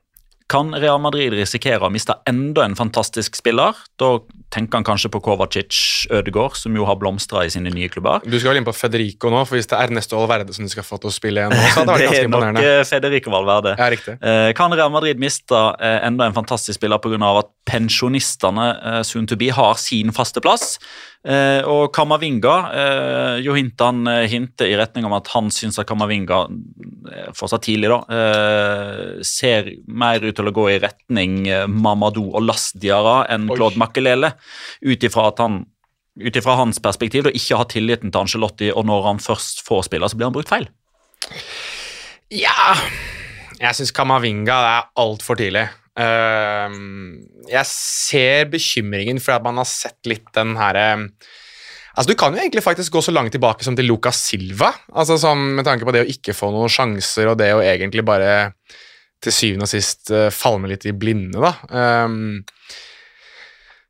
Kan 0.48 0.72
Real 0.80 1.00
Madrid 1.04 1.34
risikere 1.36 1.84
å 1.84 1.90
miste 1.92 2.14
enda 2.30 2.64
en 2.64 2.76
fantastisk 2.80 3.36
spiller? 3.36 3.76
Da 4.00 4.14
tenker 4.56 4.80
han 4.80 4.86
kanskje 4.88 5.10
på 5.12 5.20
Kovacic 5.26 6.08
Ødegaard, 6.08 6.56
som 6.56 6.76
jo 6.78 6.86
har 6.88 6.96
blomstra 7.02 7.42
i 7.44 7.50
sine 7.52 7.74
nye 7.74 7.90
klubber. 7.92 8.24
Du 8.24 8.38
skal 8.38 8.54
vel 8.54 8.62
inn 8.62 8.68
på 8.68 8.72
Federico 8.76 9.28
nå, 9.34 9.42
for 9.44 9.60
hvis 9.60 9.68
det 9.68 9.76
er 9.76 9.90
Ernesto 9.90 10.16
Valverde 10.22 10.56
som 10.56 10.64
de 10.64 10.72
skal 10.72 10.88
få 10.88 11.02
til 11.04 11.12
å 11.12 11.16
spille 11.16 11.44
igjen 11.44 11.52
nå, 11.52 11.60
så 11.74 11.84
hadde 11.84 11.98
det 12.00 12.08
vært 12.08 12.32
det 12.32 12.40
er 12.40 12.56
nok 12.56 12.70
eh, 12.70 12.80
Federico 12.88 13.34
Valverde. 13.36 13.76
Ja, 13.76 13.90
riktig. 13.92 14.16
Eh, 14.24 14.54
Kan 14.56 14.78
Real 14.80 14.94
Madrid 14.94 15.20
miste 15.20 15.60
eh, 15.84 16.00
enda 16.08 16.30
en 16.30 16.38
fantastisk 16.38 16.80
spiller 16.80 17.04
pga. 17.04 17.20
at 17.42 17.52
pensjonistene 17.68 19.04
soon 19.04 19.28
to 19.28 19.36
be 19.36 19.52
har 19.52 19.76
sin 19.76 20.16
faste 20.16 20.40
plass? 20.40 20.78
Eh, 21.25 21.62
og 21.65 21.89
Kamavinga 21.95 22.56
eh, 22.71 23.47
hintet 23.58 23.84
han 23.84 24.12
hinter 24.30 24.69
i 24.69 24.75
retning 24.80 25.08
om 25.08 25.15
at 25.17 25.32
han 25.34 25.49
syns 25.51 25.80
at 25.82 25.88
Kamavinga 25.89 26.43
eh, 27.12 27.32
fortsatt 27.36 27.65
tidlig 27.65 27.89
da, 27.91 27.97
eh, 28.13 29.23
ser 29.25 29.71
mer 29.88 30.23
ut 30.23 30.38
til 30.38 30.47
å 30.47 30.53
gå 30.56 30.67
i 30.71 30.77
retning 30.84 31.41
eh, 31.49 31.65
Mamadou 31.67 32.30
og 32.30 32.45
Lasdiara 32.45 33.23
enn 33.34 33.49
Oi. 33.49 33.58
Claude 33.58 33.82
Makelele, 33.82 34.36
ut 34.86 35.10
ifra 35.10 35.32
at 35.34 35.41
han 35.43 35.65
ut 36.17 36.38
ifra 36.39 36.56
hans 36.58 36.80
perspektiv 36.82 37.30
og 37.30 37.36
ikke 37.38 37.60
har 37.60 37.67
tilliten 37.69 38.13
til 38.13 38.23
Angelotti, 38.23 38.71
og 38.73 38.88
når 38.89 39.03
han 39.12 39.19
først 39.21 39.62
får 39.67 39.86
spille, 39.89 40.10
så 40.10 40.17
blir 40.17 40.30
han 40.30 40.38
brukt 40.38 40.49
feil. 40.49 40.69
Ja 42.34 42.73
Jeg 43.60 43.75
syns 43.77 43.93
Kamavinga 43.95 44.56
er 44.69 44.88
altfor 45.01 45.38
tidlig. 45.39 45.67
Ehm, 45.98 47.26
jeg 47.50 47.70
ser 47.72 48.48
bekymringen 48.54 49.20
for 49.24 49.38
at 49.38 49.46
man 49.46 49.58
har 49.58 49.70
sett 49.70 49.98
litt 50.10 50.28
den 50.38 50.56
herre 50.60 50.88
Altså, 51.98 52.12
Du 52.12 52.18
kan 52.20 52.36
jo 52.36 52.38
egentlig 52.44 52.62
faktisk 52.62 52.94
gå 52.94 53.02
så 53.02 53.14
langt 53.16 53.34
tilbake 53.34 53.66
som 53.66 53.74
til 53.76 53.88
Lucas 53.90 54.20
Silva. 54.30 54.70
Altså 54.94 55.18
sånn 55.18 55.56
Med 55.58 55.66
tanke 55.66 55.88
på 55.88 55.96
det 55.96 56.04
å 56.06 56.12
ikke 56.12 56.36
få 56.38 56.52
noen 56.54 56.70
sjanser, 56.70 57.32
og 57.32 57.40
det 57.42 57.50
å 57.56 57.64
egentlig 57.64 58.06
bare 58.06 58.52
til 59.18 59.34
syvende 59.34 59.66
og 59.66 59.72
sist 59.72 60.12
uh, 60.14 60.28
falme 60.30 60.70
litt 60.70 60.86
i 60.86 60.93
blinde, 60.93 61.41
da. 61.41 61.56
Ehm, 61.74 62.43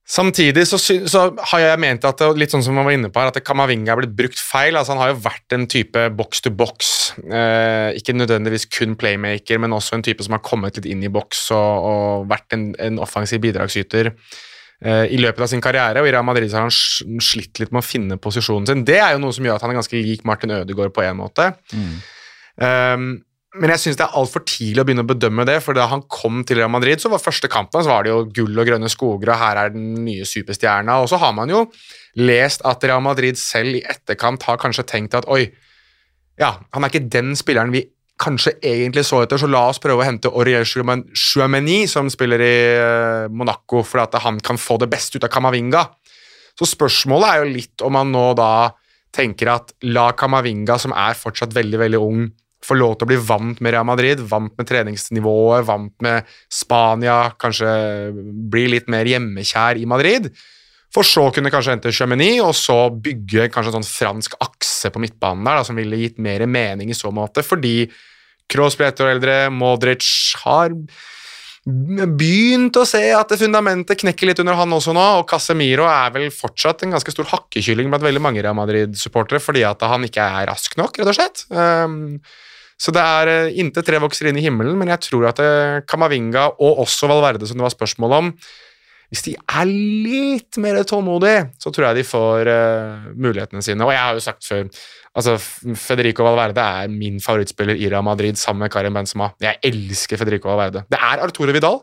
Samtidig 0.08 0.64
så, 0.70 0.78
så 0.80 1.22
har 1.52 1.60
jeg 1.60 1.80
ment 1.84 2.06
at 2.08 2.22
det, 2.22 2.30
litt 2.40 2.54
sånn 2.54 2.64
som 2.64 2.78
man 2.80 2.86
var 2.88 2.96
inne 2.96 3.10
på 3.12 3.20
her, 3.20 3.28
at 3.28 3.44
Kamavinga 3.44 3.92
er 3.92 4.00
blitt 4.00 4.14
brukt 4.16 4.40
feil. 4.40 4.78
altså 4.80 4.94
Han 4.96 5.02
har 5.02 5.12
jo 5.12 5.18
vært 5.26 5.56
en 5.58 5.66
type 5.68 6.04
box 6.16 6.40
to 6.46 6.52
box. 6.56 6.92
Eh, 7.20 7.98
ikke 8.00 8.16
nødvendigvis 8.16 8.70
kun 8.72 8.96
playmaker, 9.00 9.60
men 9.60 9.76
også 9.76 9.98
en 9.98 10.06
type 10.08 10.24
som 10.24 10.38
har 10.38 10.44
kommet 10.48 10.80
litt 10.80 10.88
inn 10.88 11.04
i 11.04 11.12
boks 11.12 11.50
og, 11.58 11.90
og 11.92 12.32
vært 12.32 12.56
en, 12.56 12.70
en 12.88 13.02
offensiv 13.04 13.44
bidragsyter 13.44 14.14
eh, 14.14 15.06
i 15.12 15.20
løpet 15.20 15.44
av 15.44 15.52
sin 15.52 15.66
karriere. 15.66 16.00
og 16.00 16.08
I 16.08 16.16
Real 16.16 16.28
Madrid 16.30 16.56
har 16.56 16.70
han 16.70 16.72
slitt 17.20 17.60
litt 17.60 17.76
med 17.76 17.84
å 17.84 17.90
finne 17.90 18.22
posisjonen 18.24 18.72
sin. 18.72 18.88
Det 18.88 19.02
er 19.04 19.18
jo 19.18 19.26
noe 19.26 19.36
som 19.36 19.44
gjør 19.44 19.60
at 19.60 19.68
han 19.68 19.76
er 19.76 19.82
ganske 19.82 20.06
lik 20.08 20.24
Martin 20.30 20.56
Ødegaard 20.62 20.96
på 20.96 21.04
en 21.04 21.20
måte. 21.20 21.52
Um, 22.56 23.10
men 23.56 23.72
jeg 23.72 23.80
syns 23.80 23.98
det 24.00 24.04
er 24.04 24.16
altfor 24.20 24.44
tidlig 24.46 24.82
å 24.84 24.86
begynne 24.88 25.06
å 25.06 25.08
bedømme 25.08 25.46
det, 25.48 25.56
for 25.64 25.78
da 25.78 25.86
han 25.88 26.04
kom 26.12 26.42
til 26.46 26.60
Real 26.60 26.72
Madrid, 26.72 27.00
så 27.00 27.10
var 27.10 27.24
første 27.24 27.48
kampen 27.50 27.84
så 27.84 27.94
var 27.94 28.04
det 28.04 28.12
jo 28.12 28.26
gull 28.36 28.60
og 28.60 28.68
grønne 28.68 28.90
skoger, 28.92 29.32
og 29.32 29.40
her 29.40 29.62
er 29.62 29.72
den 29.74 30.02
nye 30.04 30.26
superstjerna. 30.28 30.98
Og 31.02 31.08
så 31.10 31.20
har 31.22 31.32
man 31.36 31.52
jo 31.54 31.64
lest 32.20 32.66
at 32.68 32.84
Real 32.84 33.04
Madrid 33.06 33.40
selv 33.40 33.80
i 33.80 33.86
etterkant 33.88 34.44
har 34.50 34.60
kanskje 34.62 34.86
tenkt 34.92 35.16
at 35.18 35.30
oi, 35.32 35.46
ja, 36.38 36.58
han 36.76 36.84
er 36.84 36.92
ikke 36.92 37.08
den 37.14 37.38
spilleren 37.40 37.72
vi 37.74 37.88
kanskje 38.22 38.56
egentlig 38.66 39.06
så 39.08 39.22
etter, 39.24 39.40
så 39.40 39.50
la 39.50 39.68
oss 39.70 39.80
prøve 39.82 40.02
å 40.02 40.08
hente 40.08 40.30
Aurier 40.34 40.66
Chouameni, 40.66 41.80
som 41.90 42.10
spiller 42.12 42.42
i 42.44 42.56
eh, 42.74 43.28
Monaco, 43.30 43.84
for 43.86 44.04
at 44.04 44.18
han 44.24 44.42
kan 44.44 44.60
få 44.60 44.80
det 44.82 44.90
beste 44.92 45.18
ut 45.18 45.28
av 45.28 45.32
Kamavinga. 45.34 45.86
Så 46.58 46.68
spørsmålet 46.68 47.30
er 47.30 47.42
jo 47.42 47.54
litt 47.54 47.86
om 47.86 47.98
han 47.98 48.12
nå 48.12 48.26
da 48.38 48.52
tenker 49.14 49.54
at 49.54 49.72
la 49.86 50.10
Kamavinga, 50.18 50.80
som 50.82 50.94
er 50.98 51.18
fortsatt 51.18 51.54
veldig, 51.56 51.80
veldig 51.86 52.02
ung, 52.02 52.28
få 52.66 52.78
lov 52.78 52.98
til 52.98 53.08
å 53.08 53.12
bli 53.12 53.20
vant 53.22 53.60
med 53.62 53.74
Real 53.76 53.88
Madrid, 53.88 54.22
vant 54.30 54.54
med 54.58 54.68
treningsnivået, 54.70 55.66
vant 55.68 55.94
med 56.04 56.30
Spania, 56.52 57.20
kanskje 57.40 57.72
bli 58.52 58.68
litt 58.74 58.90
mer 58.92 59.08
hjemmekjær 59.10 59.80
i 59.80 59.86
Madrid. 59.90 60.32
For 60.94 61.06
så 61.06 61.28
kunne 61.36 61.52
kanskje 61.54 61.76
hente 61.76 61.94
Chamonix, 61.94 62.40
og 62.42 62.56
så 62.58 62.78
bygge 62.90 63.50
kanskje 63.54 63.74
en 63.74 63.80
sånn 63.82 63.90
fransk 63.90 64.38
akse 64.44 64.92
på 64.94 65.02
midtbanen 65.04 65.46
der, 65.46 65.60
da, 65.60 65.68
som 65.68 65.78
ville 65.78 66.00
gitt 66.00 66.18
mer 66.24 66.46
mening 66.50 66.92
i 66.92 66.98
så 66.98 67.14
måte, 67.14 67.46
fordi 67.46 67.90
Kroos 68.48 68.78
blir 68.80 68.88
ett 68.88 69.02
år 69.04 69.10
eldre, 69.12 69.36
Modric 69.52 70.08
har 70.46 70.72
begynt 71.68 72.78
å 72.80 72.86
se 72.88 73.02
at 73.12 73.34
fundamentet 73.36 74.00
knekker 74.00 74.30
litt 74.30 74.40
under 74.40 74.56
han 74.56 74.72
også 74.72 74.94
nå, 74.96 75.04
og 75.20 75.26
Casemiro 75.28 75.84
er 75.92 76.14
vel 76.16 76.30
fortsatt 76.32 76.86
en 76.86 76.96
ganske 76.96 77.12
stor 77.12 77.28
hakkekylling 77.28 77.92
blant 77.92 78.06
veldig 78.06 78.22
mange 78.24 78.44
Real 78.46 78.56
Madrid-supportere 78.56 79.44
fordi 79.44 79.66
at 79.68 79.84
han 79.84 80.08
ikke 80.08 80.24
er 80.24 80.48
rask 80.48 80.78
nok, 80.80 80.96
rett 81.02 81.12
og 81.12 81.18
slett. 81.18 81.44
Um, 81.52 82.22
så 82.78 82.94
det 82.94 83.02
er 83.02 83.52
inntil 83.58 83.86
tre 83.86 84.00
vokser 84.02 84.30
inn 84.30 84.38
i 84.38 84.46
himmelen, 84.46 84.78
men 84.78 84.92
jeg 84.94 85.02
tror 85.10 85.32
at 85.32 85.42
uh, 85.42 85.82
Kamavinga 85.90 86.52
og 86.62 86.84
også 86.86 87.10
Valverde, 87.10 87.50
som 87.50 87.58
det 87.58 87.66
var 87.66 87.74
spørsmål 87.74 88.18
om, 88.20 88.32
hvis 89.08 89.24
de 89.24 89.34
er 89.40 89.70
litt 89.72 90.58
mer 90.60 90.82
tålmodige, 90.84 91.48
så 91.64 91.72
tror 91.72 91.88
jeg 91.88 92.02
de 92.02 92.08
får 92.08 92.50
uh, 92.52 93.10
mulighetene 93.16 93.64
sine. 93.64 93.86
Og 93.86 93.94
jeg 93.96 94.04
har 94.04 94.18
jo 94.18 94.24
sagt 94.24 94.44
før 94.46 94.66
altså 95.18 95.38
Federico 95.40 96.26
Valverde 96.28 96.62
er 96.62 96.92
min 96.92 97.22
favorittspiller 97.24 97.80
i 97.80 97.88
Real 97.90 98.06
Madrid 98.06 98.38
sammen 98.38 98.66
med 98.66 98.74
Karim 98.74 98.98
Benzema. 99.00 99.32
Jeg 99.42 99.62
elsker 99.66 100.20
Federico 100.20 100.52
Valverde. 100.52 100.84
Det 100.92 101.00
er 101.00 101.24
Arturo 101.24 101.56
Vidal. 101.56 101.80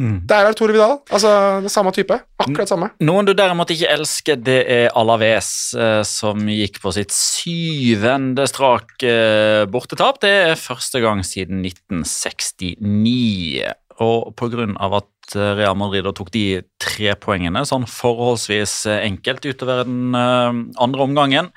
Mm. 0.00 0.22
Der 0.28 0.48
er 0.48 0.56
Tore 0.56 0.74
Vidal. 0.74 0.98
Altså, 1.12 1.30
det 1.64 1.72
samme 1.72 1.92
type. 1.94 2.16
Akkurat 2.42 2.70
samme. 2.70 2.90
Noen 3.04 3.28
du 3.28 3.34
derimot 3.36 3.70
ikke 3.74 3.90
elsker, 3.92 4.40
det 4.40 4.60
er 4.72 4.88
Alaves, 4.98 5.50
eh, 5.76 6.00
som 6.08 6.48
gikk 6.48 6.80
på 6.82 6.94
sitt 6.96 7.12
syvende 7.14 8.46
strak 8.50 9.04
eh, 9.06 9.64
bortetap. 9.70 10.22
Det 10.24 10.34
er 10.52 10.60
første 10.60 11.02
gang 11.04 11.22
siden 11.26 11.64
1969. 11.66 13.62
Og 14.02 14.32
pga. 14.38 14.66
at 14.98 15.10
eh, 15.36 15.54
Real 15.58 15.76
Madrid 15.78 16.06
tok 16.16 16.30
de 16.34 16.62
tre 16.82 17.14
poengene 17.20 17.64
sånn 17.68 17.86
forholdsvis 17.88 18.74
eh, 18.90 19.02
enkelt 19.08 19.46
utover 19.46 19.82
den 19.86 20.16
eh, 20.16 20.60
andre 20.82 21.06
omgangen, 21.06 21.50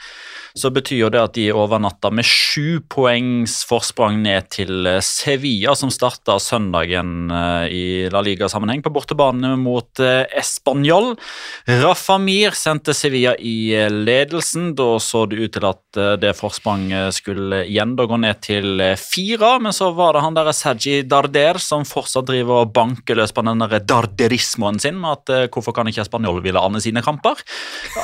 så 0.55 0.71
betyr 0.71 1.01
jo 1.01 1.09
det 1.11 1.19
at 1.19 1.33
de 1.35 1.49
overnatta 1.51 2.11
med 2.15 2.27
sju 2.27 2.79
poengs 2.91 3.57
forsprang 3.67 4.21
ned 4.23 4.47
til 4.55 4.87
Sevilla, 5.03 5.73
som 5.75 5.91
starta 5.91 6.37
søndagen 6.39 7.27
i 7.67 8.07
La 8.13 8.21
Liga-sammenheng 8.23 8.79
på 8.85 8.93
bortebane 8.95 9.51
mot 9.59 9.99
Español. 9.99 11.17
Rafa 11.67 12.15
Mir 12.23 12.55
sendte 12.55 12.95
Sevilla 12.95 13.33
i 13.35 13.73
ledelsen. 13.91 14.71
Da 14.79 14.93
så 15.03 15.25
det 15.27 15.41
ut 15.43 15.57
til 15.57 15.67
at 15.67 15.99
det 16.23 16.31
forspranget 16.39 17.19
skulle 17.19 17.65
igjen 17.67 17.97
da 17.99 18.07
gå 18.07 18.21
ned 18.23 18.39
til 18.47 18.79
fire, 18.95 19.57
men 19.59 19.75
så 19.75 19.91
var 19.97 20.15
det 20.15 20.23
han 20.23 20.39
der 20.39 20.53
Saji 20.55 21.01
Darder 21.03 21.59
som 21.59 21.83
fortsatt 21.83 22.31
driver 22.31 22.63
og 22.63 22.71
banker 22.79 23.19
løs 23.19 23.35
på 23.35 23.43
den 23.43 23.64
der 23.71 23.85
darderismoen 23.87 24.79
sin 24.81 24.99
med 25.01 25.17
at 25.17 25.53
hvorfor 25.53 25.75
kan 25.75 25.87
ikke 25.89 26.05
Español 26.05 26.41
ville 26.43 26.61
ane 26.61 26.81
sine 26.83 27.03
kamper? 27.05 27.41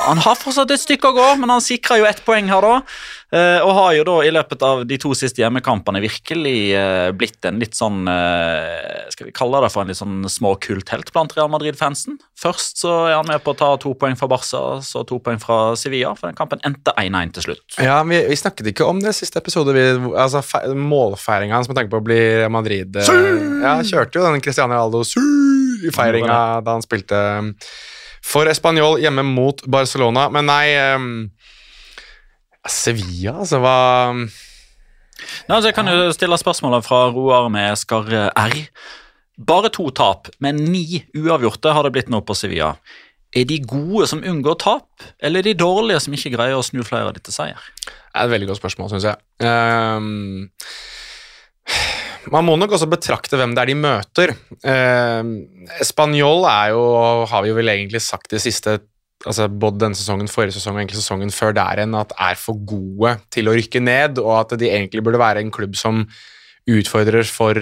Han 0.08 0.22
har 0.24 0.38
fortsatt 0.40 0.70
et 0.74 0.82
stykke 0.82 1.12
å 1.12 1.16
gå, 1.16 1.28
men 1.40 1.52
han 1.52 1.64
sikra 1.64 2.00
jo 2.00 2.08
ett 2.08 2.24
poeng 2.26 2.50
her, 2.52 2.64
da. 2.64 2.82
Uh, 3.32 3.64
og 3.64 3.70
har 3.78 3.92
jo 3.96 4.02
da 4.04 4.14
i 4.26 4.32
løpet 4.34 4.60
av 4.66 4.82
de 4.84 4.98
to 5.00 5.14
siste 5.16 5.40
hjemmekampene 5.40 6.02
virkelig 6.04 6.56
uh, 6.76 7.08
blitt 7.16 7.46
en 7.48 7.56
litt 7.62 7.72
sånn 7.72 8.02
uh, 8.04 9.08
Skal 9.08 9.30
vi 9.30 9.32
kalle 9.32 9.62
det 9.64 9.70
for 9.72 9.80
en 9.80 9.88
litt 9.88 9.96
sånn 9.96 10.18
små 10.28 10.50
kulthelt 10.60 11.08
blant 11.14 11.32
Real 11.32 11.48
Madrid-fansen. 11.48 12.18
Først 12.36 12.82
så 12.82 12.92
er 13.06 13.16
han 13.16 13.30
med 13.30 13.40
på 13.40 13.54
å 13.54 13.56
ta 13.56 13.70
to 13.80 13.94
poeng 13.96 14.18
fra 14.20 14.28
Barca, 14.28 14.60
så 14.84 15.04
to 15.08 15.16
poeng 15.24 15.40
fra 15.40 15.72
Sevilla. 15.80 16.12
For 16.18 16.28
den 16.28 16.36
kampen 16.36 16.60
endte 16.68 16.92
1-1 17.00 17.32
til 17.38 17.46
slutt. 17.46 17.64
Ja, 17.80 18.02
vi, 18.04 18.20
vi, 18.28 18.36
snakket 18.36 18.68
ikke 18.74 18.90
om 18.92 19.00
det 19.00 19.14
siste 19.16 19.40
episode. 19.40 19.72
Vi, 19.76 20.12
altså 20.12 20.44
Målfeiringa 20.76 21.56
hans 21.56 21.72
med 21.72 21.80
tanke 21.80 21.92
på 21.94 22.02
å 22.02 22.04
bli 22.04 22.20
Real 22.42 22.52
Madrid 22.52 23.00
Ja, 23.00 23.78
kjørte 23.80 24.20
jo 24.20 24.26
den 24.28 24.44
Cristiano 24.44 24.76
Ronaldo 24.76 25.04
i 25.82 25.90
feiringa 25.94 26.60
da 26.60 26.76
han 26.76 26.84
spilte 26.84 27.22
for 28.22 28.46
Español 28.46 29.00
hjemme 29.02 29.24
mot 29.26 29.64
Barcelona. 29.66 30.28
Men 30.32 30.46
nei 30.50 30.66
um, 30.94 31.14
Sevilla, 32.70 33.38
altså 33.42 33.58
hva 33.62 33.76
Nei, 34.12 35.54
altså, 35.54 35.68
Jeg 35.68 35.76
kan 35.76 35.90
jo 35.90 36.10
stille 36.14 36.38
spørsmålet 36.40 36.86
fra 36.86 37.04
Roar 37.14 37.48
med 37.52 37.78
skarre 37.78 38.28
R. 38.34 38.58
Bare 39.42 39.70
to 39.72 39.88
tap, 39.94 40.28
men 40.42 40.58
ni 40.70 41.02
uavgjorte 41.16 41.72
har 41.74 41.86
det 41.86 41.92
blitt 41.94 42.10
nå 42.12 42.20
på 42.26 42.36
Sevilla. 42.36 42.74
Er 43.32 43.46
de 43.48 43.58
gode 43.64 44.06
som 44.10 44.20
unngår 44.28 44.58
tap, 44.60 45.04
eller 45.22 45.40
er 45.40 45.52
de 45.52 45.60
dårlige 45.62 46.02
som 46.04 46.16
ikke 46.16 46.34
greier 46.34 46.58
å 46.58 46.64
snu 46.66 46.82
flere 46.84 47.08
av 47.08 47.14
de 47.16 47.22
til 47.24 47.34
seier? 47.34 47.68
Det 47.86 48.12
er 48.12 48.26
et 48.26 48.34
veldig 48.34 48.50
godt 48.50 48.60
spørsmål, 48.60 48.90
syns 48.92 49.06
jeg. 49.08 49.16
Um, 49.40 50.50
man 52.34 52.44
må 52.44 52.58
nok 52.60 52.76
også 52.76 52.90
betrakte 52.92 53.40
hvem 53.40 53.54
det 53.56 53.62
er 53.62 53.72
de 53.72 53.78
møter. 53.80 54.34
Uh, 54.60 55.24
Spanjol 55.86 56.44
er 56.50 56.74
jo, 56.74 56.82
har 57.30 57.46
vi 57.46 57.54
jo 57.54 57.56
vel 57.56 57.72
egentlig 57.72 58.02
sagt 58.04 58.34
de 58.34 58.42
siste 58.42 58.76
altså 59.26 59.48
både 59.48 59.80
denne 59.84 59.98
sesongen, 59.98 60.30
forrige 60.30 60.56
sesong 60.56 60.76
og 60.76 60.82
egentlig 60.82 61.00
sesongen 61.00 61.32
før 61.34 61.54
der 61.56 61.80
igjen, 61.82 61.96
at 61.98 62.14
er 62.18 62.38
for 62.38 62.58
gode 62.66 63.16
til 63.32 63.48
å 63.48 63.56
rykke 63.56 63.82
ned, 63.82 64.20
og 64.22 64.34
at 64.40 64.56
de 64.60 64.70
egentlig 64.70 65.04
burde 65.04 65.22
være 65.22 65.44
en 65.44 65.52
klubb 65.54 65.76
som 65.78 66.04
utfordrer 66.70 67.26
for 67.26 67.58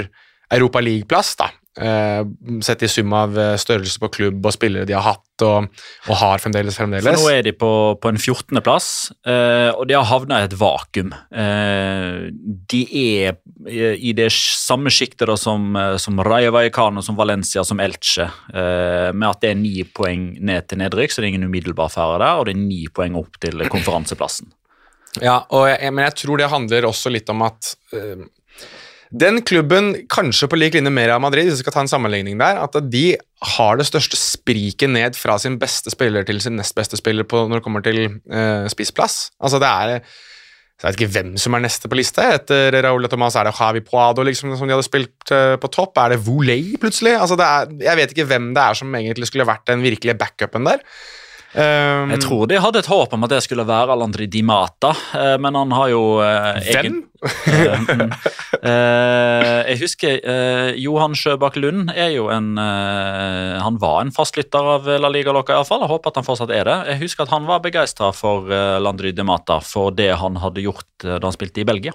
Europa 0.51 0.83
League-plass. 0.83 1.37
da. 1.41 1.51
Uh, 1.79 2.27
sett 2.67 2.83
i 2.83 2.89
sum 2.91 3.13
av 3.15 3.37
eh, 3.39 3.53
størrelse 3.55 4.01
på 4.03 4.09
klubb 4.11 4.43
og 4.43 4.51
spillere 4.57 4.89
de 4.89 4.95
har 4.97 5.05
hatt 5.07 5.45
og, 5.47 5.69
og 6.11 6.17
har 6.19 6.41
fremdeles. 6.43 6.75
fremdeles. 6.75 7.07
For 7.07 7.15
Nå 7.15 7.31
er 7.31 7.45
de 7.47 7.53
på, 7.55 7.71
på 8.03 8.11
en 8.11 8.19
14.-plass, 8.19 8.89
uh, 9.23 9.31
eh, 9.31 9.69
og 9.71 9.87
de 9.87 9.95
har 9.95 10.09
havna 10.11 10.41
i 10.41 10.49
et 10.49 10.57
vakuum. 10.59 11.15
De 12.75 12.81
er 12.99 13.39
i 13.71 14.11
det 14.19 14.27
samme 14.35 14.91
sjiktet 14.91 15.31
som, 15.39 15.79
som 16.01 16.19
Rayo 16.27 16.51
Vallecano, 16.57 17.05
som 17.07 17.19
Valencia, 17.19 17.63
som 17.67 17.81
Elche, 17.83 18.27
med 18.51 19.27
at 19.29 19.43
det 19.45 19.53
er 19.53 19.59
ni 19.61 19.85
poeng 19.85 20.31
ned 20.41 20.67
til 20.71 20.81
nedrykk, 20.81 21.13
så 21.13 21.21
det 21.21 21.29
er 21.29 21.35
ingen 21.35 21.49
umiddelbar 21.51 21.93
fare 21.93 22.19
der, 22.23 22.41
og 22.41 22.49
det 22.49 22.57
er 22.57 22.63
ni 22.63 22.83
poeng 22.93 23.19
opp 23.21 23.37
til 23.43 23.63
konferanseplassen. 23.71 24.51
Ja, 25.21 25.43
jeg, 25.69 25.93
men 25.93 26.07
jeg 26.09 26.19
tror 26.23 26.41
det 26.41 26.51
handler 26.51 26.89
også 26.89 27.13
litt 27.13 27.31
om 27.33 27.45
at 27.47 27.75
den 29.11 29.41
klubben, 29.43 29.93
kanskje 30.11 30.47
på 30.47 30.59
lik 30.59 30.77
linje 30.77 30.93
med 30.95 31.09
Real 31.11 31.23
Madrid, 31.23 31.49
hvis 31.49 31.59
vi 31.59 31.65
skal 31.65 31.75
ta 31.75 31.83
en 31.83 31.91
sammenligning 31.91 32.39
der, 32.39 32.61
at 32.63 32.77
de 32.93 33.17
har 33.57 33.81
det 33.81 33.89
største 33.89 34.19
spriket 34.19 34.93
ned 34.93 35.19
fra 35.19 35.35
sin 35.43 35.59
beste 35.59 35.91
spiller 35.91 36.27
til 36.27 36.39
sin 36.43 36.55
nest 36.61 36.77
beste 36.79 36.99
spiller 37.01 37.27
på, 37.27 37.43
når 37.49 37.59
det 37.59 37.67
kommer 37.67 37.83
til 37.83 38.05
uh, 38.31 38.69
spissplass. 38.71 39.33
Altså, 39.43 39.59
det 39.59 39.71
er 39.71 40.03
jeg 40.81 40.89
vet 40.89 40.97
ikke 40.97 41.13
hvem 41.13 41.33
som 41.37 41.53
er 41.53 41.61
neste 41.61 41.89
på 41.93 41.97
lista. 41.99 42.25
Etter 42.39 42.73
Raúl 42.87 43.05
og 43.05 43.11
Thomas 43.13 43.35
er 43.37 43.45
det 43.45 43.53
Javi 43.53 43.83
Poado 43.85 44.25
liksom, 44.25 44.55
som 44.57 44.65
de 44.65 44.73
hadde 44.73 44.87
spilt 44.87 45.33
uh, 45.35 45.59
på 45.61 45.69
topp. 45.69 45.99
Er 46.01 46.15
det 46.15 46.23
Voley 46.25 46.79
plutselig? 46.81 47.19
Altså, 47.19 47.37
det 47.37 47.49
er, 47.49 47.75
jeg 47.91 47.99
vet 47.99 48.15
ikke 48.15 48.29
hvem 48.31 48.47
det 48.57 48.63
er 48.63 48.79
som 48.79 48.95
egentlig 48.97 49.29
skulle 49.29 49.49
vært 49.49 49.67
den 49.69 49.85
virkelige 49.85 50.17
backupen 50.23 50.71
der. 50.71 50.81
Um, 51.51 52.13
jeg 52.15 52.21
tror 52.23 52.45
de 52.47 52.61
hadde 52.63 52.79
et 52.79 52.87
håp 52.87 53.15
om 53.17 53.25
at 53.27 53.33
det 53.33 53.41
skulle 53.43 53.65
være 53.67 53.91
Alandri 53.91 54.29
Di 54.31 54.39
Mata, 54.47 54.93
uh, 54.95 55.35
men 55.43 55.57
han 55.59 55.73
har 55.75 55.89
jo 55.91 56.03
uh, 56.23 56.61
Hvem? 56.63 57.01
Egen, 57.51 58.13
uh, 58.63 59.67
jeg 59.67 59.81
husker 59.83 60.21
Johan 60.79 61.17
Sjøbakk 61.19 61.59
Lund 61.59 61.91
er 61.91 62.15
jo 62.15 62.29
en 62.33 62.55
Han 62.57 63.81
var 63.83 63.99
en 64.05 64.15
fastlytter 64.15 64.71
av 64.77 64.87
La 65.03 65.11
Liga 65.13 65.35
Loca, 65.35 65.53
iallfall. 65.59 65.83
Jeg 65.85 65.91
håper 65.91 66.13
at 66.13 66.21
han 66.21 66.27
fortsatt 66.29 66.55
er 66.55 66.65
det. 66.69 66.77
Jeg 66.93 67.03
husker 67.03 67.27
at 67.27 67.35
han 67.35 67.49
var 67.51 67.61
begeistra 67.65 68.13
for 68.17 68.47
Landry 68.81 69.13
Di 69.17 69.27
Mata 69.27 69.59
for 69.65 69.91
det 69.95 70.13
han 70.23 70.39
hadde 70.41 70.65
gjort 70.65 70.89
da 71.03 71.21
han 71.21 71.37
spilte 71.37 71.61
i 71.65 71.69
Belgia. 71.69 71.93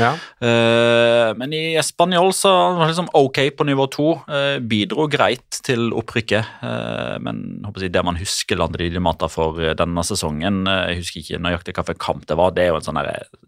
Ja. 0.00 0.14
Uh, 0.42 1.30
men 1.38 1.52
i 1.56 1.62
Spanjol 1.84 2.32
så 2.36 2.50
var 2.50 2.84
det 2.84 2.92
liksom 2.92 3.10
ok 3.16 3.40
på 3.56 3.66
nivå 3.68 3.86
to. 3.92 4.08
Uh, 4.30 4.58
bidro 4.62 5.06
greit 5.10 5.60
til 5.66 5.90
opprykket. 5.96 6.48
Uh, 6.62 7.16
men 7.22 7.62
jeg, 7.80 7.92
det 7.94 8.04
man 8.06 8.18
husker 8.20 8.60
Landry 8.60 8.90
Mata 9.00 9.30
for 9.30 9.58
denne 9.76 10.04
sesongen 10.06 10.64
Jeg 10.68 11.00
husker 11.00 11.22
ikke 11.22 11.40
nøyaktig 11.42 11.76
hvilken 11.76 12.02
kamp 12.02 12.28
det 12.28 12.38
var. 12.38 12.54
Det 12.56 12.66
er 12.66 12.72
jo 12.72 12.80
en 12.80 12.88
sånn 12.88 13.00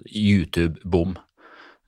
YouTube-bom. 0.09 1.17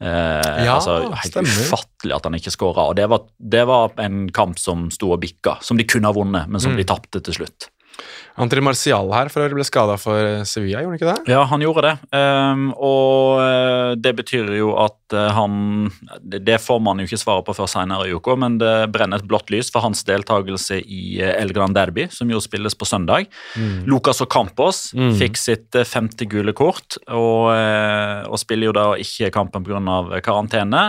ja, 0.05 0.75
altså, 0.75 0.97
helt 1.15 1.31
stemmer. 1.31 1.61
ufattelig 1.65 2.17
at 2.17 2.27
han 2.27 2.37
ikke 2.37 2.53
skåra. 2.53 2.89
Det 2.97 3.07
var, 3.09 3.29
det 3.39 3.63
var, 3.71 3.95
en 4.03 4.27
kamp 4.35 4.59
som 4.61 4.89
sto 4.93 5.13
og 5.15 5.23
bikka, 5.23 5.59
som 5.65 5.79
de 5.81 5.87
kunne 5.89 6.11
ha 6.11 6.17
vunnet, 6.17 6.51
men 6.51 6.61
som 6.61 6.75
mm. 6.75 6.81
de 6.83 6.89
tapte 6.91 7.23
til 7.25 7.39
slutt. 7.39 7.71
Antri 8.43 8.59
Marcial 8.65 9.13
her 9.15 9.29
for 9.31 9.45
øvrig 9.45 9.55
ble 9.61 9.65
skada 9.69 9.95
for 10.01 10.43
Sevilla, 10.49 10.81
gjorde 10.83 10.91
han 10.91 10.99
ikke 10.99 11.11
det? 11.13 11.31
Ja, 11.31 11.45
han 11.47 11.63
gjorde 11.63 11.85
det. 11.87 11.93
um, 12.19 12.65
og 12.75 13.39
eh, 13.45 13.91
det 14.03 14.13
betyr 14.19 14.51
jo 14.59 14.73
at 14.83 15.15
eh, 15.15 15.29
han 15.37 15.93
Det 16.43 16.57
får 16.59 16.81
man 16.83 16.99
jo 16.99 17.07
ikke 17.07 17.21
svaret 17.23 17.47
på 17.47 17.55
før 17.55 17.71
senere 17.71 18.09
i 18.11 18.17
uka, 18.17 18.35
men 18.35 18.59
det 18.59 18.73
brenner 18.91 19.23
et 19.23 19.29
blått 19.31 19.53
lys 19.55 19.71
for 19.71 19.87
hans 19.87 20.03
deltakelse 20.09 20.81
i 20.83 21.21
eh, 21.23 21.37
El 21.39 21.55
Gran 21.55 21.77
Derby, 21.77 22.09
som 22.11 22.27
jo 22.35 22.43
spilles 22.43 22.75
på 22.75 22.89
søndag. 22.91 23.31
Lucas 23.87 24.21
Ocampos 24.25 24.83
Mm. 24.95 25.13
fikk 25.19 25.39
sitt 25.39 25.75
eh, 25.79 25.87
femte 25.87 26.27
gule 26.27 26.53
kort, 26.53 26.99
og, 27.09 27.53
eh, 27.55 28.27
og 28.27 28.39
spiller 28.43 28.73
jo 28.73 28.75
da 28.75 28.85
ikke 28.99 29.31
kampen 29.35 29.63
pga. 29.65 30.21
karantene. 30.27 30.89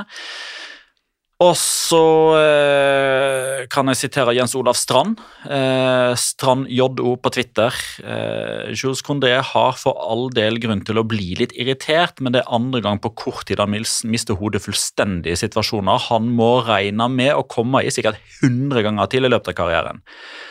Og 1.44 1.52
så 1.60 2.06
eh, 2.40 3.66
kan 3.68 3.90
jeg 3.92 4.00
sitere 4.00 4.36
Jens 4.38 4.54
Olav 4.56 4.78
Strand. 4.80 5.18
Eh, 5.44 6.14
Strand 6.16 6.70
JO 6.72 7.18
på 7.20 7.32
Twitter. 7.36 7.76
Eh, 8.00 8.72
Jules 8.72 9.04
Condé 9.04 9.34
har 9.44 9.76
for 9.76 10.00
all 10.00 10.30
del 10.32 10.62
grunn 10.64 10.86
til 10.88 11.02
å 11.02 11.04
bli 11.04 11.34
litt 11.36 11.52
irritert, 11.60 12.24
men 12.24 12.32
det 12.32 12.46
er 12.46 12.56
andre 12.56 12.80
gang 12.86 13.02
på 13.04 13.12
kort 13.20 13.50
tid 13.50 13.60
han 13.60 13.76
mister 13.76 14.40
hodet 14.40 14.64
fullstendig 14.64 15.34
i 15.34 15.42
situasjoner 15.42 16.08
han 16.08 16.32
må 16.38 16.62
regne 16.70 17.10
med 17.12 17.34
å 17.36 17.44
komme 17.52 17.84
i 17.84 17.92
sikkert 17.92 18.22
100 18.40 18.88
ganger 18.88 19.12
til 19.12 19.28
i 19.28 19.34
løpet 19.34 19.52
av 19.52 19.60
karrieren. 19.60 20.02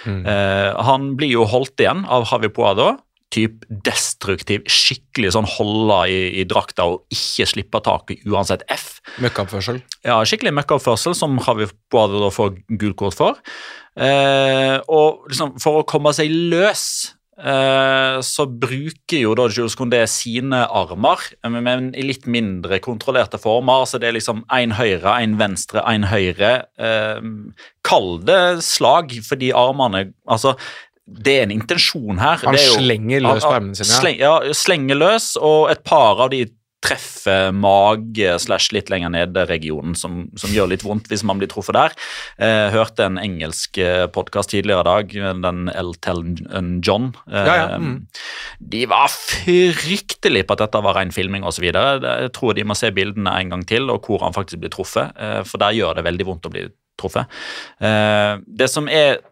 Eh, 0.05 0.85
han 0.85 1.15
blir 1.17 1.33
jo 1.33 1.49
holdt 1.49 1.81
igjen 1.81 2.05
av 2.13 2.29
Havi 2.29 2.53
Poado. 2.53 2.93
Typ 3.35 3.65
destruktiv, 3.67 4.63
skikkelig 4.71 5.33
sånn 5.35 5.49
holde 5.57 5.97
i, 6.13 6.19
i 6.41 6.45
drakta 6.47 6.87
og 6.93 7.03
ikke 7.15 7.49
slippe 7.51 7.81
taket 7.83 8.23
uansett 8.31 8.63
F. 8.71 9.01
Møkkaoppførsel. 9.25 9.81
Ja, 10.07 10.21
skikkelig 10.29 10.55
møkkaoppførsel, 10.61 11.17
som 11.19 11.41
Javi 11.43 11.67
Boado 11.91 12.23
da 12.23 12.31
får 12.35 12.55
gult 12.79 12.99
kort 13.01 13.19
for. 13.19 13.43
Eh, 13.95 14.79
og 14.91 15.27
liksom, 15.31 15.59
for 15.63 15.81
å 15.81 15.87
komme 15.89 16.11
seg 16.15 16.31
løs 16.31 16.85
eh, 17.39 18.21
så 18.27 18.47
bruker 18.47 19.21
jo 19.21 19.35
da 19.39 19.47
Jules 19.51 19.77
Condé 19.79 20.01
sine 20.11 20.65
armer, 20.67 21.23
men, 21.47 21.61
men 21.67 21.91
i 21.99 22.07
litt 22.07 22.29
mindre 22.31 22.81
kontrollerte 22.85 23.41
former. 23.43 23.87
Så 23.91 24.03
Det 24.03 24.11
er 24.11 24.19
liksom 24.19 24.45
én 24.55 24.75
høyre, 24.79 25.19
én 25.19 25.39
venstre, 25.41 25.83
én 25.91 26.07
høyre. 26.11 26.57
Eh, 26.79 27.23
kall 27.87 28.19
det 28.27 28.43
slag, 28.67 29.15
fordi 29.27 29.55
armene 29.55 30.09
altså 30.27 30.55
det 31.07 31.39
er 31.39 31.43
en 31.49 31.51
intensjon 31.61 32.19
her. 32.19 32.37
Han 32.47 32.55
Det 32.57 32.65
jo- 32.67 32.81
slenger 32.81 33.21
løs 33.21 33.45
på 33.45 33.53
armene 33.53 33.77
sine, 33.77 33.89
ja. 33.93 34.01
Sleng, 34.01 34.19
ja, 34.19 34.35
slenger 34.57 34.97
løs, 34.97 35.37
og 35.41 35.71
et 35.71 35.83
par 35.85 36.21
av 36.21 36.31
de 36.31 36.47
treffer 36.85 37.49
mage 37.57 38.35
slash 38.43 38.69
litt 38.77 38.91
lenger 38.93 39.09
ned-regionen, 39.09 39.95
som, 39.97 40.27
som 40.37 40.51
gjør 40.53 40.69
litt 40.69 40.83
vondt 40.85 41.07
hvis 41.09 41.23
man 41.25 41.39
blir 41.41 41.49
truffet 41.49 41.73
der. 41.73 41.95
Eh, 42.37 42.69
hørte 42.75 43.07
en 43.07 43.17
engelsk 43.17 43.79
podkast 44.13 44.51
tidligere 44.53 44.83
i 44.85 44.89
dag, 44.91 45.15
den 45.41 45.71
Elton 45.73 46.35
John. 46.85 47.15
Eh, 47.25 47.41
Ja, 47.49 47.55
ja, 47.57 47.79
mm. 47.81 48.07
De 48.61 48.85
var 48.93 49.09
fryktelig 49.09 50.45
på 50.47 50.53
at 50.59 50.65
dette 50.67 50.83
var 50.85 50.99
ren 50.99 51.11
filming 51.15 51.45
osv. 51.49 51.65
Jeg 51.73 52.33
tror 52.37 52.55
de 52.55 52.65
må 52.69 52.77
se 52.77 52.91
bildene 52.93 53.33
en 53.41 53.49
gang 53.57 53.65
til, 53.69 53.89
og 53.89 54.05
hvor 54.05 54.21
han 54.21 54.37
faktisk 54.37 54.61
blir 54.61 54.73
truffet, 54.77 55.13
eh, 55.17 55.41
for 55.49 55.59
der 55.65 55.73
gjør 55.81 55.97
det 55.97 56.05
veldig 56.05 56.27
vondt 56.29 56.49
å 56.49 56.53
bli 56.53 56.67
truffet. 57.01 57.27
Eh, 57.81 58.37
det 58.47 58.69
som 58.71 58.89
er 58.89 59.23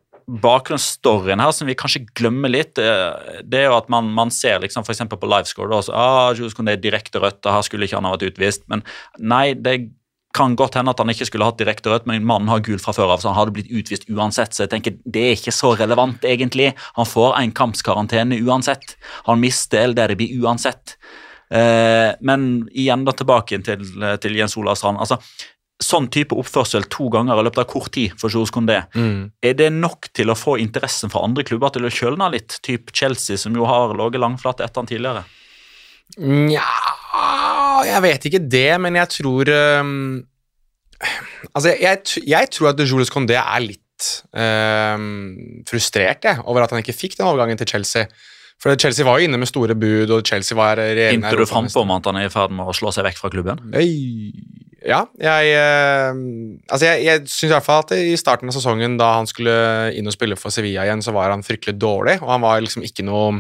bakgrunnsstoryen 0.40 1.42
her, 1.42 1.52
som 1.52 1.68
vi 1.68 1.76
kanskje 1.78 2.04
glemmer 2.16 2.52
litt, 2.52 2.78
eh, 2.80 3.40
det 3.44 3.62
er 3.62 3.66
jo 3.68 3.78
at 3.78 3.90
man, 3.92 4.08
man 4.16 4.32
ser 4.32 4.62
liksom 4.62 4.86
f.eks. 4.86 5.04
på 5.10 5.28
livescore 5.28 5.72
da, 5.72 5.80
så, 5.84 5.96
ah, 5.96 6.30
Jules 6.36 6.56
er 6.56 6.80
direkte 6.80 7.20
rødt, 7.20 7.42
og 7.44 7.52
her 7.52 7.66
skulle 7.66 7.88
ikke 7.88 7.98
han 8.00 8.08
ha 8.08 8.14
vært 8.14 8.30
utvist. 8.32 8.64
Men 8.72 8.84
nei, 9.18 9.52
det 9.54 9.92
kan 10.32 10.54
godt 10.56 10.78
hende 10.78 10.94
at 10.94 11.00
han 11.02 11.12
ikke 11.12 11.26
skulle 11.28 11.44
hatt 11.44 11.60
direkte 11.60 11.92
rødt, 11.92 12.06
men 12.08 12.24
mannen 12.24 12.48
har 12.48 12.62
gul 12.64 12.80
fra 12.80 12.94
før 12.96 13.12
av, 13.12 13.20
så 13.20 13.28
han 13.28 13.36
hadde 13.36 13.52
blitt 13.58 13.72
utvist 13.72 14.08
uansett. 14.08 14.56
Så 14.56 14.64
jeg 14.64 14.72
tenker 14.72 14.96
det 15.04 15.26
er 15.26 15.36
ikke 15.36 15.52
så 15.52 15.74
relevant, 15.76 16.24
egentlig. 16.24 16.70
Han 16.96 17.08
får 17.08 17.36
en 17.42 17.52
kampskarantene 17.58 18.40
uansett. 18.46 18.96
Han 19.28 19.42
mister 19.42 19.84
El 19.84 19.96
blir 20.16 20.32
uansett. 20.40 20.96
Eh, 21.52 22.14
men 22.24 22.46
igjen 22.72 23.04
da 23.04 23.12
tilbake 23.12 23.58
til, 23.66 23.84
til 24.24 24.38
Jens 24.38 24.56
Olav 24.56 24.78
Strand. 24.80 25.02
altså 25.04 25.20
Sånn 25.82 26.08
type 26.14 26.36
oppførsel 26.38 26.86
to 26.92 27.08
ganger 27.12 27.40
i 27.40 27.44
løpet 27.48 27.64
av 27.64 27.68
kort 27.72 27.92
tid 27.96 28.14
for 28.20 28.30
Jules 28.32 28.52
Condé, 28.54 28.82
Mm. 28.94 29.30
er 29.42 29.54
det 29.58 29.72
nok 29.72 30.08
til 30.14 30.30
å 30.30 30.38
få 30.38 30.58
interessen 30.62 31.10
fra 31.10 31.24
andre 31.26 31.44
klubber 31.44 31.72
til 31.74 31.82
å 31.88 31.90
kjølne 31.90 32.30
litt? 32.32 32.60
Typ 32.62 32.92
Chelsea, 32.94 33.36
som 33.36 33.54
jo 33.54 33.66
har 33.66 33.94
ligget 33.98 34.22
langflat 34.22 34.60
etter 34.60 34.80
han 34.80 34.86
tidligere. 34.86 35.24
Nja 36.18 36.62
Jeg 37.84 38.02
vet 38.02 38.26
ikke 38.28 38.48
det, 38.48 38.80
men 38.80 38.94
jeg 38.94 39.08
tror 39.08 39.48
um, 39.80 40.24
Altså, 41.54 41.72
jeg, 41.80 41.98
jeg, 42.28 42.50
tror 42.54 42.68
at 42.70 42.82
Jules 42.86 43.10
Condé 43.10 43.34
er 43.40 43.64
litt 43.64 44.04
øhm, 44.38 45.64
frustrert 45.68 46.24
jeg, 46.28 46.38
over 46.46 46.62
at 46.64 46.70
han 46.70 46.82
ikke 46.82 46.94
fikk 46.94 47.16
den 47.18 47.26
overgangen 47.26 47.58
til 47.58 47.68
Chelsea. 47.68 48.06
For 48.62 48.78
Chelsea 48.78 49.06
var 49.06 49.18
jo 49.18 49.26
inne 49.26 49.40
med 49.40 49.50
store 49.50 49.74
bud, 49.74 50.12
og 50.14 50.22
Chelsea 50.26 50.54
var 50.58 50.78
regjerende 50.78 51.18
Inntil 51.18 51.42
du 51.42 51.50
framfor 51.50 51.82
om 51.82 51.94
at 51.96 52.06
han 52.06 52.20
er 52.20 52.28
i 52.28 52.32
ferd 52.32 52.54
med 52.54 52.70
å 52.70 52.74
slå 52.76 52.92
seg 52.94 53.08
vekk 53.08 53.18
fra 53.18 53.32
klubben? 53.34 53.58
Øy. 53.74 54.70
Ja, 54.82 55.04
jeg 55.20 55.52
eh, 55.54 56.08
Altså, 56.70 56.86
jeg, 56.88 57.04
jeg 57.06 57.26
syns 57.26 57.50
i 57.50 57.54
hvert 57.54 57.66
fall 57.66 57.84
at 57.84 57.94
i 57.96 58.16
starten 58.18 58.50
av 58.50 58.56
sesongen, 58.56 58.96
da 59.00 59.12
han 59.18 59.28
skulle 59.30 59.54
inn 59.96 60.10
og 60.10 60.14
spille 60.14 60.38
for 60.38 60.54
Sevilla 60.54 60.86
igjen, 60.86 61.04
så 61.04 61.14
var 61.14 61.30
han 61.30 61.44
fryktelig 61.46 61.76
dårlig, 61.78 62.18
og 62.22 62.32
han 62.34 62.42
var 62.42 62.64
liksom 62.64 62.84
ikke 62.86 63.06
noe 63.06 63.38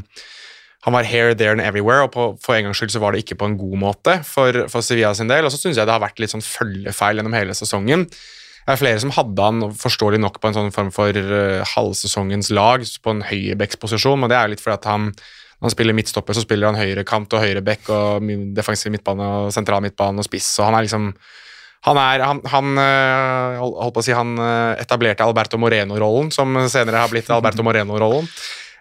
Han 0.82 0.96
var 0.96 1.06
here, 1.06 1.34
there 1.38 1.54
and 1.54 1.62
everywhere, 1.62 2.02
og 2.02 2.10
på, 2.10 2.22
for 2.42 2.56
en 2.56 2.66
gangs 2.66 2.80
skyld 2.80 2.90
så 2.90 2.98
var 2.98 3.14
det 3.14 3.20
ikke 3.22 3.36
på 3.38 3.46
en 3.46 3.58
god 3.58 3.76
måte 3.78 4.16
for, 4.26 4.64
for 4.66 4.82
Sevilla 4.82 5.12
sin 5.14 5.30
del. 5.30 5.46
Og 5.46 5.52
så 5.54 5.60
syns 5.60 5.78
jeg 5.78 5.86
det 5.86 5.94
har 5.94 6.02
vært 6.02 6.18
litt 6.18 6.32
sånn 6.32 6.42
følgefeil 6.42 7.20
gjennom 7.20 7.36
hele 7.38 7.54
sesongen. 7.54 8.08
Det 8.08 8.74
er 8.74 8.80
flere 8.80 8.98
som 8.98 9.12
hadde 9.14 9.46
han 9.46 9.62
forståelig 9.78 10.18
nok 10.24 10.40
på 10.42 10.50
en 10.50 10.56
sånn 10.56 10.74
form 10.74 10.90
for 10.94 11.14
uh, 11.14 11.62
halvsesongens 11.76 12.50
lag, 12.50 12.82
på 12.82 13.14
en 13.14 13.22
høyrebacksposisjon, 13.28 14.26
og 14.26 14.30
det 14.30 14.40
er 14.40 14.48
jo 14.48 14.54
litt 14.56 14.64
fordi 14.64 14.80
at 14.80 14.90
han 14.90 15.06
når 15.62 15.68
han 15.68 15.74
spiller 15.76 15.94
midtstopper, 15.94 16.34
så 16.34 16.42
spiller 16.42 16.72
han 16.72 16.80
høyrekant 16.80 17.36
og 17.38 17.44
høyreback 17.44 17.86
og 17.94 18.30
defensiv 18.56 18.90
midtbane 18.90 19.28
og 19.44 19.52
sentral 19.54 19.84
midtbane 19.84 20.18
og 20.18 20.26
spiss, 20.26 20.48
og 20.58 20.66
han 20.66 20.78
er 20.80 20.88
liksom 20.88 21.12
han 21.86 21.98
er, 21.98 22.22
han, 22.22 22.40
han 22.46 22.78
øh, 22.78 23.60
holdt 23.62 23.94
på 23.94 24.02
å 24.02 24.04
si, 24.06 24.12
han 24.14 24.36
øh, 24.38 24.74
etablerte 24.78 25.24
Alberto 25.26 25.58
Moreno-rollen, 25.58 26.28
som 26.34 26.54
senere 26.70 27.00
har 27.02 27.10
blitt 27.10 27.30
Alberto 27.34 27.64
Moreno-rollen. 27.66 28.28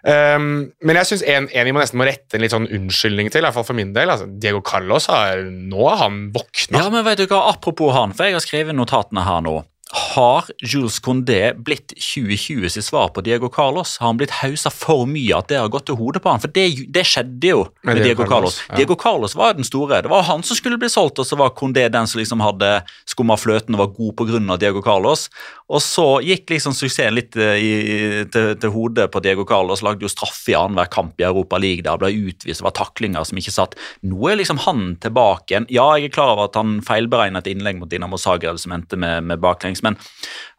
Um, 0.02 0.46
men 0.82 0.98
jeg 0.98 1.12
syns 1.12 1.22
en, 1.30 1.44
en 1.46 1.66
vi 1.68 1.72
må 1.74 1.78
nesten 1.78 2.00
må 2.00 2.06
rette 2.08 2.34
en 2.34 2.42
litt 2.42 2.54
sånn 2.54 2.66
unnskyldning 2.66 3.28
til, 3.30 3.42
i 3.42 3.46
hvert 3.46 3.54
fall 3.54 3.66
for 3.66 3.78
min 3.78 3.92
del. 3.94 4.10
Altså, 4.10 4.26
Diego 4.26 4.58
Carlos 4.66 5.06
har 5.10 5.44
Nå 5.46 5.84
har 5.86 6.00
han 6.00 6.24
våkna. 6.34 6.80
Ja, 6.80 6.88
men 6.90 7.06
vet 7.06 7.22
du 7.22 7.28
hva, 7.30 7.44
Apropos 7.52 7.94
han, 7.94 8.14
for 8.14 8.26
jeg 8.26 8.38
har 8.38 8.42
skrevet 8.42 8.78
notatene 8.78 9.22
her 9.26 9.44
nå. 9.46 9.60
Har 9.92 10.46
Jules 10.64 10.94
Condé 11.04 11.52
blitt 11.60 11.92
2020 12.00 12.68
sitt 12.72 12.84
svar 12.86 13.10
på 13.12 13.20
Diego 13.26 13.50
Carlos? 13.52 13.98
Har 14.00 14.06
han 14.08 14.16
blitt 14.16 14.32
hausa 14.40 14.70
for 14.72 15.04
mye 15.10 15.36
at 15.36 15.50
det 15.52 15.58
har 15.60 15.68
gått 15.72 15.84
til 15.90 15.98
hodet 16.00 16.22
på 16.24 16.30
han? 16.32 16.40
For 16.40 16.48
det, 16.54 16.64
det 16.94 17.02
skjedde 17.10 17.50
jo 17.50 17.58
med, 17.84 17.98
Med 17.98 18.02
Diego, 18.06 18.24
Carlos. 18.24 18.56
Carlos, 18.56 18.60
ja. 18.70 18.78
Diego 18.80 18.96
Carlos 18.96 19.34
var 19.36 19.52
den 19.58 19.68
store. 19.68 20.00
Det 20.06 20.08
var 20.12 20.24
han 20.30 20.40
som 20.48 20.56
skulle 20.56 20.78
bli 20.80 20.88
solgt, 20.88 21.20
og 21.20 21.28
så 21.28 21.36
var 21.36 21.52
Condé 21.58 21.84
den 21.92 22.08
som 22.08 22.22
liksom 22.22 22.40
hadde 22.40 22.70
skumma 23.12 23.36
fløten 23.36 23.76
og 23.76 23.82
var 23.84 23.92
god 23.98 24.16
pga. 24.22 24.56
Diego 24.62 24.80
Carlos. 24.82 25.26
Og 25.72 25.80
så 25.84 26.06
gikk 26.24 26.50
liksom 26.52 26.72
suksessen 26.76 27.14
litt 27.16 27.36
eh, 27.36 27.56
i, 27.60 27.70
i- 27.92 28.24
til, 28.32 28.54
til 28.60 28.72
hodet 28.72 29.10
på 29.12 29.20
Diego 29.24 29.44
Carlos. 29.48 29.84
Lagde 29.84 30.04
jo 30.06 30.10
straffe 30.12 30.52
i 30.52 30.56
annenhver 30.56 30.88
kamp 30.92 31.20
i 31.20 31.28
Europa 31.28 31.60
League 31.60 31.84
der 31.84 32.00
ble 32.00 32.10
utvist, 32.12 32.60
det 32.60 32.66
var 32.66 32.74
taklinger 32.76 33.24
som 33.28 33.38
ikke 33.40 33.52
satt. 33.54 33.76
Nå 34.08 34.24
er 34.32 34.40
liksom 34.40 34.60
han 34.64 34.96
tilbake 35.04 35.52
igjen. 35.52 35.68
Ja, 35.72 35.90
jeg 36.00 36.08
er 36.08 36.16
klar 36.16 36.32
over 36.34 36.48
at 36.48 36.56
han 36.60 36.78
feilberegnet 36.84 37.44
et 37.46 37.52
innlegg 37.54 37.76
mot 37.80 37.92
Dinamo 37.92 38.16
Zagreb 38.20 38.56
som 38.60 38.72
endte 38.76 38.96
med, 39.00 39.24
med 39.28 39.40
baklengs, 39.42 39.81
men 39.84 39.98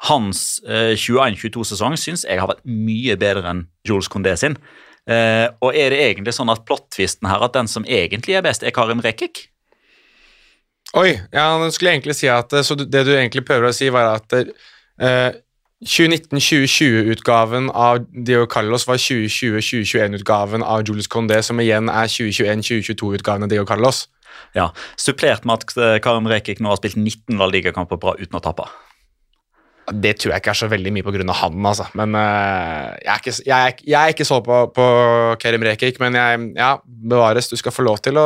hans 0.10 0.62
eh, 0.68 0.94
21-22-sesong 0.96 1.98
syns 2.00 2.26
jeg 2.28 2.42
har 2.42 2.50
vært 2.52 2.66
mye 2.68 3.18
bedre 3.20 3.54
enn 3.54 3.66
Jules 3.88 4.12
Condé 4.12 4.36
sin. 4.40 4.58
Eh, 5.10 5.48
og 5.64 5.76
er 5.76 5.92
det 5.92 6.04
egentlig 6.06 6.36
sånn 6.36 6.52
at 6.54 6.64
plot-twisten 6.68 7.28
her 7.28 7.44
at 7.44 7.56
den 7.58 7.68
som 7.72 7.88
egentlig 7.88 8.38
er 8.38 8.46
best, 8.46 8.64
er 8.64 8.76
Karim 8.76 9.04
Rekik? 9.04 9.48
Oi, 11.00 11.16
ja, 11.34 11.48
nå 11.58 11.72
skulle 11.74 11.90
jeg 11.90 12.04
egentlig 12.04 12.16
si 12.20 12.28
at 12.30 12.52
Så 12.62 12.76
det 12.78 13.00
du 13.08 13.16
egentlig 13.16 13.42
prøver 13.48 13.72
å 13.72 13.74
si, 13.74 13.88
var 13.90 14.12
at 14.20 14.36
eh, 14.38 15.32
2019-2020-utgaven 15.84 17.70
av 17.76 18.06
Dio 18.14 18.46
Carlos 18.48 18.86
var 18.88 19.02
2020-2021-utgaven 19.02 20.64
av 20.64 20.86
Julius 20.88 21.10
Condé, 21.12 21.42
som 21.44 21.60
igjen 21.60 21.92
er 21.92 22.08
2021-2022-utgaven 22.08 23.48
av 23.48 23.52
Dio 23.52 23.66
Carlos. 23.68 24.06
Ja, 24.56 24.70
Supplert 25.00 25.46
med 25.50 25.64
at 25.64 25.76
eh, 25.78 26.00
Karim 26.04 26.30
Rekik 26.30 26.62
nå 26.62 26.72
har 26.72 26.80
spilt 26.80 26.96
19 26.96 27.38
valgligakamper 27.42 27.98
Liga-kamper 27.98 28.00
bra 28.00 28.16
uten 28.20 28.40
å 28.40 28.44
tape. 28.44 28.70
Det 29.92 30.14
tror 30.22 30.32
jeg 30.32 30.42
ikke 30.44 30.52
er 30.54 30.58
så 30.62 30.68
veldig 30.72 30.92
mye 30.96 31.04
av 31.28 31.36
han, 31.42 31.66
altså. 31.68 31.86
Men 32.00 32.16
uh, 32.16 32.94
jeg, 33.04 33.10
er 33.12 33.20
ikke, 33.20 33.34
jeg, 33.44 33.52
er, 33.52 33.74
jeg 33.84 33.98
er 34.00 34.14
ikke 34.14 34.28
så 34.28 34.38
på, 34.46 34.60
på 34.76 34.86
Kerim 35.42 35.66
Rekik, 35.68 36.00
men 36.00 36.16
jeg, 36.16 36.40
ja, 36.56 36.70
bevares. 36.86 37.50
Du 37.52 37.58
skal 37.60 37.74
få 37.76 37.84
lov 37.84 38.00
til 38.06 38.16
å 38.20 38.26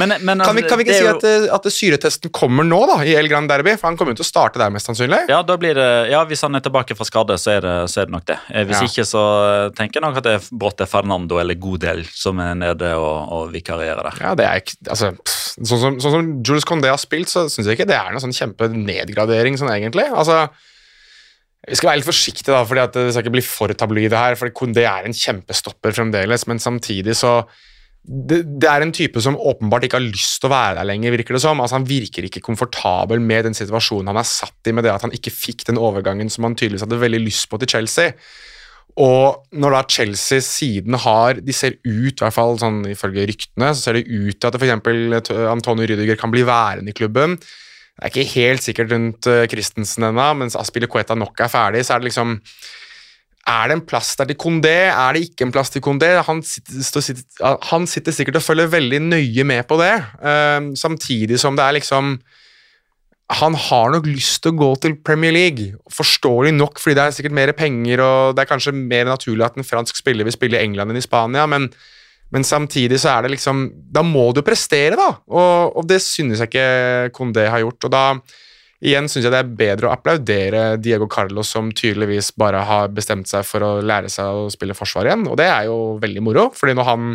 Men, 0.00 0.16
men, 0.26 0.42
Kan 0.42 0.56
vi, 0.58 0.64
kan 0.66 0.80
vi 0.80 0.86
ikke 0.86 0.96
si 0.98 1.04
jo- 1.06 1.14
at, 1.14 1.26
at 1.54 1.68
syretesten 1.72 2.32
kommer 2.34 2.66
nå, 2.66 2.80
da, 2.90 2.98
i 3.06 3.14
El 3.18 3.30
Gran 3.30 3.46
Derby? 3.50 3.76
For 3.78 3.88
han 3.90 3.98
kommer 4.00 4.16
jo 4.16 4.20
til 4.22 4.26
å 4.26 4.30
starte 4.30 4.58
der, 4.58 4.72
mest 4.74 4.90
sannsynlig. 4.90 5.22
Ja, 5.30 5.40
det, 5.46 5.58
ja, 6.10 6.24
Hvis 6.28 6.42
han 6.46 6.58
er 6.58 6.64
tilbake 6.64 6.96
fra 6.98 7.06
skade, 7.06 7.38
så 7.38 7.54
er 7.58 7.62
det, 7.66 7.76
så 7.92 8.02
er 8.02 8.10
det 8.10 8.16
nok 8.16 8.26
det. 8.32 8.38
Eh, 8.50 8.66
Hvis 8.68 8.82
Ja. 8.82 8.88
ikke, 8.90 9.06
så 9.08 9.24
eh, 9.46 9.68
tenker 9.78 10.00
jeg 10.00 10.06
nok 10.08 10.18
at 10.18 10.26
det 10.26 10.34
er 10.40 10.48
brått 10.64 10.82
er 10.82 10.90
Fernando 10.90 11.38
eller 11.38 11.58
Godel 11.62 12.02
som 12.10 12.40
er 12.42 12.56
nede 12.58 12.90
og, 12.98 13.18
og 13.38 13.52
vikarierer 13.54 14.02
der. 14.10 14.18
Ja, 14.24 14.34
det 14.38 14.48
er 14.48 14.62
ikke, 14.64 14.78
altså, 14.90 15.12
pff, 15.14 15.38
sånn, 15.62 15.78
som, 15.84 16.00
sånn 16.02 16.16
som 16.18 16.32
Jules 16.42 16.66
Condé 16.68 16.90
har 16.90 16.98
spilt, 17.00 17.30
så 17.30 17.46
syns 17.46 17.66
jeg 17.70 17.78
ikke 17.78 17.88
det 17.90 17.98
er 17.98 18.10
noen 18.14 18.24
sånn 18.26 18.34
kjempenedgradering 18.34 19.58
sånn 19.60 19.70
egentlig. 19.74 20.08
Altså, 20.10 20.48
Vi 21.68 21.78
skal 21.78 21.90
være 21.90 22.00
litt 22.00 22.08
forsiktige, 22.08 22.52
da, 22.52 22.62
fordi 22.66 22.84
at 22.84 22.94
det 22.96 23.08
skal 23.12 23.24
ikke 23.26 23.36
bli 23.38 23.44
for 23.44 23.72
tabloide 23.76 24.18
her. 24.18 24.36
for 24.40 24.52
Kondé 24.56 24.86
er 24.88 25.08
en 25.08 25.16
kjempestopper 25.16 25.96
fremdeles, 25.96 26.46
men 26.48 26.62
samtidig 26.62 27.16
så 27.18 27.42
det, 28.08 28.38
det 28.62 28.68
er 28.70 28.84
en 28.84 28.92
type 28.94 29.20
som 29.20 29.36
åpenbart 29.36 29.84
ikke 29.84 29.98
har 29.98 30.06
lyst 30.06 30.38
til 30.40 30.48
å 30.48 30.54
være 30.54 30.78
der 30.78 30.88
lenger, 30.88 31.12
virker 31.12 31.36
det 31.36 31.42
som. 31.44 31.60
Altså, 31.60 31.76
han 31.76 31.88
virker 31.88 32.24
ikke 32.24 32.44
komfortabel 32.44 33.20
med 33.20 33.50
den 33.50 33.56
situasjonen 33.58 34.08
han 34.08 34.20
er 34.20 34.28
satt 34.28 34.70
i, 34.70 34.72
med 34.72 34.86
det 34.86 34.94
at 34.94 35.04
han 35.04 35.12
ikke 35.14 35.34
fikk 35.34 35.66
den 35.68 35.80
overgangen 35.80 36.32
som 36.32 36.46
han 36.48 36.56
tydeligvis 36.56 36.86
hadde 36.86 37.02
veldig 37.02 37.20
lyst 37.26 37.50
på 37.50 37.60
til 37.60 37.72
Chelsea. 37.74 38.14
Og 38.98 39.44
når 39.54 39.76
da 39.76 39.80
Chelsea 39.94 40.42
siden 40.42 40.96
har 40.98 41.38
De 41.44 41.54
ser 41.54 41.76
ut, 41.84 42.16
i 42.16 42.18
hvert 42.18 42.34
fall 42.34 42.56
sånn 42.58 42.80
ifølge 42.90 43.28
ryktene, 43.28 43.70
så 43.74 43.84
ser 43.84 43.98
det 43.98 44.08
ut 44.08 44.40
til 44.40 44.48
at 44.48 44.56
f.eks. 44.58 45.32
Antonio 45.52 45.86
Rüdiger 45.86 46.18
kan 46.18 46.32
bli 46.32 46.46
værende 46.48 46.94
i 46.94 46.96
klubben. 46.96 47.36
Det 47.98 48.06
er 48.06 48.12
ikke 48.12 48.36
helt 48.36 48.62
sikkert 48.62 48.92
rundt 48.94 49.26
uh, 49.26 49.44
Christensen 49.50 50.06
ennå, 50.06 50.26
mens 50.38 50.54
Aspilicueta 50.58 51.16
nok 51.18 51.40
er 51.42 51.50
ferdig, 51.50 51.82
så 51.84 51.96
er 51.96 52.02
det 52.02 52.12
liksom 52.12 52.38
Er 53.48 53.68
det 53.68 53.78
en 53.78 53.86
plass 53.88 54.14
der 54.16 54.28
til 54.28 54.36
Kondé? 54.38 54.76
Er 54.92 55.16
det 55.16 55.24
ikke 55.24 55.46
en 55.46 55.52
plass 55.52 55.70
til 55.74 55.82
Kondé? 55.82 56.12
Han 56.22 56.42
sitter, 56.42 57.24
han 57.70 57.86
sitter 57.86 58.12
sikkert 58.12 58.36
og 58.36 58.44
følger 58.44 58.70
veldig 58.70 59.00
nøye 59.08 59.44
med 59.44 59.66
på 59.66 59.80
det, 59.80 59.94
uh, 60.22 60.74
samtidig 60.78 61.40
som 61.40 61.56
det 61.56 61.64
er 61.64 61.80
liksom 61.80 62.18
han 63.28 63.52
har 63.52 63.90
nok 63.92 64.06
lyst 64.08 64.40
til 64.40 64.54
å 64.54 64.56
gå 64.56 64.68
til 64.80 64.94
Premier 65.04 65.34
League, 65.34 65.74
forståelig 65.92 66.54
nok, 66.56 66.78
fordi 66.80 66.94
det 66.96 67.02
er 67.02 67.16
sikkert 67.16 67.34
mer 67.36 67.50
penger, 67.52 68.00
og 68.00 68.36
det 68.36 68.40
er 68.40 68.48
kanskje 68.48 68.72
mer 68.72 69.04
naturlig 69.04 69.44
at 69.44 69.58
en 69.60 69.68
fransk 69.68 70.00
spiller 70.00 70.24
vil 70.24 70.32
spille 70.32 70.56
i 70.56 70.64
England 70.64 70.94
enn 70.94 71.00
i 71.00 71.04
Spania, 71.04 71.44
men, 71.44 71.68
men 72.34 72.44
samtidig 72.44 72.98
så 73.00 73.14
er 73.14 73.24
det 73.24 73.32
liksom 73.36 73.62
Da 73.94 74.02
må 74.04 74.26
du 74.36 74.42
prestere, 74.44 74.98
da! 74.98 75.08
Og, 75.32 75.78
og 75.80 75.88
det 75.88 76.00
synes 76.04 76.42
jeg 76.42 76.50
ikke 76.50 77.12
Condé 77.16 77.46
har 77.48 77.62
gjort. 77.62 77.88
Og 77.88 77.94
da 77.94 78.02
igjen 78.84 79.08
synes 79.10 79.26
jeg 79.26 79.34
det 79.34 79.40
er 79.40 79.56
bedre 79.58 79.88
å 79.88 79.94
applaudere 79.94 80.62
Diego 80.82 81.08
Carlos, 81.10 81.50
som 81.54 81.72
tydeligvis 81.74 82.30
bare 82.38 82.60
har 82.68 82.92
bestemt 82.94 83.30
seg 83.30 83.46
for 83.48 83.64
å 83.64 83.72
lære 83.82 84.12
seg 84.12 84.28
å 84.28 84.46
spille 84.54 84.76
forsvar 84.78 85.08
igjen, 85.08 85.24
og 85.26 85.38
det 85.40 85.48
er 85.50 85.66
jo 85.66 85.96
veldig 86.02 86.22
moro, 86.22 86.44
fordi 86.54 86.76
når 86.78 86.86
han, 86.86 87.08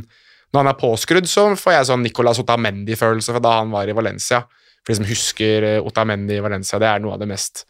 når 0.51 0.59
han 0.59 0.71
er 0.73 0.81
påskrudd, 0.81 1.29
så 1.29 1.45
får 1.59 1.77
jeg 1.77 1.89
sånn 1.91 2.03
Nicolas 2.03 2.41
Otamendi-følelse 2.43 3.37
fra 3.37 3.43
da 3.45 3.55
han 3.61 3.71
var 3.71 3.87
i 3.87 3.95
Valencia. 3.95 4.41
For 4.83 4.91
de 4.91 4.99
som 4.99 5.07
husker 5.07 5.69
eh, 5.69 5.79
Otamendi 5.79 6.35
i 6.35 6.43
Valencia, 6.43 6.81
det 6.83 6.89
er 6.89 6.99
noe 6.99 7.15
av 7.15 7.23
det 7.23 7.29
mest 7.31 7.63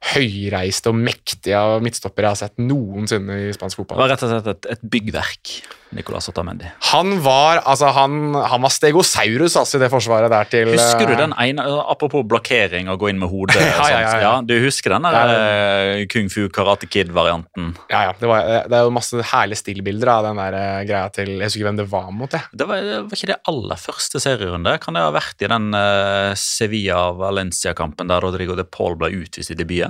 høyreiste 0.00 0.90
og 0.90 0.96
mektige 0.96 1.58
av 1.60 1.82
midtstoppere 1.84 2.30
jeg 2.30 2.32
har 2.32 2.40
sett 2.40 2.62
noensinne 2.62 3.36
i 3.46 3.50
spansk 3.52 3.82
fotball. 3.82 3.98
Det 3.98 4.04
var 4.06 4.10
rett 4.14 4.24
og 4.24 4.32
slett 4.32 4.48
et, 4.54 4.68
et 4.72 4.84
byggverk, 4.94 5.52
Nicolas 5.94 6.30
Otamendi. 6.30 6.70
Han 6.92 7.18
var 7.24 7.60
altså 7.68 7.90
han, 7.92 8.32
han 8.32 8.64
var 8.64 8.72
stegosaurus 8.72 9.58
altså, 9.60 9.76
i 9.76 9.82
det 9.82 9.90
forsvaret 9.92 10.32
der 10.32 10.48
til 10.50 10.70
Husker 10.72 11.04
du 11.04 11.14
eh, 11.16 11.18
den 11.18 11.34
ene 11.34 11.66
Apropos 11.90 12.24
blokkering 12.30 12.88
og 12.92 13.00
gå 13.02 13.10
inn 13.12 13.20
med 13.20 13.32
hodet. 13.32 13.58
Ja, 13.70 13.86
ja, 13.88 14.00
ja, 14.02 14.16
ja. 14.22 14.32
Du 14.44 14.54
husker 14.60 14.92
den 14.94 15.06
der 15.06 15.30
eh, 15.34 16.02
Kung 16.10 16.28
Fu 16.32 16.48
Karate 16.52 16.88
Kid-varianten? 16.90 17.72
Ja, 17.90 18.04
ja. 18.08 18.14
Det, 18.18 18.28
var, 18.28 18.46
det 18.70 18.76
er 18.76 18.86
jo 18.86 18.94
masse 18.94 19.20
herlige 19.32 19.60
stillbilder 19.60 20.12
av 20.12 20.28
den 20.28 20.40
der 20.40 20.56
eh, 20.58 20.80
greia 20.88 21.12
til 21.14 21.32
Jeg 21.36 21.50
husker 21.50 21.60
ikke 21.60 21.68
hvem 21.68 21.80
det 21.80 21.88
var 21.92 22.08
mot, 22.14 22.34
jeg. 22.34 22.48
Det 22.56 22.68
var, 22.70 22.86
det 22.86 22.98
var 23.04 23.20
ikke 23.20 23.32
det 23.32 23.38
aller 23.52 23.82
første 23.84 24.22
serierunde. 24.22 24.76
Kan 24.82 24.96
det 24.96 25.04
ha 25.04 25.12
vært 25.14 25.44
i 25.44 25.50
den 25.50 25.70
uh, 25.74 26.32
Sevilla-Valencia-kampen 26.38 28.10
der 28.10 28.22
Rodrigo 28.24 28.56
de 28.58 28.66
Paul 28.66 28.98
ble 29.00 29.12
utvist 29.20 29.52
i 29.52 29.58
debuten? 29.58 29.89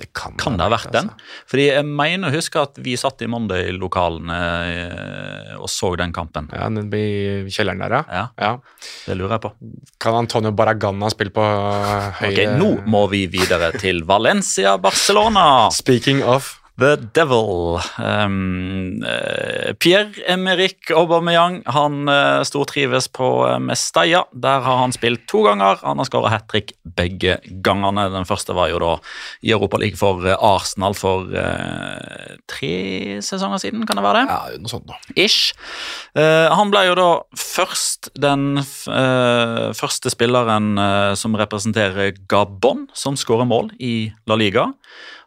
Det 0.00 0.08
kan, 0.16 0.32
Kan 0.40 0.56
det 0.56 0.64
ha 0.64 0.72
vært 0.72 0.90
den? 0.94 1.10
altså. 1.12 1.44
Fordi 1.52 1.66
jeg 1.68 1.84
mener 1.86 2.30
å 2.30 2.34
huske 2.34 2.62
at 2.62 2.78
vi 2.80 2.94
satt 3.00 3.20
i 3.20 3.28
Monday-lokalene 3.28 4.38
eh, 4.72 5.50
og 5.60 5.68
så 5.68 5.92
den 6.00 6.14
kampen. 6.16 6.48
Ja, 6.56 6.70
den 6.72 6.88
i 6.96 7.50
kjelleren 7.52 7.82
der, 7.84 7.96
ja. 8.08 8.22
Ja, 8.40 8.52
det 9.06 9.18
lurer 9.20 9.36
jeg 9.36 9.44
på. 9.44 9.52
Kan 10.00 10.16
Antonio 10.22 10.54
Baragana 10.56 11.10
spille 11.12 11.34
på 11.36 11.44
eh, 11.44 12.08
høyre 12.22 12.30
Ok, 12.30 12.56
Nå 12.60 12.70
må 12.90 13.04
vi 13.12 13.26
videre 13.30 13.72
til 13.76 14.02
Valencia-Barcelona. 14.08 15.68
Speaking 15.76 16.24
of 16.24 16.59
The 16.80 16.96
Devil. 17.14 17.78
Um, 17.98 19.02
eh, 19.04 19.72
Pierre-Emerick 19.78 20.90
Aubameyang 20.96 21.60
han 21.68 22.08
uh, 22.08 22.40
stortrives 22.46 23.08
på 23.12 23.28
uh, 23.46 23.58
Mestalla. 23.62 24.24
Der 24.32 24.64
har 24.64 24.80
han 24.82 24.94
spilt 24.96 25.26
to 25.30 25.42
ganger. 25.46 25.80
Han 25.84 26.00
har 26.00 26.08
skåret 26.08 26.32
hat 26.32 26.48
trick 26.50 26.72
begge 26.84 27.38
gangene. 27.64 28.08
Den 28.14 28.28
første 28.28 28.56
var 28.56 28.72
jo 28.72 28.80
da 28.82 28.94
i 29.44 29.52
Europaligaen 29.54 30.00
for 30.00 30.24
uh, 30.24 30.36
Arsenal 30.36 30.96
for 30.96 31.28
uh, 31.32 32.36
tre 32.50 33.20
sesonger 33.24 33.60
siden, 33.62 33.84
kan 33.88 34.00
det 34.00 34.06
være 34.06 34.24
det? 34.24 34.36
Ja, 34.36 34.60
noe 34.64 34.72
sånt 34.72 34.88
da. 34.88 34.98
Ish. 35.16 35.52
Uh, 36.16 36.48
han 36.56 36.72
ble 36.72 36.86
jo 36.88 36.96
da 36.98 37.10
først 37.36 38.10
den 38.20 38.62
uh, 38.62 39.70
første 39.76 40.10
spilleren 40.12 40.74
eh, 40.80 41.14
som 41.18 41.36
representerer 41.38 42.14
Gabon, 42.30 42.86
som 42.96 43.16
skårer 43.18 43.48
mål 43.48 43.72
i 43.78 44.10
La 44.28 44.38
Liga. 44.38 44.70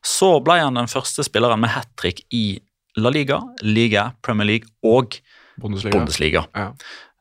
Så 0.04 0.36
ble 0.43 0.60
han 0.60 0.78
den 0.78 0.91
første 0.91 1.24
spilleren 1.26 1.62
med 1.64 1.74
hat 1.74 1.89
trick 1.99 2.24
i 2.36 2.60
La 2.99 3.10
Liga, 3.10 3.39
Liga, 3.64 4.12
Premier 4.22 4.47
League 4.49 4.70
og 4.86 5.18
Bundesliga. 5.62 5.97
Bundesliga. 5.97 6.45
Ja. 6.54 6.70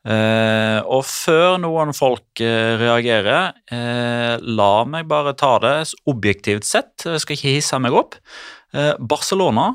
Eh, 0.03 0.79
og 0.91 1.05
før 1.07 1.55
noen 1.63 1.93
folk 1.95 2.41
eh, 2.43 2.73
reagerer, 2.81 3.53
eh, 3.71 4.35
la 4.43 4.71
meg 4.89 5.07
bare 5.07 5.35
ta 5.39 5.55
det 5.63 5.75
objektivt 6.11 6.67
sett. 6.67 7.05
Jeg 7.07 7.23
skal 7.23 7.37
ikke 7.37 7.53
hisse 7.55 7.79
meg 7.79 7.95
opp. 7.95 8.17
Eh, 8.75 8.93
Barcelona 8.99 9.71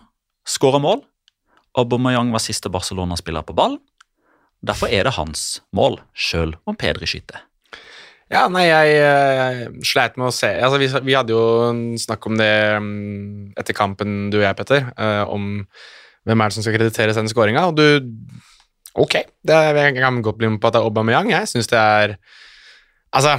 skårer 0.49 0.85
mål. 0.85 1.03
Aubameyang 1.79 2.33
var 2.35 2.43
siste 2.45 2.71
Barcelona-spiller 2.73 3.47
på 3.47 3.57
ball. 3.57 3.79
Derfor 4.65 4.91
er 4.91 5.07
det 5.07 5.15
hans 5.17 5.61
mål, 5.73 6.01
sjøl 6.13 6.57
om 6.67 6.77
Pedri 6.77 7.07
skyter. 7.09 7.45
Ja, 8.29 8.43
nei, 8.53 8.67
jeg, 8.69 8.97
jeg 8.99 9.87
sleit 9.89 10.19
med 10.21 10.29
å 10.29 10.35
se 10.35 10.51
altså, 10.53 10.77
vi, 10.81 10.89
vi 11.07 11.15
hadde 11.17 11.33
jo 11.33 11.45
en 11.71 11.81
snakk 12.01 12.27
om 12.29 12.37
det 12.37 12.51
mm, 12.85 13.55
etter 13.57 13.77
kampen, 13.77 14.19
du 14.33 14.37
og 14.43 14.45
jeg, 14.45 14.59
Petter, 14.59 14.91
uh, 15.01 15.25
om 15.33 15.65
hvem 16.29 16.43
er 16.45 16.51
det 16.51 16.59
som 16.59 16.67
skal 16.67 16.77
krediteres 16.77 17.17
den 17.17 17.31
skåringa, 17.31 17.71
og 17.71 17.79
du 17.79 17.87
Ok, 18.99 19.15
det 19.47 19.57
jeg 19.77 19.95
kan 19.95 20.17
godt 20.25 20.41
bli 20.41 20.49
med 20.51 20.59
på 20.59 20.67
at 20.67 20.75
det 20.75 20.81
er 20.81 20.87
Aubameyang. 20.89 21.29
Jeg 21.31 21.47
syns 21.47 21.69
det 21.71 21.79
er 21.79 22.17
Altså, 23.15 23.37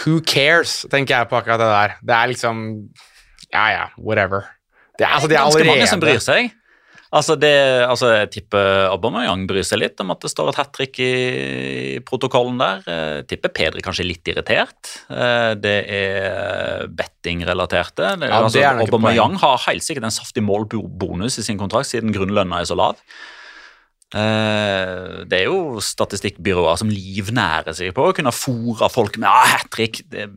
who 0.00 0.20
cares, 0.24 0.86
tenker 0.90 1.18
jeg 1.18 1.28
på 1.28 1.36
akkurat 1.36 1.60
det 1.60 1.68
der. 1.68 1.92
Det 2.00 2.14
er 2.16 2.30
liksom 2.32 2.62
Ja, 3.52 3.66
ja, 3.74 3.84
whatever. 3.98 4.48
Det 4.96 5.04
er, 5.04 5.12
altså, 5.12 5.28
det 5.28 5.36
er 5.36 5.44
Ganske 5.44 5.66
mange 5.68 5.90
som 5.90 6.00
bryr 6.00 6.22
seg. 6.24 6.54
Altså, 7.10 7.34
det, 7.34 7.50
altså 7.90 8.12
Jeg 8.14 8.28
tipper 8.36 8.84
Aubameyang 8.92 9.42
bryr 9.50 9.64
seg 9.66 9.80
litt 9.82 9.98
om 10.02 10.12
at 10.14 10.22
det 10.22 10.30
står 10.30 10.52
et 10.52 10.58
hat 10.60 10.70
trick 10.76 11.00
i 11.02 11.98
protokollen 12.06 12.60
der. 12.60 12.84
Jeg 12.86 13.24
tipper 13.32 13.50
Pedri 13.56 13.82
kanskje 13.82 14.06
litt 14.06 14.30
irritert. 14.30 14.92
Eh, 15.10 15.54
Det 15.58 15.74
er 15.90 16.86
betting-relaterte. 16.86 18.12
Ja, 18.22 18.44
altså, 18.44 18.62
Aubameyang 18.86 19.34
har 19.42 19.58
helt 19.66 19.82
sikkert 19.82 20.06
en 20.06 20.14
saftig 20.14 20.44
målbonus 20.46 21.40
i 21.42 21.46
sin 21.48 21.58
kontrakt, 21.58 21.90
siden 21.90 22.14
grunnlønna 22.14 22.62
er 22.62 22.70
så 22.70 22.78
lav. 22.78 23.02
Eh, 24.14 25.24
Det 25.26 25.42
er 25.42 25.46
jo 25.50 25.80
statistikkbyråer 25.82 26.78
som 26.78 26.94
livnærer 26.94 27.74
seg 27.74 27.90
på 27.94 28.06
å 28.06 28.14
kunne 28.14 28.30
fòre 28.34 28.86
folk 28.90 29.18
med 29.18 29.28
ah, 29.30 29.50
hat 29.56 29.70
trick. 29.74 30.04
Det 30.10 30.28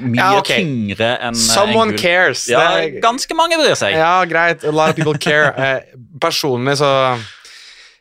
mye 0.00 0.16
Ja, 0.20 0.28
okay. 0.38 0.62
tyngre 0.64 1.10
enn 1.20 1.34
eh, 1.36 1.40
Someone 1.40 1.94
gul. 1.94 2.00
cares. 2.02 2.46
Ja, 2.50 2.62
er- 2.80 3.00
ganske 3.02 3.36
mange 3.38 3.58
bryr 3.60 3.76
seg. 3.78 3.96
Ja, 3.98 4.24
greit. 4.28 4.64
A 4.64 4.72
lot 4.72 4.94
of 4.94 4.96
people 5.00 5.18
care. 5.18 5.52
Eh, 5.60 5.98
personlig 6.20 6.78
så 6.80 6.88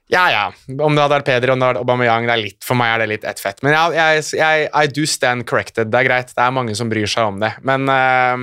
Ja, 0.10 0.24
ja. 0.34 0.46
Om 0.68 0.96
det 0.96 1.04
hadde 1.04 1.18
vært 1.20 1.28
Peder 1.28 1.52
om 1.54 1.60
det 1.60 1.68
hadde 1.68 1.78
vært 1.78 1.84
Aubameyang, 1.86 2.26
det 2.26 2.34
er 2.34 2.42
litt, 2.42 2.58
for 2.66 2.80
meg 2.80 2.96
er 2.96 3.04
det 3.04 3.10
litt 3.12 3.28
ett 3.30 3.40
fett. 3.44 3.60
Men 3.62 3.76
ja, 3.76 3.84
jeg, 3.94 4.24
jeg, 4.40 4.70
I 4.74 4.88
do 4.90 5.06
stand 5.06 5.46
corrected. 5.46 5.92
Det 5.94 6.00
er 6.00 6.08
greit. 6.08 6.32
Det 6.34 6.42
er 6.42 6.56
mange 6.56 6.74
som 6.78 6.90
bryr 6.90 7.06
seg 7.10 7.30
om 7.30 7.38
det. 7.44 7.52
Men 7.68 7.86
uh, 7.94 8.42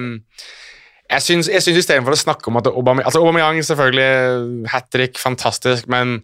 jeg 1.10 1.24
syns, 1.26 1.48
jeg 1.50 1.64
syns 1.64 1.80
istedenfor 1.82 2.14
å 2.14 2.18
snakke 2.20 2.52
om 2.52 2.60
at 2.60 2.68
Aubameyang 2.70 3.08
altså 3.08 3.22
Aubameyang 3.24 3.58
selvfølgelig 3.66 4.70
hat 4.70 4.86
trick, 4.94 5.18
fantastisk, 5.18 5.88
men 5.90 6.20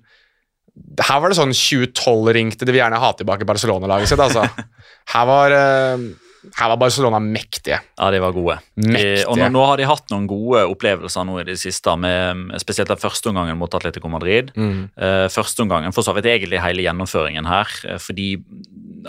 her 1.02 1.18
var 1.20 1.28
det 1.32 1.36
sånn 1.36 1.52
2012-ring 1.52 2.54
til 2.54 2.64
det 2.68 2.72
vil 2.72 2.80
gjerne 2.80 3.02
ha 3.02 3.10
tilbake 3.18 3.44
Barcelona-laget 3.48 4.08
sitt, 4.14 4.22
altså. 4.22 4.46
Her 5.12 5.26
var, 5.28 5.52
eh, 5.52 6.04
her 6.42 6.72
var 6.72 6.78
Barcelona 6.80 7.20
mektige. 7.22 7.78
Ja, 7.98 8.08
de 8.10 8.18
var 8.22 8.32
gode. 8.34 8.56
Mektige. 8.74 9.26
Og 9.30 9.38
nå, 9.38 9.46
nå 9.54 9.62
har 9.68 9.78
de 9.78 9.86
hatt 9.86 10.10
noen 10.10 10.26
gode 10.30 10.64
opplevelser 10.72 11.26
nå 11.28 11.36
i 11.38 11.46
det 11.46 11.54
siste, 11.60 11.94
med, 12.02 12.50
spesielt 12.62 12.90
den 12.90 12.98
første 13.00 13.30
omgangen 13.30 13.60
mot 13.60 13.74
Atletico 13.78 14.10
Madrid. 14.10 14.50
Mm. 14.58 14.88
Uh, 14.98 15.26
første 15.32 15.62
omgangen, 15.62 15.94
for 15.94 16.06
så 16.06 16.14
vidt 16.16 16.26
egentlig 16.32 16.62
hele 16.64 16.82
gjennomføringen 16.82 17.46
her, 17.46 17.70
eh, 17.86 18.00
fordi 18.02 18.34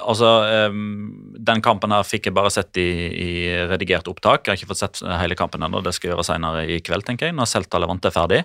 altså 0.01 0.29
um, 0.69 1.33
Den 1.43 1.59
kampen 1.61 1.91
her 1.91 2.05
fikk 2.07 2.29
jeg 2.29 2.33
bare 2.33 2.49
sett 2.53 2.77
i, 2.81 2.87
i 3.09 3.31
redigert 3.67 4.07
opptak. 4.07 4.45
Jeg 4.45 4.53
har 4.53 4.61
ikke 4.61 4.71
fått 4.71 4.83
sett 4.83 5.01
hele 5.19 5.37
kampen 5.37 5.65
ennå, 5.65 5.81
det 5.83 5.91
skal 5.97 6.09
jeg 6.09 6.15
gjøre 6.15 6.29
senere 6.29 6.63
i 6.69 6.79
kveld, 6.85 7.05
tenker 7.07 7.29
jeg, 7.29 7.37
når 7.37 7.49
Celta 7.49 7.81
Levante 7.81 8.09
er 8.09 8.15
ferdig. 8.15 8.41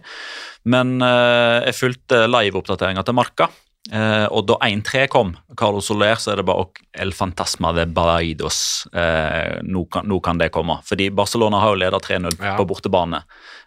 Men 0.68 0.97
uh, 1.05 1.61
jeg 1.68 1.76
fulgte 1.78 2.24
live-oppdateringa 2.26 3.05
til 3.05 3.20
Marka. 3.20 3.53
Eh, 3.93 4.26
og 4.28 4.45
da 4.51 4.57
1-3 4.66 5.07
kom, 5.09 5.30
Carlos 5.57 5.86
Soler, 5.89 6.18
så 6.20 6.32
er 6.34 6.36
det 6.43 6.47
bare 6.49 6.66
ok, 6.66 6.80
El 7.01 7.12
Fantasma 7.16 7.70
de 7.72 7.86
Balaidos. 7.86 8.86
Eh, 8.93 9.61
nå, 9.64 9.86
kan, 9.91 10.05
nå 10.09 10.18
kan 10.24 10.39
det 10.41 10.51
komme. 10.53 10.76
Fordi 10.84 11.09
Barcelona 11.11 11.61
har 11.62 11.72
jo 11.72 11.80
ledet 11.80 12.03
3-0 12.05 12.36
Ja. 12.45 12.57
på 12.59 12.66
bortebane 12.68 13.22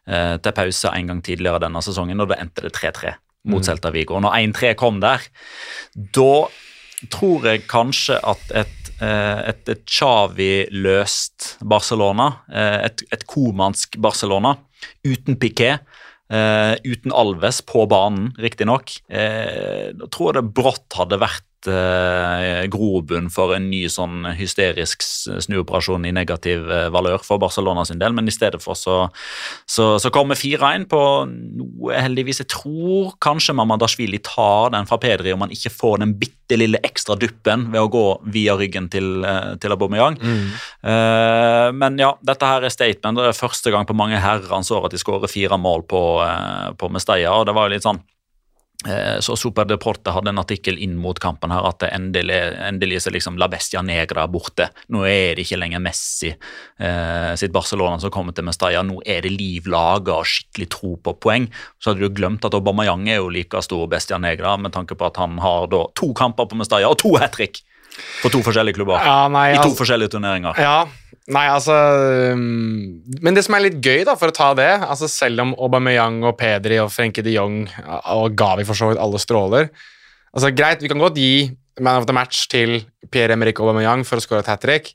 eh, 0.07 0.37
til 0.37 0.51
pause 0.53 0.91
en 0.93 1.07
gang 1.07 1.21
tidligere 1.25 1.59
denne 1.65 1.81
sesongen, 1.81 2.21
og 2.21 2.29
da 2.29 2.37
endte 2.41 2.61
det 2.67 2.73
3-3 2.77 3.15
mot 3.49 3.61
Mm. 3.63 3.65
Celta 3.65 3.89
Vigo. 3.89 4.13
Og 4.19 4.21
når 4.21 4.35
1-3 4.37 4.75
kom 4.77 4.99
der, 5.01 5.19
da 6.13 6.45
tror 7.09 7.47
jeg 7.49 7.67
kanskje 7.67 8.19
at 8.23 8.51
et 8.53 8.77
Et, 9.01 9.69
et 9.73 9.81
Xavi-løst 9.89 11.55
Barcelona. 11.65 12.27
Et, 12.53 13.01
et 13.11 13.23
komansk 13.25 13.97
Barcelona 13.97 14.55
uten 15.07 15.37
Piquet. 15.41 15.81
Uh, 16.31 16.77
uten 16.87 17.11
Alves 17.11 17.59
på 17.67 17.83
banen, 17.91 18.29
riktignok. 18.39 18.93
Eh, 19.11 19.91
da 19.91 20.07
tror 20.07 20.29
jeg 20.29 20.37
det 20.37 20.53
brått 20.55 20.95
hadde 20.95 21.19
vært 21.19 21.43
uh, 21.69 22.63
grobunn 22.71 23.29
for 23.33 23.55
en 23.55 23.69
ny 23.71 23.83
sånn 23.91 24.25
hysterisk 24.37 25.03
snuoperasjon 25.03 26.07
i 26.07 26.13
negativ 26.15 26.65
uh, 26.69 26.87
valør 26.93 27.23
for 27.25 27.41
Barcelona 27.41 27.85
sin 27.87 28.01
del, 28.01 28.15
men 28.17 28.29
i 28.29 28.33
stedet 28.33 28.61
for 28.63 28.77
så, 28.79 28.97
så, 29.69 29.95
så 30.01 30.11
kommer 30.13 30.39
4-1 30.39 30.87
på 30.91 31.01
noe 31.29 31.97
heldigvis 32.01 32.43
Jeg 32.43 32.51
tror 32.53 33.15
kanskje 33.23 33.55
Mamadashvili 33.57 34.21
tar 34.25 34.71
den 34.75 34.89
fra 34.89 34.99
Pedri 35.01 35.33
om 35.35 35.45
han 35.45 35.53
ikke 35.53 35.73
får 35.73 36.01
den 36.03 36.15
bitte 36.19 36.59
lille 36.59 36.81
ekstra 36.83 37.15
duppen 37.19 37.69
ved 37.71 37.81
å 37.81 37.91
gå 37.91 38.05
via 38.33 38.55
ryggen 38.59 38.89
til, 38.91 39.21
uh, 39.25 39.53
til 39.61 39.75
Aubameyang. 39.75 40.17
Mm. 40.21 40.47
Eh, 40.91 41.67
men 41.77 41.99
ja, 42.01 42.11
dette 42.25 42.47
her 42.47 42.65
er 42.65 42.73
statement. 42.73 43.17
Det 43.17 43.29
er 43.29 43.37
første 43.37 43.71
gang 43.73 43.87
på 43.87 43.95
mange 43.97 44.19
herrens 44.19 44.71
år 44.73 44.87
at 44.87 44.95
de 44.95 44.99
skårer 45.01 45.31
fire 45.31 45.59
mål 45.61 45.85
på, 45.89 46.01
på 46.77 46.89
Mestalla, 46.91 47.37
og 47.37 47.47
det 47.47 47.55
var 47.55 47.69
jo 47.69 47.75
litt 47.75 47.85
sånn 47.85 48.01
Eh, 48.01 48.20
så 49.21 49.35
Super 49.37 49.67
Deporte 49.69 50.09
hadde 50.09 50.31
en 50.31 50.41
artikkel 50.41 50.79
inn 50.81 50.95
mot 50.97 51.19
kampen 51.21 51.51
her 51.53 51.67
at 51.69 51.83
endelig, 51.85 52.39
endelig 52.65 53.03
så 53.03 53.13
liksom 53.13 53.37
La 53.37 53.45
Bestia 53.51 53.83
Negra 53.85 54.23
borte. 54.31 54.71
Nå 54.89 55.03
er 55.05 55.35
det 55.37 55.45
ikke 55.45 55.59
lenger 55.61 55.83
Messi 55.83 56.31
eh, 56.31 57.31
sitt 57.37 57.53
Barcelona 57.53 57.99
som 58.01 58.13
kommer 58.13 58.33
til 58.33 58.47
Mestalla. 58.47 58.81
Nå 58.81 59.03
er 59.05 59.21
det 59.25 59.35
liv 59.35 59.69
laga 59.69 60.17
og 60.17 60.29
skikkelig 60.29 60.69
tro 60.73 60.95
på 60.97 61.13
poeng. 61.21 61.45
Så 61.77 61.91
hadde 61.91 62.07
du 62.07 62.17
glemt 62.17 62.45
at 62.47 62.57
Aubameyang 62.57 63.05
er 63.09 63.21
jo 63.21 63.29
like 63.33 63.61
stor 63.61 63.85
Bestia 63.91 64.17
Negra 64.21 64.55
med 64.57 64.73
tanke 64.73 64.97
på 64.97 65.11
at 65.11 65.19
han 65.21 65.37
har 65.43 65.69
da 65.69 65.85
to 65.97 66.09
kamper 66.17 66.49
på 66.49 66.57
Mestalla 66.57 66.89
og 66.89 66.97
to 67.03 67.13
hat 67.21 67.37
trick 67.37 67.61
for 68.21 68.33
to 68.33 68.41
forskjellige 68.45 68.79
klubber. 68.79 69.01
Ja, 69.03 69.27
nei, 69.31 69.51
I 69.53 69.59
to 69.59 69.69
altså, 69.69 69.83
forskjellige 69.83 70.15
turneringer. 70.17 70.57
Ja, 70.61 70.81
Nei, 71.31 71.43
altså 71.53 71.75
um, 72.33 73.03
Men 73.21 73.35
det 73.37 73.43
som 73.45 73.53
er 73.53 73.61
litt 73.67 73.77
gøy, 73.77 74.01
da, 74.07 74.15
for 74.17 74.31
å 74.31 74.35
ta 74.35 74.47
det 74.57 74.71
altså 74.81 75.05
Selv 75.07 75.43
om 75.43 75.51
Aubameyang 75.53 76.17
og 76.25 76.33
Pedri 76.39 76.79
og 76.81 76.89
Frenke 76.91 77.21
de 77.23 77.35
Jong 77.35 77.59
og 78.09 78.33
Gavi 78.35 78.65
for 78.67 78.75
så 78.75 78.89
vidt 78.89 78.99
alle 78.99 79.21
stråler 79.21 79.69
altså 80.33 80.49
Greit, 80.55 80.81
vi 80.81 80.89
kan 80.89 81.01
godt 81.01 81.19
gi 81.21 81.51
man 81.79 82.01
of 82.01 82.07
the 82.09 82.15
match 82.15 82.47
til 82.51 82.81
Pierre-Emerick 83.11 83.59
Aubameyang 83.61 84.03
for 84.07 84.19
å 84.19 84.23
skåre 84.23 84.43
et 84.43 84.49
hat 84.51 84.61
trick, 84.63 84.91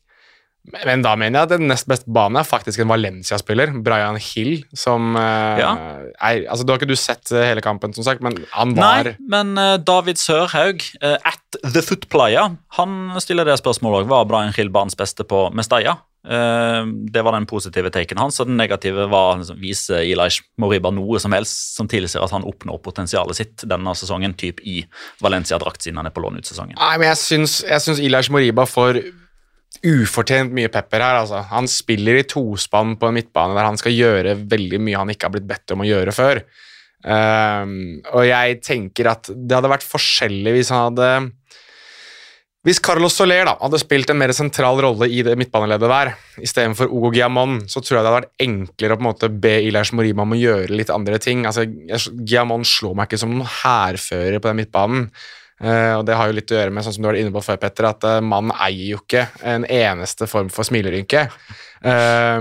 men 0.86 1.02
da 1.04 1.12
mener 1.18 1.38
jeg 1.38 1.48
at 1.48 1.52
den 1.60 1.68
nest 1.70 1.86
beste 1.90 2.10
banen 2.12 2.40
er 2.40 2.46
faktisk 2.48 2.82
en 2.82 2.90
Valencia-spiller, 2.90 3.72
Brian 3.86 4.18
Hill, 4.20 4.64
som 4.76 5.14
uh, 5.16 5.60
Ja. 5.60 5.70
er 6.18 6.42
Altså, 6.50 6.64
du 6.66 6.72
har 6.72 6.80
ikke 6.80 6.90
du 6.90 6.96
sett 6.98 7.30
uh, 7.32 7.38
hele 7.44 7.62
kampen, 7.64 7.94
som 7.96 8.04
sagt, 8.06 8.24
men 8.24 8.36
han 8.54 8.74
var 8.76 9.06
Nei, 9.10 9.14
men 9.30 9.54
eh, 9.60 9.76
David 9.82 10.18
Sørhaug, 10.20 10.82
eh, 11.02 11.16
at 11.24 11.60
The 11.72 11.82
Footplayer, 11.84 12.56
han 12.78 12.98
stiller 13.22 13.46
det 13.48 13.58
spørsmålet 13.60 14.04
òg. 14.04 14.10
Var 14.12 14.28
Brian 14.30 14.54
Hill 14.56 14.70
banens 14.74 14.98
beste 14.98 15.24
på 15.28 15.46
Mestalla? 15.56 15.96
Eh, 16.26 16.86
det 17.14 17.22
var 17.22 17.36
den 17.36 17.46
positive 17.46 17.90
taken 17.94 18.18
hans, 18.18 18.40
og 18.42 18.48
den 18.48 18.58
negative 18.58 19.06
var 19.12 19.36
liksom, 19.38 19.60
viser 19.62 20.02
Elish 20.02 20.42
Moriba 20.58 20.90
noe 20.90 21.20
som 21.22 21.34
helst 21.36 21.76
som 21.78 21.86
tilsier 21.90 22.24
at 22.24 22.34
han 22.34 22.46
oppnår 22.46 22.80
potensialet 22.82 23.38
sitt 23.38 23.62
denne 23.68 23.94
sesongen, 23.94 24.34
typ 24.34 24.58
i 24.66 24.80
Valencia-drakt 25.22 25.86
siden 25.86 26.00
han 26.02 26.10
er 26.10 26.14
på 26.16 26.24
lån 26.24 26.40
ut 26.40 26.50
sesongen. 26.50 26.74
Nei, 26.80 26.96
men 26.98 27.12
jeg 27.12 27.22
syns, 27.22 27.60
jeg 27.66 27.84
syns 27.84 28.02
Ilash 28.02 28.34
Moriba 28.34 28.66
får 28.66 29.04
ufortjent 29.86 30.54
mye 30.56 30.70
pepper 30.72 31.04
her. 31.04 31.22
Altså. 31.22 31.42
Han 31.52 31.68
spiller 31.70 32.20
i 32.20 32.26
tospann 32.28 32.96
på 33.00 33.08
en 33.08 33.18
midtbane 33.18 33.56
der 33.56 33.68
han 33.68 33.80
skal 33.80 33.94
gjøre 33.94 34.38
veldig 34.48 34.80
mye 34.82 35.02
han 35.02 35.12
ikke 35.12 35.28
har 35.28 35.36
blitt 35.36 35.48
bedt 35.48 35.74
om 35.74 35.84
å 35.84 35.88
gjøre 35.88 36.14
før. 36.16 36.42
Um, 37.06 38.00
og 38.16 38.24
jeg 38.26 38.60
tenker 38.66 39.12
at 39.12 39.28
det 39.30 39.54
hadde 39.54 39.70
vært 39.70 39.84
forskjellig 39.86 40.56
hvis 40.56 40.72
han 40.74 40.88
hadde 40.88 41.10
Hvis 42.66 42.80
Carlos 42.82 43.14
Soler 43.14 43.44
da, 43.46 43.52
hadde 43.60 43.78
spilt 43.78 44.10
en 44.10 44.18
mer 44.18 44.32
sentral 44.34 44.80
rolle 44.82 45.06
i 45.06 45.20
det 45.22 45.36
midtbaneleddet 45.38 45.92
der, 45.92 46.10
istedenfor 46.42 46.90
Ogo 46.90 47.12
Giamon, 47.14 47.60
så 47.70 47.78
tror 47.78 47.98
jeg 47.98 48.00
det 48.00 48.08
hadde 48.08 48.16
vært 48.16 48.42
enklere 48.42 48.96
å 48.96 48.98
på 48.98 49.04
en 49.04 49.10
måte 49.12 49.30
be 49.44 49.52
Ilash 49.68 49.94
Morima 49.94 50.24
om 50.26 50.34
å 50.34 50.40
gjøre 50.40 50.74
litt 50.74 50.90
andre 50.90 51.20
ting. 51.22 51.46
Altså, 51.46 51.62
Giamon 52.26 52.66
slår 52.66 52.98
meg 52.98 53.06
ikke 53.06 53.20
som 53.22 53.36
noen 53.36 53.54
hærfører 53.60 54.40
på 54.40 54.50
den 54.50 54.58
midtbanen. 54.64 55.06
Eh, 55.56 55.92
og 55.96 56.04
det 56.04 56.16
har 56.18 56.28
jo 56.28 56.36
litt 56.36 56.52
å 56.52 56.58
gjøre 56.58 56.72
med 56.74 56.84
sånn 56.84 56.98
som 56.98 57.04
du 57.04 57.08
var 57.08 57.18
inne 57.20 57.32
på 57.32 57.44
før, 57.44 57.60
Petter, 57.60 57.88
at 57.88 58.04
uh, 58.04 58.18
mannen 58.24 58.52
eier 58.60 58.92
jo 58.92 59.00
ikke 59.00 59.28
en 59.46 59.64
eneste 59.64 60.28
form 60.28 60.50
for 60.52 60.68
smilerynke. 60.68 61.26
Uh, 61.80 62.40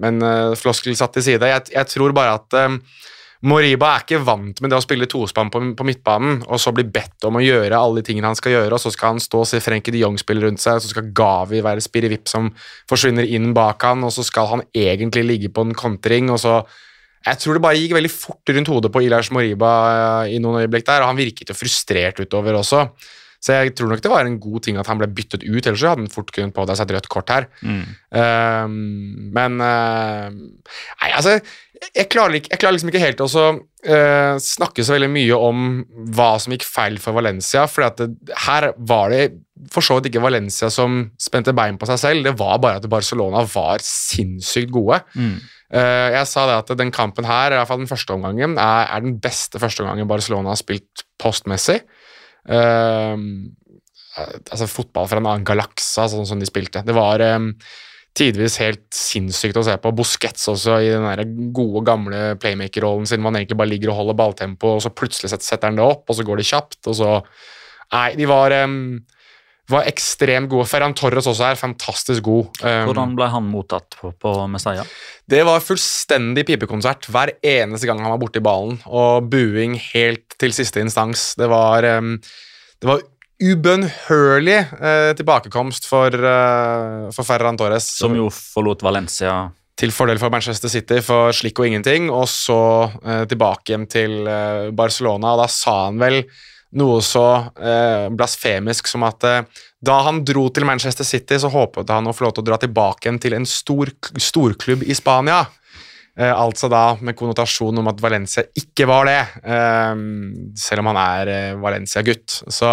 men 0.00 0.24
uh, 0.24 0.54
floskel 0.56 0.96
satt 0.96 1.16
til 1.16 1.26
side. 1.26 1.52
Jeg, 1.52 1.68
jeg 1.76 1.92
tror 1.92 2.16
bare 2.16 2.38
at 2.38 2.56
uh, 2.56 3.04
Moriba 3.46 3.90
er 3.92 4.06
ikke 4.06 4.22
vant 4.24 4.62
med 4.64 4.72
det 4.72 4.78
å 4.78 4.84
spille 4.84 5.08
tospann 5.10 5.52
på, 5.52 5.60
på 5.76 5.86
midtbanen, 5.86 6.40
og 6.48 6.60
så 6.62 6.72
bli 6.74 6.86
bedt 6.88 7.28
om 7.28 7.36
å 7.36 7.44
gjøre 7.44 7.76
alle 7.76 8.00
de 8.00 8.08
tingene 8.08 8.32
han 8.32 8.38
skal 8.38 8.56
gjøre, 8.56 8.72
og 8.78 8.80
så 8.80 8.92
skal 8.94 9.14
han 9.14 9.22
stå 9.22 9.42
og 9.42 9.50
se 9.50 9.60
Frenkie 9.62 9.92
de 9.94 10.00
Jong 10.00 10.16
spille 10.20 10.46
rundt 10.46 10.62
seg, 10.62 10.80
og 10.80 10.86
så 10.86 10.94
skal 10.94 11.12
Gavi 11.16 11.60
være 11.64 11.84
spirrevipp 11.84 12.32
som 12.32 12.48
forsvinner 12.88 13.28
inn 13.28 13.52
bak 13.56 13.84
han, 13.84 14.06
og 14.08 14.14
så 14.16 14.24
skal 14.26 14.48
han 14.54 14.64
egentlig 14.72 15.26
ligge 15.28 15.52
på 15.52 15.66
en 15.68 15.76
kontring, 15.76 16.32
og 16.32 16.40
så 16.40 16.62
jeg 17.26 17.42
tror 17.42 17.58
det 17.58 17.64
bare 17.64 17.78
gikk 17.80 17.96
veldig 17.96 18.12
fort 18.12 18.54
rundt 18.54 18.70
hodet 18.70 18.92
på 18.94 19.02
Ilash 19.02 19.34
Moriba 19.34 19.74
eh, 20.24 20.34
i 20.36 20.40
noen 20.42 20.62
øyeblikk 20.62 20.86
der, 20.86 21.02
og 21.02 21.10
han 21.10 21.18
virket 21.18 21.50
jo 21.50 21.58
frustrert 21.58 22.20
utover 22.22 22.58
også. 22.60 22.86
Så 23.42 23.54
jeg 23.54 23.74
tror 23.76 23.90
nok 23.92 24.02
det 24.02 24.10
var 24.10 24.26
en 24.26 24.38
god 24.42 24.64
ting 24.64 24.78
at 24.80 24.88
han 24.90 24.98
ble 25.00 25.08
byttet 25.12 25.44
ut, 25.44 25.60
ellers 25.60 25.84
hadde 25.84 26.04
han 26.04 26.10
fort 26.12 26.32
kunnet 26.34 26.54
pådra 26.56 26.76
seg 26.78 26.88
et 26.88 26.96
rødt 26.96 27.08
kort 27.12 27.30
her. 27.30 27.46
Um, 27.62 29.30
men 29.36 29.60
uh, 29.60 30.32
Nei, 30.32 31.10
altså 31.12 31.36
jeg 31.92 32.08
klarer, 32.08 32.38
jeg 32.40 32.56
klarer 32.56 32.74
liksom 32.74 32.90
ikke 32.90 33.02
helt 33.02 33.20
å 33.20 33.28
så, 33.28 33.46
uh, 33.60 34.34
snakke 34.40 34.84
så 34.86 34.96
veldig 34.96 35.10
mye 35.12 35.40
om 35.48 35.66
hva 36.16 36.30
som 36.42 36.54
gikk 36.54 36.64
feil 36.66 36.96
for 37.02 37.16
Valencia, 37.18 37.66
for 37.68 37.84
her 38.46 38.70
var 38.88 39.12
det 39.12 39.26
for 39.72 39.84
så 39.84 39.98
vidt 39.98 40.10
ikke 40.10 40.24
Valencia 40.24 40.70
som 40.72 41.04
spente 41.20 41.54
bein 41.56 41.78
på 41.80 41.88
seg 41.88 42.00
selv, 42.00 42.26
det 42.26 42.34
var 42.40 42.58
bare 42.64 42.80
at 42.80 42.88
Barcelona 42.90 43.44
var 43.52 43.84
sinnssykt 43.84 44.72
gode. 44.74 45.02
Uh, 45.14 45.36
jeg 45.66 46.26
sa 46.30 46.44
det 46.46 46.56
at 46.60 46.68
den 46.78 46.92
kampen 46.94 47.26
her, 47.26 47.50
i 47.50 47.56
hvert 47.58 47.66
fall 47.66 47.80
den 47.80 47.90
første 47.90 48.14
omgangen, 48.14 48.54
er, 48.54 48.84
er 48.86 49.02
den 49.02 49.16
beste 49.22 49.58
første 49.58 49.82
omgangen 49.82 50.06
Barcelona 50.10 50.52
har 50.52 50.60
spilt 50.60 51.02
postmessig. 51.18 51.80
Uh, 52.46 53.18
altså 54.16 54.68
fotball 54.70 55.08
fra 55.10 55.20
en 55.20 55.28
annen 55.28 55.46
galakse, 55.46 56.06
sånn 56.12 56.28
som 56.28 56.40
de 56.40 56.48
spilte. 56.48 56.84
Det 56.86 56.94
var 56.96 57.22
um, 57.36 57.50
tidvis 58.16 58.58
helt 58.62 58.86
sinnssykt 58.94 59.58
å 59.60 59.64
se 59.66 59.76
på. 59.80 59.92
Busquets 59.96 60.48
også 60.52 60.78
i 60.84 60.92
den 60.94 61.04
der 61.04 61.24
gode, 61.56 61.84
gamle 61.88 62.22
playmaker-rollen 62.40 63.08
sin, 63.08 63.24
han 63.26 63.40
egentlig 63.40 63.58
bare 63.60 63.72
ligger 63.74 63.92
og 63.92 64.00
holder 64.00 64.18
balltempo, 64.22 64.76
og 64.76 64.84
så 64.84 64.94
plutselig 64.94 65.34
setter 65.34 65.68
han 65.68 65.80
det 65.80 65.84
opp, 65.84 66.06
og 66.08 66.18
så 66.18 66.26
går 66.26 66.40
det 66.40 66.50
kjapt, 66.52 66.82
og 66.86 66.98
så 67.02 67.12
Nei, 67.86 68.16
de 68.18 68.24
var 68.26 68.50
um, 68.66 68.96
var 69.70 69.88
ekstremt 69.90 70.50
gode. 70.52 70.68
Ferran 70.70 70.94
Torres 70.96 71.26
også 71.26 71.48
er 71.48 71.58
fantastisk 71.58 72.22
god. 72.26 72.50
Um, 72.62 72.86
Hvordan 72.90 73.16
ble 73.18 73.30
han 73.32 73.48
mottatt 73.50 73.98
på, 73.98 74.12
på 74.22 74.34
Mestalla? 74.50 74.86
det 75.26 75.42
var 75.46 75.64
fullstendig 75.64 76.44
pipekonsert 76.46 77.08
hver 77.10 77.34
eneste 77.42 77.88
gang 77.88 77.98
han 78.02 78.12
var 78.14 78.22
borti 78.22 78.42
ballen, 78.44 78.78
og 78.86 79.26
buing 79.32 79.74
helt 79.90 80.36
til 80.38 80.54
siste 80.54 80.82
instans. 80.84 81.32
Det 81.38 81.48
var, 81.50 81.86
um, 81.98 82.14
det 82.78 82.90
var 82.90 83.02
ubønnhørlig 83.42 84.60
uh, 84.78 85.12
tilbakekomst 85.18 85.88
for, 85.90 86.14
uh, 86.14 87.10
for 87.12 87.26
Ferran 87.26 87.58
Torres. 87.58 87.88
Som 87.98 88.16
jo 88.16 88.30
forlot 88.32 88.86
Valencia 88.86 89.48
til 89.76 89.90
fordel 89.92 90.16
for 90.16 90.32
Manchester 90.32 90.72
City 90.72 91.02
for 91.04 91.34
slikk 91.36 91.58
og 91.60 91.66
ingenting, 91.68 92.06
og 92.08 92.30
så 92.32 92.60
uh, 92.86 93.24
tilbake 93.28 93.74
hjem 93.74 93.90
til 93.90 94.22
Barcelona, 94.78 95.34
og 95.34 95.42
da 95.42 95.50
sa 95.52 95.80
han 95.88 95.98
vel 96.00 96.22
noe 96.76 97.00
så 97.04 97.24
eh, 97.56 98.06
blasfemisk 98.12 98.88
som 98.90 99.06
at 99.08 99.24
da 99.86 99.96
han 100.06 100.22
dro 100.26 100.46
til 100.50 100.66
Manchester 100.68 101.06
City, 101.06 101.38
så 101.40 101.50
håpet 101.52 101.92
han 101.92 102.08
å 102.08 102.14
få 102.16 102.26
lov 102.26 102.36
til 102.36 102.44
å 102.44 102.48
dra 102.50 102.58
tilbake 102.60 103.12
til 103.22 103.36
en 103.36 103.46
stor, 103.48 103.92
storklubb 104.18 104.82
i 104.86 104.96
Spania. 104.96 105.44
altså 106.16 106.68
da 106.72 106.96
med 107.04 107.14
konnotasjon 107.14 107.78
om 107.78 107.90
at 107.90 108.00
Valencia 108.00 108.42
ikke 108.56 108.86
var 108.88 109.04
det, 109.04 109.20
selv 110.56 110.80
om 110.80 110.88
han 110.90 111.00
er 111.02 111.60
Valencia-gutt. 111.60 112.38
Så 112.48 112.70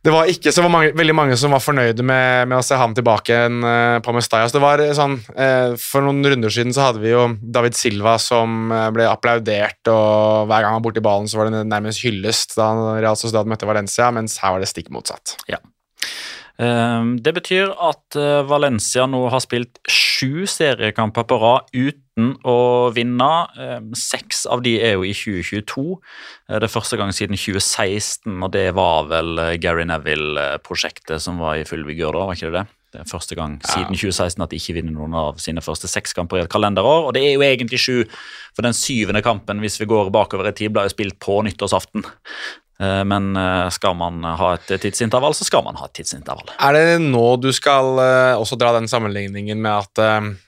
det 0.00 0.12
var 0.14 0.30
ikke 0.32 0.52
så 0.54 0.62
mange, 0.72 0.94
veldig 0.96 1.14
mange 1.16 1.36
som 1.36 1.52
var 1.52 1.60
fornøyde 1.60 2.04
med, 2.06 2.48
med 2.48 2.56
å 2.56 2.64
se 2.64 2.76
ham 2.80 2.94
tilbake 2.96 3.36
en, 3.36 3.58
uh, 3.60 3.98
på 4.00 4.14
Mustajas. 4.16 4.54
Var 4.56 4.82
sånn, 4.96 5.18
uh, 5.36 5.76
For 5.80 6.06
noen 6.06 6.24
runder 6.24 6.52
siden 6.54 6.72
så 6.72 6.86
hadde 6.86 7.02
vi 7.02 7.12
jo 7.12 7.26
David 7.40 7.76
Silva 7.76 8.14
som 8.22 8.72
ble 8.96 9.04
applaudert, 9.10 9.82
og 9.92 10.48
hver 10.48 10.64
gang 10.64 10.72
han 10.72 10.78
var 10.78 10.86
borti 10.88 11.04
ballen, 11.04 11.28
så 11.28 11.42
var 11.42 11.50
det 11.50 11.66
nærmest 11.68 12.00
hyllest 12.06 12.56
da 12.56 12.70
Real 12.96 13.18
Sociedad 13.20 13.50
møtte 13.50 13.68
Valencia, 13.68 14.08
mens 14.14 14.38
her 14.40 14.56
var 14.56 14.64
det 14.64 14.70
stikk 14.72 14.88
motsatt. 14.94 15.36
Ja. 15.50 15.60
Um, 16.60 17.14
det 17.20 17.32
betyr 17.36 17.72
at 17.72 18.16
Valencia 18.48 19.04
nå 19.08 19.26
har 19.32 19.44
spilt 19.44 19.80
sju 19.88 20.46
seriekamper 20.48 21.28
på 21.28 21.40
rad 21.40 21.68
uten 22.20 22.36
å 22.46 22.90
vinne. 22.94 23.30
Um, 23.56 23.92
seks 23.96 24.44
av 24.50 24.62
de 24.64 24.76
er 24.80 24.96
jo 24.96 25.06
i 25.06 25.14
2022. 25.14 25.84
Uh, 26.48 26.58
det 26.58 26.66
er 26.66 26.72
første 26.72 26.98
gang 27.00 27.12
siden 27.14 27.38
2016, 27.38 28.42
og 28.42 28.52
det 28.52 28.68
var 28.76 29.08
vel 29.10 29.38
uh, 29.38 29.56
Gary 29.60 29.86
Neville-prosjektet 29.88 31.22
som 31.22 31.40
var 31.40 31.58
i 31.58 31.66
full 31.68 31.84
vigør 31.88 32.16
da, 32.16 32.26
var 32.28 32.38
ikke 32.38 32.50
det 32.50 32.60
det? 32.60 32.66
Det 32.90 32.98
er 33.04 33.06
første 33.06 33.36
gang 33.38 33.52
siden 33.62 33.94
2016 33.94 34.42
at 34.42 34.50
de 34.50 34.58
ikke 34.58 34.74
vinner 34.80 34.96
noen 34.96 35.12
av 35.14 35.36
sine 35.38 35.62
første 35.62 35.86
seks 35.86 36.10
kamper 36.16 36.40
i 36.40 36.42
et 36.42 36.50
kalenderår. 36.50 37.04
Og 37.06 37.12
det 37.14 37.22
er 37.22 37.36
jo 37.36 37.44
egentlig 37.46 37.78
sju, 37.78 38.00
for 38.56 38.66
den 38.66 38.74
syvende 38.74 39.22
kampen, 39.22 39.62
hvis 39.62 39.78
vi 39.78 39.86
går 39.86 40.10
bakover 40.10 40.50
i 40.50 40.56
tid, 40.58 40.72
ble 40.74 40.88
jo 40.88 40.94
spilt 40.96 41.20
på 41.22 41.38
nyttårsaften. 41.46 42.02
Eh, 42.80 43.02
Men 43.04 43.30
eh, 43.36 43.68
skal 43.74 43.96
man 43.98 44.22
ha 44.24 44.54
et 44.56 44.70
tidsintervall, 44.80 45.34
så 45.36 45.44
skal 45.44 45.64
man 45.66 45.76
ha 45.80 45.88
et 45.88 45.96
tidsintervall. 46.00 46.48
Er 46.58 46.76
det 46.76 47.00
nå 47.04 47.24
du 47.42 47.50
skal 47.52 48.00
eh, 48.00 48.34
også 48.40 48.56
dra 48.60 48.72
den 48.78 48.88
sammenligningen 48.90 49.60
med 49.60 49.84
at 49.84 50.02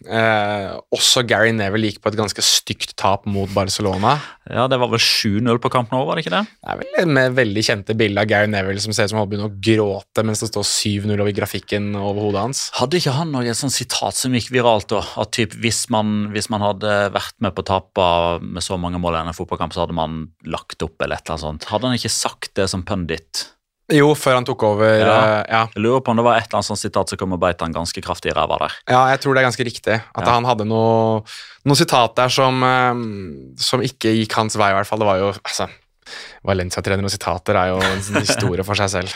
eh, 0.08 0.70
også 0.94 1.24
Gary 1.28 1.52
Neville 1.56 1.90
gikk 1.90 2.00
på 2.02 2.12
et 2.12 2.18
ganske 2.18 2.44
stygt 2.44 2.96
tap 3.00 3.26
mot 3.28 3.50
Barcelona? 3.54 4.16
Ja, 4.50 4.64
Det 4.68 4.78
var 4.80 4.90
vel 4.90 4.98
7-0 5.02 5.60
på 5.62 5.70
kampen 5.70 5.94
nå, 5.96 6.02
var 6.08 6.18
det 6.18 6.24
ikke 6.24 6.34
det? 6.34 6.44
Det 6.58 6.72
er 6.72 6.80
vel 6.80 7.12
med 7.14 7.36
veldig 7.36 7.62
kjente 7.62 7.94
bilde 7.98 8.24
av 8.24 8.28
Gary 8.30 8.48
Neville 8.50 8.82
som 8.82 8.94
ser 8.96 9.06
ut 9.06 9.12
som 9.12 9.20
han 9.20 9.28
begynner 9.30 9.52
å 9.52 9.60
gråte 9.62 10.24
mens 10.26 10.42
det 10.42 10.48
står 10.50 10.66
7-0 10.66 11.12
over 11.14 11.34
grafikken 11.36 11.92
over 11.98 12.26
hodet 12.26 12.42
hans. 12.42 12.62
Hadde 12.78 12.98
ikke 12.98 13.14
han 13.16 13.30
noe 13.34 13.54
sånt 13.56 13.74
sitat 13.76 14.18
som 14.18 14.34
gikk 14.34 14.50
viralt 14.54 14.88
da? 14.90 15.02
At 15.22 15.32
typ, 15.36 15.54
hvis, 15.62 15.84
man, 15.94 16.32
hvis 16.34 16.50
man 16.52 16.64
hadde 16.64 16.90
vært 17.14 17.36
med 17.44 17.54
på 17.56 17.64
tapet 17.68 18.42
med 18.42 18.64
så 18.64 18.78
mange 18.80 19.00
mål 19.02 19.20
i 19.20 19.22
en 19.22 19.36
fotballkamp, 19.36 19.76
så 19.76 19.84
hadde 19.84 19.96
man 19.96 20.18
lagt 20.48 20.82
opp 20.84 20.96
eller 21.04 21.20
et 21.20 21.26
eller 21.26 21.36
annet 21.36 21.46
sånt. 21.46 21.68
Hadde 21.70 21.88
han 21.90 21.98
ikke 22.00 22.12
sagt 22.22 22.52
det 22.58 22.68
som 22.72 22.84
pundit? 22.86 23.48
Jo, 23.92 24.12
før 24.16 24.38
han 24.38 24.46
tok 24.48 24.62
over. 24.64 24.88
Ja. 25.02 25.14
eh, 25.42 25.44
ja. 25.52 25.62
Jeg 25.74 25.82
lurer 25.84 26.00
på 26.06 26.12
om 26.14 26.20
det 26.20 26.24
var 26.24 26.38
et 26.38 26.46
eller 26.46 26.60
annet 26.62 26.68
sånt 26.70 26.80
sitat 26.80 27.10
som 27.12 27.18
kom 27.20 27.34
og 27.36 27.40
beit 27.42 27.60
han 27.60 27.74
ganske 27.74 28.00
kraftig 28.04 28.30
i 28.32 28.36
ræva 28.38 28.56
der. 28.62 28.76
Ja, 28.88 29.02
jeg 29.12 29.20
tror 29.20 29.34
det 29.36 29.42
er 29.42 29.48
ganske 29.50 29.66
riktig. 29.68 29.98
At 30.00 30.24
Ja. 30.24 30.32
han 30.38 30.46
hadde 30.48 30.64
noe, 30.70 31.20
noe 31.68 31.76
sitat 31.76 32.14
der 32.16 32.32
som, 32.32 32.62
eh, 32.64 33.02
som 33.60 33.84
ikke 33.84 34.14
gikk 34.22 34.32
hans 34.38 34.56
vei, 34.56 34.70
i 34.72 34.76
hvert 34.78 34.88
fall. 34.88 35.02
Det 35.02 35.10
var 35.10 35.18
jo 35.20 35.32
altså, 35.34 35.68
Valencia-trener 36.46 37.04
og 37.06 37.12
sitater 37.12 37.58
er 37.58 37.68
jo 37.74 37.80
en 37.82 38.20
historie 38.22 38.64
for 38.66 38.74
seg 38.78 38.90
selv. 38.90 39.12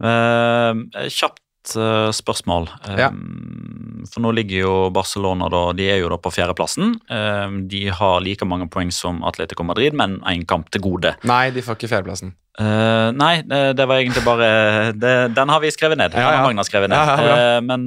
Uh, 0.00 0.74
kjapt 1.18 1.40
eh, 1.76 2.10
spørsmål. 2.16 2.68
Ja. 2.98 3.08
Um, 3.12 4.04
For 4.10 4.24
nå 4.24 4.30
ligger 4.32 4.62
jo 4.64 4.74
Barcelona 4.96 5.48
da, 5.52 5.60
de 5.76 5.86
er 5.92 5.98
jo 6.00 6.08
da 6.08 6.16
på 6.20 6.32
fjerdeplassen. 6.32 6.94
Um, 7.12 7.58
de 7.68 7.82
har 7.92 8.20
like 8.24 8.46
mange 8.48 8.66
poeng 8.72 8.88
som 8.94 9.20
Atletico 9.28 9.66
Madrid, 9.68 9.92
men 9.96 10.18
én 10.30 10.46
kamp 10.48 10.70
til 10.72 10.80
gode. 10.86 11.12
Nei, 11.28 11.50
de 11.52 11.60
får 11.62 11.76
ikke 11.76 11.90
fjerdeplassen. 11.92 12.32
Uh, 12.60 13.12
nei, 13.16 13.42
det, 13.46 13.60
det 13.78 13.86
var 13.88 14.00
egentlig 14.00 14.24
bare 14.26 14.48
det, 15.02 15.14
Den 15.36 15.52
har 15.52 15.60
vi 15.62 15.70
skrevet 15.72 16.00
ned. 16.00 16.16
Ja, 16.16 16.26
ja. 16.26 16.40
har 16.40 16.48
Magna 16.48 16.64
skrevet 16.66 16.90
ned. 16.92 17.12
Ja. 17.28 17.36
Eh, 17.36 17.60
men 17.64 17.86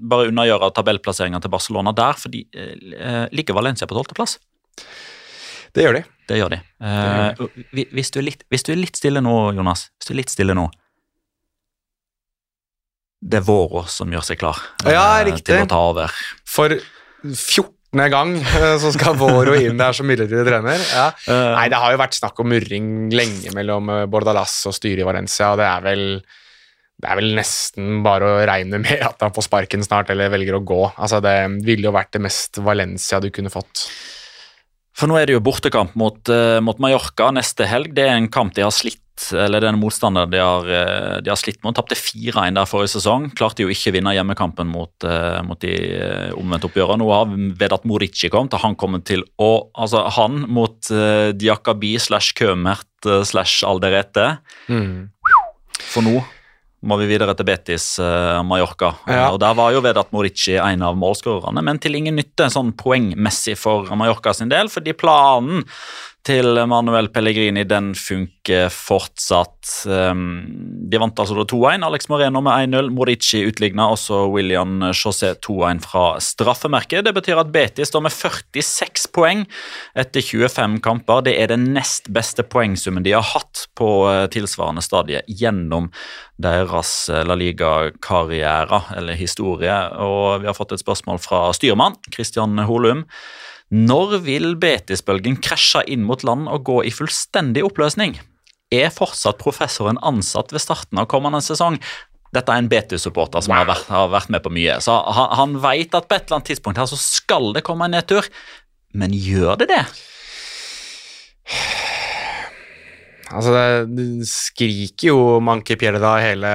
bare 0.00 0.30
unnagjøre 0.30 0.70
tabellplasseringa 0.78 1.42
til 1.44 1.52
Barcelona 1.52 1.92
der, 1.94 2.18
for 2.18 2.30
de 2.32 2.44
ligger 3.34 3.58
Valencia 3.58 3.86
på 3.90 3.98
tolvteplass. 3.98 4.38
Det 5.74 5.82
gjør 5.82 5.98
de. 5.98 6.04
Det 6.30 6.38
gjør 6.38 6.54
de. 6.54 6.60
Eh, 6.80 7.42
hvi- 7.74 7.88
hvis, 7.92 8.10
du 8.14 8.20
litt, 8.22 8.44
hvis 8.48 8.62
du 8.64 8.72
er 8.72 8.78
litt 8.80 8.96
stille 8.96 9.20
nå, 9.20 9.34
Jonas 9.56 9.88
Hvis 9.98 10.08
du 10.08 10.12
er 10.14 10.20
litt 10.22 10.32
stille 10.32 10.54
nå 10.56 10.68
Det 13.24 13.38
er 13.40 13.46
Vårå 13.46 13.86
som 13.88 14.10
gjør 14.12 14.24
seg 14.26 14.36
klar 14.42 14.58
Ja, 14.84 15.04
eh, 15.20 15.30
riktig. 15.30 15.46
til 15.48 15.62
å 15.64 15.68
ta 15.70 15.80
over. 15.94 16.12
For 16.44 16.74
14. 17.24 18.02
gang 18.12 18.34
eh, 18.36 18.74
så 18.82 18.90
skal 18.92 19.16
Våro 19.16 19.54
inn 19.56 19.78
der 19.80 19.96
som 19.96 20.06
midlertidig 20.10 20.44
trener. 20.48 20.82
Ja. 20.92 21.06
Eh, 21.30 21.50
Nei, 21.56 21.66
det 21.72 21.80
har 21.80 21.94
jo 21.94 22.00
vært 22.02 22.18
snakk 22.18 22.42
om 22.44 22.50
murring 22.52 22.88
lenge 23.14 23.54
mellom 23.56 23.88
Bordalas 24.12 24.58
og 24.68 24.76
styret 24.76 25.00
i 25.04 25.08
Valencia, 25.08 25.54
og 25.54 25.62
det 25.62 25.68
er 25.70 25.86
vel 25.88 26.04
det 26.94 27.08
er 27.10 27.18
vel 27.18 27.32
nesten 27.34 28.02
bare 28.04 28.28
å 28.28 28.42
regne 28.46 28.78
med 28.78 29.00
at 29.02 29.20
han 29.24 29.32
får 29.34 29.48
sparken 29.48 29.82
snart, 29.82 30.12
eller 30.14 30.30
velger 30.30 30.54
å 30.60 30.62
gå. 30.64 30.82
Altså, 30.94 31.18
Det 31.20 31.64
ville 31.66 31.88
jo 31.88 31.92
vært 31.92 32.12
det 32.14 32.20
mest 32.22 32.60
Valencia 32.62 33.18
du 33.20 33.32
kunne 33.34 33.50
fått. 33.50 33.88
For 34.94 35.10
nå 35.10 35.16
er 35.18 35.26
det 35.26 35.34
jo 35.34 35.42
bortekamp 35.42 35.96
mot, 35.98 36.30
mot 36.62 36.78
Mallorca 36.78 37.32
neste 37.34 37.66
helg. 37.66 37.90
Det 37.98 38.04
er 38.06 38.14
en 38.14 38.28
kamp 38.32 38.54
de 38.54 38.62
har 38.62 38.70
slitt 38.72 39.02
eller 39.14 39.62
det 39.62 39.68
er 39.68 39.74
en 39.76 39.80
motstander 39.80 40.26
de 40.26 40.40
har, 40.42 40.66
eh, 40.66 41.20
de 41.22 41.30
har 41.30 41.38
slitt 41.38 41.62
mot. 41.62 41.74
Tapte 41.76 41.94
4-1 41.94 42.58
der 42.58 42.66
forrige 42.66 42.96
sesong. 42.96 43.30
Klarte 43.38 43.62
jo 43.62 43.70
ikke 43.70 43.92
å 43.92 43.94
vinne 43.94 44.14
hjemmekampen 44.16 44.66
mot, 44.66 44.92
eh, 45.06 45.40
mot 45.46 45.60
de 45.60 45.70
eh, 45.70 46.32
omvendte 46.34 46.68
oppgjørene. 46.68 46.98
Nå 46.98 47.10
har 47.12 47.34
Vedat 47.60 47.86
Morici 47.86 48.30
kommet, 48.32 48.54
og 48.54 48.60
han 48.60 48.76
kommer 48.76 49.04
til 49.04 49.24
å 49.38 49.52
Altså, 49.74 50.04
han 50.16 50.44
mot 50.48 50.76
uh, 50.90 51.32
Diakabi 51.34 51.94
slash 51.98 52.34
Kømert 52.38 53.06
slash 53.26 53.64
Alderete. 53.66 54.38
For 54.68 56.04
nå 56.04 56.22
må 56.84 56.98
vi 57.00 57.08
videre 57.08 57.34
til 57.36 57.48
Betis 57.48 57.86
uh, 58.02 58.40
Mallorca. 58.46 58.92
Ja. 59.08 59.28
Og 59.32 59.40
Der 59.42 59.56
var 59.56 59.72
jo 59.74 59.82
Vedat 59.84 60.12
Morici 60.14 60.56
en 60.60 60.84
av 60.86 60.98
målskårerne, 61.00 61.64
men 61.64 61.80
til 61.82 61.96
ingen 61.98 62.18
nytte 62.20 62.50
sånn 62.52 62.74
poengmessig 62.78 63.56
for 63.60 63.88
Mallorca 63.96 64.34
sin 64.36 64.52
del, 64.52 64.70
fordi 64.72 64.94
planen 64.96 65.64
til 66.24 66.56
Manuel 66.68 67.10
Pellegrini 67.12 67.66
den 67.68 67.90
funker 67.98 68.70
fortsatt. 68.72 69.68
Um, 69.84 70.44
de 70.88 71.00
vant 71.00 71.20
altså 71.20 71.36
da 71.36 71.44
2-1. 71.50 71.84
Alex 71.84 72.08
Moreno 72.08 72.40
med 72.44 72.72
1-0. 72.72 72.88
Morici 72.96 73.42
utligna, 73.44 73.90
også 73.92 74.22
William 74.32 74.80
José 74.92 75.34
2-1 75.44 75.82
fra 75.84 76.04
straffemerket. 76.24 77.04
Det 77.04 77.12
betyr 77.16 77.42
at 77.42 77.52
Betis 77.52 77.92
står 77.92 78.06
med 78.06 78.16
46 78.16 79.06
poeng 79.12 79.44
etter 80.00 80.24
25 80.24 80.80
kamper. 80.84 81.26
Det 81.28 81.36
er 81.42 81.52
den 81.52 81.68
nest 81.76 82.08
beste 82.14 82.46
poengsummen 82.46 83.04
de 83.04 83.16
har 83.16 83.26
hatt 83.34 83.66
på 83.76 83.90
eh, 84.08 84.24
tilsvarende 84.32 84.84
stadie 84.84 85.20
gjennom 85.28 85.90
deres 86.40 86.96
eh, 87.12 87.24
La 87.28 87.36
Liga-karriere, 87.36 88.80
eller 88.96 89.20
historie. 89.20 89.76
Og 90.00 90.40
vi 90.40 90.48
har 90.48 90.56
fått 90.56 90.72
et 90.72 90.84
spørsmål 90.84 91.20
fra 91.20 91.46
styrmann 91.56 92.00
Christian 92.08 92.56
Holum. 92.64 93.04
Når 93.72 94.18
vil 94.26 94.52
Betis-bølgen 94.60 95.38
krasje 95.42 95.84
inn 95.90 96.04
mot 96.04 96.20
land 96.26 96.50
og 96.52 96.66
gå 96.68 96.82
i 96.84 96.92
fullstendig 96.92 97.64
oppløsning? 97.64 98.18
Er 98.74 98.92
fortsatt 98.92 99.40
professoren 99.40 100.00
ansatt 100.04 100.52
ved 100.52 100.62
starten 100.62 101.00
av 101.00 101.08
kommende 101.08 101.40
sesong? 101.44 101.78
Dette 102.34 102.50
er 102.50 102.60
en 102.60 102.68
Betis-supporter 102.68 103.44
som 103.44 103.54
har, 103.54 103.68
vært, 103.68 103.86
har 103.88 104.10
vært 104.12 104.32
med 104.34 104.42
på 104.44 104.52
mye. 104.52 104.76
Så 104.84 104.92
han, 104.92 105.30
han 105.38 105.56
vet 105.62 105.94
at 105.94 106.08
på 106.10 106.16
et 106.16 106.26
eller 106.26 106.40
annet 106.40 106.50
tidspunkt 106.52 106.80
her 106.82 106.90
så 106.90 106.98
skal 107.00 107.52
det 107.56 107.64
komme 107.66 107.86
en 107.88 107.96
nedtur. 107.96 108.28
Men 108.94 109.14
gjør 109.14 109.56
det 109.62 109.70
det? 109.72 109.84
Altså, 113.34 113.54
det, 113.54 113.94
det 113.96 114.28
skriker 114.28 115.08
jo 115.08 115.20
Manki 115.42 115.78
Pjelda 115.80 116.12
hele 116.22 116.50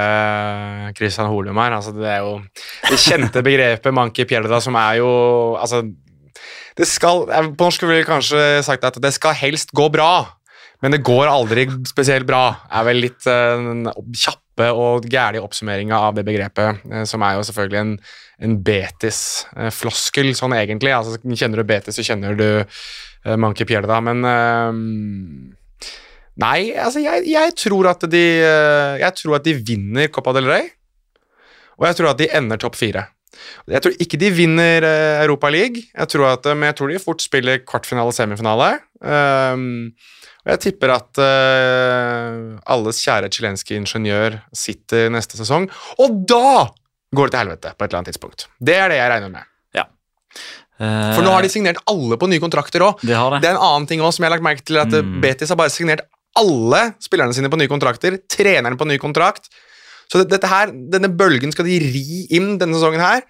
Christian 0.96 1.32
Holum 1.32 1.58
her. 1.60 1.76
Altså, 1.80 1.96
det 1.96 2.12
er 2.12 2.22
jo 2.24 2.38
det 2.86 3.00
kjente 3.02 3.44
begrepet 3.44 3.96
Manki 3.96 4.28
Pjelda, 4.30 4.62
som 4.64 4.78
er 4.80 5.00
jo 5.02 5.10
Altså, 5.60 5.84
det 6.80 6.88
skal 6.88 7.26
På 7.28 7.68
norsk 7.68 7.84
ville 7.84 8.00
vi 8.00 8.08
kanskje 8.08 8.44
sagt 8.66 8.86
at 8.88 9.00
det 9.04 9.12
skal 9.16 9.36
helst 9.38 9.74
gå 9.76 9.90
bra, 9.92 10.40
men 10.80 10.96
det 10.96 11.04
går 11.04 11.28
aldri 11.28 11.68
spesielt 11.90 12.28
bra. 12.28 12.54
Er 12.72 12.88
vel 12.88 13.02
litt 13.04 13.28
uh, 13.28 13.92
kjappe 14.16 14.70
og 14.72 15.08
gære 15.12 15.42
oppsummeringa 15.44 16.00
av 16.08 16.16
det 16.16 16.24
begrepet, 16.28 16.80
uh, 16.88 17.04
som 17.10 17.24
er 17.28 17.36
jo 17.36 17.44
selvfølgelig 17.50 17.82
en, 17.84 17.94
en 18.48 18.58
Betis-floskel, 18.64 20.32
sånn 20.40 20.56
egentlig. 20.56 20.96
Altså, 20.96 21.20
kjenner 21.36 21.62
du 21.62 21.68
Betis, 21.68 22.00
så 22.00 22.08
kjenner 22.08 22.40
du 22.40 22.48
uh, 22.64 23.36
Manki 23.36 23.68
Pierda, 23.68 24.00
men 24.04 24.24
eh, 24.28 25.56
Nei, 26.40 26.72
altså 26.80 27.02
jeg, 27.04 27.26
jeg, 27.28 27.54
tror 27.60 27.90
at 27.92 28.06
de, 28.08 28.26
eh, 28.40 28.98
jeg 29.02 29.16
tror 29.20 29.40
at 29.40 29.44
de 29.44 29.58
vinner 29.60 30.08
Copa 30.14 30.32
del 30.38 30.48
Rey. 30.48 30.70
Og 31.80 31.88
jeg 31.88 31.98
tror 32.00 32.14
at 32.14 32.22
de 32.22 32.30
ender 32.36 32.60
topp 32.60 32.78
fire. 32.80 33.10
Jeg 33.70 33.84
tror 33.86 33.98
ikke 34.02 34.20
de 34.22 34.30
vinner 34.34 34.86
eh, 34.88 35.24
Europa 35.24 35.52
League, 35.54 35.84
jeg 35.94 36.12
tror 36.12 36.32
at, 36.34 36.48
men 36.56 36.70
jeg 36.72 36.78
tror 36.80 36.92
de 36.92 37.02
fort 37.04 37.24
spiller 37.24 37.62
kvartfinale, 37.64 38.16
semifinale. 38.16 38.72
Um, 39.00 39.92
og 40.46 40.54
jeg 40.56 40.62
tipper 40.64 40.96
at 40.96 41.20
uh, 41.22 42.58
alles 42.74 43.02
kjære 43.04 43.30
chilenske 43.36 43.76
ingeniør 43.78 44.40
sitter 44.56 45.12
neste 45.14 45.38
sesong. 45.40 45.68
Og 46.02 46.24
da 46.28 46.70
går 47.16 47.30
det 47.30 47.36
til 47.36 47.42
helvete 47.44 47.74
på 47.76 47.86
et 47.86 47.90
eller 47.90 48.02
annet 48.02 48.12
tidspunkt. 48.14 48.48
Det 48.58 48.76
er 48.80 48.92
det 48.92 49.00
jeg 49.02 49.12
regner 49.14 49.34
med. 49.34 49.50
For 50.80 51.26
nå 51.26 51.32
har 51.34 51.44
de 51.44 51.52
signert 51.52 51.82
alle 51.92 52.16
på 52.20 52.30
nye 52.32 52.40
kontrakter 52.40 52.86
òg. 52.86 53.02
De 53.04 53.12
det. 53.12 53.42
Det 53.44 53.50
er 53.50 53.58
en 53.58 53.66
annen 53.68 53.88
ting 53.90 54.00
også 54.00 54.20
som 54.20 54.26
jeg 54.26 54.32
har 54.32 54.38
lagt 54.38 54.48
merke 54.48 54.64
til, 54.64 54.80
at 54.80 54.94
Mm. 54.94 55.20
Betis 55.22 55.52
har 55.52 55.60
bare 55.60 55.74
signert 55.74 56.06
alle 56.40 56.94
spillerne 57.04 57.36
sine 57.36 57.50
på 57.52 57.60
nye 57.60 57.68
kontrakter. 57.68 58.16
Treneren 58.32 58.78
på 58.80 58.88
ny 58.88 58.98
kontrakt. 58.98 59.50
Så 60.10 60.22
det, 60.22 60.30
dette 60.34 60.50
her, 60.50 60.72
denne 60.94 61.12
bølgen 61.14 61.54
skal 61.54 61.68
de 61.70 61.80
ri 61.84 62.24
inn 62.36 62.56
denne 62.62 62.78
sesongen 62.78 63.04
her. 63.04 63.26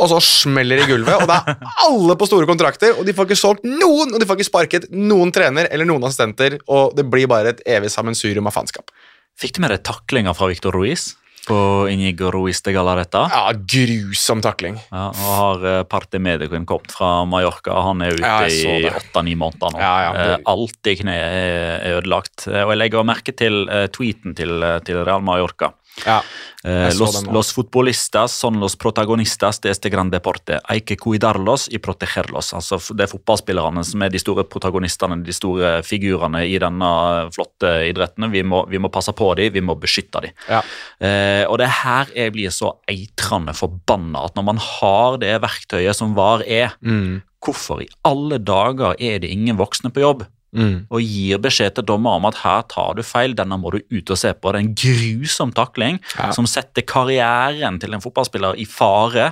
Og 0.00 0.08
så 0.08 0.18
smeller 0.24 0.80
det 0.80 0.86
i 0.86 0.92
gulvet, 0.94 1.20
og 1.20 1.28
det 1.28 1.36
er 1.36 1.72
alle 1.84 2.14
på 2.18 2.26
store 2.26 2.48
kontrakter. 2.48 2.94
Og 2.96 3.06
de 3.06 3.14
får 3.14 3.28
ikke 3.28 3.38
solgt 3.38 3.66
noen, 3.66 4.14
og 4.14 4.18
de 4.22 4.26
får 4.28 4.38
ikke 4.38 4.48
sparket 4.48 4.86
noen 4.90 5.30
trener 5.34 5.68
eller 5.70 5.86
noen 5.88 6.06
assistenter. 6.08 6.56
Og 6.72 6.94
det 6.96 7.04
blir 7.12 7.28
bare 7.30 7.52
et 7.52 7.64
evig 7.76 7.92
sammensurium 7.92 8.48
av 8.48 8.56
faenskap. 8.56 8.94
Fikk 9.38 9.56
du 9.56 9.64
med 9.64 9.74
deg 9.74 9.84
taklinga 9.86 10.34
fra 10.36 10.48
Victor 10.50 10.74
Ruiz 10.76 11.12
på 11.46 11.88
Inigo 11.90 12.30
Ruiz 12.30 12.60
de 12.62 12.72
Galaretta. 12.74 13.24
Ja, 13.32 13.50
grusom 13.52 14.42
takling. 14.44 14.76
Ja, 14.92 15.08
og 15.10 15.32
har 15.38 15.64
uh, 15.66 15.78
Parte 15.90 16.20
Medicuen 16.22 16.66
kommet 16.68 16.94
fra 16.94 17.24
Mallorca. 17.28 17.74
Han 17.88 18.04
er 18.06 18.14
ute 18.14 18.22
Ja, 18.22 18.46
i 18.46 18.86
åtte-ni 18.90 19.34
måneder 19.38 19.74
nå. 19.74 19.82
Ja, 19.82 19.94
ja, 20.06 20.12
Eh, 20.22 20.36
alt 20.52 20.90
i 20.90 20.94
kneet 21.00 21.38
er, 21.42 21.86
ødelagt. 21.96 22.46
Eh, 22.46 22.62
og 22.62 22.74
jeg 22.74 22.80
legger 22.84 23.06
merke 23.06 23.34
til 23.34 23.64
eh, 23.68 23.88
tweeten 23.92 24.36
til, 24.38 24.62
eh, 24.62 24.78
til 24.86 25.02
Real 25.02 25.24
Mallorca. 25.24 25.72
Ja, 26.06 26.22
Eh, 26.64 26.94
los, 26.94 27.26
los 27.26 27.52
futbolistas 27.52 28.30
son 28.30 28.60
los 28.60 28.76
protagonistas 28.76 29.60
de 29.60 29.70
este 29.70 29.88
gran 29.90 30.10
deporte. 30.10 30.60
Hay 30.68 30.82
que 30.82 30.96
cuidarlos 30.96 31.68
y 31.68 31.78
protegerlos. 31.78 32.52
Altså, 32.54 32.78
det 32.94 33.02
er 33.02 33.10
fotballspillerne 33.10 33.82
som 33.82 34.02
er 34.06 34.12
de 34.14 34.20
store 34.22 34.44
protagonistene, 34.46 35.16
de 35.26 35.34
store 35.34 35.72
figurene 35.82 36.44
i 36.46 36.54
denne 36.62 36.90
flotte 37.34 37.72
idretten. 37.88 38.28
Vi 38.30 38.44
må, 38.46 38.60
vi 38.70 38.78
må 38.78 38.92
passe 38.94 39.10
på 39.10 39.32
dem, 39.34 39.50
vi 39.56 39.60
må 39.60 39.74
beskytte 39.74 40.22
dem. 40.22 40.36
Ja. 40.46 40.60
Eh, 41.02 41.42
og 41.50 41.58
det 41.58 41.66
er 41.66 41.74
her 41.82 42.14
jeg 42.14 42.32
blir 42.36 42.54
så 42.54 42.76
eitrende 42.86 43.56
forbanna. 43.58 44.22
At 44.30 44.38
når 44.38 44.46
man 44.52 44.62
har 44.62 45.18
det 45.18 45.34
verktøyet 45.42 45.98
som 45.98 46.14
VAR 46.14 46.46
er, 46.46 46.76
Mm. 46.80 47.22
hvorfor 47.42 47.82
i 47.82 47.88
alle 48.04 48.38
dager 48.38 48.94
er 49.00 49.18
det 49.18 49.30
ingen 49.34 49.58
voksne 49.58 49.90
på 49.90 50.00
jobb 50.00 50.22
Mm. 50.52 50.86
og 50.92 51.00
gir 51.00 51.38
beskjed 51.40 51.78
til 51.78 51.84
dommer 51.88 52.18
om 52.18 52.26
at 52.28 52.36
her 52.42 52.60
tar 52.68 52.98
du 52.98 53.02
feil, 53.02 53.32
denne 53.32 53.56
må 53.56 53.70
du 53.72 53.78
ut 53.88 54.10
og 54.12 54.18
se 54.20 54.34
på. 54.36 54.50
Det 54.52 54.58
er 54.60 54.66
en 54.66 54.74
grusom 54.76 55.52
takling 55.56 55.96
Ja. 56.18 56.26
som 56.36 56.44
setter 56.44 56.82
karrieren 56.84 57.78
til 57.80 57.94
en 57.96 58.02
fotballspiller 58.04 58.58
i 58.60 58.66
fare. 58.68 59.30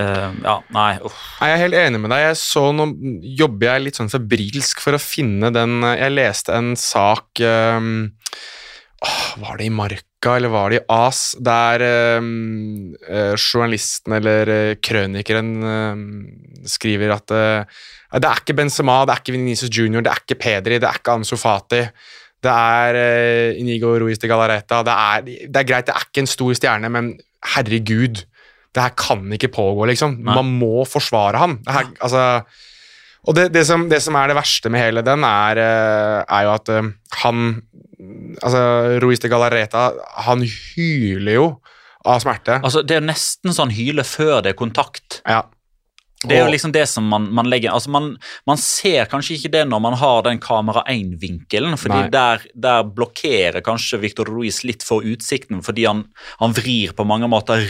Uh, 0.00 0.28
ja, 0.44 0.58
nei, 0.72 0.98
uff. 1.04 1.16
Nei, 1.40 1.48
Jeg 1.50 1.56
er 1.56 1.62
helt 1.66 1.74
enig 1.76 1.98
med 2.00 2.10
deg. 2.12 2.20
Jeg 2.30 2.36
så 2.40 2.62
Nå 2.72 2.86
jobber 3.36 3.66
jeg 3.74 3.82
litt 3.86 3.98
sånn 4.00 4.08
febrilsk 4.12 4.80
for 4.80 4.96
å 4.96 5.00
finne 5.00 5.50
den 5.52 5.82
Jeg 5.84 6.14
leste 6.16 6.54
en 6.56 6.70
sak 6.80 7.42
um, 7.44 7.90
åh, 9.04 9.18
Var 9.42 9.60
det 9.60 9.66
i 9.68 9.74
Marka 9.76 10.00
eller 10.30 10.52
var 10.52 10.70
det 10.70 10.78
i 10.78 10.84
AS? 10.94 11.22
Der 11.42 11.82
um, 12.18 12.94
eh, 13.08 13.34
journalisten 13.34 14.14
eller 14.14 14.52
eh, 14.54 14.74
krønikeren 14.78 15.52
eh, 15.66 16.02
skriver 16.70 17.16
at 17.16 17.34
eh, 17.34 17.80
det 18.12 18.28
er 18.28 18.42
ikke 18.42 18.56
Benzema, 18.58 19.00
det 19.08 19.14
er 19.14 19.22
ikke 19.22 19.34
Vinicius 19.34 19.72
Junior, 19.72 20.04
det 20.04 20.12
er 20.12 20.20
ikke 20.20 20.40
Pedri, 20.42 20.78
det 20.78 20.88
er 20.88 20.98
ikke 21.00 21.14
Ansu 21.16 21.38
Fati. 21.40 21.80
Det 22.42 22.52
er 22.52 22.98
eh, 22.98 23.60
Inigo 23.60 23.94
Ruiz 24.02 24.20
de 24.20 24.28
Galareta. 24.30 24.82
Det 24.86 24.94
er, 24.94 25.30
det 25.48 25.62
er 25.62 25.68
greit, 25.68 25.88
det 25.88 25.94
er 25.96 26.06
ikke 26.08 26.24
en 26.24 26.30
stor 26.30 26.52
stjerne, 26.58 26.90
men 26.92 27.14
herregud. 27.54 28.24
Det 28.72 28.82
her 28.82 28.94
kan 28.96 29.24
ikke 29.36 29.52
pågå, 29.52 29.86
liksom. 29.90 30.18
Nei. 30.20 30.36
Man 30.36 30.52
må 30.60 30.84
forsvare 30.88 31.40
ham. 31.40 31.58
Det 31.64 31.74
her, 31.76 31.90
altså, 32.00 32.22
og 33.22 33.36
det, 33.38 33.48
det, 33.54 33.62
som, 33.68 33.86
det 33.90 34.00
som 34.02 34.16
er 34.18 34.32
det 34.32 34.38
verste 34.38 34.70
med 34.72 34.82
hele 34.82 35.04
den, 35.06 35.22
er, 35.26 35.60
eh, 35.62 36.18
er 36.26 36.48
jo 36.48 36.56
at 36.56 36.74
eh, 36.74 36.90
han 37.24 37.52
Altså, 38.42 38.58
Ruiz 38.98 39.20
de 39.22 39.28
Galareta, 39.30 39.92
han 40.24 40.40
hyler 40.42 41.36
jo 41.36 41.44
av 42.02 42.18
smerte. 42.18 42.56
Altså, 42.58 42.80
det 42.82 42.96
er 42.98 43.04
nesten 43.04 43.54
sånn 43.54 43.70
hyler 43.70 44.02
før 44.02 44.40
det 44.42 44.56
er 44.56 44.58
kontakt. 44.58 45.20
Ja. 45.22 45.44
Det 46.22 46.36
er 46.36 46.44
jo 46.44 46.52
liksom 46.52 46.72
det 46.74 46.84
som 46.90 47.06
man, 47.10 47.28
man 47.34 47.48
legger 47.50 47.74
altså 47.74 47.90
man, 47.90 48.12
man 48.46 48.60
ser 48.60 49.08
kanskje 49.10 49.36
ikke 49.36 49.52
det 49.56 49.62
når 49.70 49.80
man 49.82 49.96
har 49.98 50.20
den 50.26 50.38
kamera 50.42 50.84
1-vinkelen, 50.90 51.74
fordi 51.80 52.04
der, 52.14 52.44
der 52.54 52.86
blokkerer 52.86 53.62
kanskje 53.64 53.98
Victor 54.02 54.30
Ruiz 54.30 54.62
litt 54.66 54.86
for 54.86 55.06
utsikten, 55.06 55.64
fordi 55.66 55.88
han, 55.88 56.04
han 56.42 56.54
vrir 56.54 56.94
på 56.98 57.06
mange 57.08 57.30
måter 57.30 57.62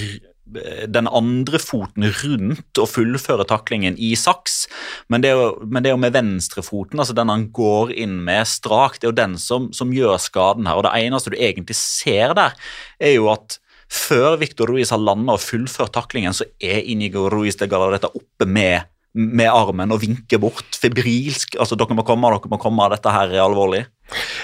den 0.44 1.06
andre 1.06 1.58
foten 1.62 2.08
rundt 2.18 2.80
og 2.80 2.88
fullfører 2.90 3.46
taklingen 3.48 3.94
i 3.96 4.12
saks, 4.18 4.66
men 5.12 5.22
det 5.22 5.30
er 5.30 5.38
jo, 5.38 5.48
men 5.64 5.84
det 5.84 5.90
er 5.90 5.94
jo 5.94 6.02
med 6.02 6.16
venstrefoten, 6.16 7.00
altså 7.00 7.14
den 7.16 7.30
han 7.30 7.46
går 7.54 7.94
inn 7.94 8.18
med 8.26 8.48
strak, 8.50 8.98
det 8.98 9.06
er 9.06 9.12
jo 9.12 9.20
den 9.22 9.36
som, 9.40 9.70
som 9.76 9.94
gjør 9.94 10.18
skaden 10.20 10.66
her, 10.68 10.80
og 10.80 10.86
det 10.88 10.94
eneste 10.98 11.32
du 11.32 11.38
egentlig 11.38 11.78
ser 11.78 12.34
der, 12.38 12.56
er 13.00 13.14
jo 13.16 13.30
at 13.32 13.58
før 13.92 14.38
Victor 14.40 14.70
Ruiz 14.72 14.92
har 14.92 15.00
landa 15.00 15.36
og 15.36 15.44
fullført 15.44 15.94
taklingen, 15.94 16.34
så 16.34 16.48
er 16.60 16.82
Inigo 16.88 17.28
Ruiz 17.32 17.58
de 17.60 17.68
Galadeta 17.70 18.10
oppe 18.10 18.48
med, 18.48 18.88
med 19.12 19.50
armen 19.52 19.92
og 19.92 20.00
vinker 20.02 20.40
bort 20.40 20.78
febrilsk. 20.80 21.58
Altså, 21.60 21.76
dere 21.76 21.96
må 21.98 22.04
komme, 22.08 22.30
dere 22.32 22.52
må 22.52 22.60
komme, 22.60 22.88
dette 22.92 23.12
her 23.12 23.34
er 23.34 23.44
alvorlig. 23.44 23.84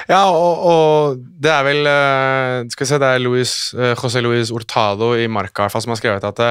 Ja, 0.08 0.24
og, 0.32 0.66
og 0.68 1.22
det 1.42 1.50
er 1.52 1.64
vel 1.66 1.88
eh, 1.90 2.68
Skal 2.72 2.84
vi 2.84 2.90
se, 2.90 3.00
det 3.02 3.08
er 3.14 3.22
Luis, 3.22 3.54
eh, 3.76 3.94
José 3.98 4.22
Luis 4.24 4.52
Hurtado 4.54 5.12
i 5.18 5.26
Marca 5.30 5.66
hvert 5.66 5.74
fall 5.74 5.84
som 5.84 5.94
har 5.94 6.00
skrevet 6.00 6.24
at 6.28 6.40
det, 6.40 6.50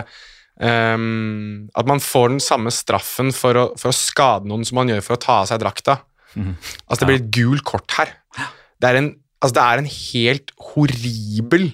um, 0.62 1.68
at 1.78 1.90
man 1.90 2.04
får 2.04 2.36
den 2.36 2.44
samme 2.44 2.74
straffen 2.74 3.34
for 3.36 3.58
å, 3.58 3.66
for 3.80 3.94
å 3.94 3.98
skade 3.98 4.50
noen 4.50 4.66
som 4.68 4.80
man 4.80 4.94
gjør 4.94 5.04
for 5.06 5.18
å 5.18 5.24
ta 5.24 5.42
av 5.44 5.50
seg 5.52 5.62
drakta. 5.64 6.00
Altså 6.38 7.02
Det 7.02 7.10
blir 7.10 7.22
et 7.22 7.32
gult 7.34 7.66
kort 7.66 7.98
her. 7.98 8.14
Det 8.78 8.90
er 8.90 9.00
en, 9.00 9.12
altså, 9.42 9.54
det 9.58 9.66
er 9.66 9.82
en 9.82 9.92
helt 9.92 10.52
horribel 10.72 11.70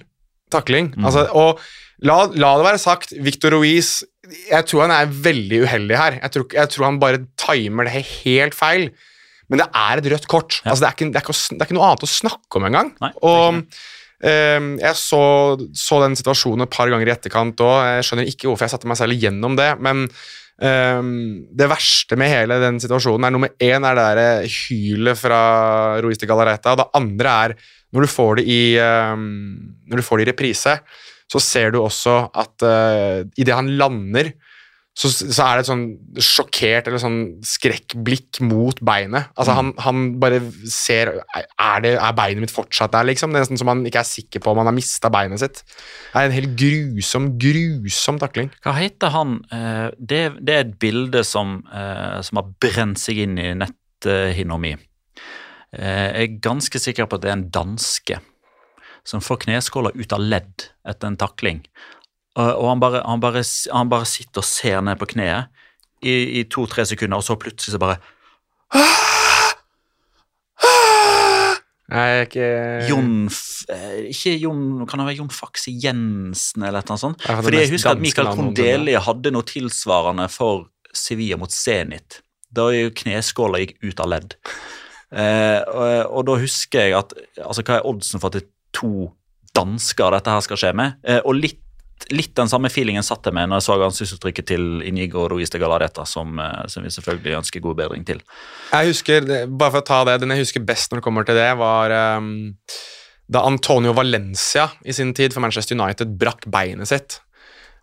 takling. 0.54 0.94
Altså, 1.04 1.26
og 1.36 1.60
la, 2.06 2.22
la 2.32 2.54
det 2.60 2.68
være 2.68 2.82
sagt, 2.82 3.16
Victor 3.26 3.56
Ruiz 3.58 4.04
Jeg 4.50 4.68
tror 4.70 4.86
han 4.86 4.94
er 4.96 5.10
veldig 5.26 5.64
uheldig 5.66 5.98
her. 6.00 6.20
Jeg 6.22 6.36
tror, 6.36 6.46
jeg 6.56 6.72
tror 6.72 6.88
han 6.88 7.02
bare 7.02 7.26
timer 7.40 7.90
det 7.90 8.06
helt 8.24 8.56
feil. 8.56 8.88
Men 9.54 9.62
det 9.62 9.70
er 9.78 10.00
et 10.02 10.08
rødt 10.16 10.30
kort. 10.32 10.60
Ja. 10.64 10.72
Altså, 10.72 10.82
det, 10.82 10.88
er 10.88 10.96
ikke, 10.98 11.10
det, 11.14 11.20
er 11.20 11.26
ikke, 11.28 11.40
det 11.54 11.62
er 11.62 11.68
ikke 11.68 11.78
noe 11.78 11.90
annet 11.92 12.06
å 12.08 12.10
snakke 12.10 12.60
om 12.60 12.70
engang. 12.70 12.88
Og 13.22 13.60
ehm, 14.26 14.72
jeg 14.82 14.98
så, 14.98 15.26
så 15.78 16.00
den 16.02 16.18
situasjonen 16.18 16.66
et 16.66 16.74
par 16.74 16.90
ganger 16.90 17.12
i 17.12 17.14
etterkant 17.14 17.62
òg. 17.62 17.76
Jeg 18.00 18.08
skjønner 18.08 18.32
ikke 18.32 18.50
hvorfor 18.50 18.66
jeg 18.66 18.74
satte 18.74 18.90
meg 18.90 18.98
særlig 18.98 19.20
gjennom 19.22 19.60
det, 19.60 19.70
men 19.86 20.08
um, 20.08 21.14
det 21.54 21.70
verste 21.70 22.18
med 22.18 22.34
hele 22.34 22.58
den 22.64 22.82
situasjonen 22.82 23.30
er 23.30 23.36
nummer 23.36 23.54
én 23.62 23.86
er 23.86 24.00
det 24.00 24.10
der 24.18 24.50
hylet 24.58 25.22
fra 25.22 25.42
Ruiz 26.02 26.22
de 26.22 26.30
Galareta. 26.34 26.74
Det 26.82 26.90
andre 26.98 27.38
er 27.46 27.58
når 27.94 28.08
du 28.08 28.10
får 28.10 28.40
det 28.42 28.48
i, 28.50 28.62
um, 29.14 29.28
når 29.86 30.02
du 30.02 30.08
får 30.08 30.20
det 30.20 30.26
i 30.26 30.32
reprise, 30.32 30.80
så 31.30 31.42
ser 31.42 31.74
du 31.74 31.84
også 31.84 32.18
at 32.42 32.66
uh, 32.66 33.22
idet 33.38 33.54
han 33.54 33.70
lander, 33.78 34.34
så, 34.94 35.10
så 35.10 35.42
er 35.48 35.58
det 35.58 35.64
et 35.64 35.70
sånn 35.72 35.86
sjokkert 36.22 36.88
eller 36.88 37.02
sånn 37.02 37.20
skrekkblikk 37.50 38.38
mot 38.46 38.78
beinet. 38.86 39.32
Altså 39.34 39.56
han, 39.58 39.72
han 39.82 40.04
bare 40.22 40.38
ser 40.70 41.16
er, 41.18 41.80
det, 41.82 41.96
er 41.98 42.14
beinet 42.18 42.44
mitt 42.44 42.54
fortsatt 42.54 42.94
der, 42.94 43.08
liksom? 43.10 43.34
Det 43.34 43.40
er 43.40 43.46
nesten 43.48 43.58
som 43.58 43.72
han 43.72 43.82
ikke 43.90 44.04
er 44.04 44.10
sikker 44.12 44.44
på 44.44 44.54
om 44.54 44.62
han 44.62 44.70
har 44.70 44.76
mista 44.78 45.10
beinet 45.14 45.42
sitt. 45.42 45.64
Det 45.66 46.22
er 46.22 46.30
en 46.30 46.36
helt 46.36 46.54
grusom, 46.62 47.32
grusom 47.42 48.22
takling. 48.22 48.52
Hva 48.62 48.76
heter 48.78 49.16
han? 49.16 49.40
Eh, 49.50 49.88
Det, 49.98 50.22
det 50.46 50.54
er 50.54 50.68
et 50.68 50.78
bilde 50.80 51.24
som, 51.26 51.64
eh, 51.74 52.20
som 52.22 52.44
har 52.44 52.54
brent 52.62 53.02
seg 53.02 53.24
inn 53.26 53.40
i 53.42 53.50
netthinna 53.58 54.60
mi. 54.62 54.76
Eh, 55.74 56.10
Jeg 56.14 56.30
er 56.30 56.38
ganske 56.46 56.78
sikker 56.86 57.10
på 57.10 57.18
at 57.18 57.26
det 57.26 57.34
er 57.34 57.40
en 57.40 57.50
danske 57.50 58.22
som 59.04 59.26
får 59.26 59.42
kneskåla 59.48 59.90
ut 59.98 60.14
av 60.16 60.22
ledd 60.22 60.70
etter 60.88 61.10
en 61.10 61.18
takling. 61.20 61.66
Og 62.36 62.50
og 62.64 62.70
han 62.70 62.80
bare, 62.82 63.04
han 63.06 63.22
bare, 63.22 63.44
han 63.74 63.90
bare 63.90 64.10
sitter 64.10 64.42
og 64.42 64.48
ser 64.48 64.82
ned 64.82 64.98
på 64.98 65.12
kneet 65.14 65.52
i, 66.02 66.40
i 66.40 66.44
to-tre 66.50 66.86
sekunder, 66.86 67.18
og 67.18 67.24
så 67.24 67.38
plutselig 67.40 67.76
så 67.76 67.82
bare 67.82 68.00
er 71.94 72.24
ikke 72.26 72.46
Jon 72.90 73.28
eh, 73.70 73.98
Ikke 74.10 74.32
Jon 74.42 74.86
Kan 74.90 75.02
det 75.02 75.08
være 75.10 75.20
Jon 75.20 75.34
Faxe 75.34 75.74
Jensen 75.84 76.64
eller 76.66 76.82
annet 76.82 77.02
sånt? 77.02 77.26
Fordi 77.28 77.60
jeg 77.60 77.74
husker 77.76 77.94
at 77.94 78.02
Michael. 78.02 78.32
Kondeli 78.34 78.96
hadde 78.98 79.34
noe 79.36 79.46
tilsvarende 79.46 80.26
for 80.32 80.70
Sevilla 80.94 81.38
mot 81.42 81.52
Zenit. 81.54 82.22
Da 82.54 82.68
kneskåla 82.70 83.62
gikk 83.64 83.78
ut 83.82 84.02
av 84.04 84.12
ledd. 84.14 84.36
Eh, 85.14 85.60
og, 85.70 86.14
og 86.18 86.26
da 86.30 86.38
husker 86.42 86.88
jeg 86.88 86.98
at 86.98 87.14
altså 87.42 87.66
Hva 87.66 87.80
er 87.80 87.90
oddsen 87.90 88.22
for 88.22 88.30
at 88.30 88.38
det 88.38 88.44
er 88.46 88.52
to 88.78 89.12
dansker 89.54 90.16
dette 90.16 90.34
her 90.34 90.46
skal 90.46 90.62
skje 90.62 90.72
med? 90.78 91.00
Eh, 91.06 91.22
og 91.22 91.38
litt, 91.38 91.62
litt 92.12 92.34
den 92.36 92.50
samme 92.52 92.72
feelingen 92.74 93.06
satt 93.06 93.26
jeg 93.28 93.36
med 93.36 93.50
når 93.50 93.62
jeg 93.62 93.66
så 93.68 93.78
ansiktsuttrykket 93.88 94.50
til 94.52 94.66
Inigo 94.88 95.28
Ruiz 95.32 95.54
de 95.54 95.62
Galareta, 95.62 96.06
som, 96.10 96.36
eh, 96.40 96.66
som 96.72 96.84
vi 96.86 96.92
selvfølgelig 96.94 97.38
ønsker 97.40 97.64
god 97.64 97.80
bedring 97.80 98.08
til. 98.08 98.24
Jeg 98.72 98.92
husker, 98.92 99.30
Bare 99.48 99.72
for 99.72 99.82
å 99.82 99.88
ta 99.88 100.04
det, 100.10 100.20
Den 100.22 100.36
jeg 100.36 100.46
husker 100.46 100.66
best 100.66 100.92
når 100.92 101.00
det 101.00 101.06
kommer 101.06 101.28
til 101.28 101.40
det, 101.40 101.52
var 101.58 101.94
um, 102.20 102.54
da 103.32 103.46
Antonio 103.48 103.94
Valencia 103.96 104.70
i 104.86 104.96
sin 104.96 105.14
tid 105.14 105.34
for 105.34 105.42
Manchester 105.42 105.78
United 105.80 106.18
brakk 106.20 106.46
beinet 106.52 106.92
sitt. 106.92 107.20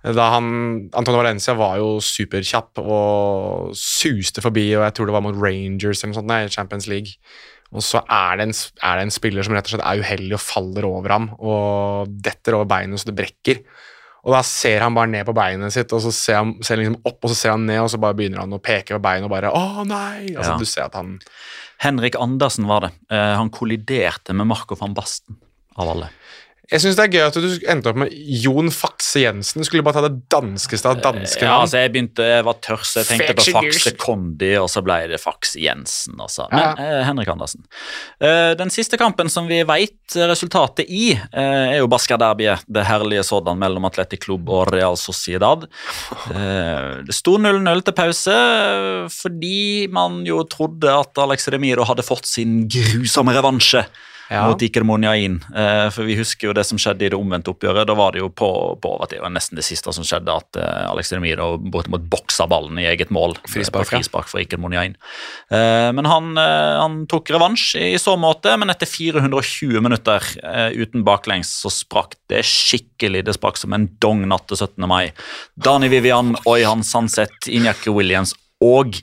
Da 0.00 0.30
han, 0.32 0.88
Antonio 0.96 1.20
Valencia 1.20 1.54
var 1.58 1.76
jo 1.80 1.98
superkjapp 2.00 2.80
og 2.80 3.72
suste 3.76 4.40
forbi, 4.44 4.70
og 4.76 4.86
jeg 4.86 4.96
tror 4.96 5.10
det 5.10 5.16
var 5.16 5.24
mot 5.24 5.36
Rangers 5.36 6.00
eller 6.00 6.12
noe 6.12 6.20
sånt 6.20 6.30
nei, 6.30 6.42
Champions 6.48 6.88
League. 6.88 7.18
Og 7.70 7.84
så 7.86 8.00
er 8.02 8.40
det, 8.40 8.48
en, 8.48 8.54
er 8.82 8.96
det 8.98 9.04
en 9.06 9.14
spiller 9.14 9.46
som 9.46 9.54
rett 9.54 9.68
og 9.68 9.76
slett 9.76 9.84
er 9.86 10.00
uheldig 10.02 10.34
og 10.34 10.42
faller 10.42 10.88
over 10.88 11.14
ham 11.14 11.28
og 11.38 12.10
detter 12.24 12.56
over 12.56 12.66
beinet 12.70 12.98
så 12.98 13.10
det 13.10 13.18
brekker. 13.20 13.60
Og 14.20 14.34
da 14.34 14.42
ser 14.44 14.82
han 14.84 14.96
bare 14.96 15.08
ned 15.08 15.24
på 15.28 15.34
beinet 15.36 15.72
sitt, 15.72 15.92
og 15.96 16.02
så 16.04 16.12
ser 16.12 16.40
han, 16.42 16.52
ser 16.66 16.80
liksom 16.80 16.98
opp, 17.08 17.18
og 17.24 17.32
så 17.32 17.36
ser 17.38 17.54
han 17.54 17.64
ned, 17.68 17.80
og 17.80 17.88
så 17.92 18.00
bare 18.02 18.16
begynner 18.18 18.42
han 18.42 18.52
å 18.52 18.60
peke 18.60 18.96
på 18.96 19.02
beinet 19.04 19.28
og 19.28 19.32
bare 19.32 19.52
Å, 19.56 19.84
nei! 19.88 20.34
Altså, 20.34 20.52
Ja. 20.52 20.58
Du 20.60 20.68
ser 20.68 20.88
at 20.90 20.98
han 20.98 21.16
Henrik 21.80 22.18
Andersen 22.20 22.66
var 22.68 22.84
det. 22.84 22.90
Uh, 23.08 23.38
han 23.38 23.48
kolliderte 23.48 24.34
med 24.36 24.50
Marco 24.50 24.76
van 24.76 24.92
Basten, 24.92 25.38
av 25.80 25.94
alle. 25.94 26.10
Jeg 26.70 26.82
syns 26.84 26.94
det 26.98 27.02
er 27.02 27.10
gøy 27.16 27.22
at 27.26 27.34
du 27.42 27.46
endte 27.72 27.90
opp 27.90 27.96
med 27.98 28.12
Jon 28.14 28.68
Fakse 28.70 29.24
Jensen. 29.24 29.58
Du 29.58 29.66
skulle 29.66 29.82
bare 29.82 29.96
ta 29.98 30.04
det 30.06 30.20
danskeste 30.30 30.86
av 30.86 31.00
danske 31.02 31.42
Ja, 31.42 31.56
altså 31.64 31.80
jeg 31.82 31.90
begynte, 31.96 32.22
jeg 32.22 32.44
var 32.46 32.58
tørr, 32.62 32.84
så 32.86 33.00
jeg 33.02 33.08
tenkte 33.08 33.34
på 33.40 33.46
Fakse 33.48 33.72
Faxe. 33.80 33.92
Kondi, 33.98 34.52
og 34.60 34.68
så 34.70 34.82
ble 34.86 34.98
det 35.10 35.18
Faxe 35.18 35.58
Jensen. 35.64 36.14
Altså. 36.22 36.46
Men 36.52 36.62
Ja. 36.62 36.70
eh, 36.78 37.00
Henrik 37.08 37.28
Andersen. 37.32 37.64
Eh, 38.22 38.54
den 38.54 38.70
siste 38.70 38.96
kampen 39.00 39.28
som 39.28 39.48
vi 39.50 39.62
veit 39.66 40.14
resultatet 40.14 40.86
i, 40.88 41.10
eh, 41.12 41.74
er 41.74 41.78
jo 41.80 41.88
Basker-derbyet. 41.90 42.62
Det 42.70 42.86
herlige 42.86 43.24
sådan 43.26 43.58
mellom 43.58 43.84
Atletic 43.90 44.22
Club 44.24 44.48
og 44.48 44.70
Real 44.72 44.94
Sociedad. 44.96 45.66
Eh, 46.30 47.02
det 47.02 47.14
sto 47.14 47.36
0-0 47.38 47.82
til 47.82 47.92
pause 47.98 48.30
eh, 48.30 49.08
fordi 49.10 49.88
man 49.90 50.22
jo 50.24 50.44
trodde 50.44 50.86
at 51.00 51.18
Alex 51.18 51.48
Remiro 51.48 51.84
hadde 51.84 52.06
fått 52.06 52.26
sin 52.30 52.68
grusomme 52.70 53.34
revansje 53.34 53.84
Ja. 54.30 54.44
mot 54.46 54.62
Iker 54.62 54.84
Monjain. 54.86 55.40
Eh, 55.56 55.88
for 55.90 56.06
vi 56.06 56.14
husker 56.14 56.50
jo 56.50 56.54
det 56.54 56.62
som 56.68 56.78
skjedde 56.78 57.02
i 57.02 57.10
det 57.10 57.18
omvendte 57.18 57.50
oppgjøret. 57.50 57.88
Da 57.88 57.96
var 57.98 58.14
det 58.14 58.22
jo 58.22 58.28
på, 58.30 58.50
på 58.78 58.92
overtid, 58.94 59.18
det 59.18 59.24
var 59.24 59.32
nesten 59.34 59.58
det 59.58 59.64
siste 59.66 59.90
som 59.96 60.06
skjedde, 60.06 60.36
at 60.38 60.58
eh, 60.60 60.84
Alex 60.86 61.10
Remiro 61.14 61.56
bortimot 61.58 62.04
boksa 62.12 62.46
ballen 62.50 62.78
i 62.78 62.86
eget 62.86 63.10
mål. 63.14 63.34
Frispark, 63.50 63.88
på 63.88 63.96
frispark 63.96 64.30
for 64.30 64.42
Iker 64.42 64.60
Monjain. 64.62 64.94
Eh, 65.50 65.90
men 65.96 66.06
han, 66.06 66.30
han 66.38 67.00
tok 67.10 67.32
revansj 67.34 67.74
i 67.82 67.98
så 67.98 68.14
måte, 68.20 68.54
men 68.60 68.70
etter 68.70 68.86
420 68.86 69.82
minutter 69.82 70.24
uten 70.78 71.02
baklengs 71.06 71.50
så 71.64 71.72
sprakk 71.74 72.14
det 72.30 72.44
skikkelig. 72.46 73.24
Det 73.26 73.34
sprakk 73.34 73.58
som 73.58 73.74
en 73.74 73.88
dong 74.02 74.22
natt 74.30 74.46
til 74.50 74.60
17. 74.62 74.86
mai. 74.86 75.10
Dani 75.58 75.90
Vivian, 75.90 76.36
Oyhan 76.46 76.86
Sanset, 76.86 77.50
Injaki 77.50 77.90
Williams 77.90 78.36
og 78.60 78.96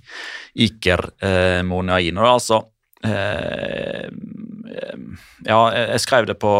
Iker 0.57 1.09
eh, 1.23 1.61
Moniaino. 1.65 2.25
Altså 2.25 2.61
eh, 3.05 4.07
ja, 5.47 5.59
jeg 5.73 6.01
skrev 6.03 6.27
det 6.29 6.35
på, 6.41 6.51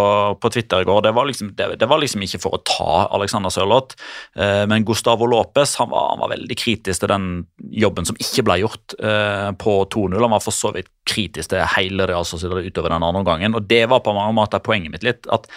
på 0.41 0.51
Twitter 0.53 0.83
i 0.83 0.87
går. 0.87 1.01
Det 1.05 1.13
var, 1.15 1.27
liksom, 1.29 1.51
det, 1.57 1.69
det 1.81 1.89
var, 1.89 2.01
liksom, 2.01 2.23
ikke 2.23 2.41
for 2.43 2.57
å 2.57 2.61
ta 2.67 2.91
Alexander 3.17 3.53
Sørloth, 3.53 3.97
eh, 4.37 4.63
men 4.69 4.85
Gustavo 4.87 5.27
Lopez 5.29 5.75
han 5.81 5.91
var, 5.91 6.11
han 6.13 6.21
var, 6.23 6.31
veldig 6.35 6.59
kritisk 6.59 7.03
til 7.03 7.11
den 7.11 7.27
jobben 7.83 8.07
som 8.07 8.19
ikke 8.21 8.45
ble 8.47 8.59
gjort 8.63 8.97
eh, 8.99 9.49
på 9.59 9.75
2-0. 9.93 10.19
Han 10.21 10.35
var 10.35 10.45
for 10.45 10.55
så 10.55 10.73
vidt 10.75 10.91
kritisk 11.07 11.53
til 11.53 11.65
hele 11.75 12.07
det 12.09 12.15
altså, 12.17 12.39
utover 12.39 12.93
den 12.93 13.07
andre 13.09 13.25
gangen, 13.27 13.57
og 13.57 13.67
det 13.69 13.85
var 13.91 14.05
på 14.05 14.15
mange 14.17 14.35
måter 14.37 14.63
poenget 14.63 14.93
mitt 14.93 15.07
litt. 15.07 15.29
at 15.33 15.49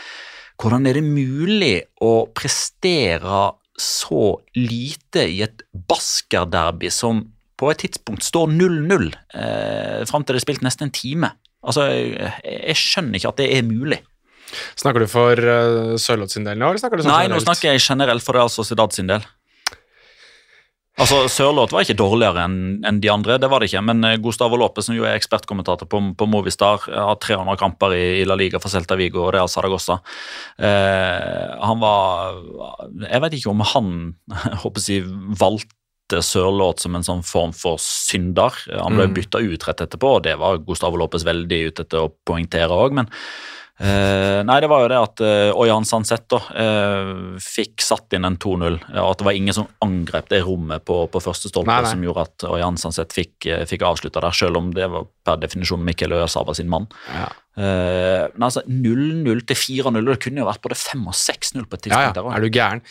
Hvordan 0.60 0.88
er 0.88 0.98
det 0.98 1.06
mulig 1.06 1.76
å 2.04 2.28
prestere 2.36 3.50
så 3.80 4.34
lite 4.58 5.24
i 5.24 5.40
et 5.46 5.62
baskerderby 5.72 6.90
som 6.92 7.22
på 7.60 7.70
et 7.72 7.82
tidspunkt 7.84 8.24
står 8.24 8.52
0-0 8.54 9.10
eh, 9.36 10.04
fram 10.08 10.24
til 10.24 10.36
det 10.36 10.40
er 10.40 10.46
spilt 10.46 10.64
nesten 10.64 10.88
en 10.88 10.94
time? 10.96 11.34
Altså, 11.60 11.90
jeg, 11.92 12.32
jeg 12.46 12.78
skjønner 12.80 13.20
ikke 13.20 13.34
at 13.34 13.42
det 13.42 13.50
er 13.58 13.66
mulig. 13.68 14.00
Snakker 14.80 15.04
du 15.04 15.10
for 15.10 15.38
uh, 15.38 15.96
Sørloth 16.00 16.34
sin 16.34 16.46
del 16.48 16.58
nå? 16.58 16.72
eller 16.72 16.82
snakker 16.82 16.98
du 16.98 17.04
sånn 17.04 17.12
Nei, 17.12 17.26
generelt? 17.28 17.44
nå 17.44 17.46
snakker 17.46 17.70
jeg 17.70 17.84
generelt 17.84 18.24
for 18.24 18.38
Real 18.38 18.50
Sociedad 18.50 18.96
sin 18.96 19.10
del. 19.10 19.26
Altså, 21.00 21.20
Sørloth 21.32 21.72
var 21.72 21.84
ikke 21.86 21.96
dårligere 21.96 22.42
enn 22.44 22.82
en 22.84 22.98
de 23.00 23.08
andre, 23.08 23.38
det 23.40 23.48
var 23.48 23.62
det 23.62 23.70
ikke. 23.70 23.80
Men 23.88 24.04
eh, 24.04 24.18
Gustavo 24.20 24.58
Lopez, 24.60 24.84
som 24.88 24.96
jo 24.96 25.06
er 25.08 25.16
ekspertkommentator 25.16 25.88
på, 25.88 26.00
på 26.18 26.28
Movistar, 26.28 26.82
har 26.90 27.16
300 27.22 27.56
kamper 27.60 27.94
i, 27.96 28.04
i, 28.20 28.26
La 28.28 28.36
Liga 28.36 28.60
for 28.60 28.72
Celta 28.72 28.98
Vigo 29.00 29.22
og 29.24 29.32
Real 29.36 29.48
Saragossa. 29.48 30.00
Eh, 30.60 31.46
han 31.60 31.80
var 31.80 32.40
Jeg 33.06 33.24
vet 33.24 33.38
ikke 33.38 33.54
om 33.54 33.64
han 33.72 33.92
håper 34.64 34.88
jeg, 34.90 35.06
valgte 35.40 35.79
Sørloth 36.18 36.82
som 36.82 36.98
en 36.98 37.06
sånn 37.06 37.22
form 37.26 37.54
for 37.56 37.78
synder. 37.82 38.58
Han 38.74 38.98
ble 38.98 39.06
mm. 39.10 39.14
bytta 39.16 39.42
ut 39.44 39.68
rett 39.68 39.86
etterpå, 39.86 40.16
og 40.18 40.26
det 40.26 40.34
var 40.40 40.58
Gustavo 40.66 40.98
Lopez 40.98 41.24
veldig 41.28 41.62
ute 41.70 41.86
etter 41.86 42.02
å 42.02 42.12
poengtere 42.26 42.74
òg, 42.74 42.98
men 42.98 43.10
Uh, 43.80 44.42
nei, 44.44 44.58
det 44.60 44.68
var 44.68 44.82
jo 44.82 44.88
det 44.92 44.96
at 45.00 45.20
uh, 45.24 45.50
Oyan 45.56 45.86
Sanset 45.88 46.26
da, 46.28 46.36
uh, 46.52 47.38
fikk 47.40 47.80
satt 47.80 48.12
inn 48.12 48.26
en 48.28 48.36
2-0. 48.36 48.76
og 48.76 49.06
At 49.06 49.22
det 49.22 49.26
var 49.30 49.38
ingen 49.38 49.56
som 49.56 49.70
angrep 49.80 50.28
det 50.28 50.42
rommet 50.44 50.84
på, 50.84 50.98
på 51.08 51.22
første 51.24 51.48
stolpe 51.48 51.78
som 51.88 52.04
gjorde 52.04 52.26
at 52.28 52.46
Oyan 52.50 52.76
Sanset 52.80 53.16
fikk, 53.16 53.48
uh, 53.48 53.64
fikk 53.68 53.86
avslutta 53.88 54.20
der, 54.20 54.36
selv 54.36 54.60
om 54.60 54.68
det 54.76 54.90
var 54.92 55.08
per 55.24 55.40
definisjon 55.40 55.80
Mikkel 55.86 56.12
Øyasava 56.18 56.52
sin 56.58 56.68
mann. 56.72 56.90
Ja. 57.10 57.30
men 57.60 58.44
altså 58.46 58.62
0-0 58.68 59.40
til 59.48 59.58
4-0, 59.58 60.04
det 60.06 60.20
kunne 60.22 60.40
jo 60.40 60.46
vært 60.48 60.62
både 60.64 60.76
5 60.80 61.08
og 61.10 61.16
6-0 61.16 61.64
på 61.64 61.76
et 61.76 61.82
tidspunkt. 61.88 62.20
Ja, 62.20 62.22
ja. 62.24 62.36
Er 62.36 62.44
du 62.44 62.48
gæren? 62.52 62.84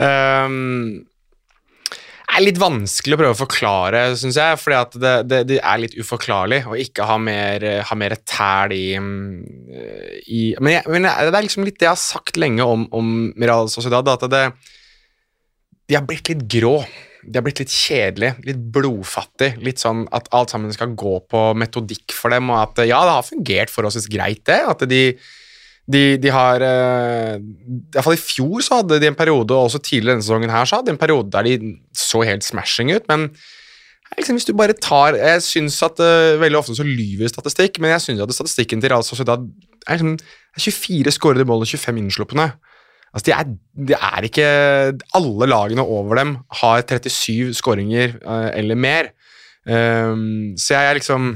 Um, 0.00 1.04
er 2.30 2.44
litt 2.44 2.58
vanskelig 2.60 3.16
å 3.16 3.20
prøve 3.20 3.34
å 3.34 3.40
forklare, 3.40 4.00
syns 4.18 4.38
jeg. 4.38 4.58
fordi 4.60 5.02
det, 5.02 5.14
det, 5.30 5.40
det, 5.50 5.58
er 5.60 5.82
litt 5.82 5.96
uforklarlig 5.98 6.62
å 6.68 6.76
ikke 6.78 7.06
ha 7.08 7.16
mer, 7.20 7.66
ha 7.86 7.98
mer 7.98 8.16
tæl 8.28 8.74
i, 8.76 8.86
i 8.96 10.42
men, 10.60 10.74
jeg, 10.76 10.84
men, 10.86 11.08
det 11.08 11.30
er 11.30 11.46
liksom 11.46 11.66
litt 11.66 11.80
det 11.80 11.88
jeg 11.88 11.94
har 11.94 12.02
sagt 12.02 12.40
lenge 12.40 12.66
om, 12.66 12.86
om 12.96 13.30
Miral 13.40 13.70
Sociedad, 13.72 14.08
at 14.10 14.26
det, 14.32 14.44
de 15.90 15.98
har 15.98 16.06
blitt 16.06 16.30
litt 16.30 16.46
grå. 16.50 16.78
De 17.20 17.36
har 17.36 17.44
blitt 17.44 17.60
litt 17.60 17.72
kjedelige, 17.74 18.38
litt 18.46 18.60
blodfattig. 18.72 19.52
Litt 19.64 19.82
sånn 19.82 20.06
at 20.14 20.30
alt 20.36 20.54
sammen 20.54 20.72
skal 20.72 20.94
gå 20.98 21.18
på 21.28 21.42
metodikk 21.58 22.14
for 22.16 22.32
dem, 22.32 22.52
og 22.52 22.62
at 22.62 22.84
ja, 22.86 23.02
det 23.04 23.16
har 23.18 23.26
fungert 23.26 23.72
forholdsvis 23.74 24.08
greit, 24.12 24.44
det. 24.48 24.60
At 24.70 24.86
de 24.88 25.02
de, 25.90 26.16
de 26.22 26.30
har 26.30 26.62
uh, 26.62 27.38
I 27.40 27.94
hvert 27.94 28.06
fall 28.06 28.18
i 28.18 28.20
fjor 28.20 28.64
så 28.64 28.80
hadde 28.80 29.00
de 29.02 29.08
en 29.10 29.18
periode, 29.18 29.54
og 29.54 29.70
også 29.70 29.80
tidligere 29.82 30.18
denne 30.18 30.26
sesongen 30.26 30.52
her, 30.52 30.68
så 30.68 30.78
hadde 30.78 30.90
de 30.90 30.96
en 30.96 31.00
periode 31.00 31.32
der 31.32 31.48
de 31.48 31.72
så 31.96 32.22
helt 32.26 32.46
smashing 32.46 32.92
ut, 32.94 33.08
men 33.10 33.30
liksom, 34.18 34.38
hvis 34.38 34.48
du 34.48 34.54
bare 34.58 34.76
tar 34.76 35.16
Jeg 35.18 35.42
syns 35.46 35.80
at 35.86 36.00
uh, 36.02 36.40
veldig 36.40 36.58
ofte 36.60 36.76
så 36.78 36.86
lyver 36.86 37.30
statistikk, 37.32 37.80
men 37.80 37.94
jeg 37.94 38.06
syns 38.06 38.24
at 38.24 38.34
statistikken 38.34 38.82
til 38.82 38.92
Real 38.92 39.06
Sociedad 39.06 39.46
er 39.86 39.96
liksom 39.98 40.18
24 40.58 41.14
skårede 41.16 41.46
mål 41.48 41.64
og 41.64 41.70
25 41.70 41.98
innslupne. 42.02 42.50
Altså, 43.10 43.24
de 43.26 43.32
er, 43.34 43.46
de 43.88 43.94
er, 43.96 44.26
ikke 44.26 44.48
Alle 45.18 45.46
lagene 45.50 45.82
over 45.82 46.18
dem 46.20 46.36
har 46.60 46.82
37 46.82 47.54
skåringer 47.58 48.18
uh, 48.22 48.50
eller 48.54 48.74
mer. 48.78 49.10
Um, 49.66 50.56
så 50.58 50.74
jeg 50.74 50.90
er 50.90 50.98
liksom 50.98 51.34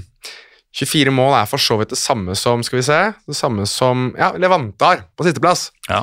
24 0.75 1.13
mål 1.15 1.37
er 1.39 1.49
for 1.49 1.63
så 1.63 1.79
vidt 1.79 1.93
det 1.95 2.01
samme 2.01 2.35
som 2.39 2.63
skal 2.67 2.81
vi 2.81 2.87
se, 2.87 3.01
det 3.29 3.39
samme 3.39 3.67
som 3.71 4.09
ja, 4.19 4.33
Levante 4.41 4.89
har 4.89 5.05
på 5.15 5.27
sisteplass. 5.27 5.69
Ja. 5.87 6.03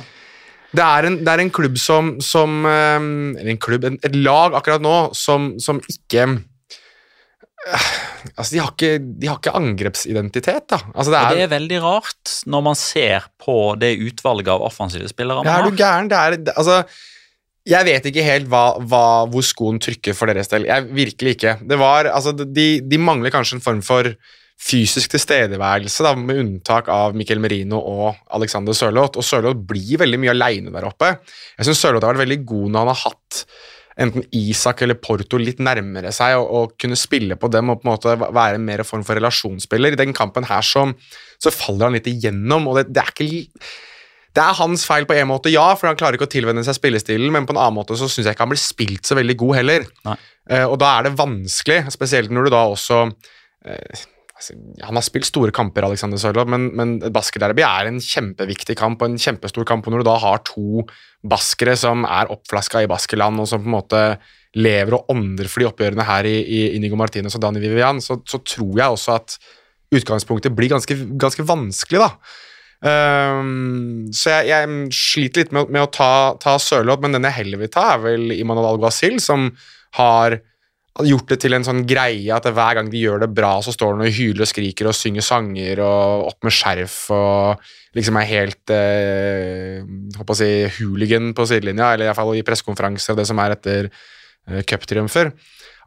Det, 0.72 0.86
er 0.86 1.10
en, 1.10 1.18
det 1.26 1.34
er 1.34 1.44
en 1.44 1.52
klubb 1.52 1.76
som, 1.82 2.14
som 2.24 2.64
ehm, 2.64 3.34
Eller 3.36 3.52
en 3.52 3.60
klubb, 3.60 3.84
et 3.92 4.16
lag 4.16 4.56
akkurat 4.56 4.84
nå 4.84 4.96
som, 5.18 5.50
som 5.60 5.82
ikke 5.92 6.24
øh, 6.30 7.90
Altså, 8.38 8.54
de 8.54 8.62
har 8.62 8.72
ikke, 8.72 8.94
de 9.02 9.28
har 9.28 9.40
ikke 9.42 9.56
angrepsidentitet, 9.58 10.70
da. 10.72 10.78
Altså, 10.94 11.12
det, 11.12 11.20
er, 11.20 11.36
det 11.36 11.46
er 11.48 11.56
veldig 11.58 11.80
rart 11.84 12.34
når 12.54 12.68
man 12.70 12.78
ser 12.80 13.26
på 13.42 13.56
det 13.82 13.96
utvalget 14.00 14.52
av 14.54 14.64
offensive 14.64 15.10
spillere 15.12 15.42
man 15.42 15.50
har. 15.50 15.64
Ja, 15.64 15.66
er 15.66 15.72
du 15.74 15.82
gæren? 15.82 16.12
Det 16.12 16.20
er, 16.20 16.38
altså, 16.54 16.78
jeg 17.68 17.88
vet 17.90 18.08
ikke 18.08 18.26
helt 18.26 18.48
hva, 18.50 18.66
hva, 18.80 19.06
hvor 19.30 19.46
skoen 19.46 19.82
trykker 19.82 20.16
for 20.18 20.32
deres 20.32 20.54
del. 20.54 20.70
Jeg, 20.70 20.88
virkelig 20.96 21.36
ikke. 21.36 21.56
Det 21.68 21.82
var, 21.82 22.10
altså, 22.14 22.34
de, 22.38 22.68
de 22.86 23.02
mangler 23.02 23.34
kanskje 23.34 23.58
en 23.58 23.66
form 23.66 23.82
for 23.86 24.14
fysisk 24.62 25.16
tilstedeværelse, 25.16 26.06
da, 26.06 26.14
med 26.18 26.40
unntak 26.44 26.90
av 26.94 27.16
Mikkel 27.18 27.42
Merino 27.42 27.80
og 27.82 28.20
Alexander 28.38 28.78
Sørloth. 28.78 29.18
Og 29.18 29.26
Sørloth 29.26 29.62
blir 29.68 30.02
veldig 30.04 30.22
mye 30.22 30.34
aleine 30.36 30.74
der 30.74 30.88
oppe. 30.88 31.16
Jeg 31.58 31.70
syns 31.70 31.82
Sørloth 31.82 32.06
har 32.06 32.16
vært 32.16 32.28
veldig 32.28 32.42
god 32.52 32.68
når 32.70 32.84
han 32.84 32.92
har 32.94 33.04
hatt 33.08 33.44
enten 34.02 34.26
Isak 34.38 34.84
eller 34.86 35.00
Porto 35.02 35.40
litt 35.42 35.60
nærmere 35.64 36.14
seg, 36.16 36.38
og, 36.40 36.48
og, 36.48 36.76
kunne 36.80 36.98
spille 37.00 37.38
på 37.40 37.50
dem 37.52 37.74
og 37.74 37.82
på 37.82 37.88
en 37.88 37.92
måte 37.92 38.16
være 38.22 38.62
mer 38.62 38.86
form 38.88 39.04
for 39.08 39.20
relasjonsspiller. 39.20 39.96
I 39.96 40.00
den 40.00 40.16
kampen 40.18 40.48
her 40.48 40.66
så, 40.66 40.88
så 41.42 41.54
faller 41.54 41.90
han 41.90 41.98
litt 41.98 42.10
igjennom, 42.10 42.70
og 42.70 42.80
det, 42.80 42.88
det 42.94 43.04
er 43.04 43.12
ikke 43.16 43.50
det 44.32 44.40
er 44.40 44.56
hans 44.62 44.86
feil 44.88 45.04
på 45.08 45.16
en 45.20 45.28
måte, 45.28 45.52
ja, 45.52 45.66
for 45.76 45.90
han 45.90 45.98
klarer 46.00 46.16
ikke 46.16 46.30
å 46.30 46.32
tilvenne 46.32 46.64
seg 46.64 46.78
spillestilen, 46.78 47.34
men 47.36 47.44
på 47.48 47.52
en 47.52 47.60
annen 47.60 47.76
måte 47.82 47.98
så 48.00 48.08
syns 48.08 48.30
jeg 48.30 48.38
ikke 48.38 48.46
han 48.46 48.54
blir 48.54 48.62
spilt 48.64 49.10
så 49.10 49.18
veldig 49.18 49.36
god 49.42 49.58
heller. 49.58 49.88
Uh, 50.08 50.70
og 50.70 50.78
da 50.80 50.94
er 50.94 51.10
det 51.10 51.18
vanskelig, 51.20 51.82
spesielt 51.92 52.32
når 52.32 52.48
du 52.48 52.54
da 52.54 52.62
også 52.72 53.02
uh, 53.10 54.06
Altså, 54.42 54.56
han 54.82 54.98
har 54.98 55.06
spilt 55.06 55.28
store 55.30 55.54
kamper, 55.54 55.86
Alexander 55.86 56.18
Sørloth, 56.18 56.50
men, 56.50 56.72
men 56.74 56.96
basketderby 57.14 57.62
er 57.62 57.92
en 57.92 58.00
kjempeviktig 58.02 58.74
kamp 58.80 59.04
og 59.04 59.12
en 59.12 59.22
kjempestor 59.22 59.68
kamp. 59.70 59.86
og 59.86 59.94
Når 59.94 60.02
du 60.02 60.08
da 60.10 60.18
har 60.24 60.42
to 60.48 60.86
baskere 61.22 61.76
som 61.78 62.08
er 62.10 62.32
oppflaska 62.34 62.82
i 62.82 62.90
Baskerland, 62.90 63.38
og 63.38 63.50
som 63.52 63.62
på 63.62 63.70
en 63.70 63.76
måte 63.76 64.02
lever 64.58 64.98
og 64.98 65.14
ånder 65.14 65.48
for 65.48 65.62
de 65.62 65.70
oppgjørene 65.70 66.08
her 66.08 66.28
i, 66.28 66.36
i 66.42 66.62
Inigo 66.80 66.98
Martinez 67.00 67.38
og 67.38 67.44
Dani 67.46 67.62
Vivian, 67.62 68.02
så, 68.04 68.18
så, 68.28 68.42
tror 68.42 68.74
jeg 68.82 68.98
også 68.98 69.20
at 69.20 69.38
utgangspunktet 69.94 70.56
blir 70.58 70.74
ganske, 70.74 70.98
ganske 71.22 71.46
vanskelig, 71.46 72.02
da. 72.02 72.10
Um, 72.82 74.08
så 74.16 74.40
jeg, 74.40 74.50
jeg, 74.50 74.94
sliter 74.98 75.44
litt 75.44 75.54
med, 75.54 75.70
med 75.70 75.86
å 75.86 75.92
ta, 75.94 76.14
ta 76.42 76.58
Sørloth, 76.58 77.06
men 77.06 77.14
den 77.14 77.30
jeg 77.30 77.44
heller 77.44 77.62
vil 77.62 77.70
ta, 77.72 77.92
er 77.94 78.06
vel 78.08 78.34
Imanol 78.34 78.72
Alguacil, 78.74 79.22
som 79.22 79.52
har 80.00 80.42
gjort 81.00 81.30
det 81.32 81.38
til 81.40 81.56
en 81.56 81.64
sånn 81.66 81.86
greie 81.88 82.36
at 82.36 82.48
hver 82.52 82.76
gang 82.78 82.90
de 82.92 83.00
gjør 83.00 83.24
det 83.24 83.30
bra, 83.34 83.54
så 83.64 83.72
står 83.74 83.96
han 83.96 84.04
og 84.04 84.16
hyler 84.16 84.44
og 84.44 84.50
skriker 84.50 84.90
og 84.90 84.98
synger 84.98 85.24
sanger 85.24 85.80
og 85.86 86.28
opp 86.34 86.48
med 86.48 86.56
skjerf 86.56 86.98
og 87.16 87.72
liksom 87.96 88.20
er 88.20 88.28
helt 88.28 88.74
eh, 88.76 89.80
håper 90.18 90.36
å 90.36 90.38
si, 90.38 90.52
hooligan 90.80 91.32
på 91.36 91.48
sidelinja, 91.48 91.94
eller 91.94 92.10
iallfall 92.10 92.36
i 92.36 92.44
pressekonferanser 92.48 93.16
og 93.16 93.22
det 93.22 93.28
som 93.30 93.40
er 93.44 93.56
etter 93.56 93.90
eh, 93.90 94.62
cuptriumfer. 94.68 95.32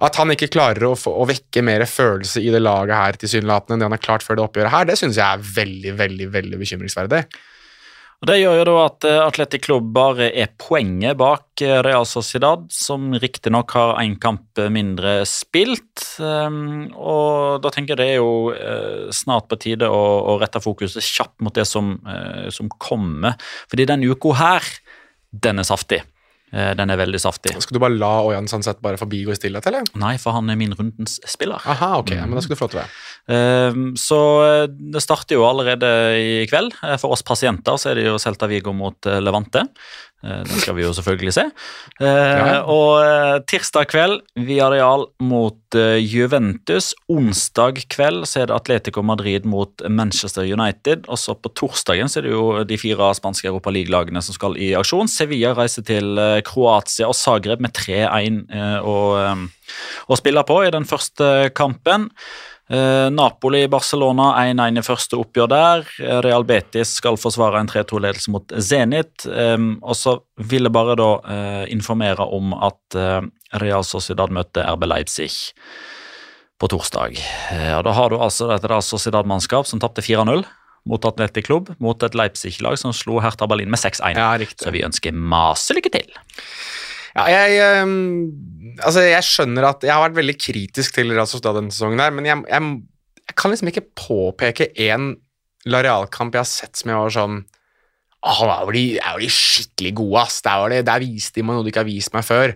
At 0.05 0.17
han 0.19 0.33
ikke 0.35 0.51
klarer 0.51 0.89
å, 0.89 0.95
få, 0.99 1.13
å, 1.21 1.29
vekke 1.29 1.63
mer 1.65 1.85
følelse 1.87 2.43
i 2.43 2.51
det 2.51 2.65
laget 2.65 2.97
her 2.99 3.21
tilsynelatende 3.21 3.77
enn 3.77 3.85
det 3.85 3.91
han 3.91 3.97
har 3.99 4.07
klart 4.09 4.24
før 4.27 4.41
det 4.41 4.47
oppgjøret 4.49 4.74
her, 4.74 4.89
det 4.89 4.99
synes 5.01 5.20
jeg 5.20 5.24
er 5.24 5.51
veldig, 5.61 5.95
veldig, 6.01 6.31
veldig 6.35 6.61
bekymringsverdig. 6.65 7.27
Og 8.25 8.29
Det 8.31 8.39
gjør 8.41 8.55
jo 8.57 8.65
da 8.65 8.75
at 8.87 9.05
eh, 9.05 9.19
Atletic 9.21 9.67
Club 9.67 9.91
bare 9.93 10.31
er 10.33 10.55
poenget 10.57 11.19
bak 11.21 11.61
eh, 11.61 11.83
Real 11.85 12.07
Sociedad, 12.09 12.63
som 12.73 13.11
riktignok 13.21 13.75
har 13.77 13.99
én 14.01 14.15
kamp 14.17 14.63
mindre 14.73 15.27
spilt. 15.29 16.07
Ehm, 16.25 16.87
og 16.97 17.61
da 17.61 17.69
tenker 17.75 17.93
jeg 17.93 18.01
det 18.01 18.07
er 18.15 18.23
jo 18.23 18.55
eh, 18.57 19.13
snart 19.13 19.51
på 19.51 19.59
tide 19.61 19.93
å, 19.93 20.39
rette 20.41 20.65
fokuset 20.65 21.05
kjapt 21.05 21.45
mot 21.45 21.53
det 21.53 21.67
som, 21.69 21.99
som 22.49 22.73
kommer. 22.81 23.37
Fordi 23.69 23.91
denne 23.93 24.09
uka 24.09 24.33
her, 24.41 24.73
den 25.45 25.61
er 25.61 25.69
saftig. 25.69 26.01
Den 26.55 26.93
er 26.93 26.98
veldig 27.01 27.18
saftig. 27.18 27.56
Skal 27.64 27.74
du 27.74 27.81
bare 27.82 27.97
la 27.98 28.12
Ojan 28.22 28.47
Sandseth 28.47 28.78
bare 28.85 28.98
forbigå 29.01 29.32
i 29.35 29.39
stillhet, 29.39 29.66
eller? 29.66 29.82
Nei, 29.98 30.12
for 30.22 30.36
han 30.36 30.52
er 30.52 30.59
min 30.60 30.74
rundens 30.76 31.16
spiller. 31.26 31.59
Aha, 31.66 31.97
ok, 31.98 32.12
mm. 32.14 32.28
men 32.28 32.39
da 32.39 32.44
skal 32.44 32.55
du 32.55 32.60
få 32.60 32.68
til 32.70 32.78
det. 32.82 32.86
Ehm, 33.35 33.86
Så 33.98 34.20
eh, 34.44 34.66
det 34.94 35.02
starter 35.02 35.39
jo 35.39 35.47
allerede 35.48 35.90
i 36.20 36.47
kveld. 36.51 36.76
Eh, 36.82 36.97
For 37.01 37.14
oss 37.16 37.24
pasienter 37.26 37.78
så 37.81 37.90
er 37.90 38.01
det 38.01 38.06
jo 38.06 38.18
Celta 38.22 38.47
Vigo 38.51 38.74
mot 38.76 39.10
eh, 39.10 39.20
Levante. 39.24 39.64
Eh, 40.25 40.43
Den 40.49 40.61
skal 40.63 40.77
vi 40.79 40.87
jo 40.87 40.93
selvfølgelig 40.97 41.35
se. 41.37 41.45
Eh, 42.01 42.07
Ja. 42.09 42.63
Og 42.65 43.03
eh, 43.05 43.41
tirsdag 43.51 43.89
kveld 43.93 44.23
Villarreal 44.37 45.07
mot 45.21 45.61
Juventus. 45.75 46.93
Onsdag 47.11 47.81
kveld 47.91 48.29
så 48.31 48.43
er 48.43 48.47
det 48.47 48.55
Atletico 48.55 49.03
Madrid 49.03 49.45
mot 49.45 49.83
Manchester 49.91 50.47
United. 50.47 51.09
Og 51.09 51.19
så 51.19 51.35
på 51.35 51.51
torsdagen 51.51 52.09
så 52.09 52.21
er 52.21 52.29
det 52.29 52.35
jo 52.35 52.65
de 52.65 52.79
fire 52.79 53.11
spanske 53.19 53.49
europaligalagene 53.51 54.23
som 54.23 54.37
skal 54.37 54.57
i 54.57 54.71
aksjon. 54.79 55.11
Sevilla 55.11 55.55
reiser 55.59 55.83
til 55.83 56.15
Kroatia 56.47 57.09
og 57.11 57.19
Zagreb 57.19 57.61
med 57.65 57.75
3-1 57.75 58.45
eh, 58.55 58.79
å, 58.81 58.97
eh, 59.19 59.45
å 60.09 60.19
spille 60.21 60.45
på 60.47 60.61
i 60.65 60.73
den 60.75 60.87
første 60.89 61.51
kampen. 61.59 62.11
Eh, 62.70 63.11
Napoli-Barcelona 63.12 64.31
1-1 64.41 64.81
i 64.81 64.85
første 64.85 65.19
oppgjør 65.20 65.51
der. 65.53 65.89
Eh, 66.01 66.20
Real 66.24 66.47
Betis 66.49 66.95
skal 67.01 67.19
forsvare 67.20 67.61
en 67.61 67.69
3-2-ledelse 67.69 68.32
mot 68.32 68.55
Zenit. 68.57 69.27
Og 69.27 69.97
så 69.99 70.16
vil 70.41 70.69
jeg 70.69 70.74
bare 70.74 70.97
da 70.99 71.11
eh, 71.20 71.65
informere 71.74 72.24
om 72.24 72.55
at 72.57 72.99
Real 73.61 73.85
Sociedad 73.86 74.32
møtte 74.35 74.65
RB 74.65 74.89
Leipzig 74.89 75.31
på 76.59 76.69
torsdag. 76.70 77.19
Og 77.77 77.82
Da 77.85 77.93
har 77.93 78.11
du 78.11 78.19
altså 78.19 78.49
et 78.55 78.65
Real 78.65 78.82
Sociedad-mannskap 78.82 79.66
som 79.69 79.82
tapte 79.82 80.03
4-0 80.03 80.45
mot 80.89 81.05
Atletic 81.09 81.47
Klubb, 81.49 81.70
mot 81.82 82.03
et 82.03 82.16
Leipzig-lag 82.16 82.77
som 82.78 82.93
slo 82.93 83.19
Hertha 83.24 83.49
Berlin 83.51 83.70
med 83.73 83.81
6-1. 83.81 84.19
Ja. 84.19 84.49
Så 84.61 84.73
vi 84.74 84.85
ønsker 84.86 85.16
masse 85.16 85.74
lykke 85.77 85.93
til. 85.95 86.11
Ja, 87.15 87.24
jeg, 87.31 87.82
um, 87.86 88.32
altså 88.82 89.05
jeg 89.07 89.27
skjønner 89.27 89.69
at 89.69 89.85
jeg 89.86 89.95
har 89.95 90.03
vært 90.03 90.19
veldig 90.19 90.35
kritisk 90.41 90.97
til 90.97 91.12
Real 91.15 91.28
Sociedad 91.31 91.61
denne 91.61 91.74
sesongen, 91.74 92.03
her, 92.03 92.15
men 92.15 92.27
jeg, 92.27 92.41
jeg, 92.51 92.70
jeg 93.23 93.36
kan 93.39 93.55
liksom 93.55 93.70
ikke 93.70 93.86
påpeke 93.95 94.73
én 94.82 95.12
Lareal-kamp 95.70 96.35
jeg 96.35 96.43
har 96.43 96.51
sett 96.51 96.77
som 96.77 96.91
jeg 96.91 97.01
var 97.01 97.15
sånn 97.15 97.36
Åh, 98.24 98.41
der 98.41 98.65
var 98.65 98.73
de, 98.73 98.82
der 98.97 99.15
var 99.15 99.20
de 99.20 99.27
skikkelig 99.28 99.91
gode, 100.01 100.20
ass. 100.23 100.39
Der, 100.45 100.61
var 100.62 100.73
de, 100.73 100.78
der 100.89 101.03
viste 101.03 101.36
de 101.36 101.43
meg 101.45 101.59
noe 101.59 101.65
de 101.66 101.69
ikke 101.69 101.82
har 101.82 101.89
vist 101.91 102.15
meg 102.15 102.24
før. 102.24 102.55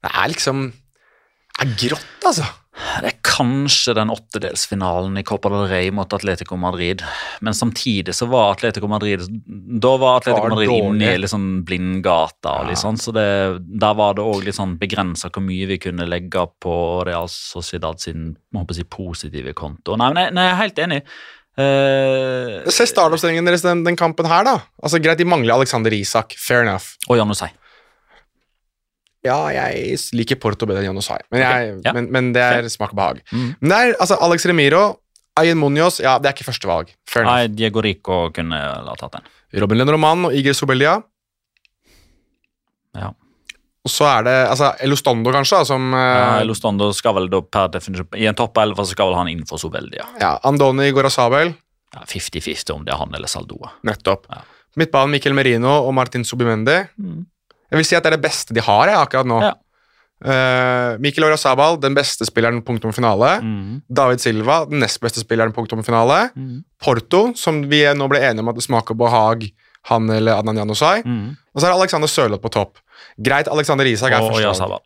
Det 0.00 0.12
er 0.16 0.30
liksom 0.32 0.62
Det 0.72 1.66
er 1.66 1.74
grått, 1.82 2.24
altså. 2.24 2.46
Det 2.74 3.06
er 3.12 3.18
kanskje 3.22 3.94
den 3.94 4.10
åttedelsfinalen 4.10 5.18
i 5.20 5.22
Copa 5.26 5.50
del 5.52 5.68
Rey 5.70 5.90
mot 5.94 6.10
Atletico 6.14 6.56
Madrid. 6.58 7.02
Men 7.44 7.54
samtidig 7.54 8.14
så 8.16 8.26
var 8.30 8.52
Atletico 8.56 8.88
Madrid 8.90 9.22
Da 9.80 9.92
var 10.00 10.18
Atletico 10.18 10.48
Var 10.48 10.54
Madrid 10.56 10.72
inne 10.74 11.12
i 11.14 11.20
litt 11.22 11.30
sånn 11.30 11.62
Ja. 12.74 12.74
sånn, 12.82 12.98
så 12.98 13.14
det, 13.14 13.26
Der 13.80 13.94
var 13.94 14.14
det 14.18 14.26
òg 14.26 14.44
litt 14.44 14.58
sånn 14.58 14.76
begrensa 14.78 15.30
hvor 15.30 15.42
mye 15.46 15.70
vi 15.70 15.78
kunne 15.78 16.08
legge 16.08 16.46
på 16.60 16.74
Real 17.06 17.28
Sociedad 17.30 18.00
sin 18.00 18.36
si, 18.72 18.84
positive 18.84 19.54
konto. 19.54 19.96
Nei, 19.96 20.12
men 20.12 20.24
jeg, 20.24 20.34
nei, 20.34 20.44
jeg 20.48 20.52
er 20.54 20.62
helt 20.62 20.78
enig. 20.84 21.02
Uh, 21.54 22.70
Se 22.74 22.86
startoppstillingen 22.90 23.46
deres 23.46 23.62
den, 23.62 23.84
den 23.86 23.96
kampen 23.98 24.26
her, 24.26 24.42
da. 24.46 24.56
Altså 24.82 24.98
Greit, 25.02 25.18
de 25.18 25.24
mangler 25.28 25.54
Alexander 25.54 25.94
Isak. 25.94 26.34
Fair 26.38 26.62
enough. 26.66 26.96
og 27.08 27.18
Janusai. 27.20 27.52
Ja, 29.24 29.38
jeg 29.54 29.96
liker 30.12 30.36
Porto 30.40 30.68
bedre 30.68 30.82
enn 30.82 30.90
Janosai, 30.90 31.22
men, 31.32 31.40
okay. 31.40 31.70
Ja. 31.86 31.94
men, 31.96 32.10
men 32.12 32.28
det 32.36 32.42
er 32.44 32.68
smak 32.72 32.92
og 32.92 32.98
behag. 33.00 33.22
Mm. 33.32 33.54
Men 33.62 33.72
det 33.72 33.80
er 33.80 33.96
altså 34.04 34.18
Alex 34.24 34.44
Remiro, 34.50 34.84
Ayen 35.40 35.58
Munoz 35.58 35.98
Ja, 36.04 36.18
det 36.22 36.28
er 36.30 36.36
ikke 36.36 36.46
førstevalg. 36.46 36.92
Nei, 37.26 37.40
Diego 37.50 37.82
Rico 37.82 38.28
kunne 38.34 38.60
ha 38.60 38.94
tatt 39.00 39.16
den. 39.16 39.32
Robin 39.62 39.80
Lenormand 39.80 40.28
og 40.28 40.36
Iger 40.36 40.54
Sobelia. 40.54 40.98
Ja. 42.94 43.10
Og 43.84 43.92
så 43.92 44.06
er 44.08 44.24
det 44.24 44.36
altså 44.48 44.70
Elostondo, 44.84 45.32
kanskje, 45.34 45.60
som 45.68 45.90
Ja, 45.92 46.38
eh, 46.38 46.44
Elostondo 46.44 46.92
skal 46.96 47.16
vel 47.18 47.28
da 47.32 47.42
per 47.42 47.68
definisjon 47.74 48.16
I 48.16 48.28
en 48.30 48.38
topp 48.38 48.56
11 48.62 48.80
så 48.80 48.94
skal 48.94 49.10
vel 49.10 49.18
han 49.18 49.28
innenfor 49.32 49.60
Sobelia. 49.60 50.06
ja, 50.20 50.38
Andoni 50.44 50.90
Gorazabel. 50.92 51.52
Ja, 51.94 52.00
50-50 52.10 52.70
om 52.74 52.84
det 52.84 52.94
er 52.94 52.98
han 52.98 53.14
eller 53.14 53.30
Saldoa. 53.30 53.74
Nettopp. 53.86 54.26
Ja. 54.30 54.40
Midtbanen 54.76 55.12
Mikkel 55.14 55.34
Merino 55.36 55.70
og 55.86 55.92
Martin 55.94 56.24
Subimendi. 56.24 56.80
Mm. 56.98 57.26
Jeg 57.74 57.80
vil 57.80 57.88
si 57.88 57.96
at 57.98 58.06
det 58.06 58.12
er 58.12 58.16
det 58.16 58.24
beste 58.24 58.54
de 58.54 58.62
har 58.62 58.90
jeg, 58.90 58.98
akkurat 59.02 59.26
nå. 59.26 59.40
Ja. 59.42 59.52
Uh, 60.24 60.94
Mikkel 61.02 61.26
Orazabal, 61.26 61.76
den 61.82 61.96
beste 61.96 62.24
spilleren, 62.28 62.62
punktum 62.64 62.94
finale. 62.94 63.34
Mm. 63.42 63.82
David 63.90 64.22
Silva, 64.22 64.60
den 64.70 64.80
nest 64.84 65.00
beste 65.02 65.20
spilleren, 65.24 65.52
punktum 65.52 65.82
finale. 65.84 66.28
Mm. 66.38 66.62
Porto, 66.80 67.26
som 67.36 67.64
vi 67.68 67.82
nå 67.98 68.08
ble 68.12 68.22
enige 68.22 68.44
om 68.44 68.52
at 68.52 68.60
det 68.60 68.64
smaker 68.64 68.96
behag, 68.96 69.48
han 69.90 70.08
eller 70.14 70.38
Adnan 70.38 70.62
Janusai. 70.62 71.02
Mm. 71.04 71.34
Og 71.34 71.60
så 71.60 71.66
er 71.66 71.74
det 71.74 71.80
Alexander 71.82 72.08
Sørloth 72.08 72.44
på 72.46 72.52
topp. 72.54 72.80
Greit, 73.26 73.50
Alexander 73.52 73.90
Isak 73.90 74.14
er 74.14 74.24
først. 74.24 74.64
og. 74.64 74.80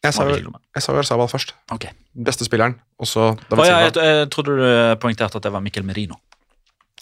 Jeg 0.00 0.16
sa 0.16 0.24
jeg 0.26 0.82
sa 0.82 0.92
jo 0.92 0.98
Orazabal 0.98 1.28
først. 1.28 1.54
Ok. 1.72 1.86
Beste 2.26 2.44
spilleren, 2.48 2.74
og 2.98 3.08
så 3.08 3.30
David 3.48 3.50
David 3.52 3.64
ja, 3.64 3.64
Silva. 3.70 4.04
jeg, 4.04 4.18
jeg 4.18 4.30
trodde 4.34 4.54
du 4.56 4.68
poengterte 5.00 5.40
at 5.40 5.44
det 5.46 5.52
var 5.52 5.64
Mikkel 5.64 5.84
Merino. 5.86 6.16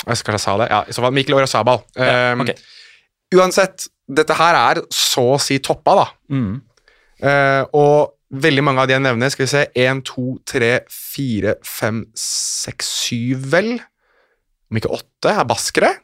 Jeg 0.06 0.18
skal 0.20 0.34
jeg 0.36 0.42
sa 0.42 0.56
det. 0.60 0.68
Ja, 0.70 0.82
I 0.86 0.94
så 0.94 1.02
fall 1.02 1.14
Mikkel 1.14 1.38
Orazabal. 1.38 1.82
Ja, 1.96 2.34
Um. 2.34 2.46
Uansett, 3.34 3.88
dette 4.08 4.36
her 4.38 4.56
er 4.58 4.80
så 4.94 5.24
å 5.34 5.40
si 5.42 5.58
toppa, 5.64 5.94
da. 5.98 6.06
Mm. 6.32 6.54
Eh, 7.20 7.62
og 7.76 8.14
veldig 8.32 8.62
mange 8.64 8.82
av 8.82 8.88
de 8.88 8.94
jeg 8.96 9.04
nevner, 9.04 9.30
skal 9.32 9.46
vi 9.46 9.52
se 9.52 9.62
1, 9.84 10.02
2, 10.08 10.26
3, 10.48 10.70
4, 10.92 11.54
5, 11.64 12.02
6, 12.24 12.92
7, 13.08 13.34
vel? 13.54 13.72
Om 14.68 14.80
ikke 14.80 14.92
8 14.98 15.32
er 15.32 15.48
baskere? 15.48 15.94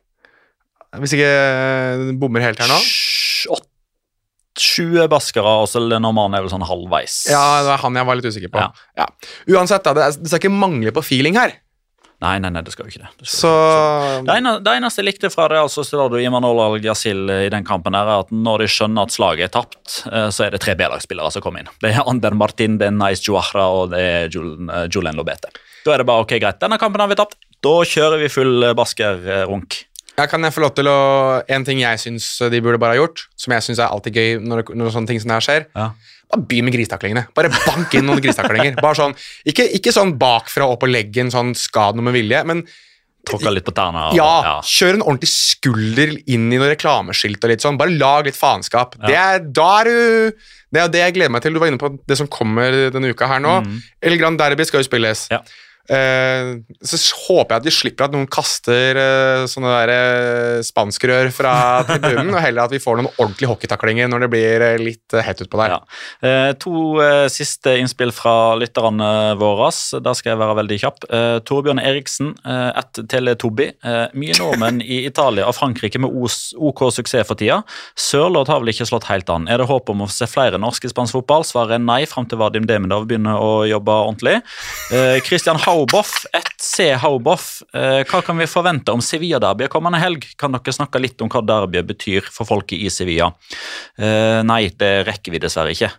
Hvis 1.02 1.16
ikke 1.16 2.16
bommer 2.20 2.44
helt 2.44 2.60
her 2.62 2.70
nå. 2.70 2.76
Sju 2.84 3.50
åt- 3.56 3.70
20 4.54 5.08
baskere, 5.10 5.50
og 5.64 5.66
så 5.66 5.80
Lenormand 5.82 6.36
er 6.38 6.44
vel 6.44 6.50
sånn 6.52 6.62
halvveis. 6.62 7.24
Ja, 7.26 7.40
det 7.64 7.72
var 7.72 7.80
han 7.82 7.96
jeg 7.98 8.06
var 8.06 8.14
litt 8.20 8.28
usikker 8.30 8.52
på. 8.54 8.60
Ja. 8.62 8.68
Ja. 9.02 9.06
Uansett, 9.50 9.82
da, 9.82 9.94
det, 9.98 10.04
er, 10.06 10.20
det 10.22 10.30
skal 10.30 10.38
ikke 10.44 10.52
mangle 10.54 10.92
på 10.94 11.02
feeling 11.02 11.34
her. 11.34 11.56
Nei, 12.24 12.38
nei, 12.40 12.50
nei, 12.54 12.62
det 12.64 12.72
skal 12.72 12.86
jo 12.88 12.94
ikke 12.94 13.02
det. 13.04 13.10
det, 13.20 13.28
Så 13.28 13.50
ikke. 13.52 14.24
det, 14.30 14.36
ene, 14.40 14.52
det 14.64 14.74
eneste 14.78 15.02
jeg 15.02 15.08
likte 15.10 15.30
fra 15.34 15.44
Real 15.52 15.68
Sociedad 15.72 16.14
og 16.16 16.22
Imanol 16.24 16.62
Al-Ghazil 16.64 17.20
i 17.36 17.50
den 17.52 17.66
kampen, 17.68 17.92
her 17.98 18.08
er 18.08 18.24
at 18.24 18.32
når 18.32 18.64
de 18.64 18.68
skjønner 18.72 19.04
at 19.08 19.12
slaget 19.14 19.44
er 19.50 19.52
tapt, 19.58 19.98
eh, 20.08 20.28
så 20.32 20.46
er 20.46 20.54
det 20.56 20.62
tre 20.64 20.74
B-lagsspillere 20.80 21.30
som 21.34 21.44
kommer 21.44 21.60
inn. 21.64 21.68
Det 21.84 21.92
er 21.92 22.02
Ander 22.08 22.32
Martin, 22.38 22.78
det 22.80 22.88
er 22.88 22.96
Nice 22.96 23.26
Juahra 23.28 23.66
og 23.82 23.90
det 23.92 24.00
er 24.00 24.28
Jul- 24.32 24.70
eh, 24.70 24.86
Julen 24.88 25.20
Lobete. 25.20 25.52
Da 25.84 25.92
er 25.92 26.00
det 26.00 26.06
bare 26.08 26.24
ok, 26.24 26.38
greit. 26.40 26.58
Denne 26.64 26.78
kampen 26.80 27.02
har 27.04 27.10
vi 27.12 27.18
tapt. 27.20 27.36
Da 27.64 27.74
kjører 27.84 28.22
vi 28.24 28.30
full 28.32 28.64
eh, 28.70 28.72
basker-runk. 28.78 29.82
ja, 30.16 30.26
kan 30.30 30.44
jeg 30.46 30.54
få 30.54 30.62
lov 30.62 30.74
til 30.78 30.86
å 30.86 31.42
En 31.50 31.64
ting 31.66 31.80
jeg 31.82 31.98
syns 31.98 32.26
de 32.50 32.60
burde 32.62 32.78
bare 32.78 32.94
ha 32.94 33.00
gjort, 33.02 33.24
som 33.36 33.52
jeg 33.52 33.64
syns 33.66 33.80
er 33.82 33.90
alltid 33.90 34.14
gøy 34.14 34.36
når, 34.46 34.62
når 34.78 34.92
sånne 34.94 35.10
ting 35.10 35.20
som 35.20 35.28
det 35.32 35.38
her 35.40 35.46
skjer, 35.48 35.66
Ja. 35.74 35.88
Begynn 36.40 36.68
med 36.68 36.74
gristaklingene. 36.76 37.26
Bare 37.36 37.52
bank 37.54 37.94
inn 37.94 38.08
noen 38.08 38.22
gristaklinger. 38.24 38.78
Bare 38.84 38.98
sånn, 38.98 39.14
ikke, 39.48 39.68
ikke 39.78 39.94
sånn 39.94 40.16
bakfra 40.20 40.66
og 40.68 40.76
opp 40.76 40.84
på 40.84 40.90
leggen, 40.90 41.32
sånn 41.34 41.54
skad 41.58 41.98
noe 41.98 42.10
med 42.10 42.18
vilje, 42.18 42.42
men 42.48 42.64
Tråkka 43.24 43.48
litt 43.54 43.64
på 43.64 43.72
tærne. 43.72 44.10
Ja, 44.12 44.30
Ja, 44.44 44.54
kjør 44.68 44.98
en 44.98 45.04
ordentlig 45.06 45.30
skulder 45.32 46.10
inn 46.12 46.50
i 46.52 46.58
noen 46.58 46.68
reklameskilt 46.74 47.44
og 47.44 47.52
litt 47.54 47.64
sånn. 47.64 47.78
Bare 47.80 47.94
lag 47.96 48.26
litt 48.28 48.36
faenskap. 48.36 48.98
Det 49.00 49.16
er, 49.16 49.38
da 49.40 49.68
er 49.80 49.88
du 49.88 50.42
Det 50.74 50.82
er 50.82 50.90
det 50.92 51.00
jeg 51.06 51.14
gleder 51.16 51.32
meg 51.32 51.44
til. 51.44 51.54
Du 51.54 51.60
var 51.62 51.70
inne 51.70 51.80
på 51.80 51.92
det 52.04 52.18
som 52.18 52.28
kommer 52.28 52.74
denne 52.92 53.12
uka 53.14 53.28
her 53.30 53.40
nå. 53.40 53.60
Mm. 53.64 53.78
El 54.10 54.18
Grand 54.20 54.40
Derby 54.40 54.66
skal 54.68 54.82
jo 54.82 54.88
spilles. 54.88 55.28
Ja. 55.32 55.40
Eh, 55.84 56.50
så 56.84 56.98
håper 57.26 57.54
jeg 57.54 57.60
at 57.60 57.66
de 57.66 57.72
slipper 57.74 58.06
at 58.06 58.14
noen 58.14 58.28
kaster 58.30 58.98
eh, 59.00 59.44
sånne 59.50 59.72
der, 59.72 59.92
eh, 59.92 60.60
spanskrør 60.64 61.30
fra 61.34 61.54
tribunen, 61.88 62.32
og 62.34 62.40
heller 62.40 62.64
at 62.64 62.74
vi 62.74 62.80
får 62.82 63.00
noen 63.00 63.10
ordentlige 63.12 63.50
hockeytaklinger 63.52 64.10
når 64.10 64.24
det 64.24 64.30
blir 64.32 64.64
litt 64.80 65.16
hett 65.24 65.42
utpå 65.44 65.60
der. 65.60 65.74
Ja. 65.74 66.54
To 66.60 66.98
siste 67.32 67.74
innspill 67.80 68.12
fra 68.14 68.54
lytterne 68.58 69.34
våre. 69.40 69.70
Der 70.04 70.16
skal 70.16 70.32
jeg 70.32 70.40
være 70.40 70.56
veldig 70.58 70.78
kjapp. 70.82 71.06
Torbjørn 71.48 71.80
Eriksen, 71.82 72.32
at 72.44 72.98
Teletubby. 73.10 73.70
Mye 74.16 74.36
nordmenn 74.38 74.80
i 74.82 75.02
Italia 75.08 75.46
og 75.48 75.56
Frankrike 75.56 76.00
med 76.02 76.12
OK 76.12 76.82
suksess 76.94 77.26
for 77.28 77.40
tida. 77.40 77.60
Sørloth 77.98 78.52
har 78.52 78.62
vel 78.62 78.72
ikke 78.74 78.86
slått 78.88 79.08
helt 79.08 79.30
an. 79.32 79.48
Er 79.50 79.60
det 79.62 79.68
håp 79.70 79.90
om 79.92 80.04
å 80.04 80.10
se 80.12 80.28
flere 80.30 80.60
norske 80.60 80.88
i 80.88 80.92
spansk 80.92 81.18
fotball? 81.18 81.46
Svaret 81.48 81.78
er 81.78 81.84
nei, 81.84 82.02
fram 82.10 82.28
til 82.30 82.40
Vadim 82.40 82.68
Demidov 82.68 83.08
begynner 83.10 83.40
å 83.40 83.64
jobbe 83.68 83.98
ordentlig. 84.04 84.38
Christian 85.26 85.44
Christian 85.44 85.60
Hauboff, 85.74 86.26
ett 86.32 86.60
C 86.62 86.92
Hauboff. 86.94 87.62
Eh, 87.74 88.04
hva 88.06 88.20
kan 88.22 88.38
vi 88.38 88.46
forvente 88.46 88.92
om 88.94 89.00
Sevilla-derbyet 89.02 89.72
kommende 89.72 89.98
helg? 89.98 90.22
Kan 90.38 90.54
dere 90.54 90.74
snakke 90.76 91.00
litt 91.02 91.18
om 91.24 91.30
hva 91.32 91.40
derbyet 91.42 91.88
betyr 91.88 92.28
for 92.30 92.46
folket 92.46 92.78
i 92.78 92.92
Sevilla? 92.94 93.32
Eh, 93.98 94.38
nei, 94.46 94.68
det 94.78 94.92
rekker 95.08 95.34
vi 95.34 95.40
dessverre 95.42 95.74
ikke. 95.74 95.90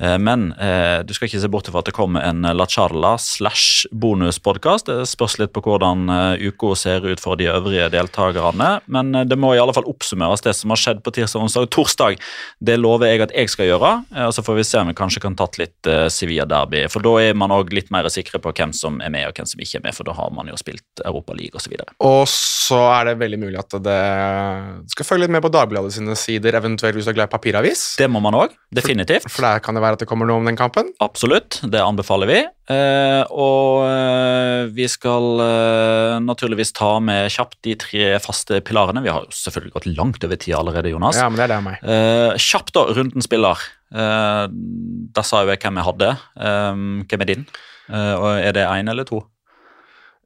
Eh, 0.00 0.18
Men 0.18 0.52
eh, 0.58 1.02
du 1.06 1.14
skal 1.14 1.28
ikke 1.28 1.40
se 1.42 1.50
bort 1.52 1.68
fra 1.70 1.82
at 1.82 1.88
det 1.88 1.94
kommer 1.96 2.24
en 2.26 2.42
La 2.56 2.66
Charla 2.66 3.14
slash 3.20 3.86
bonuspodkast. 3.94 4.88
Det 4.90 5.06
spørs 5.08 5.38
litt 5.38 5.52
på 5.54 5.62
hvordan 5.64 6.08
eh, 6.10 6.46
uka 6.50 6.74
ser 6.78 7.06
ut 7.06 7.22
for 7.22 7.38
de 7.38 7.46
øvrige 7.52 7.86
deltakerne. 7.94 8.80
Men 8.90 9.14
eh, 9.14 9.26
det 9.28 9.38
må 9.38 9.54
i 9.54 9.60
alle 9.62 9.74
fall 9.76 9.86
oppsummeres, 9.90 10.42
det 10.44 10.56
som 10.58 10.74
har 10.74 10.80
skjedd 10.80 11.02
på 11.04 11.14
tirsdag, 11.14 11.44
onsdag 11.46 11.68
og 11.68 11.72
torsdag. 11.74 12.18
Det 12.58 12.78
lover 12.80 13.12
jeg 13.12 13.24
at 13.28 13.34
jeg 13.36 13.52
skal 13.52 13.70
gjøre, 13.70 13.92
eh, 14.16 14.26
og 14.26 14.34
så 14.34 14.44
får 14.46 14.58
vi 14.58 14.66
se 14.66 14.82
om 14.82 14.90
vi 14.90 14.96
kanskje 14.98 15.22
kan 15.24 15.38
tatt 15.38 15.60
litt 15.62 15.90
eh, 15.90 16.06
Sevilla-derby. 16.10 16.84
For 16.92 17.04
da 17.04 17.14
er 17.22 17.38
man 17.38 17.54
òg 17.54 17.70
litt 17.76 17.92
mer 17.94 18.08
sikre 18.12 18.42
på 18.42 18.54
hvem 18.54 18.74
som 18.76 18.98
er 19.04 19.14
med 19.14 19.28
og 19.30 19.38
hvem 19.38 19.48
som 19.48 19.62
ikke 19.62 19.78
er 19.78 19.86
med, 19.86 19.94
for 19.96 20.08
da 20.10 20.16
har 20.18 20.34
man 20.34 20.50
jo 20.50 20.58
spilt 20.60 21.04
Europa 21.04 21.36
League 21.38 21.54
osv. 21.58 21.76
Og 22.04 22.26
så 22.30 22.80
er 22.96 23.12
det 23.12 23.18
veldig 23.22 23.40
mulig 23.46 23.60
at 23.60 23.78
det 23.84 24.00
skal 24.94 25.06
følge 25.06 25.26
litt 25.26 25.36
med 25.36 25.44
på 25.44 25.52
Dagbladet 25.54 25.94
sine 25.94 26.18
sider, 26.18 26.58
eventuelt 26.58 26.98
hvis 26.98 27.06
du 27.06 27.12
er 27.14 27.18
glad 27.20 27.30
i 27.30 27.34
papiravis. 27.36 27.86
Det 28.00 28.10
må 28.10 28.22
man 28.24 28.36
òg, 28.38 28.54
definitivt. 28.74 29.30
For 29.30 29.46
der 29.46 29.62
kan 29.62 29.76
det 29.76 29.83
være 29.84 29.98
at 29.98 30.02
det 30.02 30.08
kommer 30.10 30.28
noe 30.28 30.40
om 30.40 30.48
den 30.48 30.58
kampen? 30.58 30.88
Absolutt, 31.04 31.60
det 31.70 31.82
anbefaler 31.84 32.30
vi. 32.30 32.38
Eh, 32.72 33.22
og 33.30 33.84
eh, 33.86 34.64
vi 34.74 34.86
skal 34.90 35.42
eh, 35.44 36.14
naturligvis 36.24 36.72
ta 36.76 36.94
med 37.04 37.28
kjapt 37.34 37.58
de 37.66 37.76
tre 37.80 38.08
faste 38.24 38.60
pilarene. 38.64 39.04
Vi 39.04 39.12
har 39.12 39.26
jo 39.26 39.36
selvfølgelig 39.36 39.74
gått 39.76 39.90
langt 39.94 40.24
over 40.26 40.40
tid 40.40 40.56
allerede, 40.58 40.92
Jonas. 40.94 41.20
Ja, 41.20 41.28
men 41.28 41.40
det 41.40 41.46
er 41.46 41.54
det 41.54 41.60
meg. 41.66 41.84
Eh, 41.84 42.40
kjapt, 42.40 42.72
da. 42.76 42.86
Runden 42.96 43.24
spiller. 43.24 43.60
Eh, 43.94 44.42
da 45.14 45.22
sa 45.26 45.44
jo 45.44 45.52
jeg 45.52 45.62
hvem 45.62 45.78
jeg 45.82 45.88
hadde. 45.92 46.10
Hvem 47.12 47.24
er 47.26 47.30
din? 47.30 47.46
Eh, 47.92 48.14
og 48.16 48.30
Er 48.40 48.56
det 48.56 48.64
én 48.66 48.90
eller 48.90 49.04
to? 49.08 49.22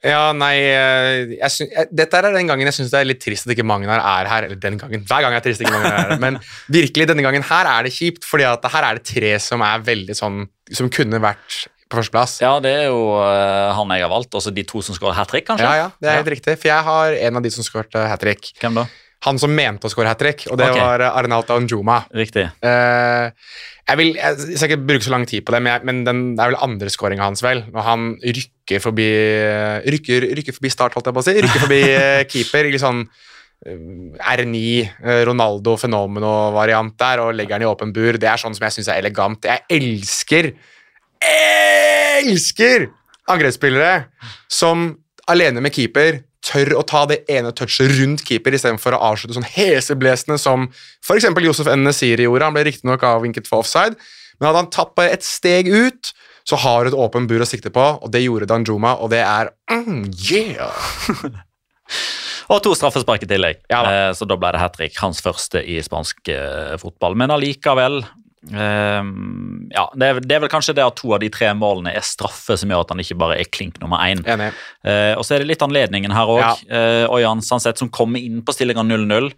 Ja, 0.04 0.30
nei 0.36 0.54
eh, 0.62 1.32
jeg 1.38 1.66
jeg, 1.66 1.88
Dette 1.90 2.20
er 2.20 2.28
den 2.34 2.50
gangen 2.50 2.68
jeg 2.68 2.76
syns 2.76 2.92
det 2.92 3.00
er 3.00 3.08
litt 3.08 3.22
trist 3.22 3.48
at 3.48 3.54
ikke 3.54 3.66
Magnar 3.66 4.02
er 4.02 4.30
her. 4.30 4.46
Eller 4.48 4.60
den 4.60 4.78
gangen. 4.80 5.06
Hver 5.08 5.24
gang 5.24 5.34
er 5.34 5.42
trist 5.44 5.62
at 5.62 5.66
ikke 5.66 5.74
Magnar 5.78 5.96
er 5.96 6.12
her. 6.12 6.22
Men 6.22 6.38
virkelig, 6.70 7.08
denne 7.10 7.24
gangen 7.26 7.46
her 7.48 7.72
er 7.72 7.88
det 7.88 7.94
kjipt, 7.96 8.28
fordi 8.28 8.46
at 8.48 8.70
her 8.74 8.90
er 8.90 9.00
det 9.00 9.08
tre 9.10 9.34
som 9.42 9.64
er 9.66 9.82
veldig 9.86 10.16
sånn 10.18 10.44
Som 10.74 10.92
kunne 10.92 11.20
vært 11.22 11.64
på 11.88 11.96
førsteplass. 11.96 12.38
Ja, 12.44 12.52
det 12.60 12.74
er 12.82 12.86
jo 12.90 13.00
uh, 13.16 13.72
han 13.76 13.92
jeg 13.96 14.04
har 14.04 14.12
valgt. 14.12 14.34
Også 14.36 14.52
de 14.54 14.64
to 14.68 14.82
som 14.84 14.96
skårer 14.96 15.16
hat 15.16 15.30
trick, 15.32 15.46
kanskje? 15.48 15.66
Ja, 15.66 15.86
ja, 15.86 15.90
det 15.96 16.10
er 16.12 16.20
helt 16.20 16.32
riktig. 16.36 16.58
For 16.60 16.70
jeg 16.70 16.84
har 16.88 17.18
en 17.28 17.40
av 17.40 17.44
de 17.44 17.52
som 17.54 17.66
skåret 17.66 17.96
hat 17.96 18.20
trick. 18.22 18.52
Hvem 18.60 18.82
da? 18.82 18.84
Han 19.26 19.40
som 19.40 19.50
mente 19.50 19.88
å 19.88 19.90
skåre 19.90 20.12
hat 20.12 20.20
trick, 20.20 20.44
og 20.46 20.60
det 20.60 20.68
okay. 20.70 20.78
var 20.78 21.02
eh, 21.02 21.16
Arnauta 21.18 21.56
Njuma. 21.58 22.04
Riktig. 22.14 22.44
Uh, 22.62 23.32
jeg, 23.88 23.98
vil, 23.98 24.12
jeg 24.14 24.60
skal 24.60 24.68
ikke 24.70 24.84
bruke 24.92 25.06
så 25.08 25.14
lang 25.16 25.24
tid 25.26 25.42
på 25.46 25.54
det, 25.56 25.62
men, 25.64 25.72
jeg, 25.72 25.88
men 25.88 26.04
den, 26.06 26.20
det 26.38 26.44
er 26.44 26.52
vel 26.52 26.60
andre 26.68 26.92
skåringa 26.92 27.26
hans, 27.26 27.42
vel. 27.42 27.64
Når 27.72 27.88
han 27.88 28.06
rykker 28.22 28.54
forbi 28.82 29.08
Rykker, 29.94 30.28
rykker 30.38 30.56
forbi 30.56 30.70
start, 30.72 30.96
holdt 30.96 31.08
jeg 31.08 31.16
på 31.16 31.22
å 31.22 31.26
si. 31.26 31.34
Rykker 31.40 31.64
forbi 31.64 31.80
eh, 31.96 32.22
keeper 32.28 32.68
litt 32.68 32.84
sånn 32.84 33.02
eh, 33.64 33.80
R9, 34.36 34.60
eh, 34.84 35.22
Ronaldo 35.28 35.78
Fenomeno-variant 35.80 36.96
der, 37.00 37.24
og 37.24 37.34
legger 37.38 37.56
den 37.56 37.66
i 37.66 37.70
åpen 37.70 37.94
bur. 37.96 38.20
Det 38.20 38.30
er 38.30 38.40
sånn 38.40 38.56
som 38.56 38.68
jeg 38.68 38.78
syns 38.78 38.92
er 38.92 39.02
elegant. 39.02 39.48
Jeg 39.48 39.64
elsker 39.80 40.52
Elsker 41.18 42.84
angrepsspillere 43.30 44.08
som 44.50 44.92
alene 45.30 45.62
med 45.64 45.74
keeper 45.74 46.20
tør 46.44 46.76
å 46.78 46.84
ta 46.86 47.02
det 47.10 47.20
ene 47.30 47.52
touchet 47.56 47.90
rundt 47.98 48.24
keeper 48.26 48.54
istedenfor 48.56 48.96
å 48.96 49.02
avslutte 49.10 49.36
sånn 49.36 49.48
heseblesende 49.50 50.38
som 50.40 50.68
f.eks. 50.70 51.28
Josef 51.44 51.68
N. 51.72 51.84
Nesiri 51.86 52.26
gjorde. 52.26 52.46
Han 52.46 52.56
ble 52.56 52.64
riktignok 52.68 53.04
avvinket 53.06 53.50
for 53.50 53.64
offside, 53.64 53.98
men 54.38 54.48
hadde 54.48 54.62
han 54.62 54.72
tatt 54.72 54.94
bare 54.98 55.16
et 55.16 55.26
steg 55.26 55.68
ut, 55.68 56.12
så 56.48 56.56
har 56.62 56.84
du 56.84 56.92
et 56.92 56.96
åpent 56.96 57.28
bur 57.28 57.44
å 57.44 57.48
sikte 57.48 57.72
på, 57.74 57.84
og 58.00 58.12
det 58.12 58.22
gjorde 58.24 58.48
Danjuma, 58.48 58.94
og 59.02 59.12
det 59.12 59.20
er 59.26 59.52
mm, 59.68 60.06
yeah! 60.30 60.88
Og 62.48 62.62
to 62.64 62.72
straffespark 62.76 63.24
i 63.24 63.28
tillegg, 63.28 63.60
Ja 63.68 63.82
eh, 63.84 64.10
så 64.16 64.24
da 64.28 64.38
ble 64.40 64.54
det 64.54 64.62
hat 64.62 64.76
trick. 64.78 64.94
Hans 65.02 65.20
første 65.24 65.60
i 65.60 65.76
spansk 65.84 66.30
eh, 66.32 66.78
fotball. 66.80 67.16
Men 67.20 67.32
allikevel 67.34 67.98
eh, 68.00 69.10
Ja, 69.74 69.84
det 69.92 70.08
er, 70.08 70.20
det 70.24 70.36
er 70.36 70.42
vel 70.46 70.52
kanskje 70.52 70.72
det 70.78 70.86
at 70.86 70.96
to 70.96 71.12
av 71.12 71.20
de 71.20 71.28
tre 71.32 71.50
målene 71.58 71.92
er 71.92 72.06
straffe 72.06 72.56
som 72.56 72.72
gjør 72.72 72.86
at 72.86 72.94
han 72.94 73.04
ikke 73.04 73.18
bare 73.20 73.36
er 73.42 73.52
klink 73.52 73.76
nummer 73.82 74.00
én. 74.06 74.24
Eh, 74.24 75.12
og 75.12 75.26
så 75.28 75.36
er 75.36 75.44
det 75.44 75.50
litt 75.50 75.64
anledningen 75.64 76.14
her 76.16 76.32
òg. 76.38 76.40
Ja. 76.40 76.54
Eh, 76.72 77.04
Ojan 77.12 77.44
Sanset 77.44 77.80
som 77.80 77.92
kommer 77.92 78.24
inn 78.24 78.40
på 78.40 78.56
stillinga 78.56 78.86
0-0. 78.86 79.28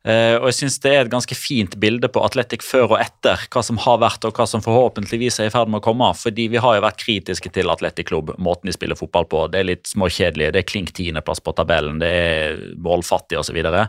Eh, 0.00 0.38
og 0.38 0.46
jeg 0.48 0.56
synes 0.62 0.78
det 0.80 0.92
er 0.94 1.02
et 1.02 1.12
ganske 1.12 1.36
fint 1.36 1.74
bilde 1.80 2.08
på 2.08 2.22
Atletic 2.24 2.62
før 2.64 2.94
og 2.94 3.00
etter. 3.02 3.42
Hva 3.52 3.62
som 3.64 3.80
har 3.84 3.98
vært 4.00 4.24
og 4.24 4.32
hva 4.36 4.46
som 4.48 4.62
forhåpentligvis 4.64 5.42
er 5.42 5.50
i 5.50 5.52
ferd 5.52 5.68
med 5.68 5.82
å 5.82 5.84
komme. 5.84 6.08
Fordi 6.16 6.46
vi 6.52 6.60
har 6.62 6.78
jo 6.78 6.84
vært 6.86 7.02
kritiske 7.02 7.52
til 7.52 7.72
Atletic 7.72 8.08
Klubb, 8.08 8.32
måten 8.40 8.70
de 8.70 8.76
spiller 8.76 8.96
fotball 8.96 9.28
på. 9.28 9.44
Det 9.52 9.60
er 9.60 9.68
litt 9.68 9.90
småkjedelig. 9.90 10.52
Det 10.54 10.62
er 10.62 10.68
klink 10.68 10.94
tiendeplass 10.96 11.44
på 11.44 11.54
tabellen, 11.56 12.00
det 12.00 12.10
er 12.10 12.64
målfattig 12.80 13.38
osv. 13.40 13.58
Ja. 13.60 13.84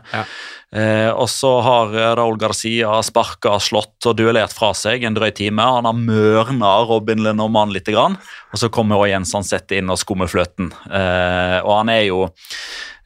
uh, 0.76 1.10
og 1.16 1.26
så 1.32 1.52
har 1.64 1.96
Raúl 2.18 2.36
Garcia 2.40 2.98
sparka, 3.06 3.56
slått 3.62 4.04
og 4.08 4.18
duellert 4.20 4.52
fra 4.52 4.72
seg 4.76 5.06
en 5.08 5.16
drøy 5.16 5.30
time. 5.36 5.64
Han 5.78 5.88
har 5.88 5.96
mørna 5.96 6.74
Robin 6.88 7.24
Lenormand 7.24 7.72
litt, 7.72 7.88
grann, 7.92 8.14
og 8.52 8.60
så 8.60 8.70
kommer 8.72 9.02
Jens 9.10 9.32
Hansette 9.34 9.80
inn 9.80 9.90
og 9.90 9.98
skummer 10.00 10.30
fløten. 10.30 10.70
Uh, 10.86 11.58
og 11.64 11.72
han 11.80 11.90
er 11.92 12.04
jo 12.06 12.26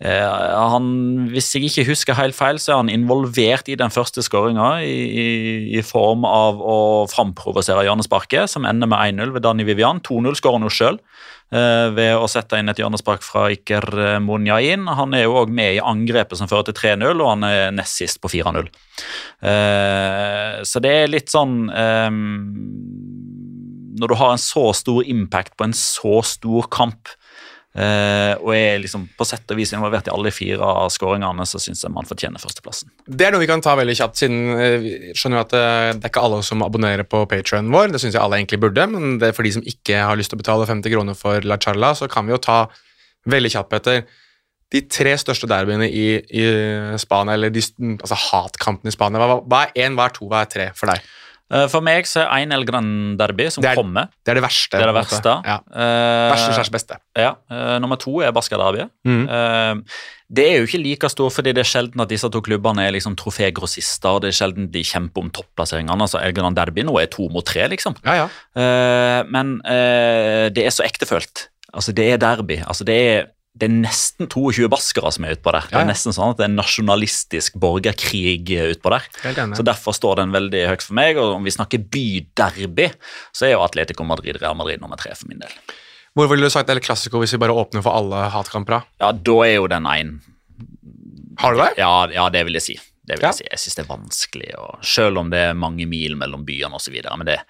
han, 0.05 0.89
Hvis 1.33 1.55
jeg 1.55 1.71
ikke 1.71 1.87
husker 1.89 2.19
helt 2.19 2.37
feil, 2.37 2.59
så 2.61 2.73
er 2.73 2.77
han 2.83 2.93
involvert 2.93 3.71
i 3.73 3.79
den 3.81 3.91
første 3.91 4.21
skåringa 4.21 4.83
i, 4.85 4.97
i, 5.09 5.29
i 5.79 5.83
form 5.87 6.27
av 6.29 6.61
å 6.61 7.07
framprovosere 7.09 7.87
hjørnesparket, 7.87 8.51
som 8.53 8.69
ender 8.69 8.91
med 8.93 9.17
1-0 9.17 9.33
ved 9.33 9.47
Danny 9.47 9.65
Vivian. 9.65 10.03
2-0 10.05 10.37
skårer 10.37 10.59
han 10.59 10.69
jo 10.69 10.75
sjøl 10.75 11.01
eh, 11.01 11.89
ved 11.97 12.13
å 12.19 12.29
sette 12.29 12.61
inn 12.61 12.69
et 12.69 12.81
hjørnespark 12.81 13.25
fra 13.25 13.47
Iker 13.55 13.89
eh, 13.97 14.19
Munyain. 14.21 14.85
Han 15.01 15.17
er 15.17 15.27
jo 15.27 15.39
òg 15.41 15.53
med 15.57 15.79
i 15.79 15.83
angrepet 15.83 16.39
som 16.41 16.51
fører 16.51 16.69
til 16.69 16.79
3-0, 16.83 17.17
og 17.17 17.33
han 17.33 17.49
er 17.49 17.75
nest 17.77 17.97
sist 18.03 18.21
på 18.21 18.31
4-0. 18.33 18.69
Eh, 19.49 20.61
så 20.69 20.83
det 20.85 20.93
er 20.93 21.13
litt 21.13 21.33
sånn 21.33 21.67
eh, 21.69 22.09
Når 23.97 24.13
du 24.13 24.17
har 24.21 24.35
en 24.35 24.41
så 24.41 24.69
stor 24.77 25.09
impact 25.09 25.57
på 25.57 25.69
en 25.69 25.77
så 25.77 26.21
stor 26.37 26.69
kamp, 26.69 27.17
eh, 27.77 28.33
og 28.41 28.51
er 28.57 28.81
liksom 28.83 29.07
på 29.17 29.27
sett 29.29 29.53
og 29.53 29.59
vis 29.61 29.73
involvert 29.77 30.09
i 30.09 30.13
alle 30.13 30.33
fire 30.35 30.65
av 30.65 30.91
skåringene, 30.93 31.47
så 31.49 31.61
syns 31.63 31.85
jeg 31.85 31.93
man 31.95 32.09
fortjener 32.09 32.43
førsteplassen. 32.43 32.93
Det 33.07 33.27
er 33.27 33.35
noe 33.35 33.43
vi 33.43 33.51
kan 33.51 33.65
ta 33.65 33.77
veldig 33.79 33.97
kjapt, 33.99 34.21
siden 34.23 34.57
eh, 34.57 34.77
vi 34.83 34.95
skjønner 35.17 35.45
at 35.45 35.55
det, 35.55 35.65
det 36.01 36.09
er 36.09 36.13
ikke 36.15 36.25
alle 36.29 36.43
som 36.47 36.65
abonnerer 36.67 37.09
på 37.09 37.25
Patreon 37.31 37.73
vår. 37.75 37.93
Det 37.95 38.03
syns 38.03 38.17
jeg 38.17 38.23
alle 38.23 38.41
egentlig 38.41 38.63
burde, 38.65 38.89
men 38.93 39.19
det 39.23 39.31
er 39.31 39.37
for 39.37 39.47
de 39.47 39.55
som 39.59 39.67
ikke 39.67 40.05
har 40.09 40.19
lyst 40.19 40.33
til 40.33 40.41
å 40.41 40.45
betale 40.45 40.69
50 40.69 40.97
kroner 40.97 41.19
for 41.19 41.47
La 41.47 41.61
Charla, 41.63 41.93
så 41.99 42.11
kan 42.11 42.29
vi 42.29 42.35
jo 42.35 42.43
ta 42.43 42.65
veldig 43.31 43.53
kjapt, 43.53 43.73
Petter. 43.73 44.07
De 44.75 44.83
tre 44.91 45.13
største 45.21 45.47
derbyene 45.51 45.87
i, 45.87 46.07
i 46.19 46.47
Spania, 46.99 47.37
eller 47.37 47.53
de, 47.55 47.63
altså 47.95 48.19
hatkampene 48.19 48.91
i 48.91 48.97
Spania, 48.97 49.23
hva, 49.23 49.39
hva 49.47 49.63
er 49.69 49.87
én, 49.87 49.95
hva 49.99 50.09
er 50.09 50.17
to, 50.17 50.27
hva 50.31 50.43
er 50.43 50.51
tre 50.51 50.73
for 50.75 50.91
deg? 50.91 51.05
Eh, 51.53 51.69
For 51.71 51.81
meg 51.85 52.05
så 52.11 52.25
er 52.25 52.43
1 52.43 52.53
El 52.57 52.65
Gran 52.67 52.89
Derby 53.17 53.47
som 53.55 53.63
Det 53.63 53.71
er- 53.71 53.77
kommer. 53.79 54.09
Det 54.25 54.33
er 54.33 54.35
det 54.41 54.43
verste. 54.43 54.71
Det 54.77 54.83
er 54.83 54.93
det 54.93 54.97
verste. 54.97 55.35
Ja. 55.47 55.59
Uh, 55.71 56.33
Verste 56.35 56.55
slags 56.57 56.71
beste. 56.75 56.97
Ja, 57.17 57.35
Uh, 57.51 57.79
Nummer 57.79 57.97
to 57.97 58.21
er 58.21 58.33
Basca 58.33 58.57
Derby. 58.59 58.89
Mm. 59.07 59.29
Uh, 59.29 59.83
det 60.29 60.45
er 60.45 60.59
jo 60.59 60.67
ikke 60.67 60.83
like 60.83 61.09
stor, 61.09 61.31
fordi 61.31 61.53
det 61.55 61.63
er 61.63 61.71
sjelden 61.71 62.01
at 62.03 62.09
disse 62.09 62.29
to 62.29 62.41
klubbene 62.43 62.83
er 62.83 62.91
liksom 62.93 63.15
trofégrossister. 63.17 64.21
Det 64.21 64.29
er 64.33 64.39
sjelden 64.41 64.71
de 64.73 64.83
kjemper 64.83 65.23
om 65.23 65.31
topplasseringene. 65.31 66.03
altså 66.03 66.19
El 66.21 66.33
Gran 66.33 66.55
Derby 66.55 66.83
nå 66.83 66.99
er 67.01 67.07
to 67.07 67.29
mot 67.29 67.45
tre, 67.47 67.69
liksom. 67.69 67.95
Ja, 68.05 68.27
ja. 68.27 69.23
Men 69.31 69.61
det 69.63 70.59
er 70.67 70.71
så 70.75 70.83
ektefølt. 70.83 71.47
Altså, 71.73 71.93
det 71.95 72.11
er 72.13 72.17
derby. 72.19 72.59
Altså, 72.67 72.85
det 72.85 72.97
er, 72.97 73.27
det 73.57 73.71
er 73.71 73.73
nesten 73.73 74.29
22 74.29 74.67
baskere 74.69 75.11
som 75.15 75.25
er 75.25 75.33
utpå 75.37 75.53
der. 75.55 75.65
Det 75.65 75.73
Ja, 75.73 75.79
ja. 75.79 75.85
er 75.87 75.89
nesten 75.89 76.13
sånn 76.13 76.35
at 76.35 76.37
det 76.37 76.45
er 76.45 76.53
nasjonalistisk 76.57 77.55
borgerkrig 77.63 78.45
utpå 78.77 78.91
der. 78.93 79.07
Så 79.57 79.65
Derfor 79.65 79.97
står 79.97 80.17
den 80.21 80.35
veldig 80.35 80.67
høyt 80.69 80.83
for 80.85 80.95
meg. 80.99 81.17
Og 81.17 81.37
om 81.39 81.45
vi 81.47 81.55
snakker 81.55 81.79
byderby, 81.89 82.91
så 83.33 83.47
er 83.49 83.55
jo 83.57 83.63
Atletico 83.65 84.05
Madrid 84.05 84.37
Real 84.43 84.55
Madrid 84.59 84.81
nummer 84.83 84.97
tre 85.01 85.15
for 85.17 85.29
min 85.31 85.41
del. 85.41 85.51
Hvor 86.17 86.29
ville 86.29 86.45
du 86.49 86.51
sagt 86.53 86.71
El 86.73 86.81
Clásico 86.81 87.19
hvis 87.21 87.33
vi 87.33 87.41
bare 87.43 87.53
åpner 87.57 87.83
for 87.85 87.93
alle 87.97 88.27
hatkamper? 88.33 88.85
Ja, 89.01 89.13
da 89.13 89.39
er 89.45 89.55
jo 89.59 89.67
den 89.73 89.85
én. 89.85 90.15
Har 91.39 91.53
du 91.57 91.61
det? 91.61 91.73
Ja, 91.81 92.07
ja, 92.13 92.29
det 92.33 92.45
vil 92.49 92.57
jeg 92.57 92.63
si. 92.65 92.77
Det 93.07 93.19
vil 93.19 93.27
Ja. 93.27 93.33
jeg 93.33 93.41
si. 93.41 93.45
Jeg 93.51 93.59
syns 93.61 93.75
det 93.77 93.85
er 93.85 93.91
vanskelig, 93.97 94.51
og 94.59 94.79
selv 94.85 95.19
om 95.19 95.31
det 95.31 95.39
er 95.39 95.55
mange 95.55 95.87
mil 95.87 96.17
mellom 96.17 96.45
byene 96.45 96.75
osv. 96.75 96.97
Men 97.17 97.27
det 97.27 97.41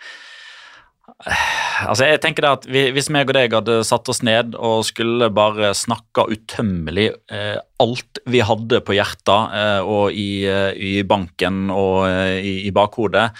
Altså, 1.86 2.06
jeg 2.08 2.20
tenker 2.20 2.44
det 2.44 2.50
at 2.50 2.64
vi, 2.68 2.80
Hvis 2.92 3.08
meg 3.14 3.28
og 3.30 3.36
deg 3.36 3.54
hadde 3.54 3.76
satt 3.86 4.08
oss 4.12 4.22
ned 4.26 4.56
og 4.58 4.82
skulle 4.88 5.28
bare 5.34 5.70
snakka 5.76 6.26
utømmelig 6.32 7.06
eh, 7.32 7.56
alt 7.82 8.20
vi 8.28 8.42
hadde 8.44 8.82
på 8.84 8.96
hjertet 8.96 9.54
eh, 9.56 9.80
og 9.86 10.16
i, 10.16 10.44
eh, 10.50 10.72
i 10.76 10.92
banken 11.08 11.70
og 11.72 12.06
eh, 12.08 12.40
i, 12.40 12.54
i 12.68 12.74
bakhodet 12.74 13.30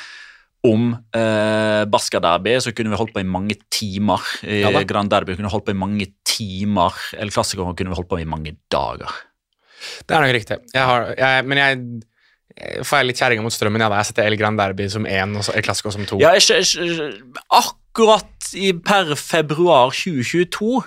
om 0.66 0.88
eh, 1.14 1.84
Baska 1.86 2.18
Derby, 2.18 2.56
så 2.58 2.72
kunne 2.74 2.90
vi 2.90 2.98
holdt 2.98 3.12
på 3.14 3.22
i 3.22 3.28
mange 3.28 3.54
timer. 3.70 4.24
I 4.42 4.64
Ja. 4.64 4.72
Grand 4.88 5.10
Derby 5.12 5.36
kunne 5.36 5.46
vi 5.46 5.52
holdt 5.52 5.68
på 5.68 5.74
i 5.76 5.78
mange 5.78 6.08
timer. 6.26 6.96
Eller 7.14 7.30
klassikere 7.30 7.70
kunne 7.78 7.92
vi 7.92 7.98
holdt 8.00 8.10
på 8.10 8.18
i 8.18 8.26
mange 8.26 8.56
dager. 8.72 9.12
Det 10.02 10.16
er 10.16 10.24
nok 10.24 10.34
riktig. 10.34 10.58
Jeg 10.74 10.88
har, 10.88 11.12
jeg, 11.14 11.46
men 11.46 11.60
jeg 11.60 11.78
får 12.86 13.00
jeg 13.00 13.08
litt 13.10 13.20
kjerringa 13.20 13.44
mot 13.44 13.54
strømmen. 13.54 13.82
Ja, 13.84 13.90
da. 13.92 14.00
jeg 14.00 14.10
setter 14.10 14.28
El 14.30 14.36
Grand 14.40 14.58
Derby 14.60 14.88
som 14.92 15.06
én 15.08 15.36
og 15.36 15.48
El 15.52 15.64
Clasico 15.66 15.92
som 15.92 16.06
to. 16.08 16.18
Ja, 16.22 16.32
ikke, 16.38 16.60
ikke, 16.62 17.08
akkurat 17.58 18.52
i, 18.56 18.72
per 18.72 19.14
februar 19.20 19.92
2022 19.92 20.84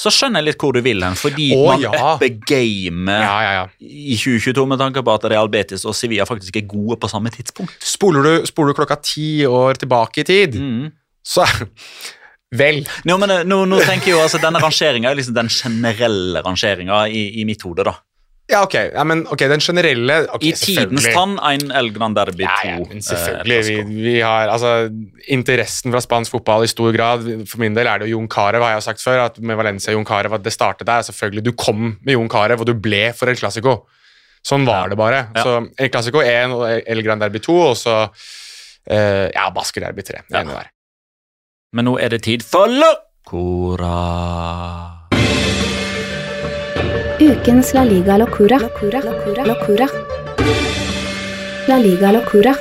så 0.00 0.08
skjønner 0.14 0.40
jeg 0.40 0.46
litt 0.52 0.62
hvor 0.62 0.72
du 0.72 0.80
vil 0.84 1.02
hen, 1.04 1.16
fordi 1.18 1.50
Å, 1.52 1.64
man 1.66 1.82
ja. 1.82 1.90
upper 2.14 2.30
gamet 2.48 3.20
ja, 3.20 3.34
ja. 3.44 3.50
ja. 3.58 3.64
i 3.84 4.14
2022 4.16 4.64
med 4.70 4.80
tanke 4.80 5.02
på 5.04 5.12
at 5.12 5.26
Real 5.28 5.50
Betis 5.52 5.84
og 5.84 5.96
Sevilla 5.98 6.24
faktisk 6.28 6.56
er 6.56 6.64
gode 6.70 6.96
på 7.02 7.10
samme 7.10 7.32
tidspunkt. 7.34 7.74
Spoler, 7.84 8.24
du, 8.24 8.48
spoler 8.48 8.72
du 8.72 8.78
klokka 8.80 8.96
ti 9.04 9.42
år 9.48 9.82
tilbake 9.82 10.24
i 10.24 10.28
tid, 10.30 10.56
Mm. 10.60 10.88
så 11.26 11.44
Vel. 12.50 12.80
Nå, 13.06 13.14
men, 13.22 13.30
eh, 13.30 13.44
nå, 13.46 13.60
nå 13.70 13.76
tenker 13.86 14.10
jeg 14.10 14.16
jo 14.16 14.22
altså 14.24 14.40
Denne 14.42 14.58
rangeringa 14.58 15.12
er 15.12 15.18
liksom 15.20 15.36
den 15.36 15.50
generelle 15.54 16.40
rangeringa 16.42 17.04
i, 17.06 17.28
i 17.38 17.44
mitt 17.46 17.62
hode, 17.62 17.84
da. 17.86 17.92
Ja, 18.50 18.62
ok. 18.66 18.74
Ja, 18.92 19.04
men 19.06 19.22
ok, 19.30 19.44
Den 19.52 19.62
generelle 19.62 20.16
okay, 20.34 20.50
I 20.50 20.52
tidens 20.58 21.06
tann 21.14 21.36
en 21.38 21.70
El 21.76 21.92
Gran 21.94 22.14
Derby 22.16 22.42
2. 22.42 22.48
Ja, 22.48 22.56
ja, 22.66 22.78
men 22.82 22.98
eh, 22.98 23.04
selvfølgelig. 23.06 23.86
Vi, 23.86 24.02
vi 24.08 24.16
har 24.20 24.50
altså 24.50 24.72
interessen 25.30 25.94
fra 25.94 26.00
spansk 26.02 26.34
fotball 26.34 26.66
i 26.66 26.70
stor 26.72 26.92
grad. 26.96 27.24
For 27.50 27.62
min 27.62 27.74
del 27.78 27.86
er 27.86 28.02
det 28.02 28.10
jo 28.10 28.18
Jon 28.18 28.28
Carew, 28.32 28.62
har 28.66 28.74
jeg 28.76 28.82
sagt 28.90 29.04
før. 29.04 29.24
at 29.28 29.38
Med 29.38 29.56
Valencia 29.60 29.94
Jon 29.94 30.04
Carew, 30.08 30.34
at 30.34 30.44
det 30.44 30.52
startet 30.56 30.86
der. 30.90 31.02
Selvfølgelig, 31.06 31.44
Du 31.46 31.52
kom 31.52 31.96
med 32.02 32.12
Jon 32.18 32.28
Carew, 32.28 32.58
og 32.58 32.66
du 32.66 32.74
ble 32.74 33.12
for 33.16 33.30
El 33.30 33.36
Clásico. 33.40 33.84
Sånn 34.46 34.64
var 34.66 34.84
Ja. 34.84 34.88
det 34.88 34.98
bare. 34.98 35.26
Så 35.36 35.68
El 35.78 35.90
Clásico 35.90 36.22
1 36.24 36.50
og 36.56 36.82
El 36.86 37.02
Gran 37.02 37.18
Derby 37.20 37.38
2, 37.38 37.58
og 37.70 37.76
så 37.76 38.08
Eh, 38.90 39.28
ja, 39.34 39.50
Basker 39.54 39.80
Derby 39.84 40.02
3. 40.02 40.22
Det 40.28 40.46
der. 40.48 40.70
Men 41.72 41.84
nå 41.84 41.98
er 42.00 42.08
det 42.08 42.22
tid 42.22 42.42
for 42.42 42.66
Locora. 42.66 43.90
Ukens 47.20 47.74
La 47.74 47.82
Liga 47.84 48.16
Locura. 48.16 48.56
Locura. 48.58 49.00
Locura. 49.04 49.44
Locura. 49.44 49.86
La 51.68 51.76
Liga 51.76 52.12
Locura. 52.12 52.54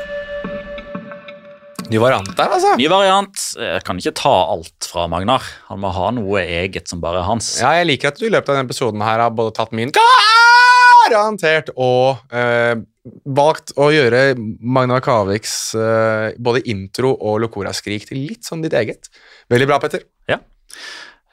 Ny 1.88 2.02
variant 2.04 2.28
der, 2.36 2.52
altså. 2.52 2.74
Ny 2.76 2.90
variant. 2.92 3.46
Jeg 3.56 3.86
kan 3.88 4.02
ikke 4.02 4.14
ta 4.20 4.34
alt 4.52 4.90
fra 4.92 5.06
Magnar. 5.08 5.48
Han 5.70 5.80
må 5.80 5.94
ha 5.96 6.12
noe 6.18 6.44
eget 6.44 6.92
som 6.92 7.00
bare 7.00 7.22
er 7.22 7.30
hans. 7.30 7.54
Ja, 7.64 7.72
jeg 7.80 7.88
liker 7.88 8.12
at 8.12 8.20
du 8.20 8.28
i 8.28 8.34
løpet 8.34 8.52
av 8.52 8.60
denne 8.60 8.68
episoden 8.68 9.08
her 9.08 9.24
har 9.24 9.32
både 9.32 9.56
tatt 9.56 9.72
min 9.72 9.96
garantert 11.08 11.72
og 11.80 12.20
eh, 12.36 12.76
valgt 13.32 13.72
å 13.80 13.88
gjøre 13.96 14.36
Magnar 14.60 15.00
Kaviks 15.08 15.56
eh, 15.80 16.36
både 16.36 16.68
intro 16.68 17.16
og 17.16 17.40
Locora-skrik 17.46 18.12
til 18.12 18.26
litt 18.28 18.44
sånn 18.44 18.68
ditt 18.68 18.76
eget. 18.76 19.08
Veldig 19.48 19.72
bra, 19.72 19.80
Petter. 19.80 20.04
Eh, 20.28 20.44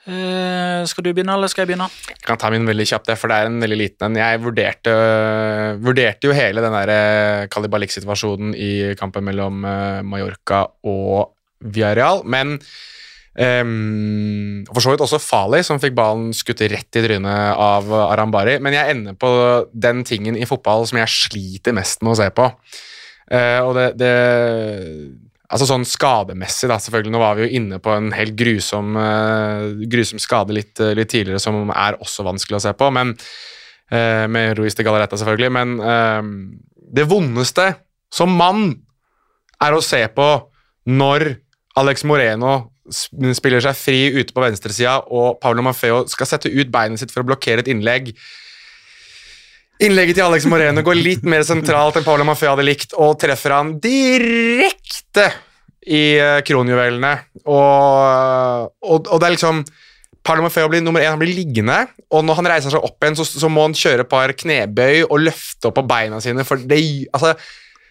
skal 0.06 1.02
du 1.02 1.10
begynne, 1.10 1.34
eller 1.34 1.50
skal 1.50 1.64
jeg 1.64 1.72
begynne? 1.72 1.88
Jeg 2.12 2.22
kan 2.22 2.38
ta 2.38 2.50
min 2.54 2.66
veldig 2.68 2.86
kjapt, 2.86 3.10
for 3.18 3.32
det 3.32 3.38
er 3.38 3.48
en 3.50 3.62
veldig 3.62 3.78
liten 3.80 4.06
en. 4.06 4.18
Jeg 4.20 4.42
vurderte, 4.44 4.92
vurderte 5.82 6.30
jo 6.30 6.36
hele 6.36 6.62
den 6.62 6.76
der 6.76 6.92
eh, 6.94 7.46
Kalibalik-situasjonen 7.50 8.54
i 8.54 8.70
kampen 8.98 9.26
mellom 9.26 9.66
eh, 9.66 10.04
Mallorca 10.06 10.62
og 10.86 11.34
Villarreal, 11.66 12.22
men 12.28 12.54
um, 13.34 14.62
For 14.70 14.84
så 14.84 14.92
vidt 14.92 15.02
også 15.02 15.20
Fali, 15.22 15.62
som 15.66 15.80
fikk 15.82 15.96
ballen 15.98 16.30
skutt 16.36 16.62
rett 16.70 17.00
i 17.00 17.04
trynet 17.04 17.58
av 17.58 17.90
Arambari. 18.06 18.60
Men 18.62 18.76
jeg 18.76 18.94
ender 18.94 19.18
på 19.18 19.30
den 19.72 20.04
tingen 20.06 20.38
i 20.38 20.46
fotball 20.46 20.86
som 20.86 21.00
jeg 21.02 21.14
sliter 21.14 21.74
mest 21.76 22.04
med 22.04 22.14
å 22.14 22.20
se 22.20 22.30
på. 22.36 22.50
Uh, 23.26 23.60
og 23.66 23.74
det, 23.74 23.88
det 23.98 24.14
Altså 25.46 25.68
sånn 25.68 25.84
skademessig, 25.86 26.66
da, 26.70 26.78
selvfølgelig. 26.82 27.12
Nå 27.14 27.20
var 27.22 27.36
vi 27.38 27.46
jo 27.46 27.58
inne 27.60 27.78
på 27.82 27.92
en 27.94 28.10
helt 28.16 28.34
grusom, 28.38 28.96
uh, 28.98 29.84
grusom 29.86 30.18
skade 30.22 30.56
litt, 30.56 30.74
uh, 30.82 30.90
litt 30.98 31.12
tidligere, 31.12 31.42
som 31.42 31.70
er 31.70 31.98
også 32.02 32.26
vanskelig 32.26 32.58
å 32.58 32.64
se 32.64 32.72
på, 32.74 32.88
men 32.94 33.12
uh, 33.14 34.24
med 34.32 34.56
Ruiz 34.58 34.74
de 34.74 34.86
Galaretta, 34.86 35.18
selvfølgelig. 35.20 35.52
Men 35.54 35.76
det 36.96 37.06
vondeste 37.10 37.68
som 38.14 38.34
mann 38.34 38.72
er 39.62 39.74
å 39.74 39.84
se 39.84 40.02
på 40.14 40.28
når 40.86 41.28
Alex 41.78 42.04
Moreno 42.06 42.56
spiller 42.90 43.62
seg 43.62 43.78
fri 43.78 44.00
ute 44.14 44.34
på 44.34 44.42
venstresida, 44.42 44.98
og 45.10 45.40
Paulo 45.42 45.64
Maffeo 45.66 46.04
skal 46.10 46.28
sette 46.30 46.50
ut 46.50 46.70
beinet 46.72 47.02
sitt 47.02 47.14
for 47.14 47.22
å 47.22 47.28
blokkere 47.28 47.64
et 47.64 47.70
innlegg. 47.70 48.12
Innlegget 49.76 50.16
til 50.16 50.24
Alex 50.24 50.46
Moreno 50.48 50.80
går 50.84 50.96
litt 50.96 51.26
mer 51.28 51.42
sentralt 51.44 51.98
enn 51.98 52.04
Paula 52.06 52.24
Mafia 52.24 52.54
hadde 52.54 52.64
likt, 52.64 52.94
og 52.96 53.18
treffer 53.20 53.52
han 53.52 53.74
direkte 53.82 55.26
i 55.84 56.16
eh, 56.16 56.38
kronjuvelene. 56.46 57.12
Og, 57.44 58.70
og, 58.80 59.10
og 59.12 59.20
det 59.20 59.28
er 59.28 59.34
liksom 59.34 59.60
Paula 60.26 60.46
Mafia 60.46 60.64
blir 60.70 60.82
nummer 60.82 61.04
én, 61.04 61.12
han 61.12 61.20
blir 61.20 61.36
liggende, 61.36 61.82
og 62.08 62.24
når 62.24 62.40
han 62.40 62.50
reiser 62.54 62.72
seg 62.72 62.88
opp 62.88 63.04
igjen, 63.04 63.18
så, 63.20 63.28
så 63.28 63.52
må 63.52 63.66
han 63.68 63.76
kjøre 63.76 64.06
et 64.06 64.10
par 64.10 64.32
knebøy 64.32 65.04
og 65.04 65.20
løfte 65.22 65.68
opp 65.68 65.76
på 65.78 65.86
beina 65.92 66.22
sine, 66.24 66.46
for 66.48 66.64
det 66.72 66.80
altså, 67.12 67.36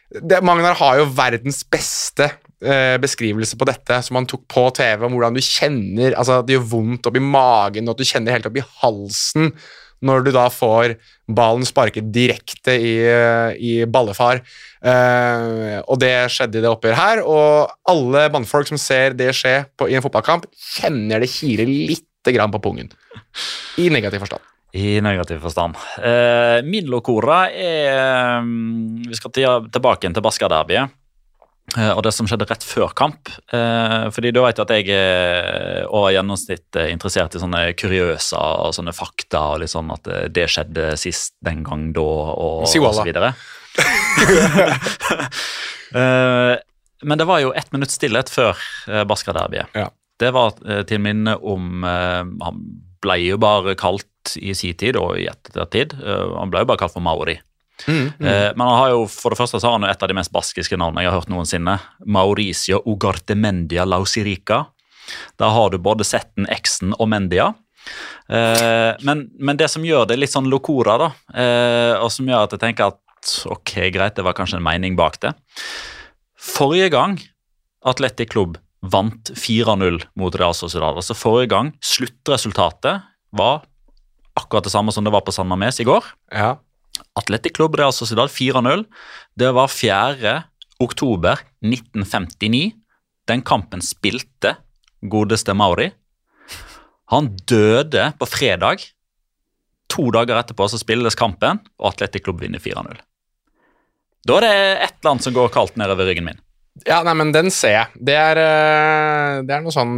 det, 0.10 0.42
Magnar 0.46 0.76
har 0.82 1.00
jo 1.00 1.08
verdens 1.16 1.62
beste 1.70 2.32
eh, 2.66 2.98
beskrivelse 3.02 3.62
på 3.62 3.70
dette, 3.70 4.02
som 4.04 4.18
han 4.20 4.28
tok 4.28 4.44
på 4.52 4.68
TV, 4.82 5.06
om 5.06 5.16
hvordan 5.16 5.38
du 5.38 5.46
kjenner 5.46 6.18
altså 6.18 6.42
det 6.42 6.58
gjør 6.58 6.70
vondt 6.74 7.08
oppi 7.12 7.24
magen, 7.24 7.88
og 7.88 7.96
at 7.96 8.02
du 8.02 8.10
kjenner 8.10 8.36
helt 8.36 8.50
opp 8.50 8.58
i 8.58 8.70
halsen 8.82 9.54
når 10.06 10.26
du 10.26 10.32
da 10.36 10.46
får 10.54 10.96
ballen 11.26 11.66
sparket 11.68 12.12
direkte 12.14 12.76
i, 12.78 12.96
i 13.58 13.74
ballefar. 13.90 14.44
Eh, 14.86 15.78
og 15.82 16.00
det 16.02 16.14
skjedde 16.34 16.60
i 16.60 16.66
det 16.66 16.72
oppgjøret 16.72 17.00
her, 17.00 17.22
og 17.26 17.72
alle 17.90 18.28
mannfolk 18.34 18.70
som 18.70 18.82
ser 18.82 19.16
det 19.18 19.32
skje 19.38 19.64
på, 19.78 19.90
i 19.90 19.98
en 19.98 20.06
fotballkamp, 20.06 20.46
kjenner 20.76 21.24
det 21.24 21.32
kiler 21.34 21.70
lite 21.70 22.36
grann 22.36 22.54
på 22.54 22.62
pungen. 22.62 22.92
I 23.82 23.90
negativ 23.94 24.22
forstand. 24.26 24.52
I 24.76 25.00
negativ 25.02 25.40
forstand. 25.40 25.80
Eh, 26.04 26.60
min 26.68 26.90
locora 26.92 27.46
er 27.50 28.44
mm, 28.44 29.08
Vi 29.08 29.16
skal 29.16 29.32
tilbake 29.72 30.04
igjen 30.04 30.18
til 30.18 30.26
Baska-derbyet. 30.26 31.02
Eh, 31.78 31.92
og 31.92 32.04
det 32.06 32.14
som 32.16 32.28
skjedde 32.30 32.48
rett 32.50 32.64
før 32.64 32.94
kamp. 32.96 33.30
Eh, 33.54 34.06
fordi 34.16 34.32
du 34.36 34.42
vet 34.44 34.62
at 34.64 34.72
jeg 34.76 34.90
er 34.96 35.86
over 35.90 36.14
gjennomsnitt 36.16 36.80
eh, 36.80 36.92
interessert 36.94 37.36
i 37.36 37.42
sånne 37.42 37.66
kuriøse 37.80 38.40
og 38.66 38.76
sånne 38.78 38.94
fakta. 38.96 39.42
og 39.56 39.64
litt 39.64 39.74
sånn 39.74 39.92
At 39.94 40.08
eh, 40.08 40.28
det 40.32 40.48
skjedde 40.54 40.94
sist 41.00 41.36
den 41.46 41.64
gang 41.68 41.90
da, 41.96 42.06
og, 42.36 42.66
og 42.66 42.72
så 42.72 43.06
videre. 43.08 43.34
Eh, 45.96 46.56
men 47.08 47.20
det 47.22 47.28
var 47.30 47.40
jo 47.40 47.54
ett 47.56 47.70
minutts 47.72 47.96
stillhet 47.96 48.28
før 48.34 48.58
Baska-derbyet. 49.08 49.72
Ja. 49.78 49.86
Det 50.20 50.32
var 50.36 50.56
eh, 50.68 50.84
til 50.88 51.02
minne 51.04 51.36
om 51.44 51.84
eh, 51.88 52.24
Han 52.44 52.62
ble 53.06 53.18
jo 53.22 53.38
bare 53.42 53.76
kalt 53.80 54.36
i 54.40 54.56
sin 54.58 54.76
tid 54.80 54.98
og 55.00 55.20
i 55.22 55.28
ettertid. 55.30 55.94
eh, 56.00 56.24
han 56.40 56.52
ble 56.52 56.64
jo 56.64 56.70
bare 56.72 56.82
kalt 56.82 56.96
for 56.96 57.04
Maori. 57.06 57.38
Mm, 57.88 58.14
mm. 58.20 58.26
Eh, 58.26 58.52
men 58.56 58.64
han 58.68 58.78
har 58.80 58.94
jo, 58.94 59.04
for 59.12 59.34
det 59.34 59.40
første 59.40 59.60
så 59.60 59.68
har 59.68 59.78
han 59.78 59.86
jo 59.88 59.92
et 59.92 60.06
av 60.06 60.12
de 60.12 60.18
mest 60.18 60.34
baskiske 60.34 60.80
navnene 60.80 61.04
jeg 61.04 61.12
har 61.12 61.20
hørt 61.20 61.34
noensinne. 61.34 61.76
Mauricio 62.06 62.82
Ugartemendia 62.88 63.86
Lausirica. 63.88 64.64
Da 65.38 65.52
har 65.54 65.74
du 65.74 65.80
både 65.82 66.08
Z-en, 66.08 66.48
X-en 66.56 66.96
og 66.98 67.10
Mendia. 67.12 67.52
Eh, 68.30 68.92
men, 69.06 69.28
men 69.38 69.60
det 69.60 69.70
som 69.74 69.86
gjør 69.86 70.08
det 70.10 70.18
litt 70.18 70.34
sånn 70.34 70.50
locora, 70.50 70.98
da, 71.02 71.10
eh, 71.38 71.94
og 72.00 72.10
som 72.14 72.30
gjør 72.30 72.48
at 72.48 72.56
jeg 72.56 72.64
tenker 72.64 72.94
at 72.94 73.36
ok, 73.50 73.76
greit, 73.94 74.18
det 74.18 74.26
var 74.26 74.38
kanskje 74.38 74.60
en 74.60 74.66
mening 74.66 74.94
bak 74.98 75.18
det 75.24 75.32
Forrige 76.38 76.92
gang 76.94 77.16
Atletic 77.86 78.30
Klubb 78.34 78.60
vant 78.86 79.32
4-0 79.34 80.04
mot 80.20 80.36
Real 80.38 80.54
Sociedad, 80.54 80.98
altså 80.98 81.18
forrige 81.18 81.50
gang 81.56 81.72
sluttresultatet 81.82 83.02
var 83.36 83.64
akkurat 84.38 84.68
det 84.68 84.74
samme 84.74 84.94
som 84.94 85.06
det 85.06 85.14
var 85.14 85.24
på 85.26 85.34
San 85.34 85.48
Mames 85.48 85.80
i 85.80 85.88
går. 85.88 86.06
Ja. 86.34 86.58
Atletic 87.20 87.56
Club 87.58 87.78
Real 87.80 87.94
Sociedad 87.96 88.32
4-0. 88.32 88.86
Det 89.36 89.52
var 89.56 89.72
4. 89.72 90.36
oktober 90.84 91.42
1959. 91.66 92.72
Den 93.26 93.42
kampen 93.42 93.82
spilte 93.82 94.56
godeste 95.02 95.56
Mauri. 95.58 95.90
Han 97.14 97.34
døde 97.50 98.12
på 98.20 98.28
fredag. 98.30 98.86
To 99.94 100.10
dager 100.14 100.40
etterpå 100.40 100.68
så 100.70 100.80
spilles 100.82 101.18
kampen, 101.18 101.62
og 101.78 101.94
Atletic 101.94 102.26
Club 102.26 102.42
vinner 102.42 102.62
4-0. 102.62 102.98
Da 104.26 104.40
er 104.40 104.46
det 104.46 104.56
ett 104.88 105.06
land 105.06 105.22
som 105.22 105.36
går 105.36 105.54
kaldt 105.54 105.78
nedover 105.78 106.10
ryggen 106.10 106.26
min. 106.26 106.42
Ja, 106.84 107.00
nei, 107.06 107.14
men 107.16 107.32
den 107.32 107.52
ser 107.54 107.76
jeg. 107.76 108.02
Det 108.10 108.16
er, 108.20 108.40
eh, 108.42 109.44
det 109.48 109.54
er 109.54 109.62
noe 109.64 109.72
sånn 109.72 109.94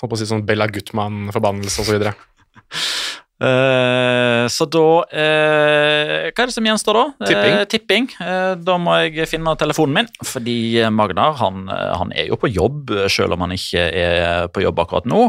holdt 0.00 0.10
på 0.10 0.16
å 0.16 0.18
si 0.18 0.26
sånn 0.26 0.46
Bella 0.48 0.66
Gutman-forbannelse 0.66 1.84
osv. 1.84 2.08
Eh, 3.36 4.46
så 4.48 4.64
da 4.72 4.84
eh, 5.12 6.30
Hva 6.30 6.40
er 6.40 6.48
det 6.48 6.54
som 6.54 6.64
gjenstår 6.64 6.96
da? 6.96 7.04
Tipping. 7.28 7.52
Eh, 7.52 7.64
tipping. 7.68 8.08
Eh, 8.24 8.54
da 8.64 8.78
må 8.80 8.96
jeg 9.04 9.28
finne 9.28 9.52
telefonen 9.60 10.00
min, 10.00 10.10
fordi 10.24 10.56
Magnar 10.88 11.36
han, 11.42 11.66
han 11.68 12.14
er 12.16 12.30
jo 12.30 12.40
på 12.40 12.48
jobb, 12.48 12.94
selv 13.12 13.36
om 13.36 13.44
han 13.44 13.52
ikke 13.56 13.86
er 13.92 14.48
på 14.52 14.64
jobb 14.64 14.80
akkurat 14.86 15.08
nå. 15.10 15.28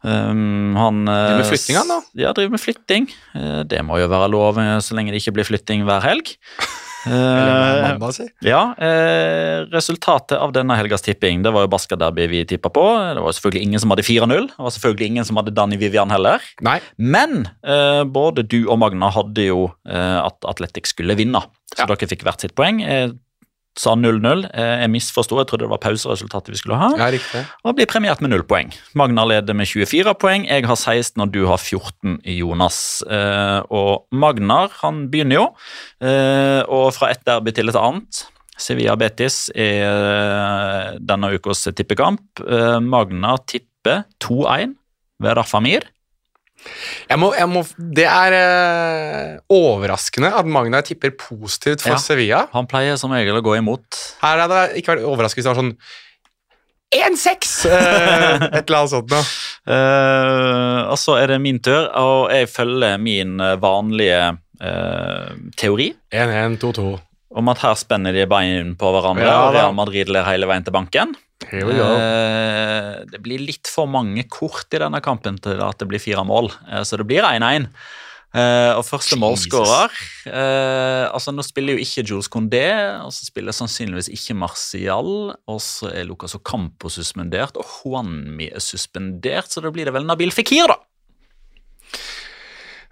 Um, 0.00 0.72
han 0.80 1.02
Driver 1.04 1.42
med 1.42 1.50
flytting, 1.50 1.76
han, 1.76 1.90
da? 1.90 1.98
Ja, 2.16 2.30
driver 2.32 2.54
med 2.54 2.62
flytting. 2.62 3.10
Eh, 3.36 3.58
det 3.68 3.82
må 3.84 3.98
jo 4.00 4.08
være 4.08 4.30
lov 4.32 4.62
så 4.80 4.96
lenge 4.96 5.12
det 5.12 5.20
ikke 5.20 5.34
blir 5.36 5.48
flytting 5.48 5.84
hver 5.88 6.06
helg. 6.06 6.36
Eller 7.06 7.82
Eh, 7.84 7.90
mandag, 7.92 8.14
si. 8.14 8.26
ja, 8.44 8.74
eh, 8.78 9.64
resultatet 9.72 10.36
av 10.38 10.52
denne 10.52 10.76
helgas 10.76 11.02
tipping 11.02 11.42
det 11.42 11.52
var 11.54 11.64
jo 11.64 11.70
Baska-derby 11.72 12.26
vi 12.28 12.44
tippa 12.44 12.68
på. 12.70 12.84
Det 13.14 13.22
var 13.24 13.32
selvfølgelig 13.32 13.62
ingen 13.62 13.80
som 13.80 13.90
hadde 13.94 14.04
4-0. 14.04 14.48
Det 14.52 14.58
var 14.58 14.70
selvfølgelig 14.76 15.06
ingen 15.06 15.24
som 15.24 15.36
hadde 15.40 15.54
Danny 15.56 15.76
Vivian 15.80 16.10
heller. 16.12 16.40
Nei. 16.60 16.78
Men 16.98 17.48
eh, 17.64 18.04
både 18.04 18.44
du 18.46 18.66
og 18.68 18.78
Magna 18.82 19.10
hadde 19.14 19.46
jo 19.48 19.70
at 19.86 20.44
Atletic 20.44 20.86
skulle 20.92 21.16
vinne, 21.16 21.40
så 21.74 21.84
Ja. 21.84 21.86
dere 21.86 22.08
fikk 22.10 22.22
hvert 22.26 22.40
sitt 22.40 22.54
poeng. 22.54 22.80
Sa 23.78 23.94
0-0. 23.94 24.48
Eh, 24.50 24.80
jeg 24.82 24.90
misforsto, 24.90 25.38
jeg 25.38 25.48
trodde 25.50 25.64
det 25.66 25.70
var 25.70 25.80
pauseresultatet 25.82 26.50
vi 26.52 26.58
skulle 26.58 26.78
ha. 26.80 26.90
Ja, 26.98 27.10
riktig. 27.14 27.44
Og 27.64 27.76
blir 27.78 27.88
premiert 27.90 28.22
med 28.24 28.32
null 28.32 28.42
poeng. 28.48 28.72
Magna 28.98 29.24
leder 29.30 29.56
med 29.56 29.70
24 29.70 30.14
poeng, 30.20 30.48
jeg 30.50 30.66
har 30.66 30.76
16 30.76 31.22
og 31.22 31.30
du 31.34 31.44
har 31.46 31.60
14, 31.60 32.18
Jonas. 32.34 32.80
Eh, 33.06 33.60
og 33.70 34.10
Magnar 34.10 34.74
han 34.82 35.06
begynner 35.12 35.38
jo, 35.38 35.46
eh, 36.02 36.60
og 36.66 36.90
fra 36.96 37.12
ett 37.14 37.24
derby 37.28 37.54
til 37.54 37.70
et 37.70 37.78
annet. 37.78 38.24
Sevilla 38.60 38.92
Betis 39.00 39.46
er 39.56 40.98
denne 41.00 41.30
ukas 41.32 41.62
tippekamp. 41.72 42.42
Magnar 42.44 42.82
Magna 42.84 43.38
tipper 43.48 44.02
2-1 44.20 44.74
ved 45.20 45.38
Rafamir. 45.38 45.86
Jeg 47.10 47.18
må, 47.18 47.32
jeg 47.34 47.48
må, 47.50 47.64
det 47.96 48.04
er 48.06 48.34
eh, 48.36 49.40
overraskende 49.50 50.30
at 50.38 50.46
Magna 50.46 50.82
tipper 50.86 51.14
positivt 51.18 51.82
for 51.82 51.96
Ja. 51.96 51.98
Sevilla. 52.02 52.44
Han 52.54 52.68
pleier 52.70 52.98
som 53.00 53.12
regel 53.14 53.40
å 53.40 53.42
gå 53.44 53.56
imot. 53.58 53.98
Her 54.22 54.44
hadde 54.44 54.60
det 54.60 54.80
ikke 54.82 54.94
vært 54.94 55.08
overraskende 55.08 55.40
hvis 55.40 55.48
det 55.48 55.54
var 55.54 55.60
sånn 55.62 55.74
1-6! 56.90 57.50
Eh, 57.70 58.46
et 58.58 58.64
eller 58.66 58.80
annet 58.80 58.92
sånt 58.94 59.12
noe. 59.14 59.26
Eh, 59.70 60.78
og 60.90 60.98
så 60.98 61.18
er 61.20 61.34
det 61.34 61.40
min 61.42 61.60
tur, 61.62 61.86
og 62.00 62.30
jeg 62.34 62.48
følger 62.50 62.98
min 63.02 63.36
eh, 63.44 63.56
vanlige 63.62 64.22
eh, 64.60 65.30
teori. 65.60 65.92
1-1, 66.10 66.58
2-2. 66.62 66.88
Om 67.30 67.50
at 67.52 67.62
her 67.62 67.76
spenner 67.78 68.14
de 68.16 68.26
bein 68.30 68.74
på 68.78 68.90
hverandre, 68.94 69.26
Ja, 69.26 69.48
og. 69.48 69.54
Real 69.54 69.74
Madrid 69.76 70.10
ler 70.10 70.26
hele 70.26 70.48
veien 70.50 70.66
til 70.66 70.74
banken. 70.74 71.14
Jo, 71.54 71.70
jo. 71.72 71.86
Eh, 71.96 73.00
det 73.08 73.22
blir 73.24 73.40
litt 73.40 73.70
for 73.70 73.88
mange 73.88 74.26
kort 74.28 74.68
i 74.76 74.82
denne 74.82 75.00
kampen 75.04 75.38
til 75.40 75.62
at 75.64 75.80
det 75.80 75.88
blir 75.88 76.02
fire 76.02 76.24
mål, 76.26 76.50
eh, 76.68 76.82
så 76.84 76.98
det 77.00 77.06
blir 77.08 77.24
1-1. 77.24 77.70
Eh, 78.30 78.72
og 78.78 78.84
første 78.86 79.16
mål 79.18 79.32
målskårer 79.32 79.94
eh, 80.30 81.06
altså 81.10 81.32
Nå 81.34 81.42
spiller 81.42 81.74
jo 81.74 81.82
ikke 81.82 82.04
Jules 82.06 82.28
Condé, 82.30 82.62
og 83.02 83.10
så 83.10 83.26
spiller 83.26 83.56
sannsynligvis 83.56 84.10
ikke 84.14 84.36
Martial. 84.38 85.32
Og 85.50 85.58
så 85.64 85.90
er 85.90 86.06
Lucas 86.06 86.36
Ocampo 86.38 86.92
suspendert, 86.92 87.58
og 87.58 87.66
Juanmi 87.66 88.50
er 88.52 88.62
suspendert, 88.62 89.50
så 89.50 89.64
da 89.64 89.72
blir 89.74 89.90
det 89.90 89.96
vel 89.96 90.06
Nabil 90.06 90.30
Fikir, 90.34 90.70
da. 90.70 90.78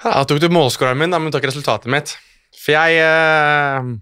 Ja, 0.02 0.23
tok 0.27 0.43
du 0.43 0.48
målskåreren 0.51 0.98
min, 0.98 1.15
da, 1.15 1.19
men 1.23 1.31
du 1.31 1.39
tok 1.39 1.47
resultatet 1.51 1.90
mitt. 1.90 2.16
For 2.59 2.74
jeg 2.74 2.98
eh, 3.02 3.94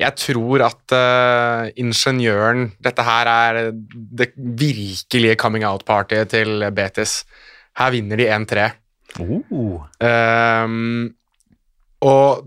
Jeg 0.00 0.16
tror 0.16 0.62
at 0.64 0.94
uh, 0.96 1.68
ingeniøren 1.76 2.70
Dette 2.80 3.04
her 3.04 3.28
er 3.28 3.58
det 3.92 4.30
virkelige 4.36 5.36
coming 5.36 5.66
out-partyet 5.68 6.32
til 6.32 6.64
Betis. 6.72 7.22
Her 7.76 7.92
vinner 7.92 8.16
de 8.16 8.28
1-3. 8.32 8.70
Ehm, 10.00 11.12
og 12.00 12.46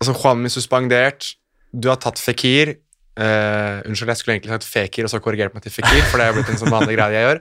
altså, 0.00 0.14
Juanmi 0.16 0.48
suspendert. 0.52 1.34
Du 1.72 1.88
har 1.92 2.00
tatt 2.00 2.20
Fikir. 2.20 2.76
Uh, 3.16 3.80
unnskyld, 3.88 4.10
jeg 4.12 4.20
skulle 4.20 4.34
egentlig 4.36 4.52
sagt 4.52 4.68
Fekir 4.68 5.06
og 5.06 5.10
så 5.10 5.22
korrigert 5.24 5.54
meg 5.56 5.62
til 5.64 5.72
Fikir, 5.72 6.02
for 6.10 6.20
det 6.20 6.26
er 6.26 6.34
blitt 6.36 6.50
en 6.52 6.58
sånn 6.60 6.74
vanlig 6.74 6.98
greie 6.98 7.14
jeg 7.16 7.24
gjør. 7.24 7.38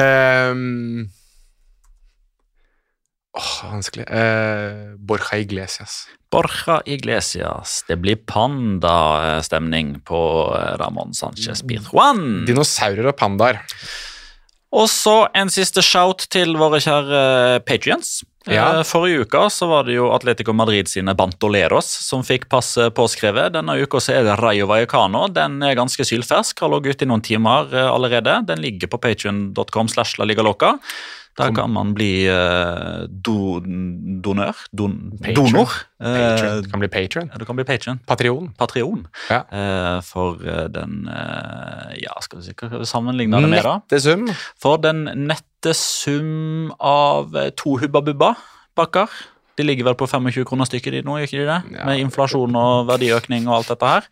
Um, 0.00 1.02
åh, 3.36 3.50
vanskelig. 3.74 4.06
Uh, 4.08 4.94
Borja 4.96 5.42
Iglesias. 5.44 6.06
Borja 6.34 6.80
Iglesias. 6.90 7.84
Det 7.88 7.96
blir 8.02 8.18
panda-stemning 8.26 10.00
på 10.08 10.20
eh, 10.58 10.74
Ramón 10.80 11.14
Sánchez 11.14 11.62
Pizjuan. 11.68 12.44
Dinosaurer 12.48 13.12
og 13.12 13.16
pandaer. 13.20 13.62
Og 14.74 14.88
så 14.90 15.28
en 15.38 15.50
siste 15.54 15.82
shout 15.86 16.26
til 16.34 16.56
våre 16.58 16.80
kjære 16.82 17.60
patrions. 17.66 18.24
Ja. 18.50 18.80
Eh, 18.80 18.82
Forrige 18.84 19.24
uke 19.24 19.44
så 19.52 19.68
var 19.70 19.86
det 19.86 19.96
jo 19.96 20.10
Atletico 20.12 20.52
Madrid 20.56 20.90
sine 20.90 21.14
Bantoleros 21.16 21.88
som 22.04 22.24
fikk 22.26 22.48
passet 22.52 22.92
påskrevet. 22.96 23.54
Denne 23.54 23.78
uka 23.80 24.02
så 24.02 24.18
er 24.18 24.26
det 24.26 24.36
Rayo 24.40 24.66
Vallecano. 24.68 25.28
Den 25.32 25.62
er 25.64 25.78
ganske 25.78 26.04
sylfersk, 26.04 26.60
har 26.60 26.72
ligget 26.74 26.98
ute 26.98 27.06
i 27.06 27.12
noen 27.12 27.24
timer 27.24 27.70
eh, 27.72 27.88
allerede. 27.88 28.40
Den 28.50 28.64
ligger 28.64 28.90
på 28.92 29.00
patrion.com 29.06 29.92
slash 29.94 30.18
la 30.18 30.28
liga 30.28 30.44
Der 31.38 31.50
kan 31.50 31.70
man 31.74 31.94
bli 31.96 32.26
eh, 32.30 33.06
do, 33.10 33.58
donør. 34.22 34.54
Don, 34.78 34.92
Patron. 35.22 35.34
donor. 35.50 35.72
Patron. 35.98 36.62
Du 36.62 36.70
kan 36.70 36.80
bli 36.84 36.88
patron. 36.92 37.30
ja, 37.32 37.38
du 37.40 37.44
kan 37.48 37.56
bli 37.58 37.64
patron. 37.66 37.98
Patrion. 38.06 38.52
Patrion. 38.58 39.06
Ja. 39.30 39.40
Eh, 39.50 39.98
for 40.06 40.38
eh, 40.46 40.68
den 40.70 41.08
eh, 41.10 41.96
Ja, 42.04 42.14
skal 42.22 42.38
vi 42.42 42.54
skal 42.54 42.70
vi 42.78 42.86
sammenligne 42.86 43.40
det 43.42 43.50
med, 43.50 43.62
da? 43.66 43.74
Nette 43.82 44.00
sum. 44.04 44.28
For 44.62 44.78
den 44.78 45.04
nette 45.26 45.74
sum 45.74 46.70
av 46.78 47.34
eh, 47.36 47.50
to 47.58 47.78
Hubba 47.82 48.00
Bubba 48.00 48.34
bakker. 48.78 49.10
De 49.58 49.62
ligger 49.66 49.84
vel 49.90 49.94
på 49.98 50.06
25 50.10 50.44
kroner 50.46 50.66
stykket 50.66 50.96
de 50.96 51.02
nå, 51.06 51.18
gjør 51.18 51.28
ikke 51.28 51.42
de 51.42 51.46
det? 51.50 51.60
Ja. 51.78 51.84
Med 51.86 52.00
inflasjon 52.02 52.56
og 52.58 52.88
verdiøkning 52.90 53.46
og 53.50 53.60
alt 53.60 53.74
dette 53.74 53.90
her. 53.96 54.08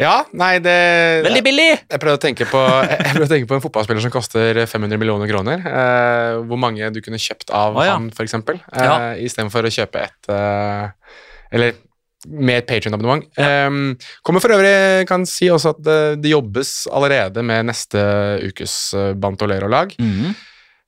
Ja, 0.00 0.24
nei, 0.34 0.58
det 0.62 0.74
Veldig 1.22 1.42
billig! 1.46 1.68
Jeg 1.78 2.02
prøvde 2.02 2.18
å 2.18 2.22
tenke 2.22 2.46
på, 2.50 2.60
jeg 2.90 3.22
å 3.22 3.30
tenke 3.30 3.48
på 3.50 3.56
en 3.58 3.62
fotballspiller 3.62 4.02
som 4.02 4.12
koster 4.14 4.58
500 4.66 4.98
millioner 4.98 5.30
kroner. 5.30 5.62
Eh, 5.70 6.38
hvor 6.48 6.58
mange 6.60 6.90
du 6.94 6.98
kunne 7.04 7.20
kjøpt 7.22 7.52
av 7.54 7.78
oh, 7.78 7.84
ja. 7.86 7.96
han, 7.96 8.10
f.eks. 8.10 8.34
Eh, 8.34 8.62
Ja. 8.74 8.96
Istedenfor 9.22 9.68
å 9.68 9.74
kjøpe 9.74 10.06
et 10.08 10.30
eh, 10.34 11.18
Eller 11.54 11.76
med 12.24 12.62
et 12.62 12.66
Patrion-abonnement. 12.66 13.26
Eh, 13.36 14.10
kommer 14.24 14.42
for 14.42 14.56
øvrig 14.56 15.04
kan 15.10 15.26
si 15.28 15.50
også 15.52 15.74
at 15.76 15.84
det, 15.84 16.00
det 16.24 16.32
jobbes 16.32 16.72
allerede 16.90 17.44
med 17.46 17.68
neste 17.68 18.02
ukes 18.48 18.78
eh, 18.98 19.12
Bantolero-lag. 19.14 19.94
Mhm. 20.00 20.34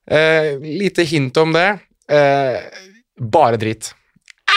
Uh, 0.07 0.63
lite 0.63 1.03
hint 1.03 1.35
om 1.43 1.51
det. 1.51 1.67
Uh, 2.07 2.63
bare 3.19 3.59
drit. 3.59 3.89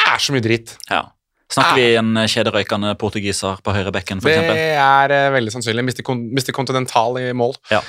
Er 0.05 0.21
så 0.21 0.35
mye 0.35 0.43
drit. 0.45 0.75
Ja. 0.91 1.07
Snakker 1.49 1.79
vi 1.79 1.85
en 1.97 2.11
eh, 2.21 2.27
kjederøykende 2.29 2.91
portugiser 3.01 3.57
på 3.65 3.73
høyre 3.73 3.93
bekken, 3.95 4.21
Det 4.21 4.35
f.eks.? 4.37 4.59
er 4.77 5.13
eh, 5.15 5.29
veldig 5.33 5.53
sannsynlig. 5.55 5.85
Mister, 5.87 6.05
kon 6.05 6.21
mister 6.35 6.53
Continental 6.53 7.17
i 7.17 7.31
mål. 7.33 7.55
Ja. 7.73 7.81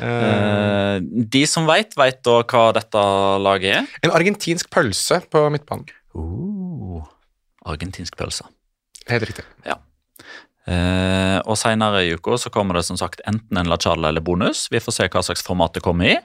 Eh, 0.00 0.96
de 1.36 1.42
som 1.50 1.68
veit, 1.68 1.92
veit 2.00 2.22
da 2.24 2.38
hva 2.40 2.64
dette 2.78 3.04
laget 3.44 3.82
er. 3.82 3.90
en 4.08 4.16
argentinsk 4.16 4.72
pølse 4.72 5.20
på 5.32 5.44
midtbanen. 5.52 5.92
Uh, 6.16 7.04
argentinsk 7.68 8.16
pølse. 8.16 8.48
Helt 9.12 9.28
riktig. 9.28 9.44
Eh, 10.62 11.38
og 11.42 11.56
Senere 11.58 12.04
i 12.06 12.12
uka 12.14 12.36
så 12.38 12.50
kommer 12.54 12.78
det 12.78 12.84
som 12.86 12.98
sagt 13.00 13.22
enten 13.26 13.58
en 13.58 13.70
lachala 13.70 14.12
eller 14.12 14.22
bonus. 14.22 14.68
Vi 14.70 14.80
får 14.82 14.94
se 14.94 15.08
hva 15.10 15.22
slags 15.26 15.42
format 15.42 15.74
det 15.74 15.82
kommer 15.82 16.12
i. 16.12 16.16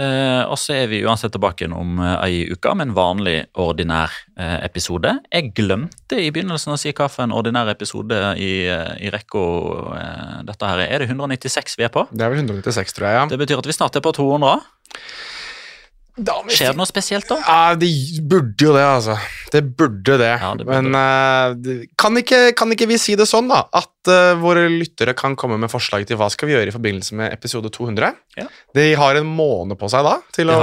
Eh, 0.00 0.42
og 0.48 0.56
så 0.56 0.72
er 0.78 0.86
vi 0.88 1.02
uansett 1.04 1.34
tilbake 1.34 1.66
igjen 1.66 1.74
om 1.76 1.98
eh, 2.00 2.14
ei 2.24 2.38
uke 2.54 2.72
med 2.72 2.88
en 2.88 2.94
vanlig, 2.96 3.34
ordinær 3.60 4.14
eh, 4.40 4.62
episode. 4.64 5.12
Jeg 5.28 5.50
glemte 5.58 6.16
i 6.16 6.30
begynnelsen 6.32 6.72
å 6.72 6.78
si 6.80 6.94
hva 6.96 7.10
for 7.12 7.26
en 7.26 7.34
ordinær 7.36 7.68
episode 7.74 8.16
i, 8.40 8.52
eh, 8.72 8.94
i 9.04 9.12
rekka 9.12 9.42
eh, 9.98 10.38
dette 10.48 10.70
her 10.72 10.86
er. 10.86 10.94
Er 10.96 11.04
det 11.04 11.10
196 11.12 11.76
vi 11.76 11.84
er 11.84 11.92
på? 11.92 12.06
Det 12.08 12.24
er 12.24 12.32
vel 12.32 12.40
196, 12.46 12.96
tror 12.96 13.10
jeg. 13.10 13.18
ja. 13.20 13.28
Det 13.34 13.40
betyr 13.44 13.60
at 13.60 13.68
vi 13.68 13.76
snart 13.76 14.00
er 14.00 14.04
på 14.08 14.14
200. 14.16 14.56
Skjer 16.12 16.74
det 16.74 16.76
noe 16.76 16.88
spesielt 16.88 17.24
da? 17.30 17.38
Ja, 17.40 17.72
det 17.78 17.88
burde 18.28 18.66
jo 18.66 18.74
det, 18.76 18.82
altså. 18.84 19.14
Det 19.52 19.62
burde 19.78 20.18
det. 20.20 20.28
Ja, 20.28 20.50
det 20.58 20.66
burde 20.68 20.82
Men 20.84 20.96
eh, 20.98 21.84
kan, 21.96 22.18
ikke, 22.20 22.40
kan 22.58 22.74
ikke 22.74 22.88
vi 22.90 22.98
si 23.00 23.16
det 23.16 23.24
sånn, 23.30 23.48
da? 23.48 23.62
At 23.72 24.10
uh, 24.12 24.34
våre 24.40 24.66
lyttere 24.68 25.14
kan 25.16 25.38
komme 25.40 25.56
med 25.62 25.72
forslag 25.72 26.04
til 26.08 26.20
hva 26.20 26.28
skal 26.32 26.50
vi 26.50 26.56
gjøre 26.56 26.68
i 26.68 26.74
forbindelse 26.74 27.16
med 27.16 27.32
episode 27.32 27.72
200? 27.72 28.12
Ja. 28.36 28.44
De 28.76 28.86
har 29.00 29.20
en 29.22 29.30
måned 29.30 29.80
på 29.80 29.88
seg 29.92 30.04
da 30.04 30.18
til 30.36 30.52
å 30.52 30.58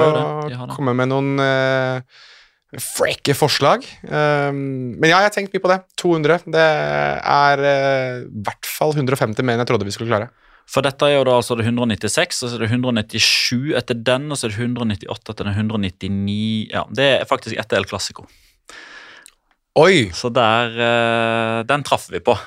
komme 0.76 0.94
med 1.00 1.10
noen 1.10 1.42
uh, 1.42 2.22
frekke 2.78 3.34
forslag. 3.34 3.88
Um, 4.06 5.00
men 5.02 5.10
ja, 5.10 5.18
jeg 5.18 5.32
har 5.32 5.34
tenkt 5.34 5.58
mye 5.58 5.66
på 5.66 5.74
det. 5.74 5.80
200. 5.98 6.46
Det 6.54 6.68
er 6.70 7.66
i 7.66 7.74
i 8.30 8.46
hvert 8.46 8.70
fall 8.70 8.94
150 8.94 9.42
mer 9.42 9.58
enn 9.58 9.66
jeg 9.66 9.72
trodde 9.72 9.90
vi 9.90 9.96
skulle 9.98 10.14
klare. 10.14 10.30
For 10.70 10.86
dette 10.86 11.08
er 11.08 11.16
jo 11.16 11.26
da 11.26 11.40
altså 11.40 11.58
det 11.58 11.66
196, 11.66 12.44
og 12.44 12.52
så 12.52 12.58
er 12.60 12.62
det 12.62 12.70
197 12.70 13.74
etter 13.80 13.98
den, 13.98 14.28
og 14.30 14.38
så 14.38 14.46
er 14.46 14.54
det 14.54 14.60
198 14.62 15.34
etter 15.34 15.48
den 15.48 15.56
199 15.56 16.70
Ja, 16.70 16.84
det 16.94 17.08
er 17.16 17.30
faktisk 17.30 17.58
etter 17.58 17.80
El 17.80 17.90
Clásico. 17.90 18.28
Oi! 19.80 20.10
Så 20.14 20.30
der 20.34 20.78
eh, 20.78 21.58
Den 21.70 21.86
traff 21.88 22.10
vi 22.14 22.22
på. 22.22 22.38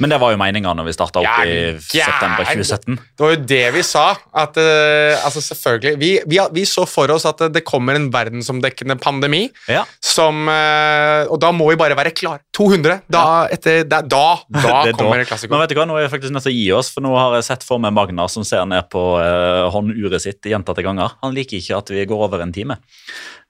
Men 0.00 0.12
det 0.12 0.18
var 0.22 0.32
jo 0.32 0.38
meninga 0.40 0.72
når 0.76 0.88
vi 0.88 0.94
starta 0.96 1.20
opp 1.20 1.26
Ja, 1.26 1.44
i 1.44 1.76
september 1.80 2.46
2017. 2.48 2.96
Det 2.96 3.24
var 3.24 3.32
jo 3.34 3.40
det 3.52 3.62
vi 3.74 3.82
sa. 3.86 4.04
At, 4.42 4.56
uh, 4.56 5.24
altså 5.26 5.42
selvfølgelig 5.44 6.00
vi, 6.00 6.10
vi, 6.30 6.40
vi 6.56 6.64
så 6.68 6.86
for 6.88 7.12
oss 7.14 7.26
at 7.28 7.42
det 7.52 7.62
kommer 7.68 7.98
en 7.98 8.08
verdensomdekkende 8.12 8.96
pandemi. 9.00 9.42
Ja. 9.70 9.84
Som, 10.04 10.48
uh, 10.48 11.28
og 11.28 11.40
da 11.42 11.52
må 11.56 11.70
vi 11.72 11.78
bare 11.80 11.98
være 11.98 12.14
klar. 12.16 12.40
200. 12.56 13.00
Da, 13.12 13.24
etter, 13.52 13.82
da, 13.88 14.02
da, 14.02 14.24
da 14.48 14.76
Det 14.86 14.94
er 14.94 14.98
kommer 14.98 15.22
da. 15.22 15.28
klassiker 15.28 15.54
Men 15.54 15.64
vet 15.64 15.74
du 15.74 15.78
hva, 15.80 15.88
nå 15.90 15.98
er 15.98 16.06
jeg 16.06 16.14
faktisk 16.14 16.36
nødt 16.36 16.46
til 16.48 16.54
å 16.54 16.58
gi 16.58 16.68
oss, 16.78 16.92
for 16.94 17.04
nå 17.04 17.12
har 17.16 17.38
jeg 17.38 17.48
sett 17.50 17.66
for 17.66 17.82
meg 17.82 17.94
Magnar 17.96 18.30
som 18.32 18.46
ser 18.46 18.64
ned 18.70 18.88
på 18.92 19.04
uh, 19.20 19.68
hånduret 19.74 20.24
sitt 20.24 20.48
gjentatte 20.48 20.84
ganger. 20.86 21.16
Han 21.24 21.36
liker 21.36 21.60
ikke 21.60 21.80
at 21.80 21.92
vi 21.92 22.06
går 22.08 22.26
over 22.28 22.44
en 22.44 22.54
time. 22.54 22.80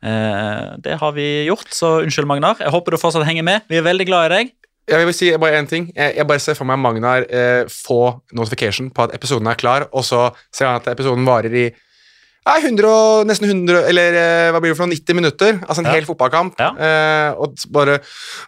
Det 0.01 0.94
har 0.97 1.11
vi 1.12 1.27
gjort, 1.44 1.69
så 1.77 1.98
unnskyld, 2.01 2.24
Magnar. 2.31 2.57
Jeg 2.62 2.73
håper 2.73 2.94
du 2.94 2.98
fortsatt 3.02 3.27
henger 3.28 3.44
med. 3.44 3.66
Vi 3.69 3.77
er 3.77 3.85
veldig 3.85 4.07
glad 4.09 4.31
i 4.31 4.32
deg. 4.32 4.55
Jeg 4.89 5.07
vil 5.07 5.15
si 5.15 5.28
bare 5.39 5.59
en 5.61 5.66
ting. 5.70 5.90
Jeg, 5.94 6.16
jeg 6.16 6.27
bare 6.27 6.40
ser 6.43 6.55
for 6.59 6.65
meg 6.66 6.78
Magnar 6.82 7.27
eh, 7.31 7.65
få 7.70 8.20
notification 8.32 8.89
på 8.90 9.02
at 9.07 9.15
episoden 9.15 9.47
er 9.47 9.55
klar, 9.61 9.89
og 9.93 10.02
så 10.05 10.31
ser 10.52 10.66
han 10.66 10.81
at 10.81 10.89
episoden 10.94 11.24
varer 11.28 11.52
i 11.55 11.66
ja, 11.70 12.55
100, 12.57 12.89
og- 12.89 13.27
nesten 13.28 13.47
100, 13.51 13.85
eller 13.90 14.16
eh, 14.16 14.51
hva 14.51 14.61
blir 14.65 14.73
det 14.73 14.78
for 14.78 14.86
noe, 14.89 14.97
90 14.97 15.15
minutter. 15.20 15.61
Altså 15.69 15.85
en 15.85 15.90
Ja. 15.90 15.93
hel 15.98 16.09
fotballkamp. 16.09 16.57
Ja. 16.59 16.70
Eh, 16.74 17.35
og 17.39 17.55
bare 17.70 17.98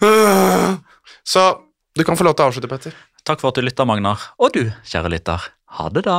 øh. 0.02 0.76
Så 1.24 1.44
du 1.94 2.02
kan 2.04 2.16
få 2.16 2.24
lov 2.24 2.34
til 2.34 2.44
å 2.46 2.48
avslutte, 2.50 2.68
Petter. 2.72 2.94
Takk 3.24 3.38
for 3.40 3.52
at 3.52 3.54
du 3.54 3.62
lytta, 3.62 3.84
Magnar. 3.86 4.18
Og 4.40 4.50
du, 4.56 4.64
kjære 4.88 5.12
lytter, 5.14 5.50
ha 5.78 5.88
det 5.94 6.02
da. 6.08 6.18